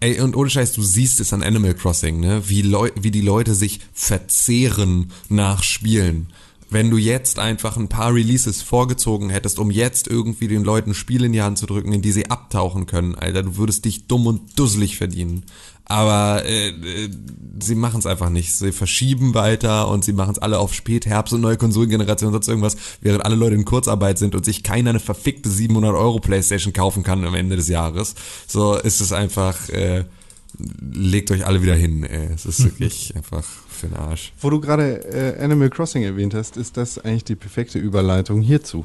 Ey, 0.00 0.20
und 0.20 0.36
ohne 0.36 0.48
Scheiß, 0.48 0.72
du 0.74 0.82
siehst 0.82 1.18
es 1.20 1.32
an 1.32 1.42
Animal 1.42 1.74
Crossing, 1.74 2.20
ne? 2.20 2.42
Wie, 2.46 2.62
Leu 2.62 2.90
wie 2.94 3.10
die 3.10 3.20
Leute 3.20 3.56
sich 3.56 3.80
verzehren 3.92 5.10
nach 5.28 5.64
Spielen. 5.64 6.28
Wenn 6.70 6.90
du 6.90 6.98
jetzt 6.98 7.38
einfach 7.38 7.76
ein 7.76 7.88
paar 7.88 8.14
Releases 8.14 8.62
vorgezogen 8.62 9.30
hättest, 9.30 9.58
um 9.58 9.70
jetzt 9.70 10.06
irgendwie 10.06 10.48
den 10.48 10.62
Leuten 10.62 10.94
Spiele 10.94 11.26
in 11.26 11.32
die 11.32 11.42
Hand 11.42 11.58
zu 11.58 11.66
drücken, 11.66 11.92
in 11.92 12.02
die 12.02 12.12
sie 12.12 12.30
abtauchen 12.30 12.86
können, 12.86 13.14
Alter, 13.14 13.42
du 13.42 13.56
würdest 13.56 13.86
dich 13.86 14.06
dumm 14.06 14.26
und 14.26 14.58
dusselig 14.58 14.98
verdienen. 14.98 15.44
Aber 15.88 16.44
äh, 16.44 16.68
äh, 16.68 17.10
sie 17.60 17.74
machen 17.74 17.98
es 17.98 18.06
einfach 18.06 18.28
nicht. 18.28 18.54
Sie 18.54 18.72
verschieben 18.72 19.34
weiter 19.34 19.88
und 19.88 20.04
sie 20.04 20.12
machen 20.12 20.32
es 20.32 20.38
alle 20.38 20.58
auf 20.58 20.74
Spätherbst 20.74 21.32
und 21.32 21.40
neue 21.40 21.56
Konsolengeneration 21.56 22.28
und 22.28 22.34
sonst 22.34 22.48
irgendwas, 22.48 22.76
während 23.00 23.24
alle 23.24 23.34
Leute 23.34 23.54
in 23.54 23.64
Kurzarbeit 23.64 24.18
sind 24.18 24.34
und 24.34 24.44
sich 24.44 24.62
keiner 24.62 24.90
eine 24.90 25.00
verfickte 25.00 25.48
700 25.48 25.94
Euro 25.94 26.20
Playstation 26.20 26.72
kaufen 26.72 27.02
kann 27.02 27.24
am 27.24 27.34
Ende 27.34 27.56
des 27.56 27.68
Jahres. 27.68 28.14
So 28.46 28.76
ist 28.76 29.00
es 29.00 29.12
einfach, 29.12 29.68
äh, 29.70 30.04
legt 30.92 31.30
euch 31.30 31.46
alle 31.46 31.62
wieder 31.62 31.74
hin. 31.74 32.04
Ey. 32.04 32.28
Es 32.34 32.44
ist 32.44 32.64
wirklich 32.80 33.16
einfach 33.16 33.44
für 33.68 33.88
den 33.88 33.96
Arsch. 33.96 34.32
Wo 34.40 34.50
du 34.50 34.60
gerade 34.60 35.04
äh, 35.06 35.42
Animal 35.42 35.70
Crossing 35.70 36.02
erwähnt 36.02 36.34
hast, 36.34 36.56
ist 36.58 36.76
das 36.76 36.98
eigentlich 36.98 37.24
die 37.24 37.36
perfekte 37.36 37.78
Überleitung 37.78 38.42
hierzu. 38.42 38.84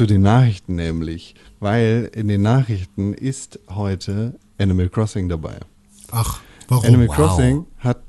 Zu 0.00 0.06
den 0.06 0.22
Nachrichten 0.22 0.76
nämlich, 0.76 1.34
weil 1.58 2.10
in 2.14 2.26
den 2.28 2.40
Nachrichten 2.40 3.12
ist 3.12 3.58
heute 3.68 4.34
Animal 4.56 4.88
Crossing 4.88 5.28
dabei. 5.28 5.58
Ach, 6.10 6.40
warum? 6.68 6.86
Animal 6.86 7.08
wow. 7.08 7.16
Crossing 7.16 7.66
hat, 7.80 8.00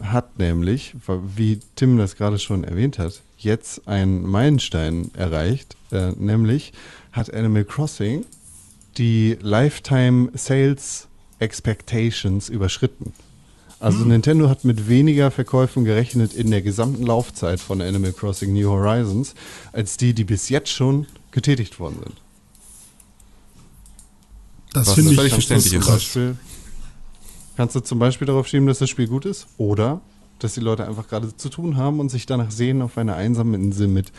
hat 0.00 0.38
nämlich, 0.38 0.94
wie 1.34 1.58
Tim 1.74 1.98
das 1.98 2.14
gerade 2.14 2.38
schon 2.38 2.62
erwähnt 2.62 3.00
hat, 3.00 3.20
jetzt 3.36 3.88
einen 3.88 4.22
Meilenstein 4.22 5.10
erreicht. 5.14 5.76
Äh, 5.90 6.12
nämlich 6.12 6.72
hat 7.10 7.34
Animal 7.34 7.64
Crossing 7.64 8.24
die 8.96 9.36
Lifetime 9.40 10.30
Sales 10.34 11.08
Expectations 11.40 12.48
überschritten. 12.48 13.12
Also 13.80 14.04
Nintendo 14.04 14.48
hat 14.48 14.64
mit 14.64 14.88
weniger 14.88 15.32
Verkäufen 15.32 15.84
gerechnet 15.84 16.32
in 16.32 16.52
der 16.52 16.62
gesamten 16.62 17.02
Laufzeit 17.02 17.58
von 17.58 17.82
Animal 17.82 18.12
Crossing 18.12 18.52
New 18.52 18.70
Horizons, 18.70 19.34
als 19.72 19.96
die, 19.96 20.14
die 20.14 20.24
bis 20.24 20.48
jetzt 20.48 20.70
schon 20.70 21.06
getätigt 21.34 21.80
worden 21.80 21.96
sind. 22.02 22.14
das 24.72 24.94
finde 24.94 25.10
ich 25.10 25.16
völlig 25.16 25.34
das 25.34 25.44
verständlich 25.44 25.80
ist. 25.80 25.86
Beispiel, 25.86 26.36
kannst 27.56 27.74
du 27.74 27.80
zum 27.80 27.98
Beispiel 27.98 28.26
darauf 28.26 28.46
schieben, 28.46 28.68
dass 28.68 28.78
das 28.78 28.88
Spiel 28.88 29.08
gut 29.08 29.26
ist 29.26 29.48
oder 29.58 30.00
dass 30.38 30.54
die 30.54 30.60
Leute 30.60 30.86
einfach 30.86 31.08
gerade 31.08 31.36
zu 31.36 31.48
tun 31.48 31.76
haben 31.76 31.98
und 31.98 32.08
sich 32.08 32.26
danach 32.26 32.52
sehen, 32.52 32.82
auf 32.82 32.96
einer 32.98 33.16
einsamen 33.16 33.54
Insel 33.54 33.88
mit 33.88 34.12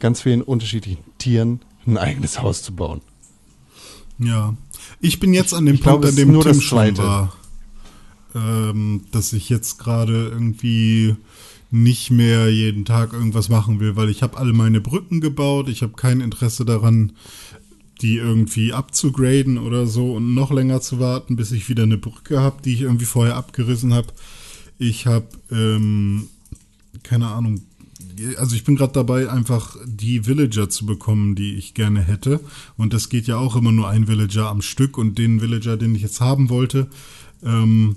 ganz 0.00 0.20
vielen 0.20 0.42
unterschiedlichen 0.42 1.02
Tieren 1.16 1.60
ein 1.86 1.96
eigenes 1.96 2.42
Haus 2.42 2.62
zu 2.62 2.74
bauen. 2.74 3.00
Ja. 4.18 4.54
Ich 5.00 5.18
bin 5.18 5.32
jetzt 5.32 5.54
an 5.54 5.64
dem 5.64 5.76
ich 5.76 5.82
Punkt, 5.82 6.02
glaube, 6.02 6.08
an 6.08 6.16
dem 6.16 6.40
Tim 6.40 6.42
das 6.42 6.62
schon 6.62 6.98
war. 6.98 7.32
Ähm, 8.34 9.06
dass 9.12 9.32
ich 9.32 9.48
jetzt 9.48 9.78
gerade 9.78 10.28
irgendwie 10.28 11.16
nicht 11.70 12.10
mehr 12.10 12.50
jeden 12.50 12.84
Tag 12.84 13.12
irgendwas 13.12 13.48
machen 13.48 13.80
will, 13.80 13.96
weil 13.96 14.10
ich 14.10 14.22
habe 14.22 14.36
alle 14.36 14.52
meine 14.52 14.80
Brücken 14.80 15.20
gebaut, 15.20 15.68
ich 15.68 15.82
habe 15.82 15.92
kein 15.92 16.20
Interesse 16.20 16.64
daran, 16.64 17.12
die 18.00 18.16
irgendwie 18.16 18.72
abzugraden 18.72 19.58
oder 19.58 19.86
so 19.86 20.14
und 20.14 20.34
noch 20.34 20.50
länger 20.50 20.80
zu 20.80 20.98
warten, 20.98 21.36
bis 21.36 21.52
ich 21.52 21.68
wieder 21.68 21.82
eine 21.82 21.98
Brücke 21.98 22.40
habe, 22.40 22.62
die 22.62 22.74
ich 22.74 22.80
irgendwie 22.82 23.04
vorher 23.04 23.36
abgerissen 23.36 23.92
habe. 23.92 24.08
Ich 24.78 25.06
habe, 25.06 25.26
ähm, 25.50 26.28
keine 27.02 27.28
Ahnung, 27.28 27.60
also 28.36 28.56
ich 28.56 28.64
bin 28.64 28.76
gerade 28.76 28.92
dabei, 28.92 29.30
einfach 29.30 29.76
die 29.84 30.26
Villager 30.26 30.68
zu 30.68 30.86
bekommen, 30.86 31.34
die 31.34 31.54
ich 31.54 31.74
gerne 31.74 32.02
hätte. 32.02 32.40
Und 32.76 32.92
das 32.92 33.08
geht 33.08 33.26
ja 33.26 33.36
auch 33.36 33.56
immer 33.56 33.72
nur 33.72 33.88
ein 33.88 34.08
Villager 34.08 34.48
am 34.48 34.62
Stück. 34.62 34.98
Und 34.98 35.18
den 35.18 35.40
Villager, 35.40 35.76
den 35.76 35.94
ich 35.94 36.02
jetzt 36.02 36.20
haben 36.20 36.50
wollte, 36.50 36.88
ähm, 37.42 37.96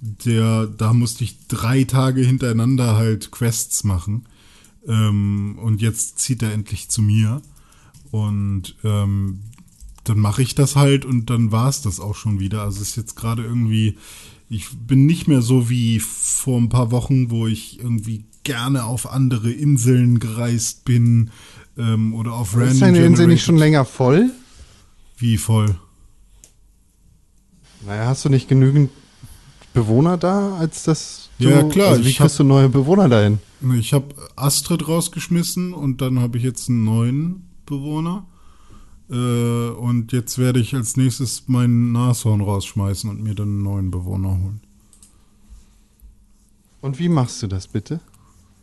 der, 0.00 0.66
da 0.66 0.92
musste 0.92 1.24
ich 1.24 1.46
drei 1.46 1.84
Tage 1.84 2.22
hintereinander 2.22 2.96
halt 2.96 3.30
Quests 3.30 3.84
machen. 3.84 4.26
Ähm, 4.86 5.58
und 5.62 5.82
jetzt 5.82 6.18
zieht 6.18 6.42
er 6.42 6.52
endlich 6.52 6.88
zu 6.88 7.02
mir. 7.02 7.42
Und 8.10 8.76
ähm, 8.82 9.40
dann 10.04 10.18
mache 10.18 10.42
ich 10.42 10.54
das 10.54 10.76
halt 10.76 11.04
und 11.04 11.30
dann 11.30 11.52
war 11.52 11.68
es 11.68 11.82
das 11.82 12.00
auch 12.00 12.14
schon 12.14 12.40
wieder. 12.40 12.62
Also 12.62 12.80
es 12.80 12.90
ist 12.90 12.96
jetzt 12.96 13.16
gerade 13.16 13.44
irgendwie, 13.44 13.96
ich 14.48 14.68
bin 14.70 15.06
nicht 15.06 15.28
mehr 15.28 15.42
so 15.42 15.68
wie 15.68 16.00
vor 16.00 16.58
ein 16.58 16.70
paar 16.70 16.90
Wochen, 16.90 17.30
wo 17.30 17.46
ich 17.46 17.78
irgendwie 17.78 18.24
gerne 18.42 18.84
auf 18.84 19.10
andere 19.10 19.50
Inseln 19.50 20.18
gereist 20.18 20.84
bin 20.84 21.30
ähm, 21.76 22.14
oder 22.14 22.32
auf 22.32 22.54
Random. 22.54 22.72
Ist 22.72 22.82
deine 22.82 23.04
Insel 23.04 23.26
nicht 23.26 23.44
schon 23.44 23.58
länger 23.58 23.84
voll? 23.84 24.30
Wie 25.18 25.36
voll? 25.36 25.78
Naja, 27.86 28.06
hast 28.06 28.24
du 28.24 28.28
nicht 28.30 28.48
genügend 28.48 28.90
Bewohner 29.72 30.16
da, 30.16 30.56
als 30.56 30.84
das. 30.84 31.30
Du, 31.38 31.48
ja, 31.48 31.62
klar. 31.62 31.90
Also 31.90 32.04
wie 32.04 32.12
kriegst 32.12 32.38
du 32.38 32.44
neue 32.44 32.68
Bewohner 32.68 33.08
dahin? 33.08 33.38
Ich 33.78 33.92
habe 33.92 34.14
Astrid 34.36 34.88
rausgeschmissen 34.88 35.72
und 35.72 36.00
dann 36.00 36.18
habe 36.18 36.38
ich 36.38 36.44
jetzt 36.44 36.68
einen 36.68 36.84
neuen 36.84 37.44
Bewohner. 37.66 38.26
Äh, 39.10 39.70
und 39.70 40.12
jetzt 40.12 40.38
werde 40.38 40.60
ich 40.60 40.74
als 40.74 40.96
nächstes 40.96 41.48
meinen 41.48 41.92
Nashorn 41.92 42.40
rausschmeißen 42.40 43.10
und 43.10 43.22
mir 43.22 43.34
dann 43.34 43.48
einen 43.48 43.62
neuen 43.62 43.90
Bewohner 43.90 44.30
holen. 44.30 44.60
Und 46.80 46.98
wie 46.98 47.08
machst 47.08 47.42
du 47.42 47.46
das 47.46 47.68
bitte? 47.68 48.00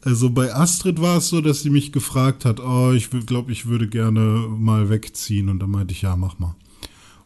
Also 0.01 0.29
bei 0.29 0.53
Astrid 0.53 1.01
war 1.01 1.17
es 1.17 1.29
so, 1.29 1.41
dass 1.41 1.61
sie 1.61 1.69
mich 1.69 1.91
gefragt 1.91 2.45
hat, 2.45 2.59
oh, 2.59 2.91
ich 2.93 3.09
glaube, 3.09 3.51
ich 3.51 3.65
würde 3.65 3.88
gerne 3.88 4.47
mal 4.49 4.89
wegziehen. 4.89 5.49
Und 5.49 5.59
dann 5.59 5.71
meinte 5.71 5.93
ich, 5.93 6.03
ja, 6.03 6.15
mach 6.15 6.39
mal. 6.39 6.55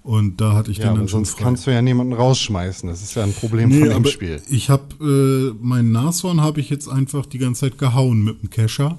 Und 0.04 0.42
da 0.42 0.54
hatte 0.54 0.72
ich 0.72 0.78
ja, 0.78 0.86
den 0.86 0.96
dann 0.96 1.08
schon 1.08 1.26
sonst 1.26 1.32
frei. 1.36 1.44
kannst 1.44 1.68
du 1.68 1.72
ja 1.72 1.82
niemanden 1.82 2.14
rausschmeißen. 2.14 2.90
Das 2.90 3.04
ist 3.04 3.14
ja 3.16 3.24
ein 3.24 3.34
Problem 3.34 3.70
nee, 3.70 3.80
von 3.82 3.90
dem 3.90 4.06
Spiel. 4.06 4.42
Ich 4.50 4.70
habe 4.70 4.84
äh, 5.00 5.64
meinen 5.64 5.92
Nashorn 5.92 6.42
habe 6.42 6.60
ich 6.60 6.70
jetzt 6.70 6.88
einfach 6.88 7.26
die 7.26 7.38
ganze 7.38 7.62
Zeit 7.62 7.78
gehauen 7.78 8.24
mit 8.24 8.42
dem 8.42 8.50
Kescher. 8.50 8.98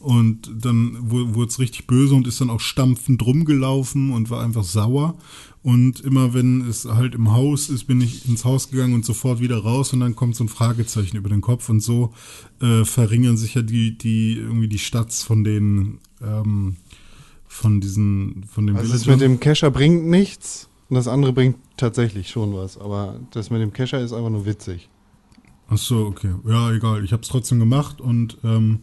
Und 0.00 0.52
dann 0.64 0.96
wurde 1.10 1.48
es 1.48 1.58
richtig 1.58 1.88
böse 1.88 2.14
und 2.14 2.28
ist 2.28 2.40
dann 2.40 2.50
auch 2.50 2.60
stampfend 2.60 3.24
rumgelaufen 3.26 4.12
und 4.12 4.30
war 4.30 4.44
einfach 4.44 4.62
sauer. 4.62 5.16
Und 5.62 6.00
immer 6.00 6.34
wenn 6.34 6.68
es 6.68 6.84
halt 6.84 7.16
im 7.16 7.32
Haus 7.32 7.68
ist, 7.68 7.84
bin 7.88 8.00
ich 8.00 8.28
ins 8.28 8.44
Haus 8.44 8.70
gegangen 8.70 8.94
und 8.94 9.04
sofort 9.04 9.40
wieder 9.40 9.58
raus 9.58 9.92
und 9.92 10.00
dann 10.00 10.14
kommt 10.14 10.36
so 10.36 10.44
ein 10.44 10.48
Fragezeichen 10.48 11.16
über 11.16 11.28
den 11.28 11.40
Kopf 11.40 11.68
und 11.68 11.80
so 11.80 12.12
äh, 12.60 12.84
verringern 12.84 13.36
sich 13.36 13.54
ja 13.54 13.62
die, 13.62 13.98
die, 13.98 14.36
irgendwie 14.36 14.68
die 14.68 14.78
Stats 14.78 15.24
von 15.24 15.42
den, 15.42 15.98
ähm, 16.22 16.76
von 17.58 17.80
diesen, 17.80 18.44
von 18.44 18.66
dem 18.66 18.76
Also 18.76 18.92
das 18.92 19.06
mit 19.06 19.20
dem 19.20 19.40
Kescher 19.40 19.70
bringt 19.70 20.06
nichts 20.06 20.68
und 20.88 20.94
das 20.94 21.08
andere 21.08 21.32
bringt 21.32 21.56
tatsächlich 21.76 22.30
schon 22.30 22.54
was, 22.54 22.78
aber 22.78 23.16
das 23.32 23.50
mit 23.50 23.60
dem 23.60 23.72
Kescher 23.72 24.00
ist 24.00 24.12
einfach 24.12 24.30
nur 24.30 24.46
witzig. 24.46 24.88
Ach 25.68 25.76
so, 25.76 26.06
okay. 26.06 26.30
Ja, 26.46 26.72
egal. 26.72 27.04
Ich 27.04 27.12
habe 27.12 27.22
es 27.22 27.28
trotzdem 27.28 27.58
gemacht 27.58 28.00
und 28.00 28.38
ähm, 28.44 28.80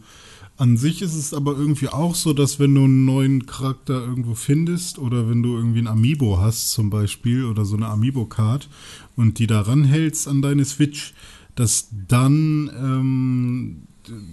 an 0.58 0.76
sich 0.76 1.02
ist 1.02 1.14
es 1.14 1.34
aber 1.34 1.56
irgendwie 1.56 1.88
auch 1.88 2.14
so, 2.14 2.32
dass 2.32 2.60
wenn 2.60 2.74
du 2.74 2.84
einen 2.84 3.04
neuen 3.04 3.46
Charakter 3.46 3.94
irgendwo 3.94 4.34
findest 4.34 4.98
oder 4.98 5.28
wenn 5.28 5.42
du 5.42 5.56
irgendwie 5.56 5.80
ein 5.80 5.88
Amiibo 5.88 6.38
hast 6.38 6.70
zum 6.70 6.90
Beispiel 6.90 7.44
oder 7.44 7.64
so 7.64 7.76
eine 7.76 7.88
Amiibo-Card 7.88 8.68
und 9.16 9.38
die 9.38 9.46
da 9.46 9.62
ranhältst 9.62 10.28
an 10.28 10.42
deine 10.42 10.64
Switch, 10.64 11.14
dass 11.54 11.88
dann 12.08 12.70
ähm, 12.78 13.85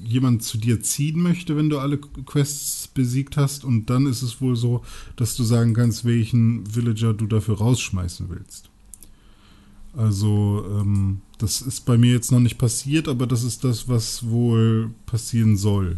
jemand 0.03 0.43
zu 0.43 0.57
dir 0.57 0.81
ziehen 0.81 1.21
möchte, 1.21 1.55
wenn 1.55 1.69
du 1.69 1.79
alle 1.79 1.97
Quests 1.97 2.87
besiegt 2.87 3.37
hast 3.37 3.63
und 3.63 3.89
dann 3.89 4.05
ist 4.05 4.21
es 4.21 4.41
wohl 4.41 4.55
so, 4.55 4.83
dass 5.15 5.35
du 5.35 5.43
sagen 5.43 5.73
kannst, 5.73 6.05
welchen 6.05 6.65
Villager 6.65 7.13
du 7.13 7.27
dafür 7.27 7.57
rausschmeißen 7.57 8.29
willst. 8.29 8.69
Also 9.95 10.65
ähm, 10.69 11.21
das 11.37 11.61
ist 11.61 11.81
bei 11.81 11.97
mir 11.97 12.13
jetzt 12.13 12.31
noch 12.31 12.39
nicht 12.39 12.57
passiert, 12.57 13.07
aber 13.07 13.27
das 13.27 13.43
ist 13.43 13.63
das, 13.63 13.87
was 13.87 14.27
wohl 14.27 14.91
passieren 15.05 15.55
soll. 15.55 15.97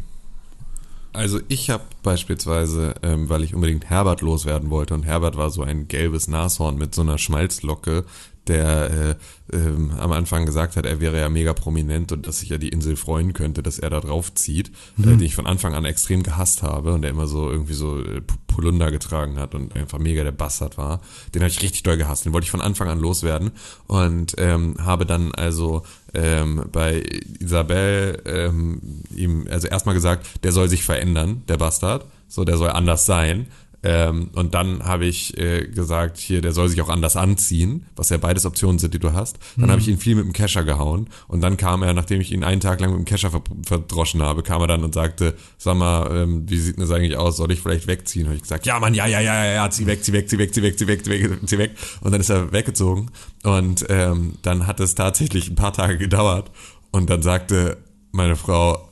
Also 1.14 1.40
ich 1.48 1.70
habe 1.70 1.86
beispielsweise, 2.04 2.96
ähm, 3.02 3.30
weil 3.30 3.44
ich 3.44 3.56
unbedingt 3.56 3.86
Herbert 3.86 4.22
loswerden 4.22 4.70
wollte 4.70 4.94
und 4.94 5.04
Herbert 5.04 5.38
war 5.38 5.50
so 5.50 5.64
ein 5.64 5.88
gelbes 5.88 6.28
Nashorn 6.28 6.78
mit 6.78 6.94
so 6.94 7.02
einer 7.04 7.18
Schmalzlocke, 7.18 8.04
der 8.48 9.18
äh, 9.52 9.56
ähm, 9.56 9.92
am 9.98 10.12
Anfang 10.12 10.46
gesagt 10.46 10.76
hat, 10.76 10.86
er 10.86 11.00
wäre 11.00 11.20
ja 11.20 11.30
mega 11.30 11.54
prominent 11.54 12.12
und 12.12 12.28
dass 12.28 12.40
sich 12.40 12.50
ja 12.50 12.58
die 12.58 12.70
Insel 12.70 12.96
freuen 12.96 13.34
könnte, 13.34 13.62
dass 13.62 13.80
er 13.80 13.90
da 13.90 14.00
drauf 14.00 14.34
zieht, 14.34 14.70
äh, 14.70 14.72
mhm. 14.98 15.04
äh, 15.04 15.18
den 15.18 15.22
ich 15.22 15.36
von 15.36 15.48
Anfang 15.48 15.74
an 15.74 15.86
extrem 15.86 16.24
gehasst 16.24 16.64
habe 16.64 16.94
und 16.94 17.02
der 17.04 17.12
immer 17.12 17.28
so 17.28 17.50
irgendwie 17.50 17.74
so 17.74 18.00
äh, 18.00 18.22
Polunder 18.48 18.92
getragen 18.92 19.40
hat 19.40 19.54
und 19.54 19.76
einfach 19.76 20.00
mega 20.00 20.24
der 20.24 20.32
Bastard 20.32 20.78
war. 20.78 21.02
Den 21.34 21.42
habe 21.42 21.52
ich 21.52 21.62
richtig 21.62 21.84
doll 21.84 21.98
gehasst, 21.98 22.26
den 22.26 22.34
wollte 22.34 22.46
ich 22.46 22.52
von 22.52 22.62
Anfang 22.62 22.90
an 22.90 23.00
loswerden 23.00 23.52
und 23.88 24.36
ähm, 24.38 24.76
habe 24.80 25.06
dann 25.06 25.34
also 25.34 25.84
ähm, 26.14 26.64
bei 26.72 27.04
Isabel 27.40 28.22
ähm, 28.26 29.02
ihm 29.14 29.48
also 29.50 29.68
erstmal 29.68 29.96
gesagt, 29.96 30.44
der 30.44 30.52
soll 30.52 30.70
sich 30.70 30.84
verändern, 30.84 31.44
der 31.48 31.58
Bastard, 31.58 32.06
so 32.28 32.46
der 32.46 32.58
soll 32.58 32.70
anders 32.70 33.06
sein 33.06 33.48
ähm, 33.88 34.32
und 34.34 34.56
dann 34.56 34.84
habe 34.84 35.06
ich 35.06 35.38
äh, 35.38 35.68
gesagt, 35.68 36.18
hier, 36.18 36.42
der 36.42 36.54
soll 36.54 36.70
sich 36.70 36.82
auch 36.82 36.90
anders 36.90 37.16
anziehen, 37.16 37.86
was 37.96 38.10
ja 38.10 38.18
beides 38.18 38.48
Optionen 38.48 38.80
sind, 38.80 38.96
die 38.96 39.00
du 39.00 39.14
hast. 39.14 39.38
Dann 39.56 39.68
mhm. 39.68 39.72
habe 39.72 39.82
ich 39.82 39.88
ihn 39.88 40.00
viel 40.00 40.16
mit 40.16 40.26
dem 40.26 40.34
Kescher 40.34 40.64
gehauen 40.64 41.08
und 41.28 41.42
dann 41.42 41.56
kam 41.56 41.84
er, 41.84 41.94
nachdem 41.94 42.20
ich 42.20 42.32
ihn 42.32 42.44
einen 42.44 42.62
Tag 42.62 42.80
lang 42.80 42.90
mit 42.90 42.98
dem 42.98 43.06
Kescher 43.06 43.30
verdroschen 43.64 44.24
habe, 44.24 44.42
kam 44.42 44.60
er 44.62 44.68
dann 44.68 44.84
und 44.84 44.96
sagte, 44.96 45.36
sag 45.60 45.78
mal, 45.78 46.10
ähm, 46.12 46.50
wie 46.50 46.58
sieht 46.58 46.82
das 46.82 46.90
eigentlich 46.90 47.16
aus? 47.16 47.38
Soll 47.38 47.52
ich 47.52 47.60
vielleicht 47.60 47.86
wegziehen? 47.86 48.26
Habe 48.26 48.36
ich 48.36 48.42
gesagt, 48.42 48.66
ja 48.66 48.80
Mann, 48.80 48.96
ja, 48.96 49.06
ja, 49.06 49.20
ja, 49.20 49.46
ja, 49.46 49.54
ja, 49.54 49.70
zieh 49.70 49.86
weg, 49.86 50.04
zieh 50.04 50.14
weg, 50.14 50.30
zieh 50.30 50.40
weg, 50.40 50.52
zieh 50.52 50.64
weg, 50.64 50.80
zieh 50.80 50.88
weg, 50.88 51.06
zieh 51.06 51.12
weg, 51.12 51.40
zieh 51.46 51.58
weg. 51.60 51.72
Und 52.02 52.12
dann 52.12 52.22
ist 52.22 52.30
er 52.30 52.52
weggezogen 52.52 53.12
und 53.44 53.86
ähm, 53.90 54.34
dann 54.42 54.66
hat 54.66 54.80
es 54.80 54.96
tatsächlich 54.96 55.52
ein 55.52 55.56
paar 55.56 55.74
Tage 55.74 56.00
gedauert 56.00 56.50
und 56.90 57.12
dann 57.12 57.22
sagte 57.22 57.78
meine 58.12 58.36
Frau, 58.36 58.90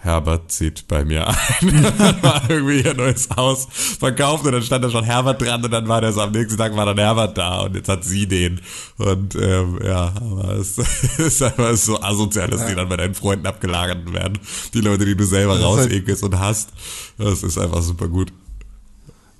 Herbert 0.00 0.52
zieht 0.52 0.86
bei 0.86 1.04
mir 1.04 1.26
ein. 1.26 1.34
war 2.22 2.48
irgendwie 2.48 2.88
ein 2.88 2.96
neues 2.96 3.28
Haus 3.36 3.66
verkauft 3.70 4.46
und 4.46 4.52
dann 4.52 4.62
stand 4.62 4.84
da 4.84 4.90
schon 4.90 5.04
Herbert 5.04 5.42
dran 5.42 5.64
und 5.64 5.72
dann 5.72 5.88
war 5.88 6.00
der 6.00 6.12
so 6.12 6.20
am 6.20 6.30
nächsten 6.30 6.56
Tag 6.56 6.76
war 6.76 6.86
dann 6.86 6.98
Herbert 6.98 7.36
da 7.36 7.62
und 7.62 7.74
jetzt 7.74 7.88
hat 7.88 8.04
sie 8.04 8.26
den. 8.26 8.60
Und 8.96 9.34
ähm, 9.34 9.80
ja, 9.84 10.12
aber 10.16 10.54
es 10.54 10.78
ist 11.18 11.42
einfach 11.42 11.74
so 11.76 12.00
asozial, 12.00 12.48
dass 12.48 12.60
ja. 12.62 12.68
die 12.68 12.74
dann 12.76 12.88
bei 12.88 12.96
deinen 12.96 13.14
Freunden 13.14 13.46
abgelagert 13.46 14.12
werden. 14.12 14.38
Die 14.72 14.80
Leute, 14.80 15.04
die 15.04 15.16
du 15.16 15.24
selber 15.24 15.54
halt 15.54 15.64
rausekelst 15.64 16.22
halt 16.22 16.32
und 16.32 16.38
hast. 16.38 16.70
Das 17.18 17.42
ist 17.42 17.58
einfach 17.58 17.82
super 17.82 18.06
gut. 18.06 18.32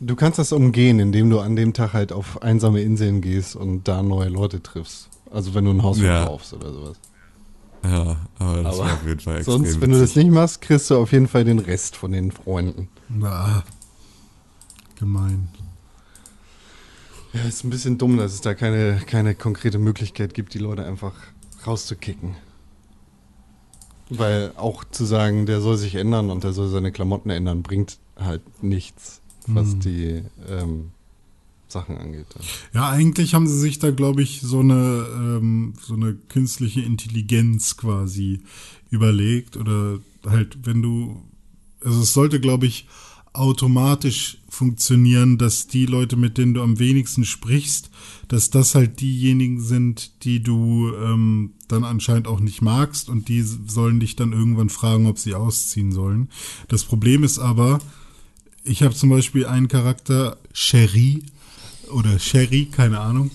Du 0.01 0.17
kannst 0.17 0.39
das 0.39 0.53
umgehen, 0.53 0.99
indem 1.01 1.31
du 1.31 1.39
an 1.41 1.57
dem 1.57 1.73
Tag 1.73 1.93
halt 1.93 2.13
auf 2.13 2.43
einsame 2.43 2.83
Inseln 2.83 3.21
gehst 3.21 3.57
und 3.57 3.87
da 3.87 4.03
neue 4.03 4.29
Leute 4.29 4.63
triffst. 4.63 5.09
Also 5.31 5.55
wenn 5.55 5.65
du 5.65 5.71
ein 5.73 5.83
Haus 5.83 5.99
verkaufst 5.99 6.53
ja. 6.53 6.59
oder 6.59 6.73
sowas. 6.73 6.97
Ja, 7.85 8.17
aber 8.39 8.63
das 8.63 8.75
aber 8.75 8.87
war 8.87 8.95
auf 8.95 9.07
jeden 9.07 9.21
Fall 9.21 9.37
extrem 9.37 9.65
Sonst, 9.65 9.81
wenn 9.81 9.91
du 9.91 10.01
das 10.01 10.17
nicht 10.17 10.31
machst, 10.31 10.61
kriegst 10.61 10.91
du 10.91 10.97
auf 10.97 11.13
jeden 11.13 11.29
Fall 11.29 11.45
den 11.45 11.59
Rest 11.59 11.97
von 11.97 12.13
den 12.13 12.33
Freunden. 12.33 12.89
Na, 13.09 13.65
gemein. 14.97 15.49
Ja, 17.33 17.43
ist 17.43 17.65
ein 17.65 17.71
bisschen 17.71 17.99
dumm, 17.99 18.17
dass 18.17 18.33
es 18.33 18.41
da 18.41 18.55
keine, 18.55 19.01
keine 19.07 19.35
konkrete 19.35 19.79
Möglichkeit 19.79 20.35
gibt, 20.35 20.55
die 20.55 20.59
Leute 20.59 20.85
einfach 20.85 21.15
rauszukicken. 21.67 22.35
Weil 24.11 24.53
auch 24.57 24.85
zu 24.85 25.05
sagen, 25.05 25.45
der 25.47 25.61
soll 25.61 25.77
sich 25.77 25.95
ändern 25.95 26.31
und 26.31 26.43
der 26.43 26.53
soll 26.53 26.69
seine 26.69 26.93
Klamotten 26.93 27.31
ändern, 27.31 27.63
bringt 27.63 27.99
halt 28.17 28.43
nichts, 28.63 29.21
was 29.47 29.73
hm. 29.73 29.81
die 29.81 30.23
ähm, 30.49 30.93
Sachen 31.69 31.99
angeht. 31.99 32.27
Ja, 32.73 32.91
eigentlich 32.91 33.35
haben 33.35 33.47
sie 33.47 33.59
sich 33.59 33.79
da, 33.79 33.91
glaube 33.91 34.23
ich, 34.23 34.41
so 34.41 34.61
eine, 34.61 35.07
ähm, 35.15 35.75
so 35.81 35.95
eine 35.95 36.15
künstliche 36.15 36.81
Intelligenz 36.81 37.77
quasi 37.77 38.41
überlegt. 38.91 39.57
Oder 39.57 39.99
halt, 40.27 40.59
wenn 40.65 40.83
du, 40.83 41.23
also 41.85 42.03
es 42.03 42.13
sollte, 42.13 42.41
glaube 42.41 42.67
ich, 42.67 42.87
automatisch 43.33 44.39
funktionieren, 44.49 45.39
dass 45.39 45.69
die 45.69 45.87
Leute, 45.87 46.17
mit 46.17 46.39
denen 46.39 46.55
du 46.55 46.63
am 46.63 46.79
wenigsten 46.79 47.25
sprichst, 47.25 47.91
dass 48.27 48.51
das 48.51 48.75
halt 48.75 49.01
diejenigen 49.01 49.61
sind, 49.61 50.25
die 50.25 50.43
du 50.43 50.93
ähm, 50.97 51.53
dann 51.69 51.85
anscheinend 51.85 52.27
auch 52.27 52.41
nicht 52.41 52.63
magst 52.63 53.09
und 53.09 53.29
die 53.29 53.43
sollen 53.43 54.01
dich 54.01 54.17
dann 54.17 54.33
irgendwann 54.33 54.71
fragen, 54.71 55.07
ob 55.07 55.19
sie 55.19 55.35
ausziehen 55.35 55.93
sollen. 55.93 56.31
Das 56.69 56.85
Problem 56.85 57.23
ist 57.23 57.39
aber, 57.39 57.79
ich 58.65 58.83
habe 58.83 58.95
zum 58.95 59.11
Beispiel 59.11 59.47
einen 59.47 59.69
Charakter, 59.69 60.39
Cherie, 60.53 61.23
oder 61.91 62.19
Sherry, 62.19 62.67
keine 62.67 63.01
Ahnung. 63.01 63.31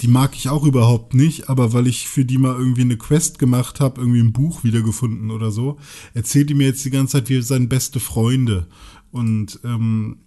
Die 0.00 0.08
mag 0.08 0.36
ich 0.36 0.48
auch 0.48 0.64
überhaupt 0.64 1.14
nicht, 1.14 1.48
aber 1.48 1.72
weil 1.72 1.88
ich 1.88 2.06
für 2.08 2.24
die 2.24 2.38
mal 2.38 2.56
irgendwie 2.56 2.82
eine 2.82 2.96
Quest 2.96 3.38
gemacht 3.38 3.80
habe, 3.80 4.00
irgendwie 4.00 4.20
ein 4.20 4.32
Buch 4.32 4.62
wiedergefunden 4.62 5.30
oder 5.32 5.50
so, 5.50 5.78
erzählt 6.14 6.50
die 6.50 6.54
mir 6.54 6.68
jetzt 6.68 6.84
die 6.84 6.90
ganze 6.90 7.12
Zeit, 7.12 7.28
wir 7.28 7.42
seien 7.42 7.68
beste 7.68 7.98
Freunde. 7.98 8.68
Und 9.10 9.58
ähm, 9.64 10.18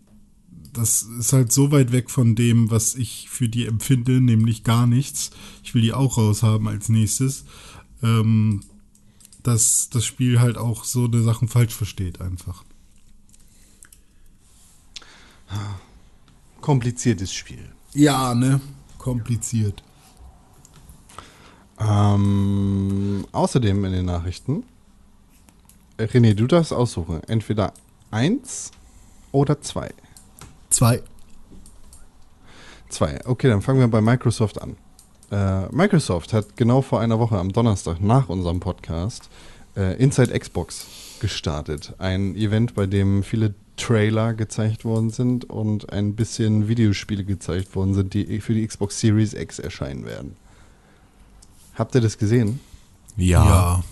das 0.74 1.04
ist 1.04 1.32
halt 1.32 1.52
so 1.52 1.72
weit 1.72 1.92
weg 1.92 2.10
von 2.10 2.36
dem, 2.36 2.70
was 2.70 2.96
ich 2.96 3.30
für 3.30 3.48
die 3.48 3.66
empfinde, 3.66 4.20
nämlich 4.20 4.64
gar 4.64 4.88
nichts. 4.88 5.32
Ich 5.64 5.74
will 5.74 5.82
die 5.82 5.94
auch 5.94 6.18
raushaben 6.18 6.68
als 6.68 6.90
nächstes. 6.90 7.46
Ähm, 8.04 8.62
dass 9.44 9.90
das 9.90 10.06
Spiel 10.06 10.40
halt 10.40 10.58
auch 10.58 10.84
so 10.84 11.06
eine 11.06 11.22
Sachen 11.22 11.48
falsch 11.48 11.74
versteht 11.74 12.22
einfach. 12.22 12.64
Kompliziertes 16.62 17.34
Spiel. 17.34 17.70
Ja, 17.94 18.34
ne? 18.34 18.62
Kompliziert. 18.98 19.84
Ähm, 21.80 23.26
außerdem 23.32 23.84
in 23.86 23.92
den 23.92 24.06
Nachrichten. 24.06 24.64
René, 25.98 26.34
du 26.34 26.48
darfst 26.48 26.74
aussuchen. 26.74 27.22
Entweder 27.28 27.74
eins 28.12 28.72
oder 29.32 29.62
zwei. 29.62 29.92
Zwei. 30.70 31.02
Zwei. 32.90 33.20
Okay, 33.26 33.48
dann 33.48 33.62
fangen 33.62 33.80
wir 33.80 33.88
bei 33.88 34.02
Microsoft 34.02 34.62
an. 34.62 34.78
Äh, 35.32 35.68
Microsoft 35.74 36.34
hat 36.34 36.58
genau 36.58 36.82
vor 36.82 37.00
einer 37.00 37.20
Woche 37.20 37.38
am 37.38 37.52
Donnerstag 37.52 38.02
nach 38.02 38.30
unserem 38.30 38.60
Podcast 38.60 39.30
äh, 39.76 39.96
Inside 40.02 40.38
Xbox 40.38 40.88
gestartet. 41.20 41.94
Ein 42.00 42.36
Event, 42.36 42.76
bei 42.76 42.86
dem 42.86 43.24
viele 43.24 43.54
Trailer 43.82 44.34
gezeigt 44.34 44.86
worden 44.86 45.10
sind 45.10 45.50
und 45.50 45.92
ein 45.92 46.16
bisschen 46.16 46.68
Videospiele 46.68 47.24
gezeigt 47.24 47.76
worden 47.76 47.94
sind, 47.94 48.14
die 48.14 48.40
für 48.40 48.54
die 48.54 48.66
Xbox 48.66 49.00
Series 49.00 49.34
X 49.34 49.60
erscheinen 49.60 50.06
werden. 50.06 50.36
Habt 51.76 51.96
ihr 51.96 52.02
das 52.02 52.18
gesehen? 52.18 52.60
Ja. 53.18 53.84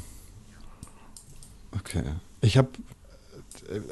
Okay. 1.72 2.03
Ich 2.41 2.57
habe 2.57 2.70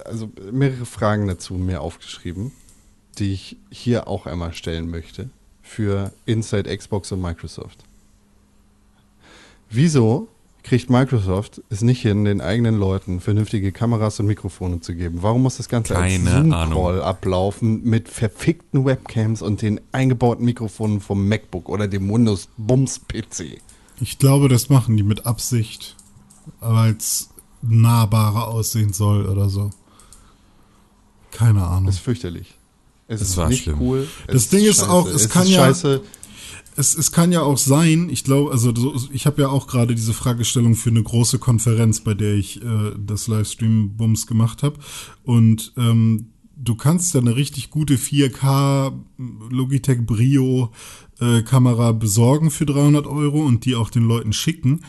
also 0.05 0.31
mehrere 0.51 0.85
Fragen 0.85 1.27
dazu 1.27 1.55
mir 1.55 1.81
aufgeschrieben, 1.81 2.51
die 3.17 3.33
ich 3.33 3.57
hier 3.69 4.07
auch 4.07 4.25
einmal 4.25 4.53
stellen 4.53 4.89
möchte 4.89 5.29
für 5.63 6.13
Inside 6.25 6.75
Xbox 6.75 7.11
und 7.11 7.21
Microsoft. 7.21 7.83
Wieso 9.69 10.29
kriegt 10.67 10.89
Microsoft 10.89 11.61
es 11.69 11.81
nicht 11.81 12.01
hin, 12.01 12.25
den 12.25 12.41
eigenen 12.41 12.77
Leuten 12.77 13.19
vernünftige 13.21 13.71
Kameras 13.71 14.19
und 14.19 14.25
Mikrofone 14.27 14.81
zu 14.81 14.93
geben? 14.95 15.19
Warum 15.21 15.43
muss 15.43 15.57
das 15.57 15.69
Ganze 15.69 15.93
Keine 15.93 16.29
als. 16.29 16.33
Zoom-Call 16.49 17.01
ablaufen 17.01 17.83
mit 17.83 18.09
verfickten 18.09 18.85
Webcams 18.85 19.41
und 19.41 19.61
den 19.61 19.79
eingebauten 19.91 20.45
Mikrofonen 20.45 20.99
vom 21.01 21.27
MacBook 21.27 21.69
oder 21.69 21.87
dem 21.87 22.11
Windows 22.13 22.49
Bums 22.57 22.99
PC? 22.99 23.59
Ich 23.99 24.19
glaube, 24.19 24.49
das 24.49 24.69
machen 24.69 24.97
die 24.97 25.03
mit 25.03 25.25
Absicht, 25.25 25.95
weil 26.59 26.95
es 26.97 27.29
nahbarer 27.61 28.47
aussehen 28.47 28.93
soll 28.93 29.25
oder 29.25 29.49
so. 29.49 29.71
Keine 31.31 31.63
Ahnung. 31.65 31.85
Das 31.85 31.95
ist 31.95 32.01
fürchterlich. 32.01 32.57
Es 33.07 33.19
Das 33.21 33.29
ist 33.29 33.37
war 33.37 33.49
nicht 33.49 33.63
schlimm. 33.63 33.79
cool. 33.81 34.07
Das 34.27 34.35
es 34.35 34.49
Ding 34.49 34.65
ist 34.65 34.77
scheiße. 34.79 34.89
auch, 34.91 35.07
es 35.07 35.29
kann 35.29 35.43
ist 35.43 35.49
ja- 35.49 35.59
Scheiße. 35.65 36.01
Es, 36.77 36.95
es 36.95 37.11
kann 37.11 37.31
ja 37.31 37.41
auch 37.41 37.57
sein, 37.57 38.07
ich 38.09 38.23
glaube, 38.23 38.51
also 38.51 38.73
so, 38.73 38.95
ich 39.11 39.25
habe 39.25 39.41
ja 39.41 39.49
auch 39.49 39.65
gerade 39.65 39.95
diese 39.95 40.13
Fragestellung 40.13 40.75
für 40.75 40.91
eine 40.91 41.01
große 41.01 41.39
Konferenz, 41.39 42.01
bei 42.01 42.13
der 42.13 42.35
ich 42.35 42.61
äh, 42.61 42.91
das 42.97 43.27
Livestream-Bums 43.27 44.27
gemacht 44.27 44.61
habe. 44.61 44.77
Und 45.23 45.73
ähm, 45.75 46.27
du 46.55 46.75
kannst 46.75 47.13
ja 47.13 47.19
eine 47.19 47.35
richtig 47.35 47.71
gute 47.71 47.95
4K 47.95 48.93
Logitech 49.49 50.05
Brio 50.05 50.71
äh, 51.19 51.41
Kamera 51.41 51.91
besorgen 51.93 52.51
für 52.51 52.65
300 52.65 53.07
Euro 53.07 53.43
und 53.43 53.65
die 53.65 53.75
auch 53.75 53.89
den 53.89 54.03
Leuten 54.03 54.33
schicken. 54.33 54.81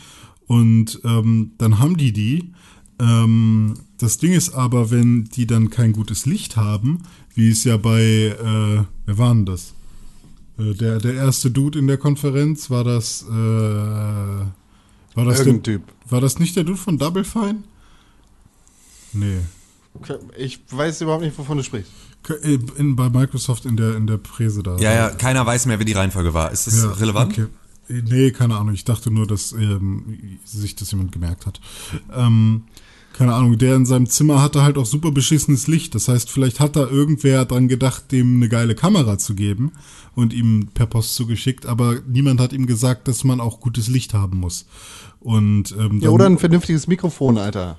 Und 0.45 1.01
ähm, 1.03 1.51
dann 1.57 1.79
haben 1.79 1.97
die 1.97 2.13
die. 2.13 2.53
Ähm, 2.99 3.75
das 3.97 4.17
Ding 4.17 4.33
ist 4.33 4.53
aber, 4.53 4.91
wenn 4.91 5.25
die 5.25 5.47
dann 5.47 5.69
kein 5.69 5.91
gutes 5.91 6.25
Licht 6.25 6.55
haben, 6.55 7.03
wie 7.33 7.49
es 7.49 7.63
ja 7.63 7.77
bei, 7.77 8.01
äh, 8.01 8.83
wer 9.05 9.17
war 9.17 9.33
denn 9.33 9.45
das? 9.45 9.73
Äh, 10.59 10.73
Der, 10.75 10.99
der 10.99 11.13
erste 11.13 11.49
Dude 11.51 11.79
in 11.79 11.87
der 11.87 11.97
Konferenz 11.97 12.69
war 12.69 12.83
das, 12.83 13.23
äh, 13.23 13.31
war 13.31 15.25
das, 15.25 15.39
Irgendein 15.39 15.63
der, 15.63 15.73
Typ. 15.75 15.83
war 16.09 16.21
das 16.21 16.39
nicht 16.39 16.55
der 16.55 16.63
Dude 16.63 16.77
von 16.77 16.97
Double 16.97 17.23
Fine? 17.23 17.63
Nee. 19.13 19.39
Ich 20.37 20.59
weiß 20.69 21.01
überhaupt 21.01 21.23
nicht, 21.23 21.37
wovon 21.37 21.57
du 21.57 21.63
sprichst. 21.63 21.91
Äh, 22.43 22.59
In, 22.77 22.95
bei 22.95 23.09
Microsoft 23.09 23.65
in 23.65 23.75
der, 23.75 23.95
in 23.95 24.05
der 24.07 24.17
Präse 24.17 24.61
da. 24.61 24.77
Ja, 24.77 24.93
ja, 24.93 25.09
keiner 25.09 25.45
weiß 25.45 25.65
mehr, 25.65 25.79
wie 25.79 25.85
die 25.85 25.93
Reihenfolge 25.93 26.33
war. 26.33 26.51
Ist 26.51 26.67
das 26.67 26.77
Ja, 26.83 26.91
relevant? 26.91 27.33
Okay. 27.33 27.41
Äh, 27.43 28.01
Nee, 28.03 28.29
keine 28.29 28.55
Ahnung. 28.55 28.75
Ich 28.75 28.85
dachte 28.85 29.09
nur, 29.09 29.25
dass 29.25 29.51
ähm, 29.51 30.37
sich 30.45 30.75
das 30.75 30.91
jemand 30.91 31.11
gemerkt 31.11 31.47
hat. 31.47 31.59
Ähm, 32.13 32.65
keine 33.13 33.33
Ahnung, 33.33 33.57
der 33.57 33.75
in 33.75 33.85
seinem 33.85 34.07
Zimmer 34.07 34.41
hatte 34.41 34.63
halt 34.63 34.77
auch 34.77 34.85
super 34.85 35.11
beschissenes 35.11 35.67
Licht. 35.67 35.93
Das 35.95 36.07
heißt, 36.07 36.29
vielleicht 36.29 36.59
hat 36.59 36.75
da 36.75 36.87
irgendwer 36.87 37.45
dran 37.45 37.67
gedacht, 37.67 38.11
dem 38.11 38.37
eine 38.37 38.49
geile 38.49 38.75
Kamera 38.75 39.17
zu 39.17 39.35
geben 39.35 39.71
und 40.15 40.33
ihm 40.33 40.69
per 40.73 40.85
Post 40.85 41.15
zugeschickt, 41.15 41.65
aber 41.65 41.97
niemand 42.07 42.39
hat 42.39 42.53
ihm 42.53 42.65
gesagt, 42.65 43.07
dass 43.07 43.23
man 43.23 43.41
auch 43.41 43.59
gutes 43.59 43.87
Licht 43.87 44.13
haben 44.13 44.37
muss. 44.37 44.67
Und 45.19 45.75
ähm, 45.77 45.99
Ja, 46.01 46.09
oder 46.09 46.25
ein 46.25 46.37
vernünftiges 46.37 46.87
Mikrofon, 46.87 47.37
Alter. 47.37 47.77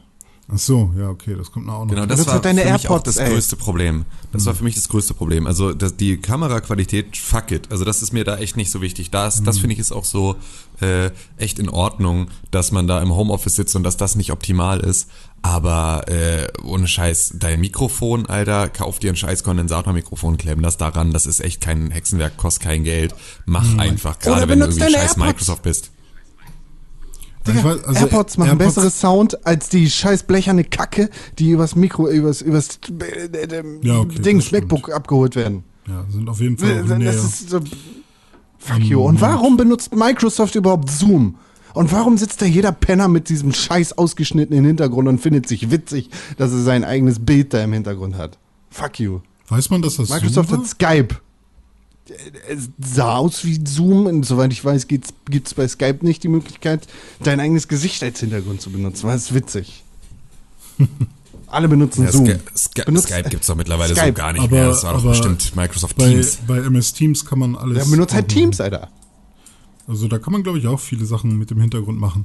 Ach 0.52 0.58
so, 0.58 0.92
ja, 0.98 1.08
okay, 1.08 1.36
das 1.36 1.52
kommt 1.52 1.68
auch 1.68 1.84
noch. 1.84 1.90
Genau, 1.90 2.06
das 2.06 2.18
Benutzt 2.18 2.32
war 2.32 2.40
deine 2.40 2.62
für 2.62 2.72
mich 2.72 2.88
auch 2.88 2.92
AirPods, 2.92 3.04
das 3.04 3.16
ey. 3.18 3.32
größte 3.32 3.56
Problem. 3.56 4.04
Das 4.32 4.46
war 4.46 4.54
für 4.54 4.64
mich 4.64 4.74
das 4.74 4.88
größte 4.88 5.14
Problem. 5.14 5.46
Also 5.46 5.72
das, 5.72 5.96
die 5.96 6.16
Kameraqualität, 6.16 7.16
fuck 7.16 7.50
it. 7.50 7.70
Also 7.70 7.84
das 7.84 8.02
ist 8.02 8.12
mir 8.12 8.24
da 8.24 8.38
echt 8.38 8.56
nicht 8.56 8.70
so 8.70 8.80
wichtig. 8.80 9.10
Das, 9.10 9.42
das 9.42 9.58
finde 9.58 9.74
ich 9.74 9.78
ist 9.78 9.92
auch 9.92 10.04
so 10.04 10.36
äh, 10.80 11.10
echt 11.36 11.58
in 11.58 11.68
Ordnung, 11.68 12.28
dass 12.50 12.72
man 12.72 12.86
da 12.86 13.00
im 13.00 13.14
Homeoffice 13.14 13.56
sitzt 13.56 13.76
und 13.76 13.82
dass 13.82 13.96
das 13.96 14.16
nicht 14.16 14.32
optimal 14.32 14.80
ist. 14.80 15.08
Aber 15.42 16.04
äh, 16.08 16.48
ohne 16.64 16.86
Scheiß, 16.86 17.34
dein 17.36 17.60
Mikrofon, 17.60 18.26
Alter, 18.26 18.68
kauf 18.68 18.98
dir 18.98 19.10
ein 19.12 19.16
scheiß 19.16 19.42
Kondensatormikrofon, 19.42 20.36
klemm 20.36 20.62
das 20.62 20.76
daran. 20.76 21.12
Das 21.12 21.26
ist 21.26 21.40
echt 21.40 21.60
kein 21.60 21.90
Hexenwerk, 21.90 22.36
kostet 22.36 22.64
kein 22.64 22.84
Geld. 22.84 23.14
Mach 23.46 23.78
einfach, 23.78 24.18
gerade 24.18 24.48
wenn 24.48 24.58
du 24.58 24.66
irgendwie 24.66 24.82
scheiß 24.82 24.94
AirPods. 24.94 25.16
Microsoft 25.16 25.62
bist. 25.62 25.90
Ich 27.46 27.54
weiß- 27.54 27.84
also 27.84 28.00
AirPods 28.00 28.36
machen 28.38 28.50
AirPods- 28.52 28.58
besseres 28.58 29.00
Sound 29.00 29.46
als 29.46 29.68
die 29.70 29.88
scheiß 29.88 30.24
blecherne 30.24 30.64
Kacke, 30.64 31.08
die 31.38 31.50
übers 31.50 31.74
Mikro, 31.74 32.08
übers, 32.08 32.42
übers 32.42 32.78
äh, 33.00 33.26
äh, 33.26 33.64
Ja, 33.82 33.98
okay, 34.00 34.18
Dings. 34.20 34.52
MacBook 34.52 34.92
abgeholt 34.92 35.36
werden. 35.36 35.64
Ja, 35.88 36.04
sind 36.10 36.28
auf 36.28 36.40
jeden 36.40 36.58
Fall 36.58 36.82
auch 36.82 36.86
Das 36.88 36.98
näher. 36.98 37.12
ist 37.12 37.48
so, 37.50 37.60
fuck 38.58 38.78
you. 38.80 39.00
Und 39.02 39.20
warum 39.20 39.56
benutzt 39.56 39.94
Microsoft 39.94 40.54
überhaupt 40.54 40.90
Zoom? 40.90 41.36
Und 41.72 41.92
warum 41.92 42.18
sitzt 42.18 42.42
da 42.42 42.46
jeder 42.46 42.72
Penner 42.72 43.08
mit 43.08 43.28
diesem 43.28 43.52
scheiß 43.52 43.96
ausgeschnittenen 43.96 44.64
Hintergrund 44.64 45.08
und 45.08 45.18
findet 45.20 45.46
sich 45.48 45.70
witzig, 45.70 46.10
dass 46.36 46.50
er 46.52 46.58
sein 46.62 46.84
eigenes 46.84 47.20
Bild 47.24 47.54
da 47.54 47.62
im 47.62 47.72
Hintergrund 47.72 48.16
hat? 48.18 48.38
Fuck 48.70 48.98
you. 49.00 49.20
Weiß 49.48 49.70
man, 49.70 49.80
dass 49.80 49.96
das 49.96 50.10
Microsoft 50.10 50.50
Zoom 50.50 50.60
hat 50.60 50.66
Skype. 50.68 51.14
Es 52.48 52.68
sah 52.78 53.16
aus 53.16 53.44
wie 53.44 53.60
Zoom 53.66 54.06
und 54.06 54.24
soweit 54.24 54.52
ich 54.52 54.64
weiß, 54.64 54.88
gibt 54.88 55.12
es 55.32 55.54
bei 55.54 55.66
Skype 55.68 55.98
nicht 56.02 56.22
die 56.22 56.28
Möglichkeit, 56.28 56.86
dein 57.22 57.40
eigenes 57.40 57.68
Gesicht 57.68 58.02
als 58.02 58.20
Hintergrund 58.20 58.60
zu 58.60 58.70
benutzen. 58.70 59.06
Das 59.06 59.22
ist 59.22 59.34
witzig. 59.34 59.84
Alle 61.46 61.68
benutzen 61.68 62.04
Ja, 62.04 62.12
Zoom. 62.12 62.26
Sky 62.26 62.38
Sky 62.56 62.82
Benutzt- 62.86 63.08
Skype 63.08 63.28
gibt's 63.28 63.46
doch 63.48 63.56
mittlerweile 63.56 63.94
so 63.94 64.00
Skype. 64.00 64.12
gar 64.12 64.32
nicht 64.32 64.42
Aber- 64.42 64.54
mehr. 64.56 64.68
Das 64.68 64.84
war 64.84 64.94
doch 64.94 65.02
bestimmt 65.04 65.54
Microsoft 65.56 65.96
Bei, 65.96 66.08
Teams. 66.08 66.38
bei 66.46 66.58
MS 66.58 66.92
Teams 66.92 67.24
kann 67.24 67.38
man 67.40 67.56
alles. 67.56 67.78
Ja, 67.78 67.84
benutzt 67.90 68.14
halt 68.14 68.28
Teams. 68.28 68.60
Alter. 68.60 68.88
Also 69.88 70.06
da 70.06 70.18
kann 70.18 70.32
man, 70.32 70.42
glaube 70.44 70.58
ich, 70.58 70.66
auch 70.68 70.78
viele 70.78 71.04
Sachen 71.04 71.36
mit 71.38 71.50
dem 71.50 71.60
Hintergrund 71.60 71.98
machen. 71.98 72.24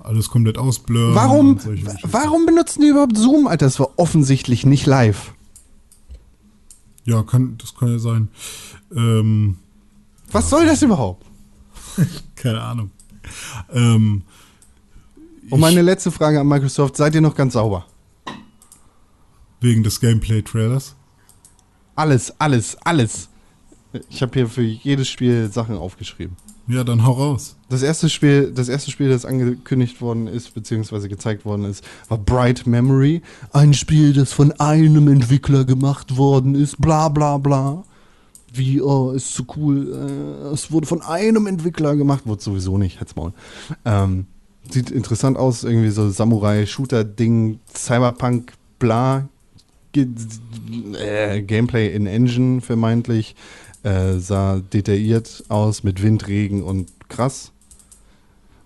Alles 0.00 0.28
komplett 0.28 0.58
ausblurren. 0.58 1.14
Warum, 1.14 1.58
warum 2.02 2.44
benutzen 2.46 2.82
die 2.82 2.88
überhaupt 2.88 3.16
Zoom, 3.16 3.46
Alter? 3.46 3.66
Das 3.66 3.78
war 3.78 3.90
offensichtlich 3.96 4.66
nicht 4.66 4.86
live. 4.86 5.32
Ja, 7.04 7.22
kann, 7.22 7.56
das 7.58 7.74
kann 7.74 7.92
ja 7.92 7.98
sein. 7.98 8.28
Ähm, 8.94 9.58
Was 10.32 10.48
soll 10.50 10.66
das 10.66 10.82
überhaupt? 10.82 11.26
keine 12.36 12.60
Ahnung. 12.62 12.90
Ähm, 13.72 14.22
Und 15.50 15.60
meine 15.60 15.82
letzte 15.82 16.10
Frage 16.10 16.40
an 16.40 16.46
Microsoft, 16.48 16.96
seid 16.96 17.14
ihr 17.14 17.20
noch 17.20 17.34
ganz 17.34 17.52
sauber? 17.54 17.86
wegen 19.60 19.82
des 19.82 19.98
Gameplay-Trailers. 19.98 20.94
Alles, 21.96 22.38
alles, 22.38 22.76
alles. 22.84 23.30
Ich 24.10 24.20
habe 24.20 24.32
hier 24.34 24.46
für 24.46 24.60
jedes 24.62 25.08
Spiel 25.08 25.50
Sachen 25.50 25.76
aufgeschrieben. 25.78 26.36
Ja, 26.66 26.82
dann 26.82 27.04
hau 27.04 27.12
raus. 27.12 27.56
Das 27.68 27.82
erste 27.82 28.08
Spiel, 28.08 28.52
das 28.54 28.68
erste 28.68 28.90
Spiel, 28.90 29.10
das 29.10 29.26
angekündigt 29.26 30.00
worden 30.00 30.26
ist, 30.26 30.54
beziehungsweise 30.54 31.08
gezeigt 31.08 31.44
worden 31.44 31.64
ist, 31.64 31.84
war 32.08 32.16
Bright 32.16 32.66
Memory. 32.66 33.20
Ein 33.52 33.74
Spiel, 33.74 34.14
das 34.14 34.32
von 34.32 34.52
einem 34.52 35.08
Entwickler 35.08 35.64
gemacht 35.64 36.16
worden 36.16 36.54
ist, 36.54 36.80
bla 36.80 37.08
bla 37.10 37.36
bla. 37.36 37.84
Wie, 38.52 38.80
oh, 38.80 39.10
ist 39.10 39.34
so 39.34 39.44
cool. 39.56 39.92
Äh, 39.92 40.54
es 40.54 40.70
wurde 40.70 40.86
von 40.86 41.02
einem 41.02 41.46
Entwickler 41.46 41.96
gemacht, 41.96 42.26
wurde 42.26 42.42
sowieso 42.42 42.78
nicht, 42.78 42.98
halt's 42.98 43.16
Maul. 43.16 43.32
Ähm, 43.84 44.26
sieht 44.70 44.90
interessant 44.90 45.36
aus, 45.36 45.64
irgendwie 45.64 45.90
so 45.90 46.08
Samurai-Shooter-Ding, 46.08 47.58
Cyberpunk, 47.74 48.52
bla. 48.78 49.28
Ge 49.92 50.08
äh, 50.98 51.42
Gameplay 51.42 51.94
in 51.94 52.06
Engine 52.06 52.60
vermeintlich. 52.60 53.36
Äh, 53.84 54.18
sah 54.18 54.60
detailliert 54.60 55.44
aus 55.48 55.82
mit 55.82 56.02
Wind, 56.02 56.26
Regen 56.26 56.62
und 56.62 56.90
krass. 57.10 57.52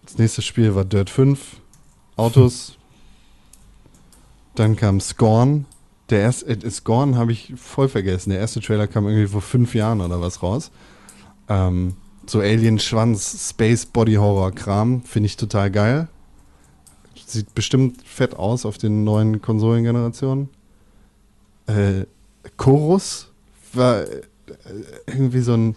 Das 0.05 0.17
nächste 0.17 0.43
Spiel 0.43 0.77
war 0.77 0.85
Dirt 0.85 1.11
5, 1.11 1.57
Autos. 2.17 2.79
Dann 4.55 4.77
kam 4.77 5.01
Scorn. 5.01 5.67
Der 6.09 6.21
erste, 6.21 6.47
äh, 6.47 6.71
Scorn 6.71 7.17
habe 7.17 7.33
ich 7.33 7.53
voll 7.57 7.89
vergessen. 7.89 8.31
Der 8.31 8.39
erste 8.39 8.61
Trailer 8.61 8.87
kam 8.87 9.09
irgendwie 9.09 9.27
vor 9.27 9.43
fünf 9.43 9.75
Jahren 9.75 10.01
oder 10.01 10.21
was 10.21 10.41
raus. 10.43 10.71
Ähm, 11.49 11.97
so 12.27 12.39
Alien-Schwanz, 12.39 13.51
Space 13.51 13.87
Body 13.87 14.15
Horror 14.15 14.53
Kram, 14.53 15.03
finde 15.03 15.27
ich 15.27 15.37
total 15.37 15.71
geil. 15.73 16.09
sieht 17.27 17.55
bestimmt 17.57 18.07
fett 18.07 18.37
aus 18.37 18.65
auf 18.65 18.79
den 18.79 19.03
neuen 19.03 19.43
Konsolengenerationen. 19.43 20.49
Äh, 21.67 22.07
Chorus 22.57 23.33
war 23.73 24.05
irgendwie 25.07 25.41
so 25.41 25.55
ein 25.55 25.77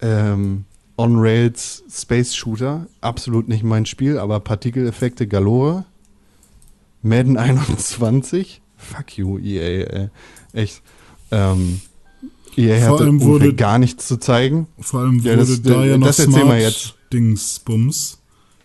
ähm, 0.00 0.64
On-Rails 0.96 1.84
Space 1.90 2.34
Shooter. 2.34 2.86
Absolut 3.00 3.48
nicht 3.48 3.62
mein 3.64 3.86
Spiel, 3.86 4.18
aber 4.18 4.40
Partikeleffekte 4.40 5.26
galore. 5.26 5.84
Madden 7.02 7.36
21. 7.38 8.60
Fuck 8.76 9.16
you, 9.18 9.38
EA, 9.38 9.86
ey. 9.86 10.08
Echt. 10.52 10.82
Ähm, 11.30 11.80
EA 12.56 12.88
Vor 12.88 13.00
allem 13.00 13.20
wurde- 13.22 13.54
gar 13.54 13.78
nichts 13.78 14.06
zu 14.08 14.18
zeigen. 14.18 14.66
Vor 14.78 15.00
allem 15.00 15.18
Ja, 15.20 15.32
wurde 15.32 15.46
das- 15.46 15.62
da 15.62 15.84
ja 15.84 15.96
noch 15.96 16.06
das 16.08 16.26
mal 16.26 16.60
jetzt. 16.60 16.80
Smart 16.82 16.98
Dingsbums 17.12 18.18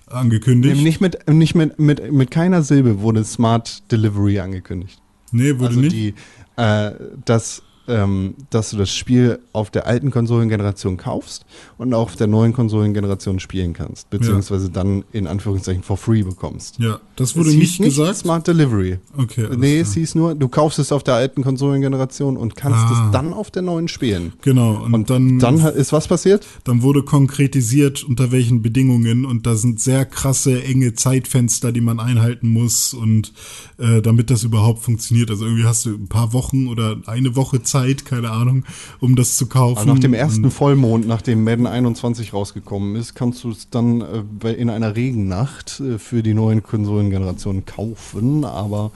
angekündigt. 0.08 0.82
Nicht 0.82 1.02
mit, 1.02 1.28
nicht 1.30 1.56
mit, 1.56 1.80
mit, 1.80 2.12
mit 2.12 2.32
keiner 2.32 2.62
Silbe 2.64 3.02
wurde 3.02 3.24
Smart 3.24 3.84
Delivery 3.92 4.40
angekündigt. 4.40 5.02
nee, 5.32 5.54
wurde 5.56 5.68
also 5.68 5.80
nicht. 5.82 5.92
die, 5.94 6.14
äh, 6.58 6.92
dass, 7.26 7.62
ähm, 7.88 8.36
dass 8.50 8.72
du 8.72 8.78
das 8.78 8.90
Spiel 8.92 9.40
auf 9.54 9.70
der 9.72 9.88
alten 9.88 10.12
Konsolengeneration 10.12 10.98
kaufst 10.98 11.46
und 11.78 11.94
auf 11.94 12.16
der 12.16 12.28
neuen 12.28 12.54
Konsolengeneration 12.54 13.40
spielen 13.40 13.74
kannst, 13.74 14.10
beziehungsweise 14.10 14.70
dann 14.70 15.04
in 15.12 15.28
Anführungszeichen 15.28 15.84
for 15.84 15.98
free 15.98 16.24
bekommst. 16.24 16.80
ja, 16.80 17.00
das 17.16 17.36
wurde 17.36 17.50
es 17.50 17.56
nicht 17.56 17.70
hieß 17.72 17.80
nicht 17.80 17.96
gesagt. 17.98 18.18
Smart 18.18 18.48
Delivery. 18.48 19.00
Okay. 19.18 19.48
nee, 19.58 19.80
es 19.80 19.94
hieß 19.94 20.16
nur, 20.16 20.36
du 20.36 20.48
kaufst 20.48 20.80
es 20.80 20.92
auf 20.92 21.04
der 21.04 21.16
alten 21.16 21.44
Konsolengeneration 21.44 22.38
und 22.38 22.56
kannst 22.56 22.78
Ah. 22.80 23.06
es 23.08 23.12
dann 23.12 23.34
auf 23.34 23.50
der 23.52 23.62
neuen 23.64 23.88
spielen. 23.88 24.34
Genau, 24.42 24.84
und, 24.84 24.94
Und 24.94 25.10
dann, 25.10 25.40
dann 25.40 25.58
ist 25.60 25.94
was 25.94 26.08
passiert? 26.08 26.46
dann 26.64 26.82
wurde 26.82 27.04
konkretisiert, 27.04 28.04
unter 28.04 28.32
welchen 28.32 28.62
Bedingungen 28.62 29.26
und 29.26 29.46
da 29.46 29.56
sind 29.56 29.80
sehr 29.80 30.06
krasse, 30.06 30.64
enge 30.64 30.94
Zeitfenster, 30.94 31.72
die 31.72 31.82
man 31.82 32.00
einhalten 32.00 32.50
muss 32.50 32.94
und 32.94 33.34
äh, 33.78 34.02
damit 34.02 34.30
das 34.30 34.44
überhaupt 34.44 34.80
funktioniert. 34.84 35.30
Also 35.30 35.46
irgendwie 35.46 35.66
hast 35.66 35.86
du 35.86 35.92
ein 35.96 36.08
paar 36.08 36.34
Wochen 36.34 36.68
oder 36.68 36.98
eine 37.06 37.36
Woche 37.36 37.62
Zeit, 37.62 37.77
keine 38.06 38.32
Ahnung, 38.32 38.66
um 39.00 39.16
das 39.16 39.38
zu 39.38 39.48
kaufen. 39.48 39.80
Aber 39.80 39.94
nach 39.94 40.00
dem 40.00 40.14
ersten 40.14 40.52
Vollmond, 40.52 41.08
nachdem 41.08 41.44
Madden 41.44 41.68
21 41.68 42.34
rausgekommen 42.34 42.96
ist, 42.96 43.16
kannst 43.16 43.44
du 43.44 43.52
es 43.52 43.70
dann 43.70 44.02
äh, 44.44 44.54
in 44.54 44.70
einer 44.70 44.96
Regennacht 44.96 45.80
äh, 45.80 46.00
für 46.00 46.24
die 46.24 46.34
neuen 46.34 46.64
Konsolengenerationen 46.64 47.66
kaufen, 47.66 48.46
aber 48.46 48.92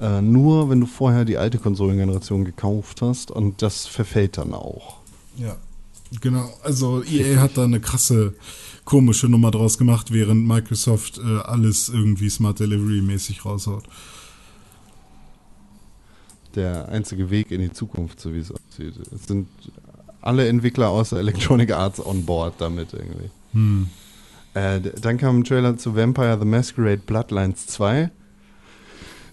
äh, 0.00 0.20
nur, 0.20 0.70
wenn 0.70 0.80
du 0.80 0.86
vorher 0.86 1.24
die 1.24 1.38
alte 1.38 1.58
Konsolengeneration 1.58 2.44
gekauft 2.44 3.02
hast 3.02 3.30
und 3.30 3.62
das 3.62 3.86
verfällt 3.86 4.38
dann 4.38 4.54
auch. 4.54 4.96
ja, 5.36 5.56
genau. 6.20 6.52
Also 6.62 7.02
EA 7.02 7.40
hat 7.40 7.56
da 7.56 7.64
eine 7.64 7.80
krasse, 7.80 8.34
komische 8.84 9.28
Nummer 9.28 9.50
draus 9.50 9.78
gemacht, 9.78 10.12
während 10.12 10.46
Microsoft 10.46 11.18
äh, 11.18 11.38
alles 11.40 11.88
irgendwie 11.88 12.30
Smart 12.30 12.60
Delivery 12.60 13.02
mäßig 13.02 13.44
raushaut. 13.44 13.84
Der 16.56 16.88
einzige 16.88 17.30
Weg 17.30 17.50
in 17.50 17.60
die 17.60 17.72
Zukunft, 17.72 18.18
so 18.18 18.34
wie 18.34 18.40
es 18.40 18.50
aussieht. 18.50 18.94
Es 19.14 19.26
sind 19.26 19.46
alle 20.22 20.48
Entwickler 20.48 20.88
außer 20.88 21.18
Electronic 21.18 21.72
Arts 21.72 22.04
on 22.04 22.24
board 22.24 22.54
damit 22.58 22.92
irgendwie. 22.92 23.30
Hm. 23.52 23.88
Äh, 24.54 24.80
dann 25.00 25.18
kam 25.18 25.40
ein 25.40 25.44
Trailer 25.44 25.76
zu 25.76 25.94
Vampire 25.94 26.38
the 26.38 26.46
Masquerade 26.46 27.02
Bloodlines 27.04 27.66
2. 27.66 28.10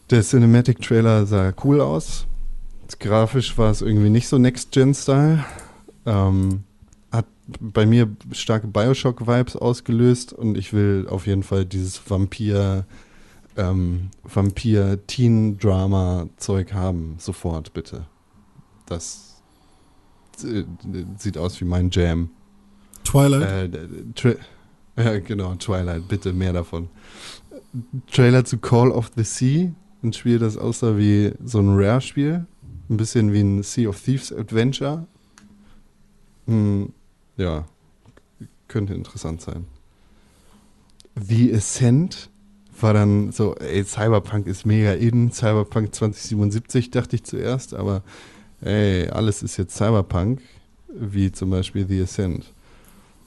Der 0.10 0.22
Cinematic 0.22 0.82
Trailer 0.82 1.26
sah 1.26 1.54
cool 1.64 1.80
aus. 1.82 2.28
Grafisch 3.00 3.58
war 3.58 3.72
es 3.72 3.82
irgendwie 3.82 4.10
nicht 4.10 4.28
so 4.28 4.38
Next-Gen-Style. 4.38 5.44
Ähm, 6.06 6.64
hat 7.12 7.26
bei 7.60 7.86
mir 7.86 8.10
starke 8.32 8.68
Bioshock-Vibes 8.68 9.56
ausgelöst 9.56 10.34
und 10.34 10.58
ich 10.58 10.74
will 10.74 11.08
auf 11.10 11.26
jeden 11.26 11.44
Fall 11.44 11.66
dieses 11.66 12.02
Vampir, 12.10 12.86
ähm, 13.58 14.12
Vampir-Teen-Drama-Zeug 14.24 16.74
haben. 16.74 17.16
Sofort, 17.20 17.74
bitte. 17.74 18.06
Das 18.86 19.42
äh, 20.44 20.64
sieht 21.18 21.38
aus 21.38 21.60
wie 21.62 21.66
mein 21.66 21.90
Jam. 21.92 22.32
Twilight? 23.04 23.76
Äh, 23.76 24.38
ja, 24.98 25.20
genau, 25.20 25.54
Twilight, 25.56 26.08
bitte 26.08 26.34
mehr 26.34 26.54
davon. 26.54 26.90
Trailer 28.12 28.46
zu 28.46 28.60
Call 28.60 28.92
of 28.92 29.10
the 29.16 29.24
Sea, 29.24 29.72
ein 30.04 30.14
Spiel, 30.14 30.38
das 30.40 30.58
aussah 30.58 30.98
wie 30.98 31.34
so 31.44 31.60
ein 31.60 31.76
Rare-Spiel. 31.76 32.46
Ein 32.90 32.98
bisschen 32.98 33.34
wie 33.34 33.42
ein 33.42 33.64
Sea 33.64 33.90
of 33.90 34.02
Thieves 34.02 34.32
Adventure. 34.32 35.08
Hm, 36.46 36.94
ja, 37.38 37.66
könnte 38.68 38.94
interessant 38.94 39.42
sein. 39.42 39.66
The 41.16 41.54
Ascent 41.54 42.30
war 42.80 42.94
dann 42.94 43.32
so, 43.32 43.56
ey, 43.56 43.84
Cyberpunk 43.84 44.48
ist 44.48 44.66
mega 44.66 44.94
in, 44.94 45.32
Cyberpunk 45.32 45.94
2077 45.94 46.92
dachte 46.92 47.16
ich 47.16 47.24
zuerst, 47.24 47.74
aber 47.74 48.02
ey, 48.62 49.08
alles 49.10 49.44
ist 49.44 49.58
jetzt 49.58 49.76
Cyberpunk, 49.76 50.42
wie 50.88 51.32
zum 51.32 51.50
Beispiel 51.50 51.86
The 51.88 52.02
Ascent. 52.02 52.46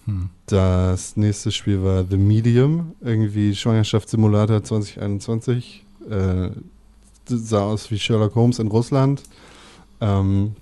Hm. 0.07 0.31
Das 0.47 1.17
nächste 1.17 1.51
Spiel 1.51 1.83
war 1.83 2.05
The 2.09 2.17
Medium, 2.17 2.93
irgendwie 3.01 3.55
Schwangerschaftssimulator 3.55 4.63
2021. 4.63 5.85
Äh, 6.09 6.51
sah 7.27 7.63
aus 7.63 7.91
wie 7.91 7.99
Sherlock 7.99 8.35
Holmes 8.35 8.59
in 8.59 8.69
Russland. 8.69 9.23
Ähm, 10.01 10.55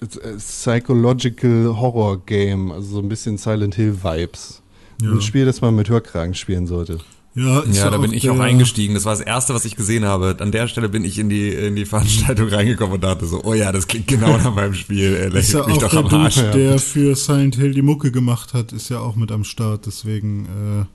a 0.00 0.36
Psychological 0.36 1.76
Horror 1.78 2.18
Game, 2.26 2.72
also 2.72 2.94
so 2.94 2.98
ein 2.98 3.08
bisschen 3.08 3.38
Silent 3.38 3.76
Hill 3.76 4.02
Vibes. 4.02 4.62
Ja. 5.00 5.12
Ein 5.12 5.20
Spiel, 5.20 5.44
das 5.44 5.60
man 5.60 5.76
mit 5.76 5.88
Hörkragen 5.88 6.34
spielen 6.34 6.66
sollte. 6.66 6.98
Ja, 7.34 7.60
ist 7.60 7.78
Ja, 7.78 7.88
da 7.90 7.96
bin 7.98 8.12
ich 8.12 8.28
auch 8.28 8.38
eingestiegen. 8.38 8.92
Das 8.94 9.04
war 9.06 9.12
das 9.16 9.24
erste, 9.24 9.54
was 9.54 9.64
ich 9.64 9.74
gesehen 9.74 10.04
habe. 10.04 10.36
An 10.40 10.52
der 10.52 10.68
Stelle 10.68 10.88
bin 10.90 11.04
ich 11.04 11.18
in 11.18 11.30
die, 11.30 11.48
in 11.48 11.76
die 11.76 11.86
Veranstaltung 11.86 12.48
reingekommen 12.48 12.94
und 12.96 13.02
dachte 13.04 13.26
so, 13.26 13.42
oh 13.42 13.54
ja, 13.54 13.72
das 13.72 13.86
klingt 13.88 14.06
genau 14.06 14.36
nach 14.36 14.54
meinem 14.54 14.74
Spiel. 14.74 15.14
Er 15.14 15.26
Ist 15.28 15.32
lächelt 15.34 15.54
ja 15.54 15.66
mich 15.66 15.76
auch 15.76 15.80
doch 15.90 15.90
der 16.10 16.18
am 16.18 16.24
Arsch. 16.24 16.34
Dude, 16.36 16.50
der 16.52 16.78
für 16.78 17.16
Silent 17.16 17.56
Hill 17.56 17.72
die 17.72 17.80
Mucke 17.82 18.12
gemacht 18.12 18.52
hat, 18.52 18.72
ist 18.72 18.90
ja 18.90 18.98
auch 19.00 19.16
mit 19.16 19.32
am 19.32 19.44
Start. 19.44 19.86
Deswegen 19.86 20.44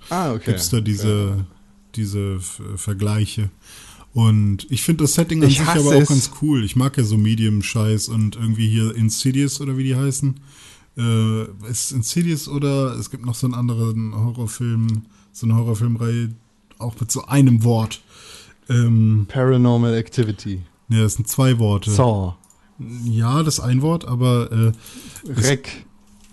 äh, 0.10 0.14
Ah, 0.14 0.34
okay. 0.34 0.44
gibt's 0.52 0.70
da 0.70 0.80
diese, 0.80 1.46
diese 1.96 2.36
F 2.36 2.62
Vergleiche. 2.76 3.50
Und 4.14 4.68
ich 4.70 4.82
finde 4.84 5.04
das 5.06 5.14
Setting 5.16 5.44
an 5.44 5.50
Ich 5.50 5.58
sich 5.60 5.68
aber 5.68 5.90
auch 5.90 6.02
es. 6.02 6.10
ganz 6.10 6.32
cool. 6.42 6.64
Ich 6.64 6.76
mag 6.76 6.98
ja 6.98 7.04
so 7.04 7.18
Medium-Scheiß 7.18 8.10
und 8.10 8.36
irgendwie 8.36 8.68
hier 8.68 8.96
Insidious 8.96 9.60
oder 9.62 9.78
wie 9.78 9.84
die 9.84 9.96
heißen. 9.96 10.36
Äh, 10.98 11.44
ist 11.70 11.92
Insidious 11.92 12.48
oder 12.48 12.96
es 13.00 13.10
gibt 13.12 13.26
noch 13.26 13.36
so 13.36 13.46
einen 13.48 13.54
anderen 13.54 14.16
Horrorfilm, 14.16 15.04
so 15.38 15.46
eine 15.46 15.56
Horrorfilmreihe, 15.56 16.30
auch 16.80 17.00
mit 17.00 17.12
so 17.12 17.26
einem 17.26 17.64
Wort. 17.64 18.02
Ähm, 18.70 19.26
Paranormal 19.30 19.94
Activity. 19.96 20.62
ja, 20.90 21.02
das 21.04 21.14
sind 21.14 21.28
zwei 21.28 21.58
Worte. 21.60 21.92
Saw. 21.92 22.36
Ja, 23.06 23.42
das 23.44 23.56
ist 23.56 23.64
ein 23.64 23.82
Wort, 23.82 24.06
aber 24.06 24.52
äh, 24.52 24.72
Rec. 25.32 25.86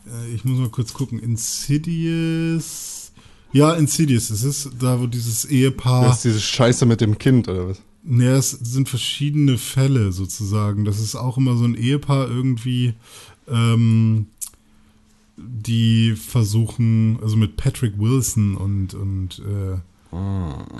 äh, 0.06 0.34
ich 0.34 0.44
muss 0.44 0.58
mal 0.58 0.68
kurz 0.68 0.92
gucken. 0.92 1.18
Insidious. 1.18 3.12
Ja, 3.52 3.72
Insidious. 3.74 4.30
Es 4.30 4.42
ist 4.42 4.70
da, 4.78 5.00
wo 5.00 5.06
dieses 5.06 5.42
Das 5.42 5.50
Ehepaar. 5.50 6.12
ist 6.12 6.24
diese 6.24 6.40
Scheiße 6.40 6.86
mit 6.86 7.00
dem 7.00 7.18
Kind, 7.18 7.46
oder 7.48 7.68
was? 7.68 7.82
Ne, 8.02 8.30
es 8.32 8.50
sind 8.50 8.88
verschiedene 8.88 9.56
Fälle 9.56 10.12
sozusagen. 10.12 10.84
Das 10.84 10.98
ist 11.00 11.14
auch 11.14 11.38
immer 11.38 11.56
so 11.56 11.64
ein 11.64 11.74
Ehepaar 11.74 12.28
irgendwie, 12.28 12.94
ähm, 13.48 14.26
die 15.36 16.14
versuchen, 16.14 17.18
also 17.22 17.36
mit 17.36 17.56
Patrick 17.56 17.98
Wilson 17.98 18.56
und, 18.56 18.94
und 18.94 19.40
äh, 19.40 19.78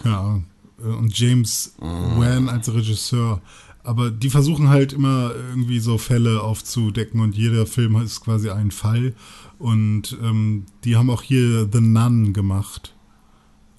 keine 0.03 0.19
Ahnung, 0.19 0.45
äh, 0.79 0.89
und 0.89 1.19
James 1.19 1.75
Wan 1.79 2.49
als 2.49 2.73
Regisseur. 2.73 3.41
Aber 3.83 4.11
die 4.11 4.31
versuchen 4.31 4.71
halt 4.71 4.95
immer 4.95 5.33
irgendwie 5.51 5.79
so 5.79 5.99
Fälle 5.99 6.41
aufzudecken 6.41 7.21
und 7.21 7.37
jeder 7.37 7.67
Film 7.67 7.97
ist 7.97 8.23
quasi 8.23 8.49
ein 8.49 8.71
Fall. 8.71 9.15
Und 9.59 10.17
ähm, 10.23 10.65
die 10.85 10.97
haben 10.97 11.11
auch 11.11 11.23
hier 11.23 11.69
The 11.71 11.81
Nun 11.81 12.33
gemacht. 12.33 12.94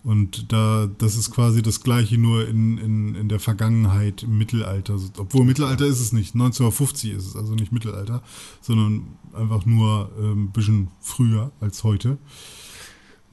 Und 0.06 0.54
da, 0.54 0.88
das 1.00 1.16
ist 1.16 1.32
quasi 1.32 1.64
das 1.64 1.82
gleiche 1.82 2.20
nur 2.20 2.48
in, 2.48 2.78
in, 2.78 3.16
in 3.16 3.28
der 3.28 3.40
Vergangenheit, 3.40 4.22
im 4.22 4.38
Mittelalter. 4.38 5.00
Obwohl 5.18 5.46
Mittelalter 5.46 5.88
ist 5.88 6.00
es 6.00 6.14
nicht, 6.14 6.36
1950 6.36 7.12
ist 7.12 7.26
es, 7.26 7.36
also 7.36 7.56
nicht 7.56 7.72
Mittelalter, 7.72 8.22
sondern 8.62 9.08
einfach 9.34 9.66
nur 9.66 10.12
ähm, 10.20 10.44
ein 10.44 10.52
bisschen 10.52 10.90
früher 11.02 11.52
als 11.60 11.84
heute. 11.84 12.20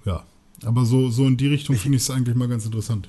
Ja, 0.07 0.25
aber 0.65 0.87
so, 0.87 1.11
so 1.11 1.27
in 1.27 1.37
die 1.37 1.49
Richtung 1.49 1.77
finde 1.77 1.97
ich 1.97 2.05
es 2.05 2.11
eigentlich 2.11 2.37
mal 2.37 2.49
ganz 2.49 2.65
interessant. 2.65 3.07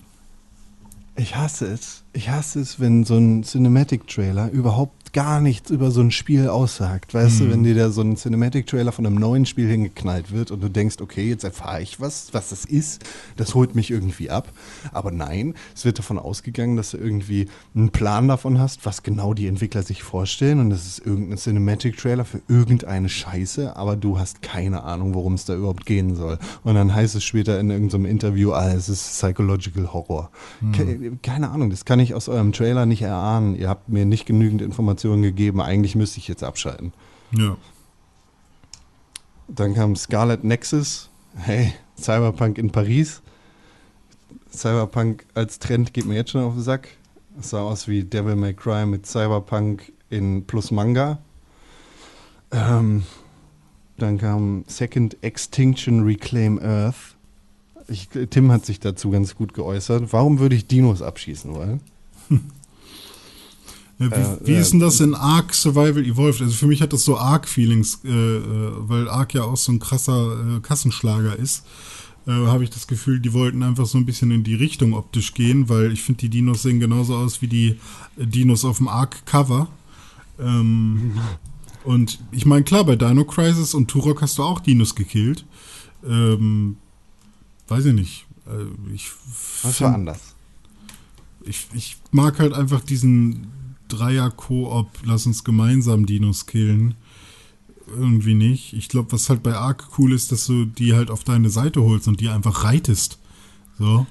Ich 1.16 1.38
hasse 1.38 1.68
es. 1.68 2.04
Ich 2.12 2.30
hasse 2.30 2.60
es, 2.60 2.82
wenn 2.82 3.06
so 3.06 3.16
ein 3.16 3.44
Cinematic-Trailer 3.44 4.52
überhaupt 4.52 5.03
gar 5.14 5.40
nichts 5.40 5.70
über 5.70 5.92
so 5.92 6.02
ein 6.02 6.10
Spiel 6.12 6.48
aussagt. 6.50 7.14
Weißt 7.14 7.40
Mhm. 7.40 7.46
du, 7.46 7.52
wenn 7.52 7.64
dir 7.64 7.76
da 7.76 7.90
so 7.92 8.02
ein 8.02 8.16
Cinematic-Trailer 8.18 8.92
von 8.92 9.06
einem 9.06 9.16
neuen 9.16 9.46
Spiel 9.46 9.70
hingeknallt 9.70 10.32
wird 10.32 10.50
und 10.50 10.62
du 10.62 10.70
denkst, 10.70 10.96
okay, 11.02 11.30
jetzt 11.30 11.44
erfahre 11.44 11.82
ich 11.84 12.02
was, 12.02 12.34
was 12.34 12.50
das 12.50 12.66
ist, 12.66 13.04
das 13.38 13.54
holt 13.54 13.76
mich 13.76 13.92
irgendwie 13.92 14.32
ab. 14.32 14.50
Aber 14.92 15.12
nein, 15.12 15.54
es 15.76 15.86
wird 15.86 16.00
davon 16.00 16.18
ausgegangen, 16.18 16.76
dass 16.78 16.92
du 16.92 16.98
irgendwie 16.98 17.48
einen 17.76 17.90
Plan 17.92 18.28
davon 18.28 18.60
hast, 18.60 18.86
was 18.88 19.04
genau 19.04 19.36
die 19.36 19.46
Entwickler 19.48 19.84
sich 19.84 20.02
vorstellen 20.02 20.60
und 20.60 20.72
das 20.72 20.88
ist 20.88 21.06
irgendein 21.06 21.38
Cinematic-Trailer 21.38 22.26
für 22.26 22.42
irgendeine 22.48 23.08
Scheiße, 23.08 23.76
aber 23.76 23.96
du 23.96 24.18
hast 24.18 24.42
keine 24.42 24.84
Ahnung, 24.84 25.14
worum 25.14 25.36
es 25.36 25.46
da 25.46 25.54
überhaupt 25.56 25.86
gehen 25.86 26.16
soll. 26.16 26.40
Und 26.64 26.74
dann 26.74 26.94
heißt 26.94 27.14
es 27.14 27.24
später 27.24 27.60
in 27.60 27.70
irgendeinem 27.70 28.06
Interview, 28.06 28.52
ah, 28.54 28.72
es 28.74 28.90
ist 28.90 29.04
Psychological 29.10 29.94
Horror. 29.94 30.32
Ke 30.72 31.12
keine 31.22 31.52
Ahnung, 31.52 31.70
das 31.70 31.86
kann 31.86 32.00
ich 32.00 32.16
aus 32.16 32.30
eurem 32.30 32.52
Trailer 32.52 32.88
nicht 32.88 33.04
erahnen. 33.04 33.56
Ihr 33.56 33.70
habt 33.70 33.90
mir 33.90 34.06
nicht 34.06 34.26
genügend 34.26 34.62
Informationen 34.64 35.03
gegeben. 35.10 35.62
Eigentlich 35.62 35.96
müsste 35.96 36.20
ich 36.20 36.28
jetzt 36.28 36.44
abschalten. 36.44 36.94
Ja. 37.32 37.58
Dann 39.48 39.74
kam 39.74 39.96
Scarlet 39.96 40.44
Nexus. 40.44 41.10
Hey, 41.36 41.74
Cyberpunk 42.00 42.58
in 42.58 42.72
Paris. 42.72 43.22
Cyberpunk 44.52 45.26
als 45.34 45.60
Trend 45.60 45.94
geht 45.94 46.06
mir 46.06 46.16
jetzt 46.16 46.32
schon 46.32 46.44
auf 46.44 46.54
den 46.54 46.64
Sack. 46.64 46.90
Es 47.40 47.50
sah 47.50 47.62
aus 47.62 47.88
wie 47.88 48.04
Devil 48.04 48.36
May 48.36 48.54
Cry 48.54 48.86
mit 48.86 49.06
Cyberpunk 49.06 49.92
in 50.10 50.46
plus 50.46 50.72
Manga. 50.72 51.20
Ähm, 52.52 53.04
dann 53.98 54.18
kam 54.20 54.64
Second 54.68 55.18
Extinction 55.24 56.04
Reclaim 56.04 56.60
Earth. 56.60 57.16
Ich, 57.88 58.10
Tim 58.30 58.52
hat 58.52 58.66
sich 58.66 58.80
dazu 58.80 59.10
ganz 59.10 59.36
gut 59.36 59.54
geäußert. 59.54 60.14
Warum 60.14 60.40
würde 60.40 60.56
ich 60.56 60.68
Dinos 60.68 61.02
abschießen 61.02 61.54
wollen? 61.54 61.82
Ja, 64.00 64.10
wie, 64.12 64.16
Äh, 64.16 64.38
wie 64.48 64.52
äh, 64.54 64.60
ist 64.62 64.72
denn 64.74 64.80
das 64.80 65.00
in 65.00 65.14
Ark 65.16 65.54
Survival 65.54 66.04
Evolved? 66.06 66.42
Also 66.42 66.54
für 66.56 66.68
mich 66.68 66.82
hat 66.82 66.94
das 66.94 67.04
so 67.06 67.18
Ark-Feelings, 67.18 68.00
äh, 68.06 68.10
äh, 68.10 68.72
weil 68.78 69.08
Ark 69.10 69.34
ja 69.34 69.44
auch 69.44 69.58
so 69.58 69.72
ein 69.72 69.80
krasser 69.80 70.58
äh, 70.58 70.60
Kassenschlager 70.62 71.38
ist. 71.38 71.64
Äh, 72.26 72.32
Habe 72.32 72.64
ich 72.64 72.70
das 72.70 72.88
Gefühl, 72.88 73.20
die 73.20 73.34
wollten 73.34 73.64
einfach 73.64 73.86
so 73.86 73.98
ein 73.98 74.06
bisschen 74.06 74.32
in 74.32 74.44
die 74.44 74.56
Richtung 74.56 74.94
optisch 74.94 75.34
gehen, 75.34 75.68
weil 75.70 75.92
ich 75.92 76.02
finde, 76.02 76.20
die 76.22 76.30
Dinos 76.30 76.62
sehen 76.64 76.80
genauso 76.80 77.16
aus 77.16 77.42
wie 77.42 77.48
die 77.48 77.78
Dinos 78.18 78.66
auf 78.66 78.78
dem 78.78 78.88
Ark-Cover. 78.88 79.68
Ähm, 80.40 81.12
und 81.84 82.20
ich 82.32 82.46
meine, 82.46 82.64
klar, 82.64 82.86
bei 82.86 82.96
Dino 82.96 83.26
Crisis 83.26 83.74
und 83.74 83.90
Turok 83.90 84.22
hast 84.22 84.38
du 84.38 84.44
auch 84.44 84.60
Dinos 84.60 84.96
gekillt. 84.96 85.46
Ähm, 86.08 86.78
weiß 87.68 87.86
ich 87.86 87.94
nicht. 87.94 88.26
Ich 88.94 89.10
Was 89.62 89.78
find- 89.78 89.88
war 89.90 89.94
anders? 89.96 90.20
ich, 91.46 91.68
ich 91.74 91.98
mag 92.12 92.40
halt 92.40 92.54
einfach 92.54 92.82
diesen 92.82 93.48
Dreier-Koop, 93.96 94.88
lass 95.06 95.26
uns 95.26 95.44
gemeinsam 95.44 96.06
Dinos 96.06 96.46
killen. 96.46 96.96
Irgendwie 97.88 98.34
nicht. 98.34 98.74
Ich 98.74 98.90
glaube, 98.90 99.12
was 99.12 99.30
halt 99.30 99.44
bei 99.44 99.56
Ark 99.56 99.90
cool 99.98 100.14
ist, 100.14 100.32
dass 100.32 100.48
du 100.48 100.66
die 100.66 100.94
halt 100.94 101.12
auf 101.12 101.24
deine 101.24 101.50
Seite 101.50 101.82
holst 101.82 102.08
und 102.08 102.22
die 102.22 102.30
einfach 102.30 102.64
reitest. 102.64 103.20
So. 103.78 104.06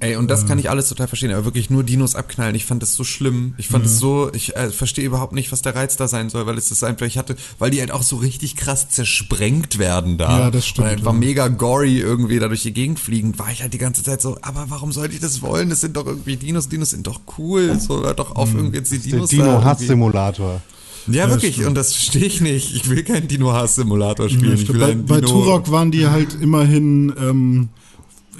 Ey, 0.00 0.14
und 0.14 0.28
das 0.30 0.46
kann 0.46 0.60
ich 0.60 0.70
alles 0.70 0.88
total 0.88 1.08
verstehen, 1.08 1.32
aber 1.32 1.44
wirklich 1.44 1.70
nur 1.70 1.82
Dinos 1.82 2.14
abknallen, 2.14 2.54
ich 2.54 2.64
fand 2.64 2.82
das 2.82 2.94
so 2.94 3.02
schlimm. 3.02 3.54
Ich 3.58 3.66
fand 3.66 3.84
es 3.84 3.98
so, 3.98 4.30
ich 4.32 4.54
äh, 4.54 4.70
verstehe 4.70 5.04
überhaupt 5.04 5.32
nicht, 5.32 5.50
was 5.50 5.60
der 5.60 5.74
Reiz 5.74 5.96
da 5.96 6.06
sein 6.06 6.30
soll, 6.30 6.46
weil 6.46 6.56
es 6.56 6.70
ist 6.70 6.84
einfach, 6.84 7.04
ich 7.04 7.18
hatte, 7.18 7.34
weil 7.58 7.72
die 7.72 7.80
halt 7.80 7.90
auch 7.90 8.04
so 8.04 8.14
richtig 8.16 8.54
krass 8.54 8.88
zersprengt 8.88 9.78
werden 9.80 10.16
da. 10.16 10.38
Ja, 10.38 10.50
das 10.52 10.66
stimmt, 10.68 10.86
Und 10.86 10.92
einfach 10.92 11.12
ja. 11.14 11.18
mega 11.18 11.48
gory 11.48 11.98
irgendwie 11.98 12.38
da 12.38 12.46
durch 12.46 12.62
die 12.62 12.72
Gegend 12.72 13.00
fliegen, 13.00 13.36
war 13.40 13.50
ich 13.50 13.62
halt 13.62 13.74
die 13.74 13.78
ganze 13.78 14.04
Zeit 14.04 14.22
so, 14.22 14.38
aber 14.40 14.66
warum 14.68 14.92
sollte 14.92 15.14
ich 15.14 15.20
das 15.20 15.42
wollen? 15.42 15.68
Das 15.68 15.80
sind 15.80 15.96
doch 15.96 16.06
irgendwie 16.06 16.36
Dinos, 16.36 16.68
Dinos 16.68 16.90
sind 16.90 17.04
doch 17.08 17.20
cool. 17.36 17.76
So, 17.80 18.02
hör 18.04 18.14
doch 18.14 18.36
auf, 18.36 18.54
irgendwie 18.54 18.76
jetzt 18.76 18.92
die 18.92 18.98
Der 18.98 19.10
Dinos 19.12 19.32
irgendwie- 19.32 19.50
Dino-Hass-Simulator. 19.50 20.62
Ja, 21.08 21.12
Ja, 21.24 21.30
wirklich, 21.30 21.54
stimmt. 21.54 21.68
und 21.70 21.74
das 21.74 21.92
verstehe 21.94 22.24
ich 22.26 22.40
nicht. 22.40 22.72
Ich 22.76 22.88
will 22.88 23.02
keinen 23.02 23.26
Dino-Hass-Simulator 23.26 24.28
spielen. 24.28 24.56
Ja, 24.56 24.62
ich 24.62 24.68
will 24.72 24.78
bei, 24.78 24.90
einen 24.92 25.06
bei 25.06 25.16
Dino 25.16 25.28
Turok 25.28 25.70
waren 25.72 25.90
die 25.90 26.06
halt 26.06 26.36
immerhin, 26.40 27.12
ähm, 27.20 27.68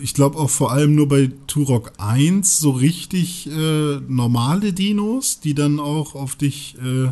ich 0.02 0.14
glaube 0.14 0.38
auch 0.38 0.50
vor 0.50 0.72
allem 0.72 0.94
nur 0.94 1.08
bei 1.08 1.30
Turok 1.46 1.92
1 1.98 2.58
so 2.58 2.70
richtig 2.70 3.48
äh, 3.48 4.00
normale 4.08 4.72
Dinos, 4.72 5.40
die 5.40 5.54
dann 5.54 5.80
auch 5.80 6.14
auf 6.14 6.36
dich 6.36 6.76
äh, 6.84 7.10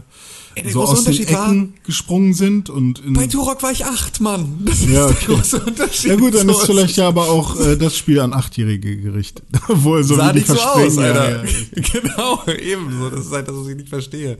Ey, 0.54 0.70
so 0.70 0.84
aus 0.84 1.04
den 1.04 1.18
Ecken 1.18 1.74
gesprungen 1.84 2.32
sind 2.32 2.70
und 2.70 3.00
in, 3.00 3.12
Bei 3.12 3.26
Turok 3.26 3.62
war 3.62 3.72
ich 3.72 3.84
acht, 3.84 4.22
Mann. 4.22 4.60
Das 4.64 4.78
ist 4.80 4.88
Ja, 4.88 5.06
der 5.06 5.10
okay. 5.10 5.26
große 5.26 5.60
Unterschied. 5.62 6.10
Ja 6.10 6.16
gut, 6.16 6.34
dann 6.34 6.48
ist 6.48 6.62
vielleicht 6.62 6.96
ja 6.96 7.08
aber 7.08 7.28
auch 7.28 7.60
äh, 7.60 7.76
das 7.76 7.94
Spiel 7.94 8.20
an 8.20 8.32
Achtjährige 8.32 8.96
gerichtet. 8.96 9.44
Wo 9.68 9.96
er 9.96 10.04
so 10.04 10.16
sah 10.16 10.32
nicht 10.32 10.46
so 10.46 10.58
aus, 10.58 10.96
ja, 10.96 11.02
Alter. 11.02 11.44
ja. 11.44 11.50
Genau, 11.92 12.42
eben 12.46 12.98
so. 12.98 13.10
Das 13.10 13.26
ist 13.26 13.32
halt 13.32 13.48
das, 13.48 13.54
was 13.54 13.68
ich 13.68 13.76
nicht 13.76 13.90
verstehe. 13.90 14.38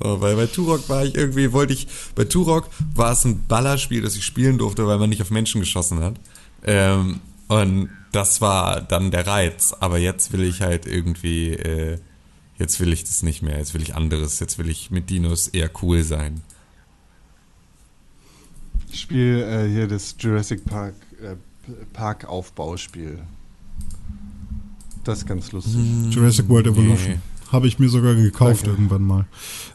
So, 0.00 0.20
weil 0.20 0.36
bei 0.36 0.46
Turok 0.46 0.88
war 0.88 1.04
ich 1.04 1.16
irgendwie, 1.16 1.52
wollte 1.52 1.72
ich, 1.72 1.88
bei 2.14 2.24
Turok 2.24 2.68
war 2.94 3.10
es 3.12 3.24
ein 3.24 3.44
Ballerspiel, 3.48 4.02
das 4.02 4.14
ich 4.14 4.24
spielen 4.24 4.58
durfte, 4.58 4.86
weil 4.86 4.98
man 4.98 5.08
nicht 5.10 5.20
auf 5.22 5.30
Menschen 5.32 5.60
geschossen 5.60 5.98
hat. 5.98 6.14
Ähm, 6.64 7.18
und 7.48 7.90
das 8.12 8.40
war 8.40 8.80
dann 8.80 9.10
der 9.10 9.26
Reiz. 9.26 9.74
Aber 9.78 9.98
jetzt 9.98 10.32
will 10.32 10.42
ich 10.42 10.62
halt 10.62 10.86
irgendwie, 10.86 11.50
äh, 11.52 11.98
jetzt 12.58 12.80
will 12.80 12.92
ich 12.92 13.04
das 13.04 13.22
nicht 13.22 13.42
mehr. 13.42 13.58
Jetzt 13.58 13.74
will 13.74 13.82
ich 13.82 13.94
anderes. 13.94 14.40
Jetzt 14.40 14.58
will 14.58 14.68
ich 14.68 14.90
mit 14.90 15.10
Dinos 15.10 15.48
eher 15.48 15.70
cool 15.82 16.02
sein. 16.02 16.42
Ich 18.90 19.00
spiele 19.00 19.66
äh, 19.66 19.70
hier 19.70 19.86
das 19.86 20.16
Jurassic 20.18 20.64
Park 20.64 20.94
äh, 21.22 21.36
Park 21.92 22.24
Aufbauspiel. 22.24 23.18
Das 25.04 25.18
ist 25.18 25.26
ganz 25.26 25.52
lustig. 25.52 25.74
Jurassic 26.10 26.48
World 26.48 26.66
Evolution. 26.66 27.12
Nee. 27.12 27.18
Habe 27.52 27.68
ich 27.68 27.78
mir 27.78 27.88
sogar 27.88 28.14
gekauft 28.14 28.62
Danke. 28.62 28.70
irgendwann 28.70 29.02
mal. 29.02 29.26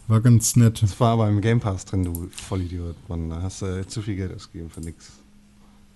War 0.07 0.19
ganz 0.19 0.56
nett. 0.56 0.81
Das 0.81 0.99
war 0.99 1.14
aber 1.14 1.30
im 1.30 1.39
Game 1.39 1.60
Pass 1.60 1.85
drin, 1.85 2.03
du 2.03 2.30
Vollidiot. 2.31 2.95
Mann, 3.07 3.30
da 3.30 3.41
hast 3.41 3.61
du 3.61 3.85
zu 3.88 4.02
viel 4.02 4.15
Geld 4.15 4.35
ausgegeben 4.35 4.69
für 4.69 4.81
nix. 4.81 5.11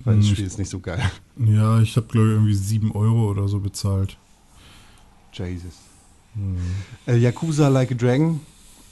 Weil 0.03 0.17
das 0.17 0.26
Hm, 0.27 0.34
Spiel 0.34 0.45
ist 0.45 0.59
nicht 0.59 0.69
so 0.69 0.80
geil. 0.80 1.01
Ja, 1.38 1.80
ich 1.81 1.95
habe 1.95 2.07
glaube 2.07 2.27
ich 2.27 2.34
irgendwie 2.34 2.53
7 2.53 2.91
Euro 2.91 3.30
oder 3.31 3.47
so 3.47 3.59
bezahlt. 3.59 4.17
Jesus. 5.34 5.73
Hm. 6.34 6.57
Äh, 7.07 7.17
Yakuza 7.17 7.67
Like 7.69 7.91
a 7.91 7.95
Dragon. 7.95 8.39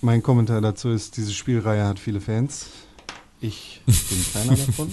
Mein 0.02 0.22
Kommentar 0.22 0.60
dazu 0.60 0.90
ist, 0.90 1.16
diese 1.18 1.32
Spielreihe 1.34 1.86
hat 1.86 2.00
viele 2.00 2.20
Fans. 2.20 2.68
Ich 3.40 3.82
bin 3.86 3.96
keiner 4.34 4.56
davon. 4.56 4.92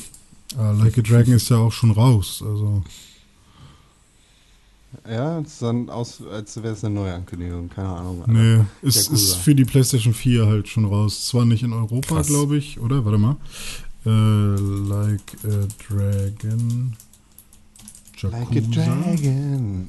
Ah, 0.59 0.73
like 0.73 0.99
a 0.99 1.03
Dragon 1.03 1.35
ist 1.35 1.49
ja 1.49 1.57
auch 1.57 1.73
schon 1.73 1.91
raus. 1.93 2.43
Also 2.47 2.83
Ja, 5.09 5.39
es 5.41 5.59
sah 5.61 5.73
aus, 5.89 6.21
als 6.33 6.57
wäre 6.63 6.75
es 6.75 6.85
eine 6.85 6.95
neue 6.95 7.15
Ankündigung. 7.15 7.69
Keine 7.69 7.89
Ahnung. 7.89 8.25
nee, 8.27 8.65
ist, 8.83 9.11
ist 9.11 9.37
für 9.37 9.55
die 9.55 9.65
PlayStation 9.65 10.13
4 10.15 10.47
halt 10.47 10.69
schon 10.69 10.85
raus. 10.85 11.27
Zwar 11.27 11.45
nicht 11.45 11.63
in 11.63 11.73
Europa, 11.73 12.23
glaube 12.23 12.57
ich, 12.57 12.81
oder? 12.81 13.05
Warte 13.05 13.19
mal. 13.19 13.37
Äh, 14.07 14.09
like 14.11 15.37
a 15.45 15.67
Dragon. 15.89 16.97
Like 18.23 18.57
a. 18.57 18.61
Dragon. 18.61 19.89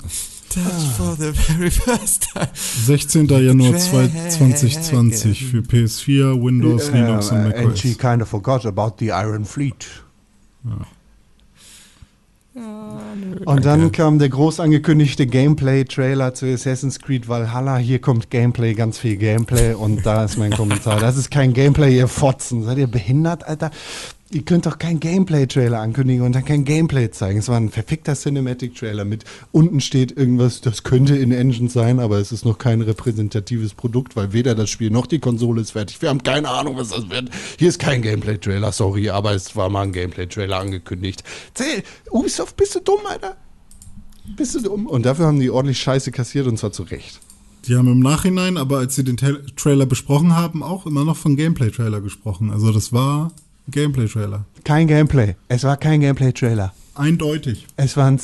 Touch 0.50 0.84
for 0.98 1.16
the 1.18 1.32
very 1.34 1.70
first 1.70 2.28
time. 2.34 2.48
16. 2.54 3.28
Januar 3.28 3.72
Dragon. 3.74 4.30
2020 4.30 5.34
für 5.46 5.62
PS4, 5.62 6.34
Windows, 6.42 6.90
Linux 6.92 7.32
und 7.32 7.38
Uh, 7.38 7.42
and 7.42 7.56
macOS. 7.66 7.80
she 7.80 7.96
kind 7.96 8.22
of 8.22 8.28
forgot 8.30 8.66
about 8.66 8.98
the 9.00 9.12
Iron 9.12 9.46
Fleet. 9.46 9.88
Und 12.54 13.66
dann 13.66 13.92
kam 13.94 14.20
der 14.20 14.28
groß 14.28 14.60
angekündigte 14.60 15.26
Gameplay-Trailer 15.26 16.34
zu 16.34 16.48
Assassin's 16.48 17.00
Creed 17.00 17.30
Valhalla. 17.30 17.78
Hier 17.78 18.00
kommt 18.00 18.30
Gameplay, 18.30 18.74
ganz 18.74 18.98
viel 18.98 19.16
Gameplay. 19.16 19.74
Und 19.74 20.06
da 20.06 20.26
ist 20.26 20.38
mein 20.38 20.52
Kommentar. 20.52 21.00
Das 21.00 21.16
ist 21.16 21.32
kein 21.32 21.54
Gameplay, 21.54 21.96
ihr 21.96 22.10
Fotzen. 22.10 22.64
Seid 22.64 22.78
ihr 22.78 22.88
behindert, 22.88 23.48
Alter? 23.48 23.72
Ihr 24.34 24.44
könnt 24.44 24.66
doch 24.66 24.78
kein 24.78 25.02
Gameplay-Trailer 25.02 25.82
ankündigen 25.82 26.26
und 26.26 26.34
dann 26.34 26.46
kein 26.46 26.64
Gameplay 26.64 27.12
zeigen. 27.12 27.40
Es 27.40 27.50
war 27.50 27.58
ein 27.58 27.70
verfickter 27.70 28.16
Cinematic-Trailer 28.16 29.04
mit 29.04 29.26
unten 29.52 29.82
steht 29.82 30.16
irgendwas, 30.16 30.62
das 30.62 30.84
könnte 30.84 31.18
in 31.18 31.34
Engine 31.34 31.70
sein, 31.70 32.00
aber 32.00 32.18
es 32.18 32.32
ist 32.32 32.46
noch 32.46 32.58
kein 32.58 32.80
repräsentatives 32.80 33.74
Produkt, 33.74 34.16
weil 34.16 34.32
weder 34.32 34.56
das 34.56 34.70
Spiel 34.70 34.90
noch 34.90 35.06
die 35.06 35.20
Konsole 35.20 35.60
ist 35.60 35.72
fertig. 35.72 36.02
Wir 36.02 36.08
haben 36.08 36.24
keine 36.24 36.48
Ahnung, 36.48 36.78
was 36.78 36.90
das 36.90 37.10
wird. 37.10 37.30
Hier 37.60 37.68
ist 37.68 37.80
kein 37.80 38.02
Gameplay-Trailer, 38.02 38.72
sorry, 38.72 39.10
aber 39.10 39.34
es 39.34 39.54
war 39.58 39.68
mal 39.68 39.82
ein 39.82 39.92
Gameplay-Trailer 39.92 40.58
angekündigt. 40.58 41.26
Zähl, 41.54 41.84
Ubisoft, 42.10 42.56
bist 42.56 42.74
du 42.76 42.80
dumm, 42.80 43.02
Alter? 43.10 43.36
Bist 44.38 44.56
du 44.56 44.62
dumm? 44.62 44.88
Und 44.88 45.06
dafür 45.06 45.26
haben 45.26 45.42
die 45.42 45.50
ordentlich 45.50 45.80
Scheiße 45.80 46.12
kassiert 46.14 46.48
und 46.48 46.58
zwar 46.58 46.72
zu 46.72 46.84
Recht. 46.84 47.20
Die 47.68 47.76
haben 47.76 47.90
im 47.90 48.00
Nachhinein, 48.00 48.56
aber 48.56 48.78
als 48.78 48.96
sie 48.96 49.04
den 49.04 49.18
Trailer 49.18 49.86
besprochen 49.86 50.38
haben, 50.38 50.64
auch 50.64 50.86
immer 50.86 51.04
noch 51.04 51.18
von 51.18 51.36
Gameplay-Trailer 51.36 52.00
gesprochen. 52.00 52.50
Also 52.50 52.72
das 52.72 52.94
war 52.94 53.34
Gameplay-Trailer. 53.70 54.46
Kein 54.64 54.88
Gameplay. 54.88 55.36
Es 55.48 55.64
war 55.64 55.78
kein 55.78 56.02
Gameplay-Trailer. 56.02 56.74
Eindeutig. 56.96 57.68
Es 57.78 57.96
war 57.98 58.08
ein, 58.08 58.20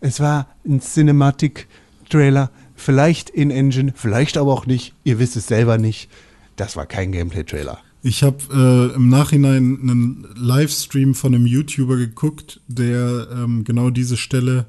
es 0.00 0.20
war 0.20 0.48
ein 0.66 0.80
Cinematic-Trailer. 0.80 2.50
Vielleicht 2.74 3.30
in 3.30 3.50
Engine, 3.50 3.92
vielleicht 3.94 4.36
aber 4.36 4.52
auch 4.52 4.66
nicht. 4.66 4.94
Ihr 5.04 5.18
wisst 5.18 5.36
es 5.36 5.46
selber 5.46 5.78
nicht. 5.78 6.08
Das 6.56 6.76
war 6.76 6.86
kein 6.86 7.12
Gameplay-Trailer. 7.12 7.78
Ich 8.02 8.22
habe 8.22 8.38
äh, 8.52 8.96
im 8.96 9.08
Nachhinein 9.10 9.78
einen 9.82 10.26
Livestream 10.34 11.14
von 11.14 11.34
einem 11.34 11.44
YouTuber 11.46 11.96
geguckt, 11.96 12.60
der 12.66 13.28
ähm, 13.32 13.64
genau 13.64 13.90
diese 13.90 14.16
Stelle 14.16 14.66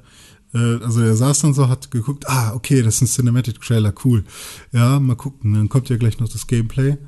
Äh, 0.54 0.82
also 0.84 1.00
er 1.00 1.14
saß 1.16 1.40
dann 1.40 1.54
so, 1.54 1.68
hat 1.68 1.90
geguckt, 1.90 2.28
ah, 2.28 2.52
okay, 2.54 2.82
das 2.82 2.96
ist 2.96 3.02
ein 3.02 3.06
Cinematic-Trailer, 3.06 3.94
cool. 4.04 4.24
Ja, 4.72 5.00
mal 5.00 5.16
gucken. 5.16 5.54
Dann 5.54 5.68
kommt 5.68 5.88
ja 5.88 5.96
gleich 5.96 6.18
noch 6.20 6.28
das 6.28 6.46
Gameplay. 6.46 6.98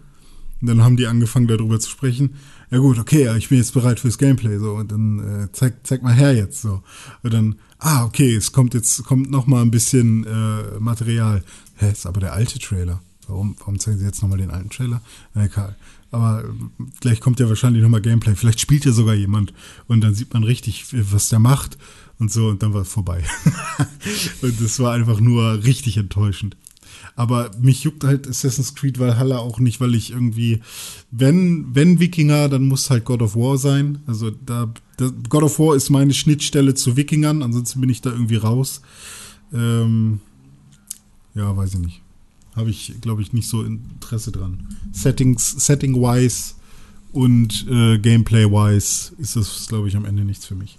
Und 0.60 0.68
dann 0.68 0.82
haben 0.82 0.96
die 0.96 1.06
angefangen, 1.06 1.46
darüber 1.46 1.78
zu 1.78 1.90
sprechen. 1.90 2.36
Ja 2.74 2.80
gut, 2.80 2.98
okay, 2.98 3.32
ich 3.36 3.50
bin 3.50 3.58
jetzt 3.58 3.72
bereit 3.72 4.00
fürs 4.00 4.18
Gameplay. 4.18 4.58
So, 4.58 4.72
und 4.72 4.90
dann 4.90 5.44
äh, 5.44 5.52
zeig, 5.52 5.86
zeig 5.86 6.02
mal 6.02 6.12
her 6.12 6.34
jetzt. 6.34 6.60
So. 6.60 6.82
Und 7.22 7.32
dann, 7.32 7.54
ah, 7.78 8.04
okay, 8.04 8.34
es 8.34 8.50
kommt 8.50 8.74
jetzt, 8.74 9.04
kommt 9.04 9.30
noch 9.30 9.46
mal 9.46 9.62
ein 9.62 9.70
bisschen 9.70 10.26
äh, 10.26 10.80
Material. 10.80 11.44
Hä, 11.76 11.92
ist 11.92 12.04
aber 12.04 12.18
der 12.18 12.32
alte 12.32 12.58
Trailer. 12.58 13.00
Warum, 13.28 13.54
warum 13.60 13.78
zeigen 13.78 13.98
sie 13.98 14.04
jetzt 14.04 14.22
nochmal 14.22 14.38
den 14.38 14.50
alten 14.50 14.70
Trailer? 14.70 15.02
Na, 15.34 15.44
egal. 15.44 15.76
Aber 16.10 16.42
gleich 16.98 17.20
kommt 17.20 17.38
ja 17.38 17.48
wahrscheinlich 17.48 17.80
nochmal 17.80 18.00
Gameplay. 18.00 18.34
Vielleicht 18.34 18.58
spielt 18.58 18.84
ja 18.84 18.90
sogar 18.90 19.14
jemand 19.14 19.54
und 19.86 20.00
dann 20.00 20.16
sieht 20.16 20.34
man 20.34 20.42
richtig, 20.42 20.86
was 20.90 21.28
der 21.28 21.38
macht 21.38 21.78
und 22.18 22.32
so 22.32 22.48
und 22.48 22.60
dann 22.64 22.74
war 22.74 22.82
es 22.82 22.88
vorbei. 22.88 23.22
und 24.42 24.60
das 24.60 24.80
war 24.80 24.94
einfach 24.94 25.20
nur 25.20 25.62
richtig 25.62 25.96
enttäuschend. 25.96 26.56
Aber 27.16 27.50
mich 27.60 27.84
juckt 27.84 28.02
halt 28.02 28.26
Assassin's 28.28 28.74
Creed 28.74 28.98
Valhalla 28.98 29.38
auch 29.38 29.60
nicht, 29.60 29.80
weil 29.80 29.94
ich 29.94 30.10
irgendwie, 30.10 30.60
wenn, 31.12 31.74
wenn 31.74 32.00
Wikinger, 32.00 32.48
dann 32.48 32.66
muss 32.66 32.90
halt 32.90 33.04
God 33.04 33.22
of 33.22 33.36
War 33.36 33.56
sein. 33.56 34.00
Also 34.06 34.30
da, 34.30 34.72
da 34.96 35.10
God 35.28 35.44
of 35.44 35.58
War 35.60 35.76
ist 35.76 35.90
meine 35.90 36.12
Schnittstelle 36.12 36.74
zu 36.74 36.96
Wikingern, 36.96 37.42
ansonsten 37.42 37.80
bin 37.80 37.90
ich 37.90 38.00
da 38.00 38.10
irgendwie 38.10 38.36
raus. 38.36 38.80
Ähm, 39.52 40.20
ja, 41.34 41.56
weiß 41.56 41.74
ich 41.74 41.80
nicht. 41.80 42.02
Habe 42.56 42.70
ich, 42.70 42.94
glaube 43.00 43.22
ich, 43.22 43.32
nicht 43.32 43.48
so 43.48 43.62
Interesse 43.62 44.32
dran. 44.32 44.68
Settings, 44.92 45.50
Setting-wise 45.64 46.54
und 47.12 47.66
äh, 47.68 47.98
Gameplay-wise 47.98 49.12
ist 49.18 49.36
das, 49.36 49.66
glaube 49.68 49.88
ich, 49.88 49.96
am 49.96 50.04
Ende 50.04 50.24
nichts 50.24 50.46
für 50.46 50.54
mich. 50.56 50.78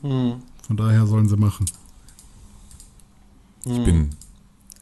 Hm. 0.00 0.42
Von 0.66 0.76
daher 0.76 1.06
sollen 1.06 1.28
sie 1.28 1.36
machen. 1.36 1.66
Ich 3.64 3.84
bin 3.84 4.10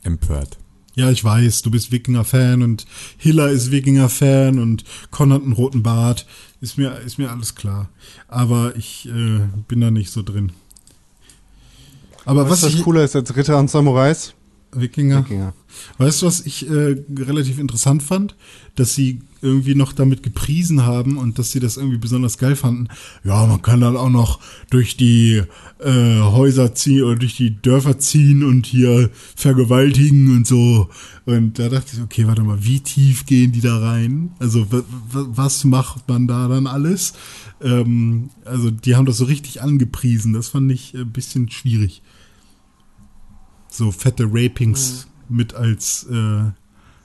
empört. 0.03 0.59
Ja, 0.95 1.11
ich 1.11 1.23
weiß, 1.23 1.63
du 1.63 1.71
bist 1.71 1.93
Wikinger-Fan 1.93 2.63
und 2.63 2.87
Hiller 3.17 3.49
ist 3.49 3.71
Wikinger-Fan 3.71 4.59
und 4.59 4.85
Con 5.11 5.33
hat 5.33 5.43
einen 5.43 5.53
roten 5.53 5.83
Bart. 5.83 6.27
Ist 6.61 6.79
mir, 6.79 6.99
ist 7.01 7.19
mir 7.19 7.31
alles 7.31 7.55
klar. 7.55 7.89
Aber 8.29 8.75
ich 8.77 9.07
äh, 9.09 9.41
bin 9.69 9.81
da 9.81 9.91
nicht 9.91 10.11
so 10.11 10.23
drin. 10.23 10.53
Aber 12.25 12.45
Was, 12.45 12.51
was, 12.51 12.63
was 12.65 12.75
ich, 12.75 12.83
cooler 12.83 13.05
ist 13.05 13.17
als 13.17 13.35
Ritter 13.37 13.59
und 13.59 13.71
Samurais? 13.71 14.35
Wikinger. 14.73 15.25
Wikinger. 15.25 15.55
Weißt 15.99 16.23
du, 16.23 16.27
was 16.27 16.41
ich 16.41 16.69
äh, 16.69 16.97
relativ 17.17 17.59
interessant 17.59 18.03
fand? 18.03 18.37
Dass 18.75 18.95
sie 18.95 19.21
irgendwie 19.43 19.75
noch 19.75 19.93
damit 19.93 20.23
gepriesen 20.23 20.85
haben 20.85 21.17
und 21.17 21.39
dass 21.39 21.53
sie 21.53 21.61
das 21.61 21.77
irgendwie 21.77 21.99
besonders 21.99 22.39
geil 22.39 22.57
fanden. 22.57 22.89
Ja, 23.25 23.47
man 23.47 23.63
kann 23.63 23.81
dann 23.81 23.97
auch 23.97 24.11
noch 24.11 24.41
durch 24.71 24.97
die 24.97 25.43
äh, 25.79 26.21
Häuser 26.21 26.75
ziehen 26.75 27.05
oder 27.05 27.17
durch 27.17 27.37
die 27.37 27.61
Dörfer 27.63 27.99
ziehen 27.99 28.43
und 28.43 28.67
hier 28.67 29.11
vergewaltigen 29.37 30.37
und 30.37 30.47
so. 30.47 30.89
Und 31.27 31.59
da 31.59 31.69
dachte 31.69 31.97
ich, 31.97 32.03
okay, 32.03 32.27
warte 32.27 32.43
mal, 32.43 32.65
wie 32.65 32.81
tief 32.81 33.27
gehen 33.27 33.53
die 33.53 33.61
da 33.61 33.79
rein? 33.79 34.33
Also 34.39 34.71
wa- 34.73 34.85
wa- 35.13 35.27
was 35.31 35.65
macht 35.65 36.09
man 36.09 36.27
da 36.27 36.49
dann 36.49 36.67
alles? 36.67 37.15
Ähm, 37.63 38.31
also 38.45 38.71
die 38.71 38.97
haben 38.97 39.07
das 39.07 39.19
so 39.19 39.25
richtig 39.25 39.63
angepriesen. 39.63 40.33
Das 40.33 40.49
fand 40.49 40.71
ich 40.73 40.95
ein 40.95 41.11
bisschen 41.13 41.51
schwierig 41.51 42.03
so 43.73 43.93
fette 43.93 44.27
Rapings 44.29 45.07
mit 45.29 45.55
als 45.55 46.05
äh, 46.11 46.51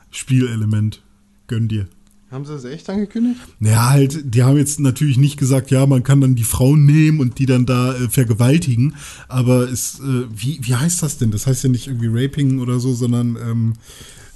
Spielelement. 0.10 1.04
Gönn 1.48 1.68
dir. 1.68 1.88
Haben 2.36 2.44
sie 2.44 2.52
das 2.52 2.66
echt 2.66 2.90
angekündigt? 2.90 3.40
Naja, 3.60 3.92
halt, 3.92 4.36
die 4.36 4.44
haben 4.44 4.58
jetzt 4.58 4.82
natürlich 4.82 5.16
nicht 5.16 5.38
gesagt, 5.38 5.72
ja, 5.72 5.86
man 5.86 6.04
kann 6.04 6.20
dann 6.20 6.36
die 6.36 6.44
Frauen 6.44 6.86
nehmen 6.86 7.22
und 7.22 7.40
die 7.40 7.46
dann 7.46 7.66
da 7.66 7.96
äh, 7.96 8.10
vergewaltigen, 8.10 8.96
aber 9.30 9.72
es, 9.72 10.02
äh, 10.02 10.26
wie, 10.36 10.60
wie 10.62 10.76
heißt 10.76 11.02
das 11.02 11.18
denn? 11.18 11.32
Das 11.32 11.48
heißt 11.48 11.64
ja 11.64 11.70
nicht 11.70 11.88
irgendwie 11.88 12.10
Raping 12.12 12.60
oder 12.60 12.82
so, 12.82 12.94
sondern 12.94 13.38
ähm, 13.38 13.74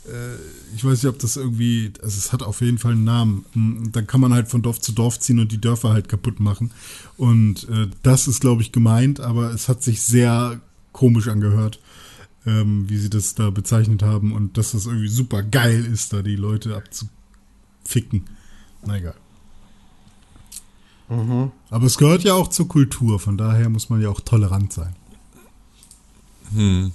äh, 0.05 0.37
ich 0.77 0.85
weiß 0.85 1.03
nicht, 1.03 1.13
ob 1.13 1.19
das 1.19 1.35
irgendwie, 1.35 1.91
also 2.01 2.17
es 2.17 2.31
hat 2.31 2.41
auf 2.41 2.61
jeden 2.61 2.77
Fall 2.77 2.93
einen 2.93 3.03
Namen. 3.03 3.45
Mm, 3.53 3.91
Dann 3.91 4.07
kann 4.07 4.21
man 4.21 4.33
halt 4.33 4.47
von 4.47 4.61
Dorf 4.61 4.79
zu 4.79 4.93
Dorf 4.93 5.19
ziehen 5.19 5.39
und 5.39 5.51
die 5.51 5.59
Dörfer 5.59 5.89
halt 5.89 6.07
kaputt 6.07 6.39
machen. 6.39 6.71
Und 7.17 7.67
äh, 7.67 7.87
das 8.01 8.29
ist, 8.29 8.39
glaube 8.39 8.61
ich, 8.61 8.71
gemeint, 8.71 9.19
aber 9.19 9.51
es 9.51 9.67
hat 9.67 9.83
sich 9.83 10.03
sehr 10.03 10.61
komisch 10.93 11.27
angehört, 11.27 11.81
ähm, 12.45 12.85
wie 12.87 12.97
sie 12.97 13.09
das 13.09 13.35
da 13.35 13.49
bezeichnet 13.49 14.03
haben 14.03 14.31
und 14.31 14.57
dass 14.57 14.71
das 14.71 14.85
irgendwie 14.85 15.09
super 15.09 15.43
geil 15.43 15.83
ist, 15.83 16.13
da 16.13 16.21
die 16.21 16.37
Leute 16.37 16.77
abzuficken. 17.89 18.25
Na 18.85 18.97
egal. 18.97 19.15
Aber 21.71 21.85
es 21.87 21.97
gehört 21.97 22.23
ja 22.23 22.35
auch 22.35 22.49
zur 22.49 22.67
Kultur, 22.67 23.19
von 23.19 23.35
daher 23.35 23.67
muss 23.69 23.89
man 23.89 23.99
ja 23.99 24.09
auch 24.09 24.21
tolerant 24.21 24.71
sein. 24.71 24.95
Hm. 26.53 26.91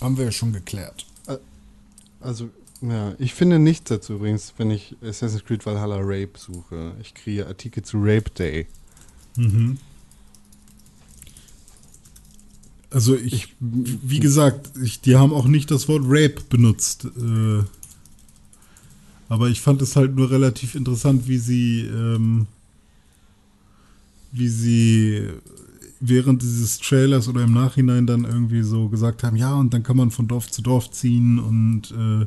Haben 0.00 0.16
wir 0.16 0.24
ja 0.24 0.32
schon 0.32 0.54
geklärt. 0.54 1.06
Also, 2.18 2.48
ja, 2.80 3.14
ich 3.18 3.34
finde 3.34 3.58
nichts 3.58 3.90
dazu 3.90 4.14
übrigens, 4.14 4.54
wenn 4.56 4.70
ich 4.70 4.96
Assassin's 5.02 5.44
Creed 5.44 5.66
Valhalla 5.66 5.98
Rape 6.00 6.38
suche. 6.38 6.94
Ich 7.02 7.12
kriege 7.12 7.46
Artikel 7.46 7.82
zu 7.82 7.98
Rape 7.98 8.30
Day. 8.30 8.66
Mhm. 9.36 9.78
Also 12.88 13.14
ich, 13.14 13.54
wie 13.60 14.20
gesagt, 14.20 14.72
ich, 14.82 15.00
die 15.02 15.16
haben 15.16 15.32
auch 15.32 15.46
nicht 15.46 15.70
das 15.70 15.88
Wort 15.88 16.02
Rape 16.06 16.40
benutzt. 16.48 17.04
Äh, 17.04 17.64
aber 19.30 19.48
ich 19.48 19.60
fand 19.60 19.80
es 19.80 19.94
halt 19.94 20.16
nur 20.16 20.28
relativ 20.30 20.74
interessant, 20.74 21.28
wie 21.28 21.38
sie, 21.38 21.82
ähm, 21.82 22.48
wie 24.32 24.48
sie 24.48 25.28
während 26.00 26.42
dieses 26.42 26.80
Trailers 26.80 27.28
oder 27.28 27.44
im 27.44 27.52
Nachhinein 27.52 28.08
dann 28.08 28.24
irgendwie 28.24 28.62
so 28.62 28.88
gesagt 28.88 29.22
haben, 29.22 29.36
ja, 29.36 29.54
und 29.54 29.72
dann 29.72 29.84
kann 29.84 29.96
man 29.96 30.10
von 30.10 30.26
Dorf 30.26 30.50
zu 30.50 30.62
Dorf 30.62 30.90
ziehen 30.90 31.38
und 31.38 31.92
äh, 31.92 32.26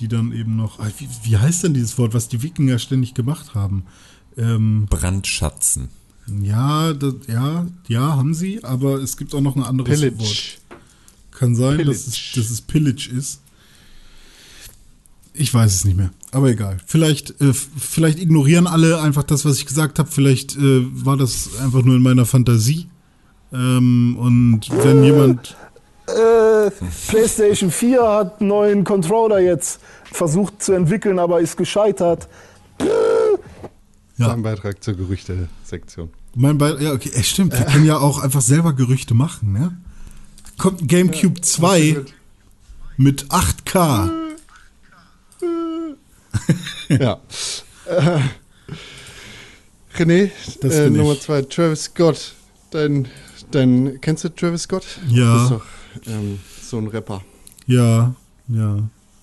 die 0.00 0.08
dann 0.08 0.32
eben 0.32 0.56
noch, 0.56 0.80
ah, 0.80 0.90
wie, 0.98 1.08
wie 1.22 1.36
heißt 1.36 1.62
denn 1.62 1.74
dieses 1.74 1.96
Wort, 1.96 2.12
was 2.12 2.28
die 2.28 2.42
Wikinger 2.42 2.80
ständig 2.80 3.14
gemacht 3.14 3.54
haben? 3.54 3.84
Ähm, 4.36 4.86
Brandschatzen. 4.90 5.90
ja, 6.42 6.92
das, 6.92 7.14
ja, 7.28 7.68
ja, 7.86 8.16
haben 8.16 8.34
sie, 8.34 8.64
aber 8.64 8.96
es 8.96 9.16
gibt 9.16 9.32
auch 9.32 9.40
noch 9.40 9.54
ein 9.54 9.62
anderes 9.62 10.02
Wort. 10.02 10.18
Pillage. 10.18 10.58
Kann 11.30 11.54
sein, 11.54 11.78
dass 11.86 12.08
es, 12.08 12.16
Pillage. 12.16 12.32
dass 12.34 12.50
es 12.50 12.60
Pillage 12.62 13.10
ist. 13.16 13.42
Ich 15.38 15.52
weiß 15.52 15.74
es 15.74 15.84
nicht 15.84 15.96
mehr, 15.96 16.10
aber 16.32 16.48
egal. 16.48 16.78
Vielleicht, 16.86 17.40
äh, 17.40 17.52
vielleicht 17.52 18.18
ignorieren 18.18 18.66
alle 18.66 19.00
einfach 19.00 19.22
das, 19.22 19.44
was 19.44 19.58
ich 19.58 19.66
gesagt 19.66 19.98
habe. 19.98 20.10
Vielleicht 20.10 20.56
äh, 20.56 20.86
war 21.04 21.16
das 21.16 21.50
einfach 21.62 21.82
nur 21.82 21.96
in 21.96 22.02
meiner 22.02 22.26
Fantasie. 22.26 22.88
Ähm, 23.52 24.16
und 24.18 24.68
wenn 24.82 25.04
jemand, 25.04 25.56
Äh, 26.08 26.70
PlayStation 27.08 27.70
4 27.70 28.02
hat 28.02 28.40
einen 28.40 28.48
neuen 28.48 28.84
Controller 28.84 29.40
jetzt 29.40 29.80
versucht 30.12 30.62
zu 30.62 30.72
entwickeln, 30.72 31.18
aber 31.18 31.40
ist 31.40 31.56
gescheitert. 31.56 32.28
Ja. 34.18 34.32
Ein 34.32 34.42
Beitrag 34.42 34.82
zur 34.82 34.94
Gerüchte-Sektion. 34.94 36.08
mein 36.34 36.56
Be 36.58 36.78
ja, 36.80 36.92
okay, 36.92 37.10
stimmt, 37.22 37.52
wir 37.58 37.64
können 37.72 37.84
ja 37.84 37.98
auch 37.98 38.22
einfach 38.22 38.40
selber 38.40 38.72
Gerüchte 38.72 39.14
machen, 39.14 39.52
ne? 39.52 39.76
Kommt 40.58 40.88
GameCube 40.88 41.40
2 41.40 41.96
mit 42.96 43.26
8K. 43.26 44.10
ja. 46.88 47.18
Äh, 47.86 48.20
René, 49.96 50.30
Das 50.60 50.74
äh. 50.74 50.90
Nummer 50.90 51.18
zwei, 51.18 51.42
Travis 51.42 51.84
Scott. 51.84 52.34
Dein, 52.70 53.08
dein, 53.50 53.98
kennst 54.00 54.24
du 54.24 54.28
Travis 54.28 54.62
Scott? 54.62 54.84
Ja. 55.08 55.34
Das 55.34 55.42
ist 55.44 55.50
doch 55.50 55.64
ähm, 56.06 56.38
so 56.62 56.78
ein 56.78 56.88
Rapper. 56.88 57.22
Ja, 57.66 58.14
ja. 58.48 58.78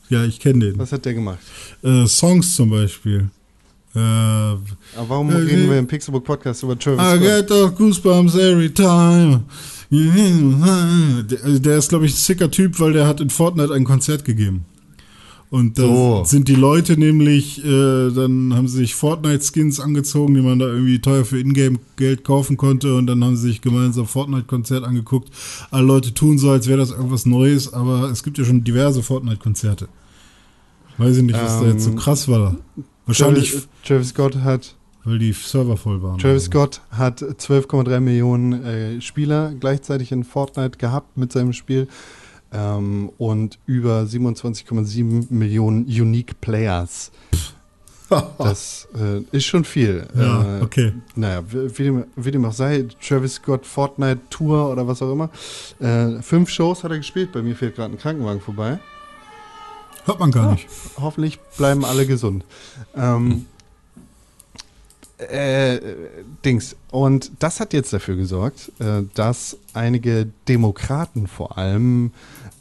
Ja, 0.10 0.24
ich 0.26 0.40
kenne 0.40 0.66
den. 0.66 0.78
Was 0.80 0.92
hat 0.92 1.06
der 1.06 1.14
gemacht? 1.14 1.40
Äh, 1.82 2.06
Songs 2.08 2.56
zum 2.56 2.70
Beispiel. 2.70 3.30
Äh, 3.96 4.00
Aber 4.00 4.60
warum 5.08 5.30
Äh, 5.30 5.36
reden 5.36 5.70
wir 5.70 5.78
im 5.78 5.88
Pixelbook 5.88 6.24
Podcast 6.24 6.64
über 6.64 6.78
Travis 6.78 7.00
I 7.00 7.18
Scott? 7.18 7.22
get 7.22 7.50
the 7.50 7.76
goosebumps 7.76 8.36
every 8.36 8.70
time. 8.74 9.44
Der, 9.92 11.60
der 11.60 11.78
ist, 11.78 11.90
glaube 11.90 12.06
ich, 12.08 12.14
ein 12.14 12.18
sicker 12.18 12.50
Typ, 12.50 12.80
weil 12.80 12.94
der 12.94 13.06
hat 13.08 13.22
in 13.22 13.30
Fortnite 13.30 13.72
ein 13.74 13.84
Konzert 13.84 14.26
gegeben. 14.26 14.66
Und 15.54 15.78
da 15.78 15.84
So. 15.84 16.24
sind 16.26 16.48
die 16.48 16.56
Leute 16.56 16.98
nämlich, 16.98 17.64
äh, 17.64 18.10
dann 18.10 18.56
haben 18.56 18.68
sie 18.68 18.78
sich 18.78 18.96
Fortnite-Skins 18.96 19.80
angezogen, 19.80 20.34
die 20.34 20.42
man 20.42 20.58
da 20.58 20.66
irgendwie 20.66 20.98
teuer 20.98 21.26
für 21.26 21.40
Ingame-Geld 21.40 22.24
kaufen 22.24 22.58
konnte. 22.58 22.96
Und 22.96 23.06
dann 23.06 23.24
haben 23.24 23.36
sie 23.38 23.50
sich 23.50 23.62
gemeinsam 23.62 24.08
Fortnite-Konzert 24.08 24.84
angeguckt. 24.84 25.30
Alle 25.70 25.86
Leute 25.86 26.12
tun 26.16 26.40
so, 26.40 26.50
als 26.50 26.68
wäre 26.68 26.80
das 26.80 26.90
irgendwas 26.90 27.28
Neues, 27.28 27.72
aber 27.72 28.10
es 28.10 28.24
gibt 28.24 28.40
ja 28.40 28.46
schon 28.46 28.64
diverse 28.64 29.04
Fortnite-Konzerte. 29.04 29.90
Weiß 30.98 31.18
ich 31.18 31.24
nicht, 31.24 31.40
was 31.40 31.60
da 31.60 31.68
jetzt 31.68 31.84
so 31.84 31.92
Ähm, 31.92 31.98
krass 31.98 32.28
war. 32.28 32.56
Wahrscheinlich, 33.06 33.52
Travis, 33.52 33.68
Travis 33.86 34.10
Scott 34.10 34.38
hat 34.38 34.76
weil 35.04 35.20
die 35.20 35.34
Server 35.34 35.78
voll 35.78 36.02
waren. 36.02 36.18
Travis. 36.18 36.46
Scott 36.46 36.82
hat 36.90 37.22
12,3 37.22 38.00
Millionen 38.00 38.64
äh, 38.64 39.02
Spieler 39.02 39.54
gleichzeitig 39.60 40.12
in 40.12 40.24
Fortnite 40.24 40.80
gehabt 40.80 41.16
mit 41.16 41.32
seinem 41.32 41.54
Spiel 41.54 41.88
ähm, 42.54 43.12
und 43.18 43.60
über 43.66 44.04
27,7 44.04 45.28
Millionen 45.30 45.86
Unique 45.86 46.40
Players. 46.42 47.12
Das 48.38 48.88
äh, 48.96 49.22
ist 49.36 49.46
schon 49.46 49.64
viel. 49.64 50.06
Ja, 50.16 50.60
äh, 50.60 50.62
okay. 50.62 50.94
Naja, 51.16 51.42
wie, 51.48 51.84
dem, 51.84 52.06
wie 52.16 52.30
dem 52.30 52.46
auch 52.46 52.54
sei, 52.54 52.86
Travis 53.02 53.36
Scott 53.36 53.66
Fortnite 53.66 54.20
Tour 54.30 54.70
oder 54.70 54.88
was 54.88 55.02
auch 55.02 55.12
immer. 55.12 55.32
Äh, 55.80 56.22
fünf 56.22 56.50
Shows 56.50 56.84
hat 56.84 56.92
er 56.92 56.98
gespielt. 56.98 57.32
Bei 57.32 57.42
mir 57.42 57.56
fährt 57.56 57.76
gerade 57.76 57.96
ein 57.96 57.98
Krankenwagen 57.98 58.40
vorbei. 58.40 58.78
Hört 60.06 60.20
man 60.20 60.32
gar 60.32 60.52
nicht. 60.52 60.68
Hoffentlich 61.00 61.40
bleiben 61.58 61.84
alle 61.86 62.06
gesund. 62.06 62.46
Ähm, 62.96 63.48
äh, 65.18 65.80
Dings. 66.44 66.76
Und 66.92 67.32
das 67.40 67.60
hat 67.60 67.74
jetzt 67.74 67.94
dafür 67.94 68.16
gesorgt, 68.16 68.72
äh, 68.80 69.04
dass 69.14 69.58
einige 69.74 70.28
Demokraten 70.48 71.28
vor 71.28 71.58
allem 71.58 72.12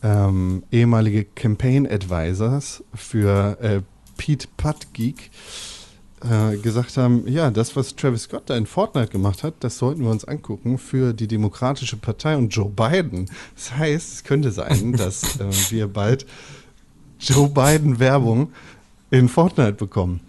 ähm, 0.03 0.63
ehemalige 0.71 1.25
Campaign 1.25 1.87
Advisors 1.87 2.83
für 2.95 3.59
äh, 3.61 3.81
Pete 4.17 4.49
Putgeek 4.57 5.31
äh, 6.23 6.57
gesagt 6.57 6.97
haben, 6.97 7.27
ja, 7.27 7.51
das, 7.51 7.75
was 7.77 7.97
Travis 7.97 8.23
Scott 8.25 8.45
da 8.47 8.57
in 8.57 8.67
Fortnite 8.67 9.09
gemacht 9.09 9.43
hat, 9.43 9.55
das 9.61 9.79
sollten 9.79 10.03
wir 10.03 10.11
uns 10.11 10.25
angucken 10.25 10.79
für 10.79 11.13
die 11.13 11.27
Demokratische 11.27 11.97
Partei 11.97 12.37
und 12.37 12.51
Joe 12.51 12.69
Biden. 12.71 13.29
Das 13.57 13.77
heißt, 13.77 14.13
es 14.15 14.25
könnte 14.25 14.53
sein, 14.53 14.93
dass 14.97 15.41
äh, 15.41 15.51
wir 15.71 15.89
bald 15.89 16.27
Joe 17.19 17.49
Biden 17.49 17.99
Werbung 17.99 18.53
in 19.11 19.29
Fortnite 19.29 19.73
bekommen. 19.73 20.21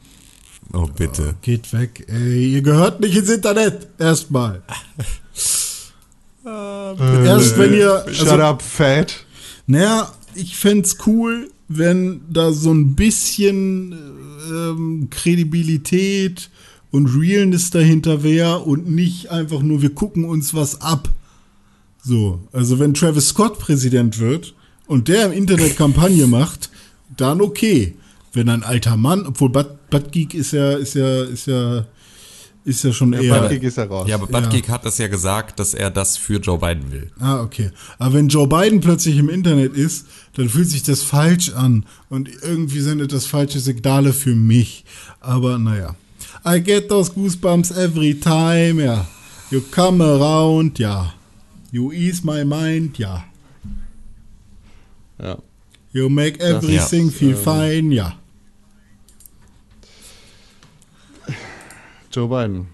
Oh, 0.71 0.87
bitte. 0.87 1.35
Geht 1.41 1.73
weg, 1.73 2.05
ey. 2.07 2.53
Ihr 2.53 2.61
gehört 2.61 2.99
nicht 2.99 3.15
ins 3.15 3.29
Internet. 3.29 3.87
Erstmal. 3.99 4.61
Erst 6.45 7.57
wenn 7.57 7.73
ihr. 7.73 8.05
Shut 8.11 8.29
also- 8.29 8.43
up, 8.43 8.61
fat. 8.61 9.25
Naja, 9.65 10.11
ich 10.35 10.57
fänd's 10.57 10.98
cool, 11.06 11.49
wenn 11.68 12.22
da 12.30 12.52
so 12.52 12.72
ein 12.73 12.95
bisschen 12.95 13.95
ähm, 14.49 15.07
Kredibilität 15.10 16.49
und 16.91 17.07
Realness 17.07 17.69
dahinter 17.69 18.23
wäre 18.23 18.60
und 18.60 18.90
nicht 18.90 19.31
einfach 19.31 19.61
nur, 19.61 19.81
wir 19.81 19.94
gucken 19.94 20.26
uns 20.26 20.53
was 20.53 20.81
ab. 20.81 21.10
So, 22.03 22.41
also 22.52 22.80
wenn 22.80 22.94
Travis 22.94 23.30
Scott 23.30 23.60
Präsident 23.60 24.19
wird 24.19 24.53
und 24.88 25.07
der 25.07 25.27
im 25.27 25.31
Internet 25.31 25.77
Kampagne 25.77 26.27
macht, 26.27 26.69
dann 27.15 27.41
okay. 27.41 27.95
Wenn 28.34 28.49
ein 28.49 28.64
alter 28.64 28.98
Mann, 28.98 29.26
obwohl 29.26 29.49
Bud, 29.49 29.90
Bud 29.90 30.11
Geek 30.11 30.34
ist 30.34 30.52
ja, 30.53 30.73
ist 30.73 30.95
ja, 30.95 31.23
ist 31.23 31.48
ja, 31.48 31.85
ist 32.65 32.84
ja 32.84 32.94
schon 32.94 33.14
eher. 33.14 33.41
Bud 33.41 33.49
Geek 33.49 33.64
ist 33.64 33.77
ja 33.77 33.85
raus. 33.85 34.07
Ja, 34.07 34.15
aber 34.15 34.27
Buttgeek 34.27 34.69
hat 34.69 34.85
das 34.85 34.98
ja 34.98 35.07
gesagt, 35.07 35.60
dass 35.60 35.73
er 35.73 35.90
das 35.90 36.18
für 36.18 36.40
Joe 36.40 36.57
Biden 36.57 36.91
will. 36.91 37.11
Ah, 37.19 37.41
okay. 37.41 37.72
Aber 37.99 38.14
wenn 38.15 38.30
Joe 38.30 38.48
Biden 38.48 38.80
plötzlich 38.80 39.18
im 39.18 39.30
Internet 39.30 39.76
ist, 39.76 40.07
dann 40.35 40.49
fühlt 40.49 40.69
sich 40.69 40.84
das 40.84 41.03
falsch 41.03 41.52
an 41.53 41.85
und 42.10 42.30
irgendwie 42.41 42.80
sendet 42.80 43.11
das 43.11 43.26
falsche 43.26 43.60
Signale 43.60 44.14
für 44.14 44.35
mich. 44.35 44.85
Aber 45.19 45.57
naja. 45.57 45.95
I 46.45 46.61
get 46.61 46.90
those 46.90 47.11
goosebumps 47.11 47.72
every 47.72 48.19
time, 48.19 48.84
ja. 48.84 49.07
You 49.49 49.61
come 49.72 50.03
around, 50.03 50.80
ja. 50.80 51.14
You 51.72 51.91
ease 51.91 52.22
my 52.26 52.44
mind, 52.44 52.98
ja. 52.98 53.23
Ja. 55.22 55.38
You 55.91 56.10
make 56.10 56.40
everything 56.40 57.11
feel 57.11 57.35
fine, 57.35 57.94
ja. 57.94 58.15
Joe 62.14 62.27
Biden. 62.27 62.68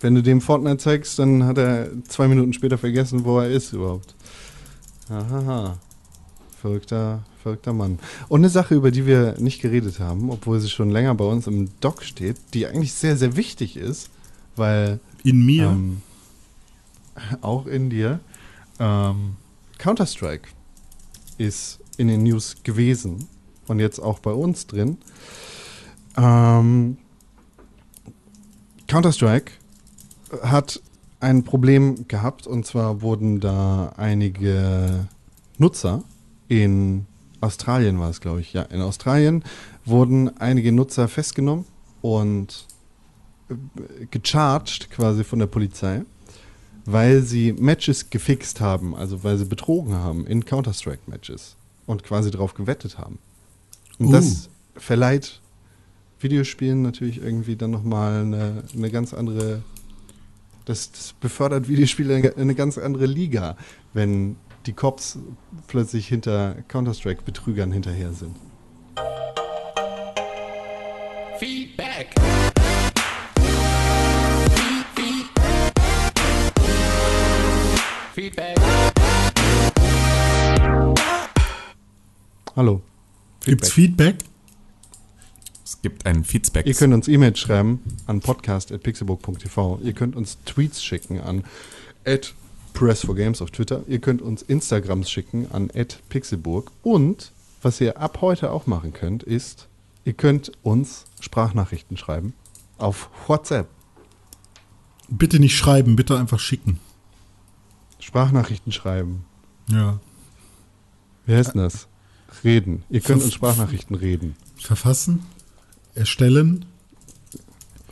Wenn 0.00 0.14
du 0.16 0.22
dem 0.22 0.40
Fortnite 0.40 0.78
zeigst, 0.78 1.18
dann 1.18 1.44
hat 1.44 1.58
er 1.58 1.88
zwei 2.08 2.26
Minuten 2.26 2.52
später 2.52 2.76
vergessen, 2.76 3.24
wo 3.24 3.38
er 3.38 3.50
ist 3.50 3.72
überhaupt. 3.72 4.14
Hahaha. 5.08 5.78
Verrückter, 6.60 7.22
verrückter 7.42 7.72
Mann. 7.72 7.98
Und 8.28 8.40
eine 8.40 8.48
Sache, 8.48 8.74
über 8.74 8.90
die 8.90 9.06
wir 9.06 9.36
nicht 9.38 9.60
geredet 9.62 10.00
haben, 10.00 10.30
obwohl 10.30 10.58
sie 10.60 10.68
schon 10.70 10.90
länger 10.90 11.14
bei 11.14 11.24
uns 11.24 11.46
im 11.46 11.70
Doc 11.80 12.02
steht, 12.02 12.36
die 12.54 12.66
eigentlich 12.66 12.92
sehr, 12.92 13.16
sehr 13.16 13.36
wichtig 13.36 13.76
ist, 13.76 14.10
weil 14.56 14.98
In 15.22 15.44
mir. 15.46 15.66
ähm, 15.66 16.02
auch 17.40 17.66
in 17.66 17.90
dir, 17.90 18.20
ähm, 18.80 19.36
Counter-Strike 19.78 20.48
ist 21.38 21.78
in 21.96 22.08
den 22.08 22.22
News 22.24 22.56
gewesen 22.64 23.28
und 23.68 23.78
jetzt 23.80 24.00
auch 24.00 24.18
bei 24.18 24.32
uns 24.32 24.66
drin. 24.66 24.98
Ähm, 26.16 26.98
Counter-Strike 28.92 29.52
hat 30.42 30.82
ein 31.18 31.44
Problem 31.44 32.06
gehabt 32.08 32.46
und 32.46 32.66
zwar 32.66 33.00
wurden 33.00 33.40
da 33.40 33.94
einige 33.96 35.08
Nutzer 35.56 36.04
in 36.48 37.06
Australien 37.40 37.98
war 37.98 38.10
es, 38.10 38.20
glaube 38.20 38.42
ich, 38.42 38.52
ja, 38.52 38.60
in 38.64 38.82
Australien 38.82 39.44
wurden 39.86 40.36
einige 40.38 40.72
Nutzer 40.72 41.08
festgenommen 41.08 41.64
und 42.02 42.66
äh, 43.48 43.54
gecharged 44.10 44.90
quasi 44.90 45.24
von 45.24 45.38
der 45.38 45.46
Polizei, 45.46 46.02
weil 46.84 47.22
sie 47.22 47.54
Matches 47.54 48.10
gefixt 48.10 48.60
haben, 48.60 48.94
also 48.94 49.24
weil 49.24 49.38
sie 49.38 49.46
betrogen 49.46 49.94
haben 49.94 50.26
in 50.26 50.44
Counter-Strike-Matches 50.44 51.56
und 51.86 52.04
quasi 52.04 52.30
darauf 52.30 52.52
gewettet 52.52 52.98
haben. 52.98 53.18
Und 53.98 54.08
Uh. 54.08 54.12
das 54.12 54.50
verleiht 54.76 55.40
Videospielen 56.22 56.82
natürlich 56.82 57.22
irgendwie 57.22 57.56
dann 57.56 57.70
nochmal 57.70 58.22
eine, 58.22 58.62
eine 58.74 58.90
ganz 58.90 59.12
andere, 59.12 59.62
das, 60.64 60.92
das 60.92 61.14
befördert 61.14 61.68
Videospiele 61.68 62.18
in 62.18 62.40
eine 62.40 62.54
ganz 62.54 62.78
andere 62.78 63.06
Liga, 63.06 63.56
wenn 63.92 64.36
die 64.66 64.72
Cops 64.72 65.18
plötzlich 65.66 66.06
hinter 66.06 66.56
Counter-Strike-Betrügern 66.68 67.72
hinterher 67.72 68.12
sind. 68.12 68.36
Feedback. 71.38 72.14
Feedback. 78.14 78.56
Hallo. 82.54 82.82
Gibt's 83.44 83.72
Feedback? 83.72 84.18
Es 85.72 85.80
gibt 85.80 86.04
einen 86.04 86.22
Feedback. 86.22 86.66
Ihr 86.66 86.74
könnt 86.74 86.92
uns 86.92 87.08
E-Mails 87.08 87.38
schreiben 87.38 87.80
an 88.06 88.20
podcast.pixelbook.tv. 88.20 89.80
Ihr 89.82 89.94
könnt 89.94 90.14
uns 90.16 90.36
Tweets 90.44 90.84
schicken 90.84 91.18
an 91.18 91.44
press4games 92.74 93.42
auf 93.42 93.50
Twitter. 93.50 93.82
Ihr 93.88 93.98
könnt 93.98 94.20
uns 94.20 94.42
Instagrams 94.42 95.10
schicken 95.10 95.50
an 95.50 95.70
pixelburg. 96.10 96.70
Und 96.82 97.32
was 97.62 97.80
ihr 97.80 97.96
ab 97.96 98.18
heute 98.20 98.50
auch 98.50 98.66
machen 98.66 98.92
könnt, 98.92 99.22
ist, 99.22 99.66
ihr 100.04 100.12
könnt 100.12 100.52
uns 100.62 101.06
Sprachnachrichten 101.20 101.96
schreiben 101.96 102.34
auf 102.76 103.08
WhatsApp. 103.26 103.66
Bitte 105.08 105.38
nicht 105.40 105.56
schreiben, 105.56 105.96
bitte 105.96 106.18
einfach 106.18 106.38
schicken. 106.38 106.80
Sprachnachrichten 107.98 108.72
schreiben. 108.72 109.24
Ja. 109.70 110.00
Wie 111.24 111.34
heißt 111.34 111.54
denn 111.54 111.62
das? 111.62 111.88
Reden. 112.44 112.82
Ihr 112.90 113.00
könnt 113.00 113.22
Verf- 113.22 113.24
uns 113.24 113.34
Sprachnachrichten 113.34 113.96
reden. 113.96 114.36
Verfassen, 114.56 115.24
erstellen, 115.94 116.64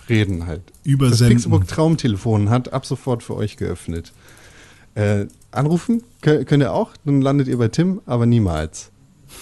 Reden 0.08 0.46
halt. 0.46 0.62
Das 0.66 0.86
übersenden. 0.92 1.36
Pixelbook 1.36 1.68
Traumtelefon 1.68 2.50
hat 2.50 2.72
ab 2.72 2.84
sofort 2.84 3.22
für 3.22 3.36
euch 3.36 3.56
geöffnet. 3.56 4.12
Äh, 4.96 5.26
anrufen 5.52 6.02
kö- 6.22 6.44
könnt 6.44 6.62
ihr 6.62 6.72
auch, 6.72 6.90
dann 7.04 7.20
landet 7.20 7.46
ihr 7.48 7.58
bei 7.58 7.68
Tim, 7.68 8.00
aber 8.06 8.26
niemals. 8.26 8.90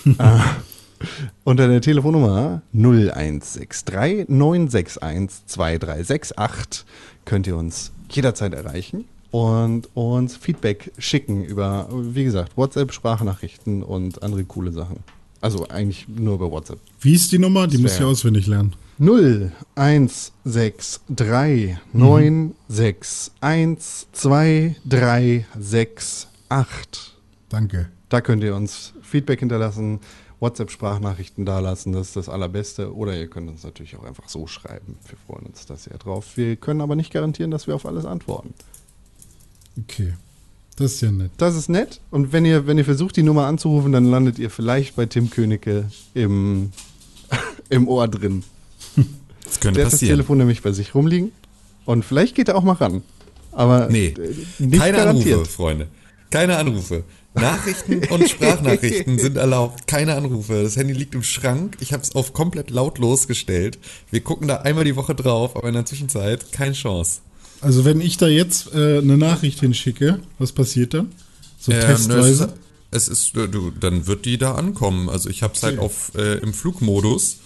äh, 0.04 0.12
unter 1.44 1.68
der 1.68 1.80
Telefonnummer 1.80 2.60
0163 2.74 4.28
961 4.28 5.46
2368 5.46 6.84
könnt 7.24 7.46
ihr 7.46 7.56
uns 7.56 7.92
jederzeit 8.10 8.52
erreichen 8.52 9.04
und 9.30 9.88
uns 9.94 10.36
Feedback 10.36 10.92
schicken 10.98 11.44
über, 11.44 11.88
wie 11.92 12.24
gesagt, 12.24 12.56
WhatsApp, 12.56 12.92
Sprachnachrichten 12.92 13.82
und 13.82 14.22
andere 14.22 14.44
coole 14.44 14.72
Sachen. 14.72 14.98
Also 15.40 15.68
eigentlich 15.68 16.08
nur 16.08 16.34
über 16.34 16.50
WhatsApp. 16.50 16.80
Wie 17.00 17.14
ist 17.14 17.30
die 17.30 17.38
Nummer? 17.38 17.66
Die 17.66 17.76
Das 17.76 17.82
muss 17.82 17.96
ich 17.98 18.04
auswendig 18.04 18.46
lernen. 18.46 18.74
0 18.98 19.52
1 19.76 20.32
6 20.44 21.00
3 21.10 21.78
9 21.92 22.54
6 22.68 23.30
1 23.40 24.06
2 24.12 24.76
3 24.84 25.46
6 25.58 26.28
8. 26.48 27.14
Danke. 27.48 27.88
Da 28.08 28.20
könnt 28.20 28.42
ihr 28.42 28.56
uns 28.56 28.94
Feedback 29.02 29.38
hinterlassen, 29.40 30.00
WhatsApp-Sprachnachrichten 30.40 31.44
dalassen, 31.44 31.92
das 31.92 32.08
ist 32.08 32.16
das 32.16 32.28
Allerbeste. 32.28 32.94
Oder 32.94 33.16
ihr 33.16 33.28
könnt 33.28 33.48
uns 33.48 33.62
natürlich 33.62 33.96
auch 33.96 34.04
einfach 34.04 34.28
so 34.28 34.46
schreiben. 34.46 34.96
Wir 35.06 35.18
freuen 35.26 35.46
uns 35.46 35.66
da 35.66 35.76
sehr 35.76 35.98
drauf. 35.98 36.36
Wir 36.36 36.56
können 36.56 36.80
aber 36.80 36.96
nicht 36.96 37.12
garantieren, 37.12 37.50
dass 37.50 37.66
wir 37.66 37.74
auf 37.74 37.86
alles 37.86 38.04
antworten. 38.04 38.54
Okay. 39.78 40.14
Das 40.78 40.92
ist 40.92 41.00
ja 41.00 41.10
nett. 41.10 41.30
Das 41.36 41.56
ist 41.56 41.68
nett. 41.68 42.00
Und 42.10 42.32
wenn 42.32 42.44
ihr, 42.44 42.66
wenn 42.66 42.78
ihr 42.78 42.84
versucht, 42.84 43.16
die 43.16 43.22
Nummer 43.22 43.46
anzurufen, 43.46 43.92
dann 43.92 44.04
landet 44.04 44.38
ihr 44.38 44.48
vielleicht 44.50 44.96
bei 44.96 45.06
Tim 45.06 45.28
Königke 45.30 45.90
im, 46.14 46.70
im 47.68 47.88
Ohr 47.88 48.06
drin. 48.08 48.44
das 49.44 49.60
könnte 49.60 49.78
Der 49.78 49.86
hat 49.86 49.92
das 49.92 50.00
passieren. 50.00 50.16
Telefon 50.16 50.38
nämlich 50.38 50.62
bei 50.62 50.72
sich 50.72 50.94
rumliegen. 50.94 51.32
Und 51.84 52.04
vielleicht 52.04 52.34
geht 52.34 52.48
er 52.48 52.56
auch 52.56 52.62
mal 52.62 52.74
ran. 52.74 53.02
Aber 53.52 53.88
Nee, 53.90 54.08
äh, 54.08 54.34
nicht 54.58 54.80
Keine 54.80 54.96
garantiert. 54.98 55.34
Anrufe, 55.34 55.50
Freunde. 55.50 55.88
Keine 56.30 56.56
Anrufe. 56.58 57.04
Nachrichten 57.34 58.04
und 58.10 58.28
Sprachnachrichten 58.28 59.18
sind 59.18 59.36
erlaubt. 59.36 59.86
Keine 59.86 60.14
Anrufe. 60.14 60.62
Das 60.62 60.76
Handy 60.76 60.92
liegt 60.92 61.14
im 61.14 61.22
Schrank. 61.22 61.76
Ich 61.80 61.92
habe 61.92 62.02
es 62.02 62.14
auf 62.14 62.32
komplett 62.32 62.70
lautlos 62.70 63.26
gestellt. 63.26 63.78
Wir 64.10 64.20
gucken 64.20 64.46
da 64.48 64.58
einmal 64.58 64.84
die 64.84 64.96
Woche 64.96 65.14
drauf, 65.14 65.56
aber 65.56 65.68
in 65.68 65.74
der 65.74 65.86
Zwischenzeit 65.86 66.52
keine 66.52 66.72
Chance. 66.74 67.20
Also 67.60 67.84
wenn 67.84 68.00
ich 68.00 68.16
da 68.16 68.28
jetzt 68.28 68.72
äh, 68.74 68.98
eine 68.98 69.18
Nachricht 69.18 69.60
hinschicke, 69.60 70.20
was 70.38 70.52
passiert 70.52 70.94
dann? 70.94 71.10
So 71.58 71.72
Ähm, 71.72 71.80
testweise? 71.80 72.54
Es 72.90 73.08
ist, 73.08 73.34
es 73.34 73.36
ist 73.36 73.54
du, 73.54 73.70
dann 73.70 74.06
wird 74.06 74.24
die 74.24 74.38
da 74.38 74.54
ankommen. 74.54 75.08
Also 75.08 75.28
ich 75.28 75.42
habe 75.42 75.54
es 75.54 75.62
halt 75.62 75.78
auf 75.78 76.12
äh, 76.14 76.38
im 76.38 76.54
Flugmodus 76.54 77.38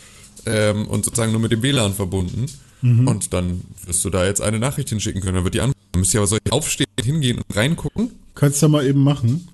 ähm, 0.46 0.86
und 0.86 1.04
sozusagen 1.04 1.32
nur 1.32 1.40
mit 1.40 1.52
dem 1.52 1.62
WLAN 1.62 1.94
verbunden. 1.94 2.46
Mhm. 2.82 3.06
Und 3.08 3.32
dann 3.32 3.62
wirst 3.86 4.04
du 4.04 4.10
da 4.10 4.26
jetzt 4.26 4.40
eine 4.40 4.58
Nachricht 4.58 4.90
hinschicken 4.90 5.22
können. 5.22 5.36
Dann 5.36 5.44
wird 5.44 5.54
die 5.54 5.60
ankommen. 5.60 5.76
Dann 5.92 6.00
müsst 6.00 6.14
ihr 6.14 6.20
aber 6.20 6.38
ich 6.44 6.52
aufstehen, 6.52 6.86
hingehen 7.02 7.38
und 7.38 7.56
reingucken. 7.56 8.10
Kannst 8.34 8.62
du 8.62 8.68
mal 8.68 8.86
eben 8.86 9.02
machen. 9.02 9.48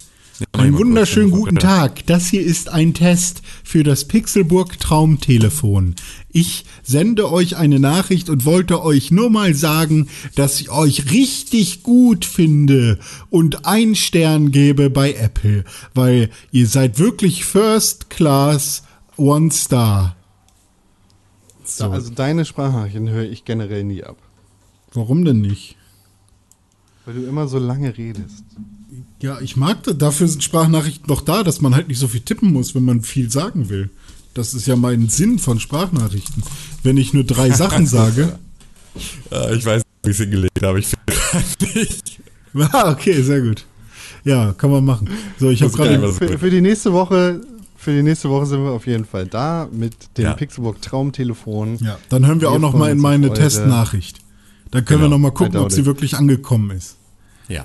Einen 0.53 0.79
wunderschönen 0.79 1.33
guten 1.33 1.57
Tag. 1.57 2.07
Das 2.07 2.29
hier 2.29 2.43
ist 2.43 2.69
ein 2.69 2.95
Test 2.95 3.43
für 3.65 3.83
das 3.83 4.07
Pixelburg 4.07 4.79
Traumtelefon. 4.79 5.97
Ich 6.29 6.65
sende 6.85 7.33
euch 7.33 7.57
eine 7.57 7.81
Nachricht 7.81 8.31
und 8.31 8.45
wollte 8.45 8.85
euch 8.85 9.11
nur 9.11 9.31
mal 9.31 9.55
sagen, 9.55 10.09
dass 10.37 10.61
ich 10.61 10.71
euch 10.71 11.11
richtig 11.11 11.83
gut 11.83 12.25
finde 12.25 13.01
und 13.31 13.67
ein 13.67 13.97
Stern 13.97 14.53
gebe 14.53 14.91
bei 14.91 15.15
Apple, 15.15 15.65
weil 15.95 16.31
ihr 16.53 16.69
seid 16.69 17.01
wirklich 17.01 17.45
First 17.45 18.09
Class 18.09 18.85
One 19.17 19.51
Star. 19.51 20.15
Da, 21.79 21.91
also 21.91 22.11
deine 22.11 22.45
Sprachnachrichten 22.45 23.11
höre 23.11 23.29
ich 23.29 23.45
generell 23.45 23.83
nie 23.83 24.05
ab. 24.05 24.19
Warum 24.93 25.25
denn 25.25 25.41
nicht? 25.41 25.77
Weil 27.05 27.15
du 27.15 27.27
immer 27.27 27.49
so 27.49 27.59
lange 27.59 27.99
redest. 27.99 28.45
Ja, 29.21 29.41
ich 29.41 29.57
mag 29.57 29.83
das. 29.83 29.99
Dafür 29.99 30.29
sind 30.29 30.45
Sprachnachrichten 30.45 31.07
doch 31.09 31.21
da, 31.21 31.43
dass 31.43 31.61
man 31.61 31.75
halt 31.75 31.89
nicht 31.89 31.99
so 31.99 32.07
viel 32.09 32.21
tippen 32.21 32.53
muss, 32.53 32.75
wenn 32.75 32.85
man 32.85 33.03
viel 33.03 33.31
sagen 33.31 33.69
will. 33.69 33.91
Das 34.35 34.55
ist 34.55 34.67
ja 34.67 34.77
mein 34.77 35.09
Sinn 35.09 35.39
von 35.41 35.59
Sprachnachrichten. 35.59 36.43
Wenn 36.85 36.97
ich 36.97 37.13
nur 37.15 37.25
drei 37.25 37.51
Sachen 37.51 37.87
sage. 37.99 38.39
Ja, 39.31 39.51
ich 39.51 39.65
weiß, 39.67 39.83
wie 40.05 40.11
ich 40.11 40.17
es 40.17 40.23
hingelegt 40.23 40.63
habe. 40.63 40.79
Ich 40.81 40.87
finde 40.89 41.79
nicht. 41.81 42.21
Ah, 42.73 42.91
okay, 42.91 43.21
sehr 43.23 43.43
gut. 43.43 43.65
Ja, 44.25 44.53
kann 44.55 44.71
man 44.71 44.85
machen. 44.85 45.09
So, 45.39 45.51
ich 45.51 45.63
habe 45.63 45.71
nicht 45.71 45.79
gerade. 45.79 46.13
Für, 46.13 46.39
für 46.39 46.51
die 46.51 46.61
nächste 46.63 46.93
Woche, 46.93 47.41
für 47.77 47.93
die 47.95 48.03
nächste 48.03 48.31
Woche 48.31 48.47
sind 48.47 48.65
wir 48.65 48.71
auf 48.73 48.87
jeden 48.87 49.05
Fall 49.05 49.27
da 49.27 49.69
mit 49.71 49.95
dem 50.17 50.25
Ja. 50.25 50.33
Pixelburg 50.33 50.81
Traumtelefon. 50.81 51.77
Ja, 51.81 51.99
dann 52.09 52.27
hören 52.27 52.41
wir 52.41 52.49
Wir 52.49 52.53
auch 52.55 52.59
noch 52.59 52.73
mal 52.75 52.91
in 52.91 52.99
meine 52.99 53.33
Testnachricht. 53.33 54.21
Dann 54.71 54.85
können 54.85 55.01
Genau, 55.01 55.11
wir 55.11 55.19
noch 55.19 55.23
mal 55.23 55.31
gucken, 55.31 55.59
ob 55.59 55.71
sie 55.71 55.85
wirklich 55.85 56.17
angekommen 56.17 56.71
ist. 56.77 56.97
Ja. 57.49 57.65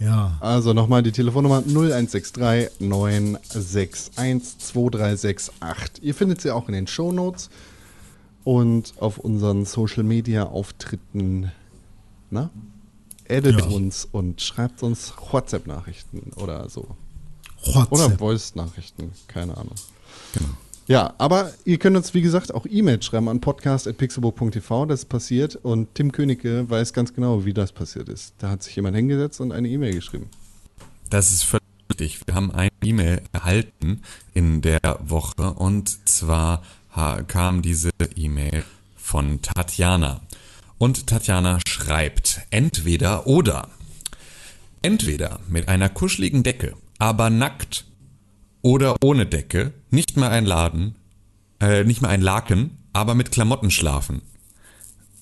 Ja. 0.00 0.36
Also 0.40 0.72
nochmal 0.72 1.02
die 1.02 1.12
Telefonnummer 1.12 1.58
0163 1.58 2.80
961 2.80 4.12
2368. 4.58 6.04
Ihr 6.04 6.14
findet 6.14 6.40
sie 6.40 6.50
auch 6.50 6.68
in 6.68 6.74
den 6.74 6.86
Shownotes 6.86 7.50
und 8.44 8.94
auf 9.00 9.18
unseren 9.18 9.64
Social 9.64 10.04
Media 10.04 10.44
Auftritten. 10.44 11.50
Na? 12.30 12.50
Edit 13.24 13.58
Ja. 13.60 13.66
uns 13.66 14.06
und 14.10 14.40
schreibt 14.40 14.82
uns 14.82 15.12
WhatsApp-Nachrichten 15.32 16.32
oder 16.36 16.68
so. 16.68 16.86
Oder 17.66 17.90
WhatsApp. 17.90 18.18
Voice-Nachrichten, 18.18 19.12
keine 19.26 19.56
Ahnung. 19.56 19.74
Genau. 20.32 20.48
Ja, 20.88 21.14
aber 21.18 21.52
ihr 21.66 21.78
könnt 21.78 21.98
uns, 21.98 22.14
wie 22.14 22.22
gesagt, 22.22 22.54
auch 22.54 22.64
E-Mail 22.64 23.02
schreiben 23.02 23.28
an 23.28 23.42
podcast.pixelburg.tv, 23.42 24.86
das 24.86 25.04
passiert. 25.04 25.54
Und 25.56 25.94
Tim 25.94 26.12
Königke 26.12 26.68
weiß 26.68 26.94
ganz 26.94 27.12
genau, 27.12 27.44
wie 27.44 27.52
das 27.52 27.72
passiert 27.72 28.08
ist. 28.08 28.32
Da 28.38 28.48
hat 28.48 28.62
sich 28.62 28.74
jemand 28.74 28.96
hingesetzt 28.96 29.38
und 29.42 29.52
eine 29.52 29.68
E-Mail 29.68 29.92
geschrieben. 29.92 30.30
Das 31.10 31.30
ist 31.30 31.44
völlig 31.44 31.66
richtig. 31.90 32.26
Wir 32.26 32.34
haben 32.34 32.50
eine 32.52 32.70
E-Mail 32.82 33.20
erhalten 33.32 34.00
in 34.32 34.62
der 34.62 34.80
Woche 35.02 35.52
und 35.52 36.08
zwar 36.08 36.62
kam 37.26 37.60
diese 37.60 37.90
E-Mail 38.16 38.64
von 38.96 39.42
Tatjana. 39.42 40.22
Und 40.78 41.06
Tatjana 41.06 41.60
schreibt 41.68 42.40
entweder 42.48 43.26
oder. 43.26 43.68
Entweder 44.80 45.38
mit 45.48 45.68
einer 45.68 45.90
kuscheligen 45.90 46.44
Decke, 46.44 46.74
aber 46.98 47.28
nackt 47.28 47.84
oder 48.68 48.96
ohne 49.02 49.24
Decke, 49.24 49.72
nicht 49.90 50.18
mehr 50.18 50.30
ein 50.30 50.44
Laden, 50.44 50.94
äh, 51.58 51.84
nicht 51.84 52.02
mehr 52.02 52.10
ein 52.10 52.20
Laken, 52.20 52.72
aber 52.92 53.14
mit 53.14 53.30
Klamotten 53.32 53.70
schlafen. 53.70 54.20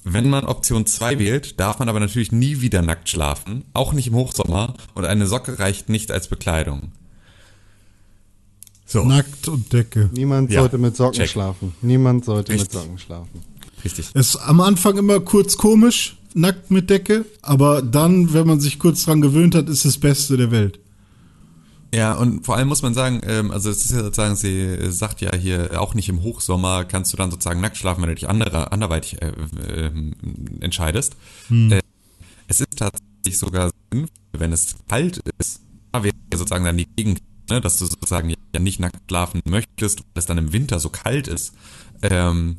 Wenn 0.02 0.28
man 0.28 0.44
Option 0.44 0.85
2 0.85 1.20
wählt, 1.20 1.60
darf 1.60 1.78
man 1.78 1.89
aber 1.89 2.01
natürlich 2.01 2.32
nie 2.32 2.60
wieder 2.60 2.82
nackt 2.82 3.09
schlafen, 3.09 3.62
auch 3.73 3.93
nicht 3.93 4.09
im 4.09 4.14
Hochsommer 4.14 4.74
und 4.94 5.05
eine 5.05 5.28
Socke 5.28 5.60
reicht 5.60 5.89
nicht 5.89 6.10
als 6.10 6.27
Bekleidung. 6.27 6.90
So, 8.85 9.05
Nackt 9.05 9.47
und 9.48 9.73
Decke. 9.73 10.10
Niemand 10.12 10.51
Ja, 10.51 10.60
sollte 10.60 10.78
mit 10.78 10.97
Socken 10.97 11.14
check. 11.20 11.28
schlafen. 11.31 11.73
Niemand 11.82 12.24
sollte 12.24 12.51
mit 12.52 12.60
Richtig. 12.62 12.81
Socken 12.81 12.98
schlafen. 12.98 13.40
richtig. 13.85 14.06
Es 14.14 14.28
ist 14.31 14.36
am 14.36 14.60
Anfang 14.60 14.97
immer 14.98 15.20
kurz 15.20 15.56
komisch, 15.56 16.16
nackt 16.35 16.70
mit 16.73 16.90
Decke, 16.90 17.24
aber 17.43 17.81
dann, 17.82 18.32
wenn 18.32 18.47
man 18.47 18.59
sich 18.60 18.78
kurz 18.81 19.05
dran 19.05 19.20
gewöhnt 19.20 19.55
hat, 19.55 19.68
ist 19.68 19.85
das 19.85 19.98
Beste 19.98 20.36
der 20.36 20.51
Welt. 20.51 20.78
Ja, 21.94 22.14
und 22.14 22.44
vor 22.44 22.56
allem 22.56 22.68
muss 22.68 22.82
man 22.82 22.94
sagen, 22.94 23.20
ähm, 23.24 23.50
also 23.50 23.70
es 23.70 23.84
ist 23.84 23.92
ja 23.92 24.02
sozusagen, 24.02 24.36
sie 24.36 24.90
sagt 24.90 25.20
ja 25.20 25.34
hier, 25.34 25.80
auch 25.80 25.94
nicht 25.94 26.08
im 26.08 26.22
Hochsommer 26.22 26.84
kannst 26.84 27.12
du 27.12 27.16
dann 27.16 27.30
sozusagen 27.30 27.60
nackt 27.60 27.76
schlafen, 27.76 28.02
wenn 28.02 28.08
du 28.08 28.14
dich 28.14 28.28
andere, 28.28 28.72
anderweitig 28.72 29.22
äh, 29.22 29.32
ähm, 29.68 30.14
entscheidest. 30.60 31.16
Äh, 31.70 31.80
es 32.48 32.60
ist 32.60 32.76
tatsächlich 32.76 33.38
sogar 33.38 33.70
sinnvoll, 33.92 34.10
wenn 34.32 34.52
es 34.52 34.76
kalt 34.88 35.20
ist, 35.38 35.60
da 35.92 36.02
wäre 36.02 36.14
sozusagen 36.34 36.64
dann 36.64 36.76
die 36.76 36.86
Gegend, 36.96 37.22
ne, 37.48 37.60
dass 37.60 37.78
du 37.78 37.86
sozusagen 37.86 38.30
ja 38.30 38.60
nicht 38.60 38.80
nackt 38.80 38.98
schlafen 39.08 39.40
möchtest, 39.44 40.00
weil 40.00 40.06
es 40.14 40.26
dann 40.26 40.38
im 40.38 40.52
Winter 40.52 40.80
so 40.80 40.90
kalt 40.90 41.28
ist. 41.28 41.54
Ähm, 42.02 42.56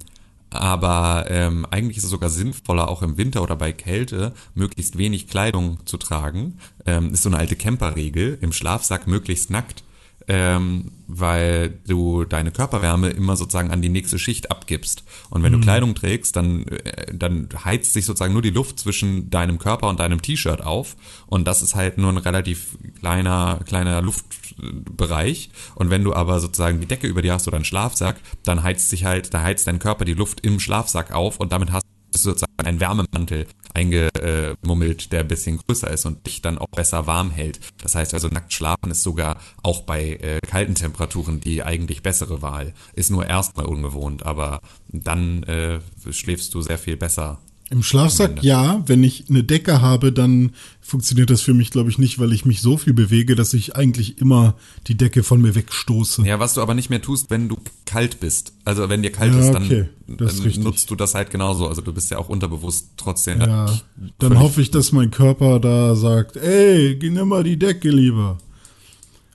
aber 0.49 1.25
ähm, 1.29 1.65
eigentlich 1.71 1.97
ist 1.97 2.05
es 2.05 2.09
sogar 2.09 2.29
sinnvoller, 2.29 2.87
auch 2.89 3.01
im 3.01 3.17
Winter 3.17 3.43
oder 3.43 3.55
bei 3.55 3.71
Kälte 3.71 4.33
möglichst 4.55 4.97
wenig 4.97 5.27
Kleidung 5.27 5.79
zu 5.85 5.97
tragen. 5.97 6.59
Ähm, 6.85 7.13
ist 7.13 7.23
so 7.23 7.29
eine 7.29 7.37
alte 7.37 7.55
Camperregel, 7.55 8.37
im 8.41 8.53
Schlafsack 8.53 9.07
möglichst 9.07 9.49
nackt, 9.49 9.83
ähm, 10.27 10.91
weil 11.07 11.79
du 11.87 12.25
deine 12.25 12.51
Körperwärme 12.51 13.09
immer 13.09 13.35
sozusagen 13.35 13.71
an 13.71 13.81
die 13.81 13.89
nächste 13.89 14.19
Schicht 14.19 14.51
abgibst. 14.51 15.03
Und 15.29 15.41
wenn 15.41 15.53
du 15.53 15.59
Kleidung 15.59 15.95
trägst, 15.95 16.35
dann, 16.35 16.67
äh, 16.67 17.13
dann 17.13 17.49
heizt 17.63 17.93
sich 17.93 18.05
sozusagen 18.05 18.33
nur 18.33 18.41
die 18.41 18.49
Luft 18.49 18.79
zwischen 18.79 19.29
deinem 19.29 19.57
Körper 19.57 19.87
und 19.87 19.99
deinem 19.99 20.21
T-Shirt 20.21 20.61
auf. 20.61 20.95
Und 21.27 21.47
das 21.47 21.61
ist 21.61 21.75
halt 21.75 21.97
nur 21.97 22.11
ein 22.11 22.17
relativ 22.17 22.77
kleiner, 22.99 23.61
kleiner 23.65 24.01
Luftbereich. 24.01 25.49
Und 25.75 25.89
wenn 25.89 26.03
du 26.03 26.13
aber 26.13 26.39
sozusagen 26.39 26.81
die 26.81 26.87
Decke 26.87 27.07
über 27.07 27.21
dir 27.21 27.33
hast 27.33 27.47
oder 27.47 27.57
einen 27.57 27.65
Schlafsack, 27.65 28.17
dann 28.43 28.63
heizt 28.63 28.89
sich 28.89 29.05
halt, 29.05 29.33
da 29.33 29.41
heizt 29.41 29.67
dein 29.67 29.79
Körper 29.79 30.05
die 30.05 30.13
Luft 30.13 30.45
im 30.45 30.59
Schlafsack 30.59 31.13
auf 31.13 31.39
und 31.39 31.51
damit 31.51 31.71
hast 31.71 31.83
du 31.83 31.86
sozusagen 32.11 32.51
einen 32.57 32.79
Wärmemantel 32.79 33.47
eingemummelt, 33.73 35.11
der 35.11 35.21
ein 35.21 35.27
bisschen 35.27 35.57
größer 35.57 35.89
ist 35.91 36.05
und 36.05 36.25
dich 36.25 36.41
dann 36.41 36.57
auch 36.57 36.67
besser 36.67 37.05
warm 37.07 37.31
hält. 37.31 37.59
Das 37.81 37.95
heißt 37.95 38.13
also, 38.13 38.27
nackt 38.27 38.53
schlafen 38.53 38.91
ist 38.91 39.03
sogar 39.03 39.37
auch 39.63 39.81
bei 39.81 40.15
äh, 40.15 40.39
kalten 40.47 40.75
Temperaturen 40.75 41.39
die 41.39 41.63
eigentlich 41.63 42.01
bessere 42.01 42.41
Wahl. 42.41 42.73
Ist 42.93 43.11
nur 43.11 43.27
erstmal 43.27 43.65
ungewohnt, 43.65 44.25
aber 44.25 44.61
dann 44.89 45.43
äh, 45.43 45.79
schläfst 46.11 46.53
du 46.53 46.61
sehr 46.61 46.79
viel 46.79 46.97
besser. 46.97 47.39
Im 47.69 47.83
Schlafsack 47.83 48.43
ja, 48.43 48.81
wenn 48.85 49.03
ich 49.03 49.25
eine 49.29 49.43
Decke 49.43 49.81
habe, 49.81 50.13
dann 50.13 50.51
funktioniert 50.79 51.29
das 51.29 51.41
für 51.41 51.53
mich, 51.53 51.69
glaube 51.69 51.89
ich, 51.89 51.97
nicht, 51.97 52.17
weil 52.17 52.31
ich 52.31 52.45
mich 52.45 52.61
so 52.61 52.77
viel 52.77 52.93
bewege, 52.93 53.35
dass 53.35 53.53
ich 53.53 53.75
eigentlich 53.75 54.19
immer 54.19 54.55
die 54.87 54.95
Decke 54.95 55.21
von 55.21 55.41
mir 55.41 55.53
wegstoße. 55.53 56.25
Ja, 56.25 56.39
was 56.39 56.53
du 56.53 56.61
aber 56.61 56.73
nicht 56.73 56.89
mehr 56.89 57.01
tust, 57.01 57.29
wenn 57.29 57.49
du 57.49 57.57
kalt 57.85 58.21
bist. 58.21 58.53
Also 58.63 58.87
wenn 58.87 59.01
dir 59.01 59.11
kalt 59.11 59.33
Ja, 59.33 59.39
ist, 59.41 59.51
dann, 59.51 59.65
okay, 59.65 59.85
ist 60.19 60.45
dann 60.45 60.63
nutzt 60.63 60.89
du 60.89 60.95
das 60.95 61.13
halt 61.13 61.29
genauso. 61.29 61.67
Also 61.67 61.81
du 61.81 61.91
bist 61.91 62.09
ja 62.09 62.17
auch 62.17 62.29
unterbewusst 62.29 62.91
trotzdem. 62.95 63.41
Ja, 63.41 63.77
dann 64.19 64.39
hoffe 64.39 64.61
ich, 64.61 64.71
dass 64.71 64.93
mein 64.93 65.11
Körper 65.11 65.59
da 65.59 65.93
sagt, 65.95 66.37
ey, 66.37 66.95
geh 66.95 67.09
nimm 67.09 67.27
mal 67.27 67.43
die 67.43 67.59
Decke 67.59 67.89
lieber. 67.89 68.37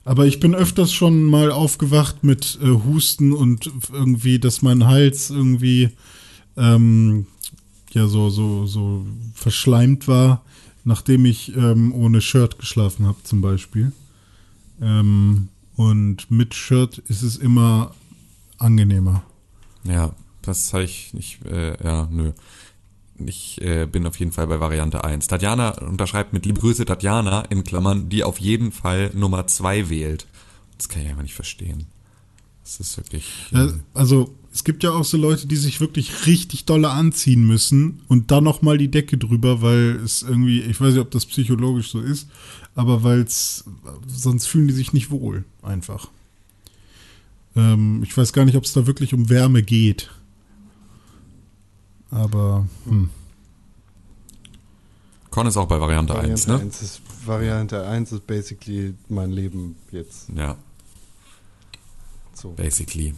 Aber 0.05 0.25
ich 0.25 0.39
bin 0.39 0.55
öfters 0.55 0.91
schon 0.91 1.23
mal 1.23 1.51
aufgewacht 1.51 2.23
mit 2.23 2.57
äh, 2.61 2.67
Husten 2.67 3.31
und 3.31 3.71
irgendwie, 3.91 4.39
dass 4.39 4.63
mein 4.63 4.87
Hals 4.87 5.29
irgendwie 5.29 5.91
ähm, 6.57 7.27
ja 7.93 8.07
so 8.07 8.29
so 8.29 8.65
so 8.65 9.05
verschleimt 9.33 10.07
war, 10.07 10.43
nachdem 10.83 11.25
ich 11.25 11.55
ähm, 11.55 11.93
ohne 11.93 12.21
Shirt 12.21 12.59
geschlafen 12.59 13.05
habe 13.05 13.17
zum 13.23 13.41
Beispiel. 13.41 13.91
Ähm, 14.81 15.49
und 15.75 16.29
mit 16.29 16.53
Shirt 16.53 16.99
ist 17.07 17.23
es 17.23 17.37
immer 17.37 17.95
angenehmer. 18.57 19.23
Ja, 19.83 20.13
das 20.41 20.73
habe 20.73 20.83
ich 20.83 21.13
nicht, 21.13 21.45
äh, 21.45 21.83
ja, 21.83 22.07
nö. 22.11 22.31
Ich 23.25 23.61
äh, 23.61 23.85
bin 23.85 24.05
auf 24.07 24.19
jeden 24.19 24.31
Fall 24.31 24.47
bei 24.47 24.59
Variante 24.59 25.03
1. 25.03 25.27
Tatjana 25.27 25.69
unterschreibt 25.81 26.33
mit 26.33 26.45
liebe 26.45 26.59
Grüße 26.59 26.85
Tatjana 26.85 27.41
in 27.43 27.63
Klammern, 27.63 28.09
die 28.09 28.23
auf 28.23 28.39
jeden 28.39 28.71
Fall 28.71 29.11
Nummer 29.13 29.47
2 29.47 29.89
wählt. 29.89 30.27
Das 30.77 30.89
kann 30.89 31.03
ich 31.03 31.09
einfach 31.09 31.21
nicht 31.21 31.35
verstehen. 31.35 31.85
Das 32.63 32.79
ist 32.79 32.97
wirklich. 32.97 33.25
Äh, 33.53 33.69
also 33.93 34.35
Es 34.53 34.63
gibt 34.63 34.83
ja 34.83 34.91
auch 34.91 35.03
so 35.03 35.17
Leute, 35.17 35.47
die 35.47 35.55
sich 35.55 35.81
wirklich 35.81 36.27
richtig 36.27 36.65
dolle 36.65 36.91
anziehen 36.91 37.43
müssen 37.45 38.01
und 38.07 38.29
dann 38.29 38.43
noch 38.43 38.61
mal 38.61 38.77
die 38.77 38.91
Decke 38.91 39.17
drüber, 39.17 39.63
weil 39.63 39.99
es 40.05 40.21
irgendwie, 40.21 40.61
ich 40.61 40.79
weiß 40.79 40.93
nicht, 40.93 41.01
ob 41.01 41.09
das 41.09 41.25
psychologisch 41.25 41.89
so 41.89 41.99
ist, 41.99 42.27
aber 42.75 43.03
weil 43.03 43.21
es, 43.21 43.65
sonst 44.07 44.45
fühlen 44.45 44.67
die 44.67 44.73
sich 44.73 44.93
nicht 44.93 45.09
wohl, 45.09 45.43
einfach. 45.63 46.07
Ähm, 47.55 48.03
ich 48.03 48.15
weiß 48.15 48.31
gar 48.31 48.45
nicht, 48.45 48.55
ob 48.55 48.63
es 48.63 48.73
da 48.73 48.85
wirklich 48.85 49.15
um 49.15 49.29
Wärme 49.29 49.63
geht. 49.63 50.11
Aber, 52.11 52.67
hm. 52.85 53.09
Con 55.31 55.47
ist 55.47 55.57
auch 55.57 55.67
bei 55.67 55.81
Variante, 55.81 56.13
Variante 56.13 56.33
1, 56.33 56.47
ne? 56.47 56.59
1 56.59 56.81
ist, 56.83 57.01
Variante 57.25 57.87
1 57.87 58.11
ist 58.11 58.27
basically 58.27 58.93
mein 59.09 59.31
Leben 59.31 59.75
jetzt. 59.91 60.29
Ja, 60.35 60.57
So. 62.35 62.51
basically. 62.51 63.15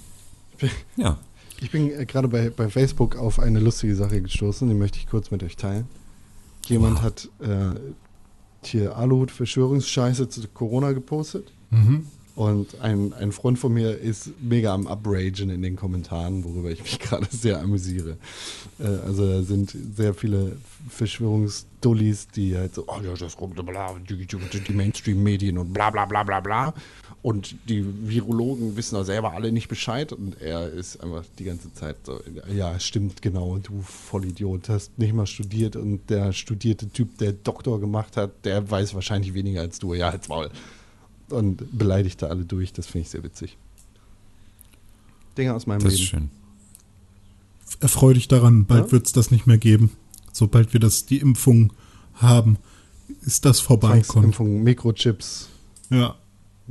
Ja. 0.95 1.17
Ich 1.61 1.71
bin 1.71 1.89
äh, 1.89 2.05
gerade 2.05 2.27
bei, 2.27 2.49
bei 2.49 2.69
Facebook 2.69 3.15
auf 3.15 3.39
eine 3.39 3.59
lustige 3.59 3.95
Sache 3.95 4.21
gestoßen, 4.21 4.67
die 4.67 4.75
möchte 4.75 4.97
ich 4.97 5.07
kurz 5.07 5.31
mit 5.31 5.41
euch 5.43 5.55
teilen. 5.55 5.87
Jemand 6.65 7.01
hat 7.01 7.29
äh, 7.39 7.79
hier 8.63 8.97
Aluhut-Verschwörungsscheiße 8.97 10.27
zu 10.29 10.47
Corona 10.49 10.91
gepostet. 10.91 11.51
Mhm. 11.69 12.07
Und 12.35 12.81
ein, 12.81 13.13
ein 13.13 13.31
Freund 13.31 13.57
von 13.57 13.73
mir 13.73 13.97
ist 13.97 14.31
mega 14.41 14.73
am 14.73 14.87
Upragen 14.87 15.49
in 15.49 15.61
den 15.61 15.77
Kommentaren, 15.77 16.43
worüber 16.43 16.69
ich 16.69 16.83
mich 16.83 16.99
gerade 16.99 17.27
sehr 17.29 17.61
amüsiere. 17.61 18.17
Äh, 18.77 18.87
also 19.05 19.25
da 19.25 19.41
sind 19.41 19.75
sehr 19.95 20.13
viele 20.13 20.57
Verschwörungsdullis, 20.89 22.27
die 22.27 22.57
halt 22.57 22.75
so, 22.75 22.83
oh 22.87 22.99
ja, 23.01 23.13
das 23.13 23.37
kommt 23.37 23.55
bla, 23.65 23.95
die, 24.09 24.25
die, 24.25 24.59
die 24.59 24.73
Mainstream-Medien 24.73 25.57
und 25.57 25.71
bla 25.71 25.89
bla 25.89 26.05
bla 26.05 26.23
bla 26.23 26.41
bla. 26.41 26.73
Und 27.25 27.55
die 27.67 27.83
Virologen 28.07 28.77
wissen 28.77 28.95
auch 28.97 29.03
selber 29.03 29.33
alle 29.33 29.51
nicht 29.51 29.67
Bescheid. 29.67 30.13
Und 30.13 30.39
er 30.39 30.69
ist 30.69 31.01
einfach 31.01 31.23
die 31.39 31.45
ganze 31.45 31.73
Zeit 31.73 31.95
so, 32.03 32.21
ja, 32.53 32.79
stimmt 32.79 33.23
genau, 33.23 33.57
du 33.57 33.81
Vollidiot, 33.81 34.69
hast 34.69 34.99
nicht 34.99 35.11
mal 35.11 35.25
studiert. 35.25 35.75
Und 35.75 36.07
der 36.11 36.33
studierte 36.33 36.87
Typ, 36.87 37.17
der 37.17 37.33
Doktor 37.33 37.79
gemacht 37.79 38.15
hat, 38.15 38.45
der 38.45 38.69
weiß 38.69 38.93
wahrscheinlich 38.93 39.33
weniger 39.33 39.61
als 39.61 39.79
du. 39.79 39.95
Ja, 39.95 40.13
jetzt 40.13 40.29
Maul 40.29 40.51
und 41.29 41.75
beleidigt 41.75 42.21
da 42.21 42.27
alle 42.27 42.45
durch. 42.45 42.73
Das 42.73 42.85
finde 42.85 43.05
ich 43.05 43.09
sehr 43.09 43.23
witzig. 43.23 43.57
Dinge 45.35 45.55
aus 45.55 45.65
meinem 45.65 45.83
Das 45.83 45.93
ist 45.93 45.99
Leben. 46.01 46.09
schön. 46.09 46.29
erfreu 47.79 48.13
dich 48.13 48.27
daran, 48.27 48.65
bald 48.67 48.85
Ja? 48.85 48.91
wird 48.91 49.07
es 49.07 49.13
das 49.13 49.31
nicht 49.31 49.47
mehr 49.47 49.57
geben. 49.57 49.93
Sobald 50.31 50.73
wir 50.73 50.79
das, 50.79 51.07
die 51.07 51.17
Impfung 51.17 51.73
haben, 52.13 52.57
ist 53.21 53.45
das 53.45 53.61
vorbei. 53.61 54.01
Zwangsimpfung, 54.01 54.61
Mikrochips. 54.61 55.49
Ja. 55.89 56.15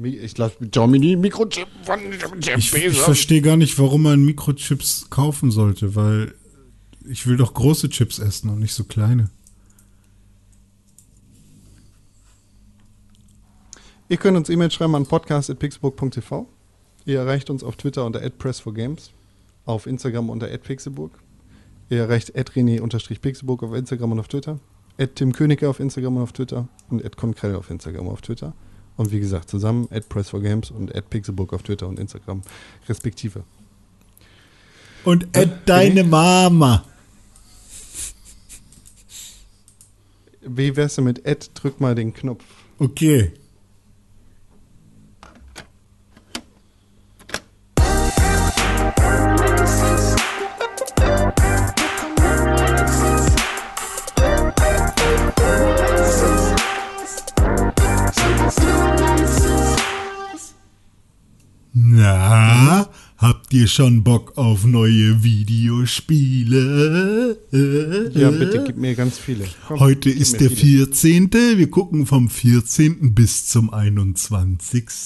Ich 0.03 0.35
glaube, 0.35 0.55
Germany 0.61 1.15
Mikrochip 1.15 1.69
von 1.85 2.01
Jeff 2.41 2.59
Ich, 2.59 2.75
ich 2.75 2.99
verstehe 2.99 3.41
gar 3.41 3.57
nicht, 3.57 3.79
warum 3.79 4.03
man 4.03 4.25
Mikrochips 4.25 5.09
kaufen 5.09 5.53
sollte, 5.53 5.95
weil 5.95 6.35
ich 7.09 7.27
will 7.27 7.37
doch 7.37 7.55
große 7.55 7.89
Chips 7.91 8.19
essen 8.19 8.51
und 8.51 8.59
nicht 8.59 8.75
so 8.75 8.85
kleine. 8.85 9.31
Ihr 14.09 14.17
könnt 14.17 14.37
uns 14.37 14.49
E-Mail 14.49 14.71
schreiben 14.71 14.95
an 14.97 15.07
podcast.pixelburg.tv. 15.07 16.47
Ihr 17.07 17.19
erreicht 17.19 17.49
uns 17.49 17.63
auf 17.63 17.77
Twitter 17.77 18.05
unter 18.05 18.21
@press4games, 18.21 19.11
auf 19.65 19.87
Instagram 19.87 20.29
unter 20.29 20.47
@pixelburg. 20.47 21.13
Ihr 21.89 22.01
erreicht 22.01 22.35
@rené_pixelburg 22.35 23.63
auf 23.63 23.75
Instagram 23.75 24.13
und 24.13 24.21
auf 24.21 24.29
Twitter, 24.29 24.59
Tim 25.15 25.33
Königke 25.33 25.69
auf 25.69 25.81
Instagram 25.81 26.17
und 26.17 26.23
auf 26.23 26.33
Twitter 26.33 26.69
und 26.91 27.17
@konkrell 27.17 27.55
auf 27.55 27.71
Instagram 27.71 28.07
und 28.07 28.13
auf 28.13 28.23
Twitter. 28.23 28.55
Und 28.97 29.11
wie 29.11 29.21
gesagt, 29.21 29.51
zusammen 29.51 29.89
@press4games 29.89 30.71
und 30.71 30.93
@pixelburg 31.11 31.53
auf 31.53 31.63
Twitter 31.63 31.89
und 31.89 31.99
Instagram 31.99 32.43
respektive. 32.89 33.43
Und 35.05 35.27
deine 35.67 36.05
Mama. 36.05 36.85
Wie 40.47 40.77
wär's 40.77 40.95
denn 40.95 41.05
mit 41.05 41.27
Ed? 41.27 41.51
Drück 41.55 41.81
mal 41.81 41.95
den 41.95 42.15
Knopf. 42.15 42.45
Okay. 42.79 43.33
Habt 63.55 63.63
ihr 63.63 63.69
schon 63.69 64.03
Bock 64.03 64.37
auf 64.37 64.65
neue 64.65 65.23
Videospiele? 65.23 67.39
Ja, 68.13 68.33
bitte, 68.33 68.65
gib 68.67 68.77
mir 68.79 68.97
ganz 68.97 69.17
viele. 69.17 69.45
Komm, 69.69 69.79
Heute 69.79 70.11
ist 70.11 70.41
der 70.41 70.51
viele. 70.51 70.87
14. 70.89 71.33
Wir 71.33 71.71
gucken 71.71 72.05
vom 72.05 72.29
14. 72.31 73.15
bis 73.15 73.47
zum 73.47 73.73
21. 73.73 74.97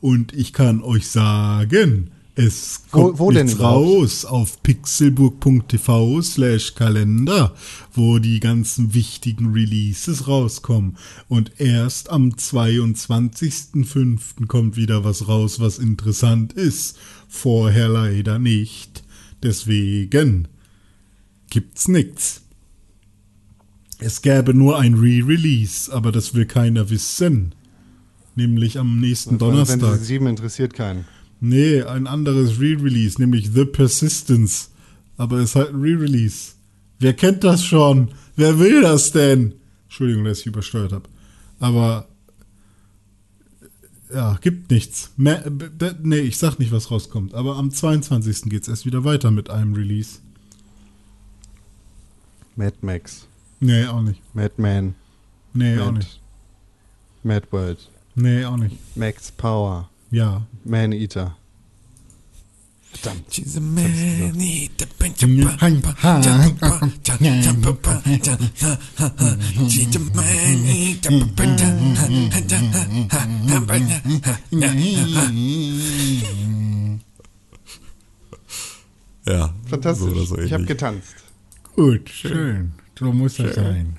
Und 0.00 0.32
ich 0.34 0.52
kann 0.52 0.82
euch 0.82 1.08
sagen, 1.08 2.12
es 2.36 2.82
Wo- 2.92 3.06
kommt 3.08 3.18
wo 3.18 3.30
denn 3.32 3.46
nichts 3.46 3.60
raus 3.60 4.24
auf 4.24 4.62
pixelburg.tv 4.62 6.22
slash 6.22 6.74
Kalender, 6.74 7.54
wo 7.92 8.18
die 8.20 8.38
ganzen 8.40 8.94
wichtigen 8.94 9.52
Releases 9.52 10.26
rauskommen. 10.28 10.96
Und 11.28 11.52
erst 11.58 12.10
am 12.10 12.30
22.05. 12.30 14.46
kommt 14.46 14.76
wieder 14.76 15.02
was 15.04 15.26
raus, 15.28 15.58
was 15.60 15.78
interessant 15.78 16.52
ist. 16.52 16.96
Vorher 17.34 17.88
leider 17.88 18.38
nicht. 18.38 19.02
Deswegen 19.42 20.46
gibt's 21.50 21.88
nichts. 21.88 22.42
Es 23.98 24.22
gäbe 24.22 24.54
nur 24.54 24.78
ein 24.78 24.94
Re-Release, 24.94 25.92
aber 25.92 26.12
das 26.12 26.34
will 26.34 26.46
keiner 26.46 26.90
wissen. 26.90 27.54
Nämlich 28.36 28.78
am 28.78 29.00
nächsten 29.00 29.38
Final 29.38 29.50
Donnerstag. 29.50 29.80
Fantasy 29.80 30.04
7 30.04 30.26
interessiert 30.28 30.74
keinen. 30.74 31.06
Nee, 31.40 31.82
ein 31.82 32.06
anderes 32.06 32.60
Re-Release, 32.60 33.20
nämlich 33.20 33.50
The 33.52 33.64
Persistence. 33.64 34.70
Aber 35.16 35.38
es 35.38 35.50
ist 35.50 35.56
halt 35.56 35.74
ein 35.74 35.80
Re-Release. 35.80 36.52
Wer 37.00 37.14
kennt 37.14 37.42
das 37.44 37.64
schon? 37.64 38.12
Wer 38.36 38.58
will 38.60 38.80
das 38.80 39.10
denn? 39.10 39.54
Entschuldigung, 39.84 40.24
dass 40.24 40.40
ich 40.40 40.46
übersteuert 40.46 40.92
habe. 40.92 41.08
Aber 41.58 42.08
ja, 44.14 44.38
gibt 44.40 44.70
nichts. 44.70 45.10
Mehr, 45.16 45.44
nee, 46.02 46.18
ich 46.20 46.38
sag 46.38 46.58
nicht, 46.58 46.72
was 46.72 46.90
rauskommt. 46.90 47.34
Aber 47.34 47.56
am 47.56 47.70
22. 47.70 48.42
geht's 48.44 48.68
erst 48.68 48.86
wieder 48.86 49.04
weiter 49.04 49.30
mit 49.30 49.50
einem 49.50 49.74
Release. 49.74 50.20
Mad 52.56 52.76
Max, 52.82 53.26
Nee, 53.60 53.86
auch 53.86 54.02
nicht. 54.02 54.20
Madman, 54.34 54.94
Nee, 55.52 55.78
auch 55.78 55.86
Mad, 55.86 55.98
nicht. 55.98 56.20
Mad 57.22 57.46
World, 57.50 57.90
Nee, 58.14 58.44
auch 58.44 58.56
nicht. 58.56 58.76
Max 58.96 59.32
Power, 59.32 59.88
Ja. 60.10 60.46
Man 60.64 60.92
Eater. 60.92 61.36
Verdammt. 62.94 63.24
She's 63.34 63.56
a 63.56 63.60
man, 63.60 64.32
need 64.34 64.70
a 64.82 64.86
bunch 64.98 65.22
Ja, 65.22 65.28
She's 69.68 69.96
a 69.96 70.00
man, 70.14 70.64
Ja, 79.26 79.54
Fantastisch. 79.68 80.14
so 80.14 80.24
so 80.24 80.38
ich 80.38 80.52
habe 80.52 80.64
getanzt. 80.64 81.14
Gut, 81.74 82.08
schön. 82.10 82.72
So 82.98 83.12
muss 83.12 83.36
das 83.36 83.54
sein. 83.54 83.96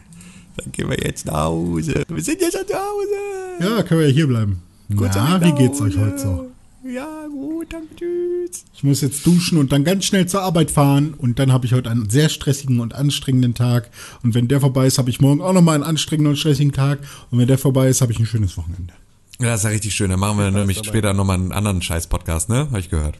Dann 0.57 0.71
gehen 0.71 0.89
wir 0.89 0.97
jetzt 1.03 1.25
nach 1.25 1.45
Hause. 1.45 2.03
Wir 2.07 2.23
sind 2.23 2.39
jetzt 2.39 2.55
schon 2.57 2.67
zu 2.67 2.73
Hause. 2.75 3.59
Ja, 3.59 3.83
können 3.83 3.99
wir 4.01 4.07
ja 4.07 4.13
hier 4.13 4.27
bleiben. 4.27 4.61
Gut, 4.95 5.09
Na, 5.15 5.41
wie 5.41 5.51
geht's 5.53 5.81
euch 5.81 5.97
heute 5.97 6.17
so? 6.19 6.51
Ja, 6.87 7.25
gut, 7.27 7.73
danke, 7.73 7.95
tschüss. 7.95 8.63
Ich 8.75 8.83
muss 8.83 9.01
jetzt 9.01 9.25
duschen 9.25 9.57
und 9.57 9.71
dann 9.71 9.83
ganz 9.83 10.05
schnell 10.05 10.27
zur 10.27 10.43
Arbeit 10.43 10.69
fahren 10.69 11.15
und 11.17 11.39
dann 11.39 11.51
habe 11.51 11.65
ich 11.65 11.73
heute 11.73 11.89
einen 11.89 12.11
sehr 12.11 12.29
stressigen 12.29 12.79
und 12.79 12.93
anstrengenden 12.93 13.55
Tag. 13.55 13.89
Und 14.21 14.35
wenn 14.35 14.47
der 14.47 14.61
vorbei 14.61 14.85
ist, 14.85 14.99
habe 14.99 15.09
ich 15.09 15.19
morgen 15.19 15.41
auch 15.41 15.53
nochmal 15.53 15.75
einen 15.75 15.83
anstrengenden 15.83 16.33
und 16.33 16.37
stressigen 16.37 16.73
Tag. 16.73 16.99
Und 17.31 17.39
wenn 17.39 17.47
der 17.47 17.57
vorbei 17.57 17.87
ist, 17.87 18.01
habe 18.01 18.11
ich 18.11 18.19
ein 18.19 18.27
schönes 18.27 18.55
Wochenende. 18.55 18.93
Ja, 19.39 19.47
das 19.47 19.61
ist 19.61 19.63
ja 19.63 19.69
richtig 19.71 19.95
schön. 19.95 20.11
Dann 20.11 20.19
machen 20.19 20.37
wir 20.37 20.51
nämlich 20.51 20.77
später 20.85 21.13
nochmal 21.13 21.37
einen 21.37 21.51
anderen 21.51 21.81
Scheiß-Podcast, 21.81 22.49
ne? 22.49 22.67
Habe 22.67 22.79
ich 22.79 22.89
gehört. 22.91 23.19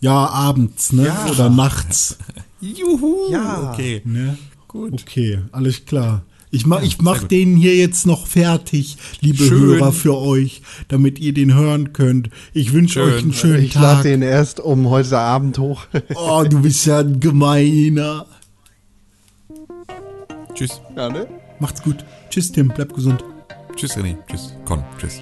Ja, 0.00 0.26
abends, 0.26 0.92
ne? 0.92 1.06
Ja. 1.06 1.26
Oder 1.30 1.48
nachts. 1.48 2.18
Juhu. 2.60 3.32
Ja. 3.32 3.72
Okay. 3.72 4.02
Ne? 4.04 4.36
Gut. 4.68 4.92
Okay, 4.92 5.38
alles 5.52 5.86
klar. 5.86 6.22
Ich 6.50 6.64
mach, 6.66 6.82
ich 6.82 6.96
sehr 6.96 7.02
mach 7.02 7.24
den 7.24 7.56
hier 7.56 7.76
jetzt 7.76 8.06
noch 8.06 8.26
fertig, 8.26 8.96
liebe 9.20 9.44
Schön. 9.44 9.60
Hörer, 9.60 9.92
für 9.92 10.16
euch, 10.16 10.62
damit 10.88 11.18
ihr 11.18 11.34
den 11.34 11.54
hören 11.54 11.92
könnt. 11.92 12.30
Ich 12.52 12.72
wünsche 12.72 13.00
Schön. 13.00 13.12
euch 13.12 13.22
einen 13.22 13.32
schönen 13.32 13.64
ich 13.64 13.74
lade 13.74 13.96
Tag. 13.96 14.02
den 14.04 14.22
erst 14.22 14.60
um 14.60 14.88
heute 14.88 15.18
Abend 15.18 15.58
hoch. 15.58 15.86
Oh, 16.14 16.44
du 16.48 16.60
bist 16.62 16.86
ja 16.86 17.00
ein 17.00 17.20
gemeiner. 17.20 18.26
Tschüss. 20.54 20.80
ja, 20.96 21.08
ne? 21.08 21.26
Macht's 21.58 21.82
gut. 21.82 22.04
Tschüss, 22.30 22.52
Tim. 22.52 22.68
Bleib 22.68 22.94
gesund. 22.94 23.24
Tschüss, 23.74 23.96
René. 23.96 24.16
Tschüss. 24.26 24.54
Con. 24.64 24.82
Tschüss. 24.98 25.20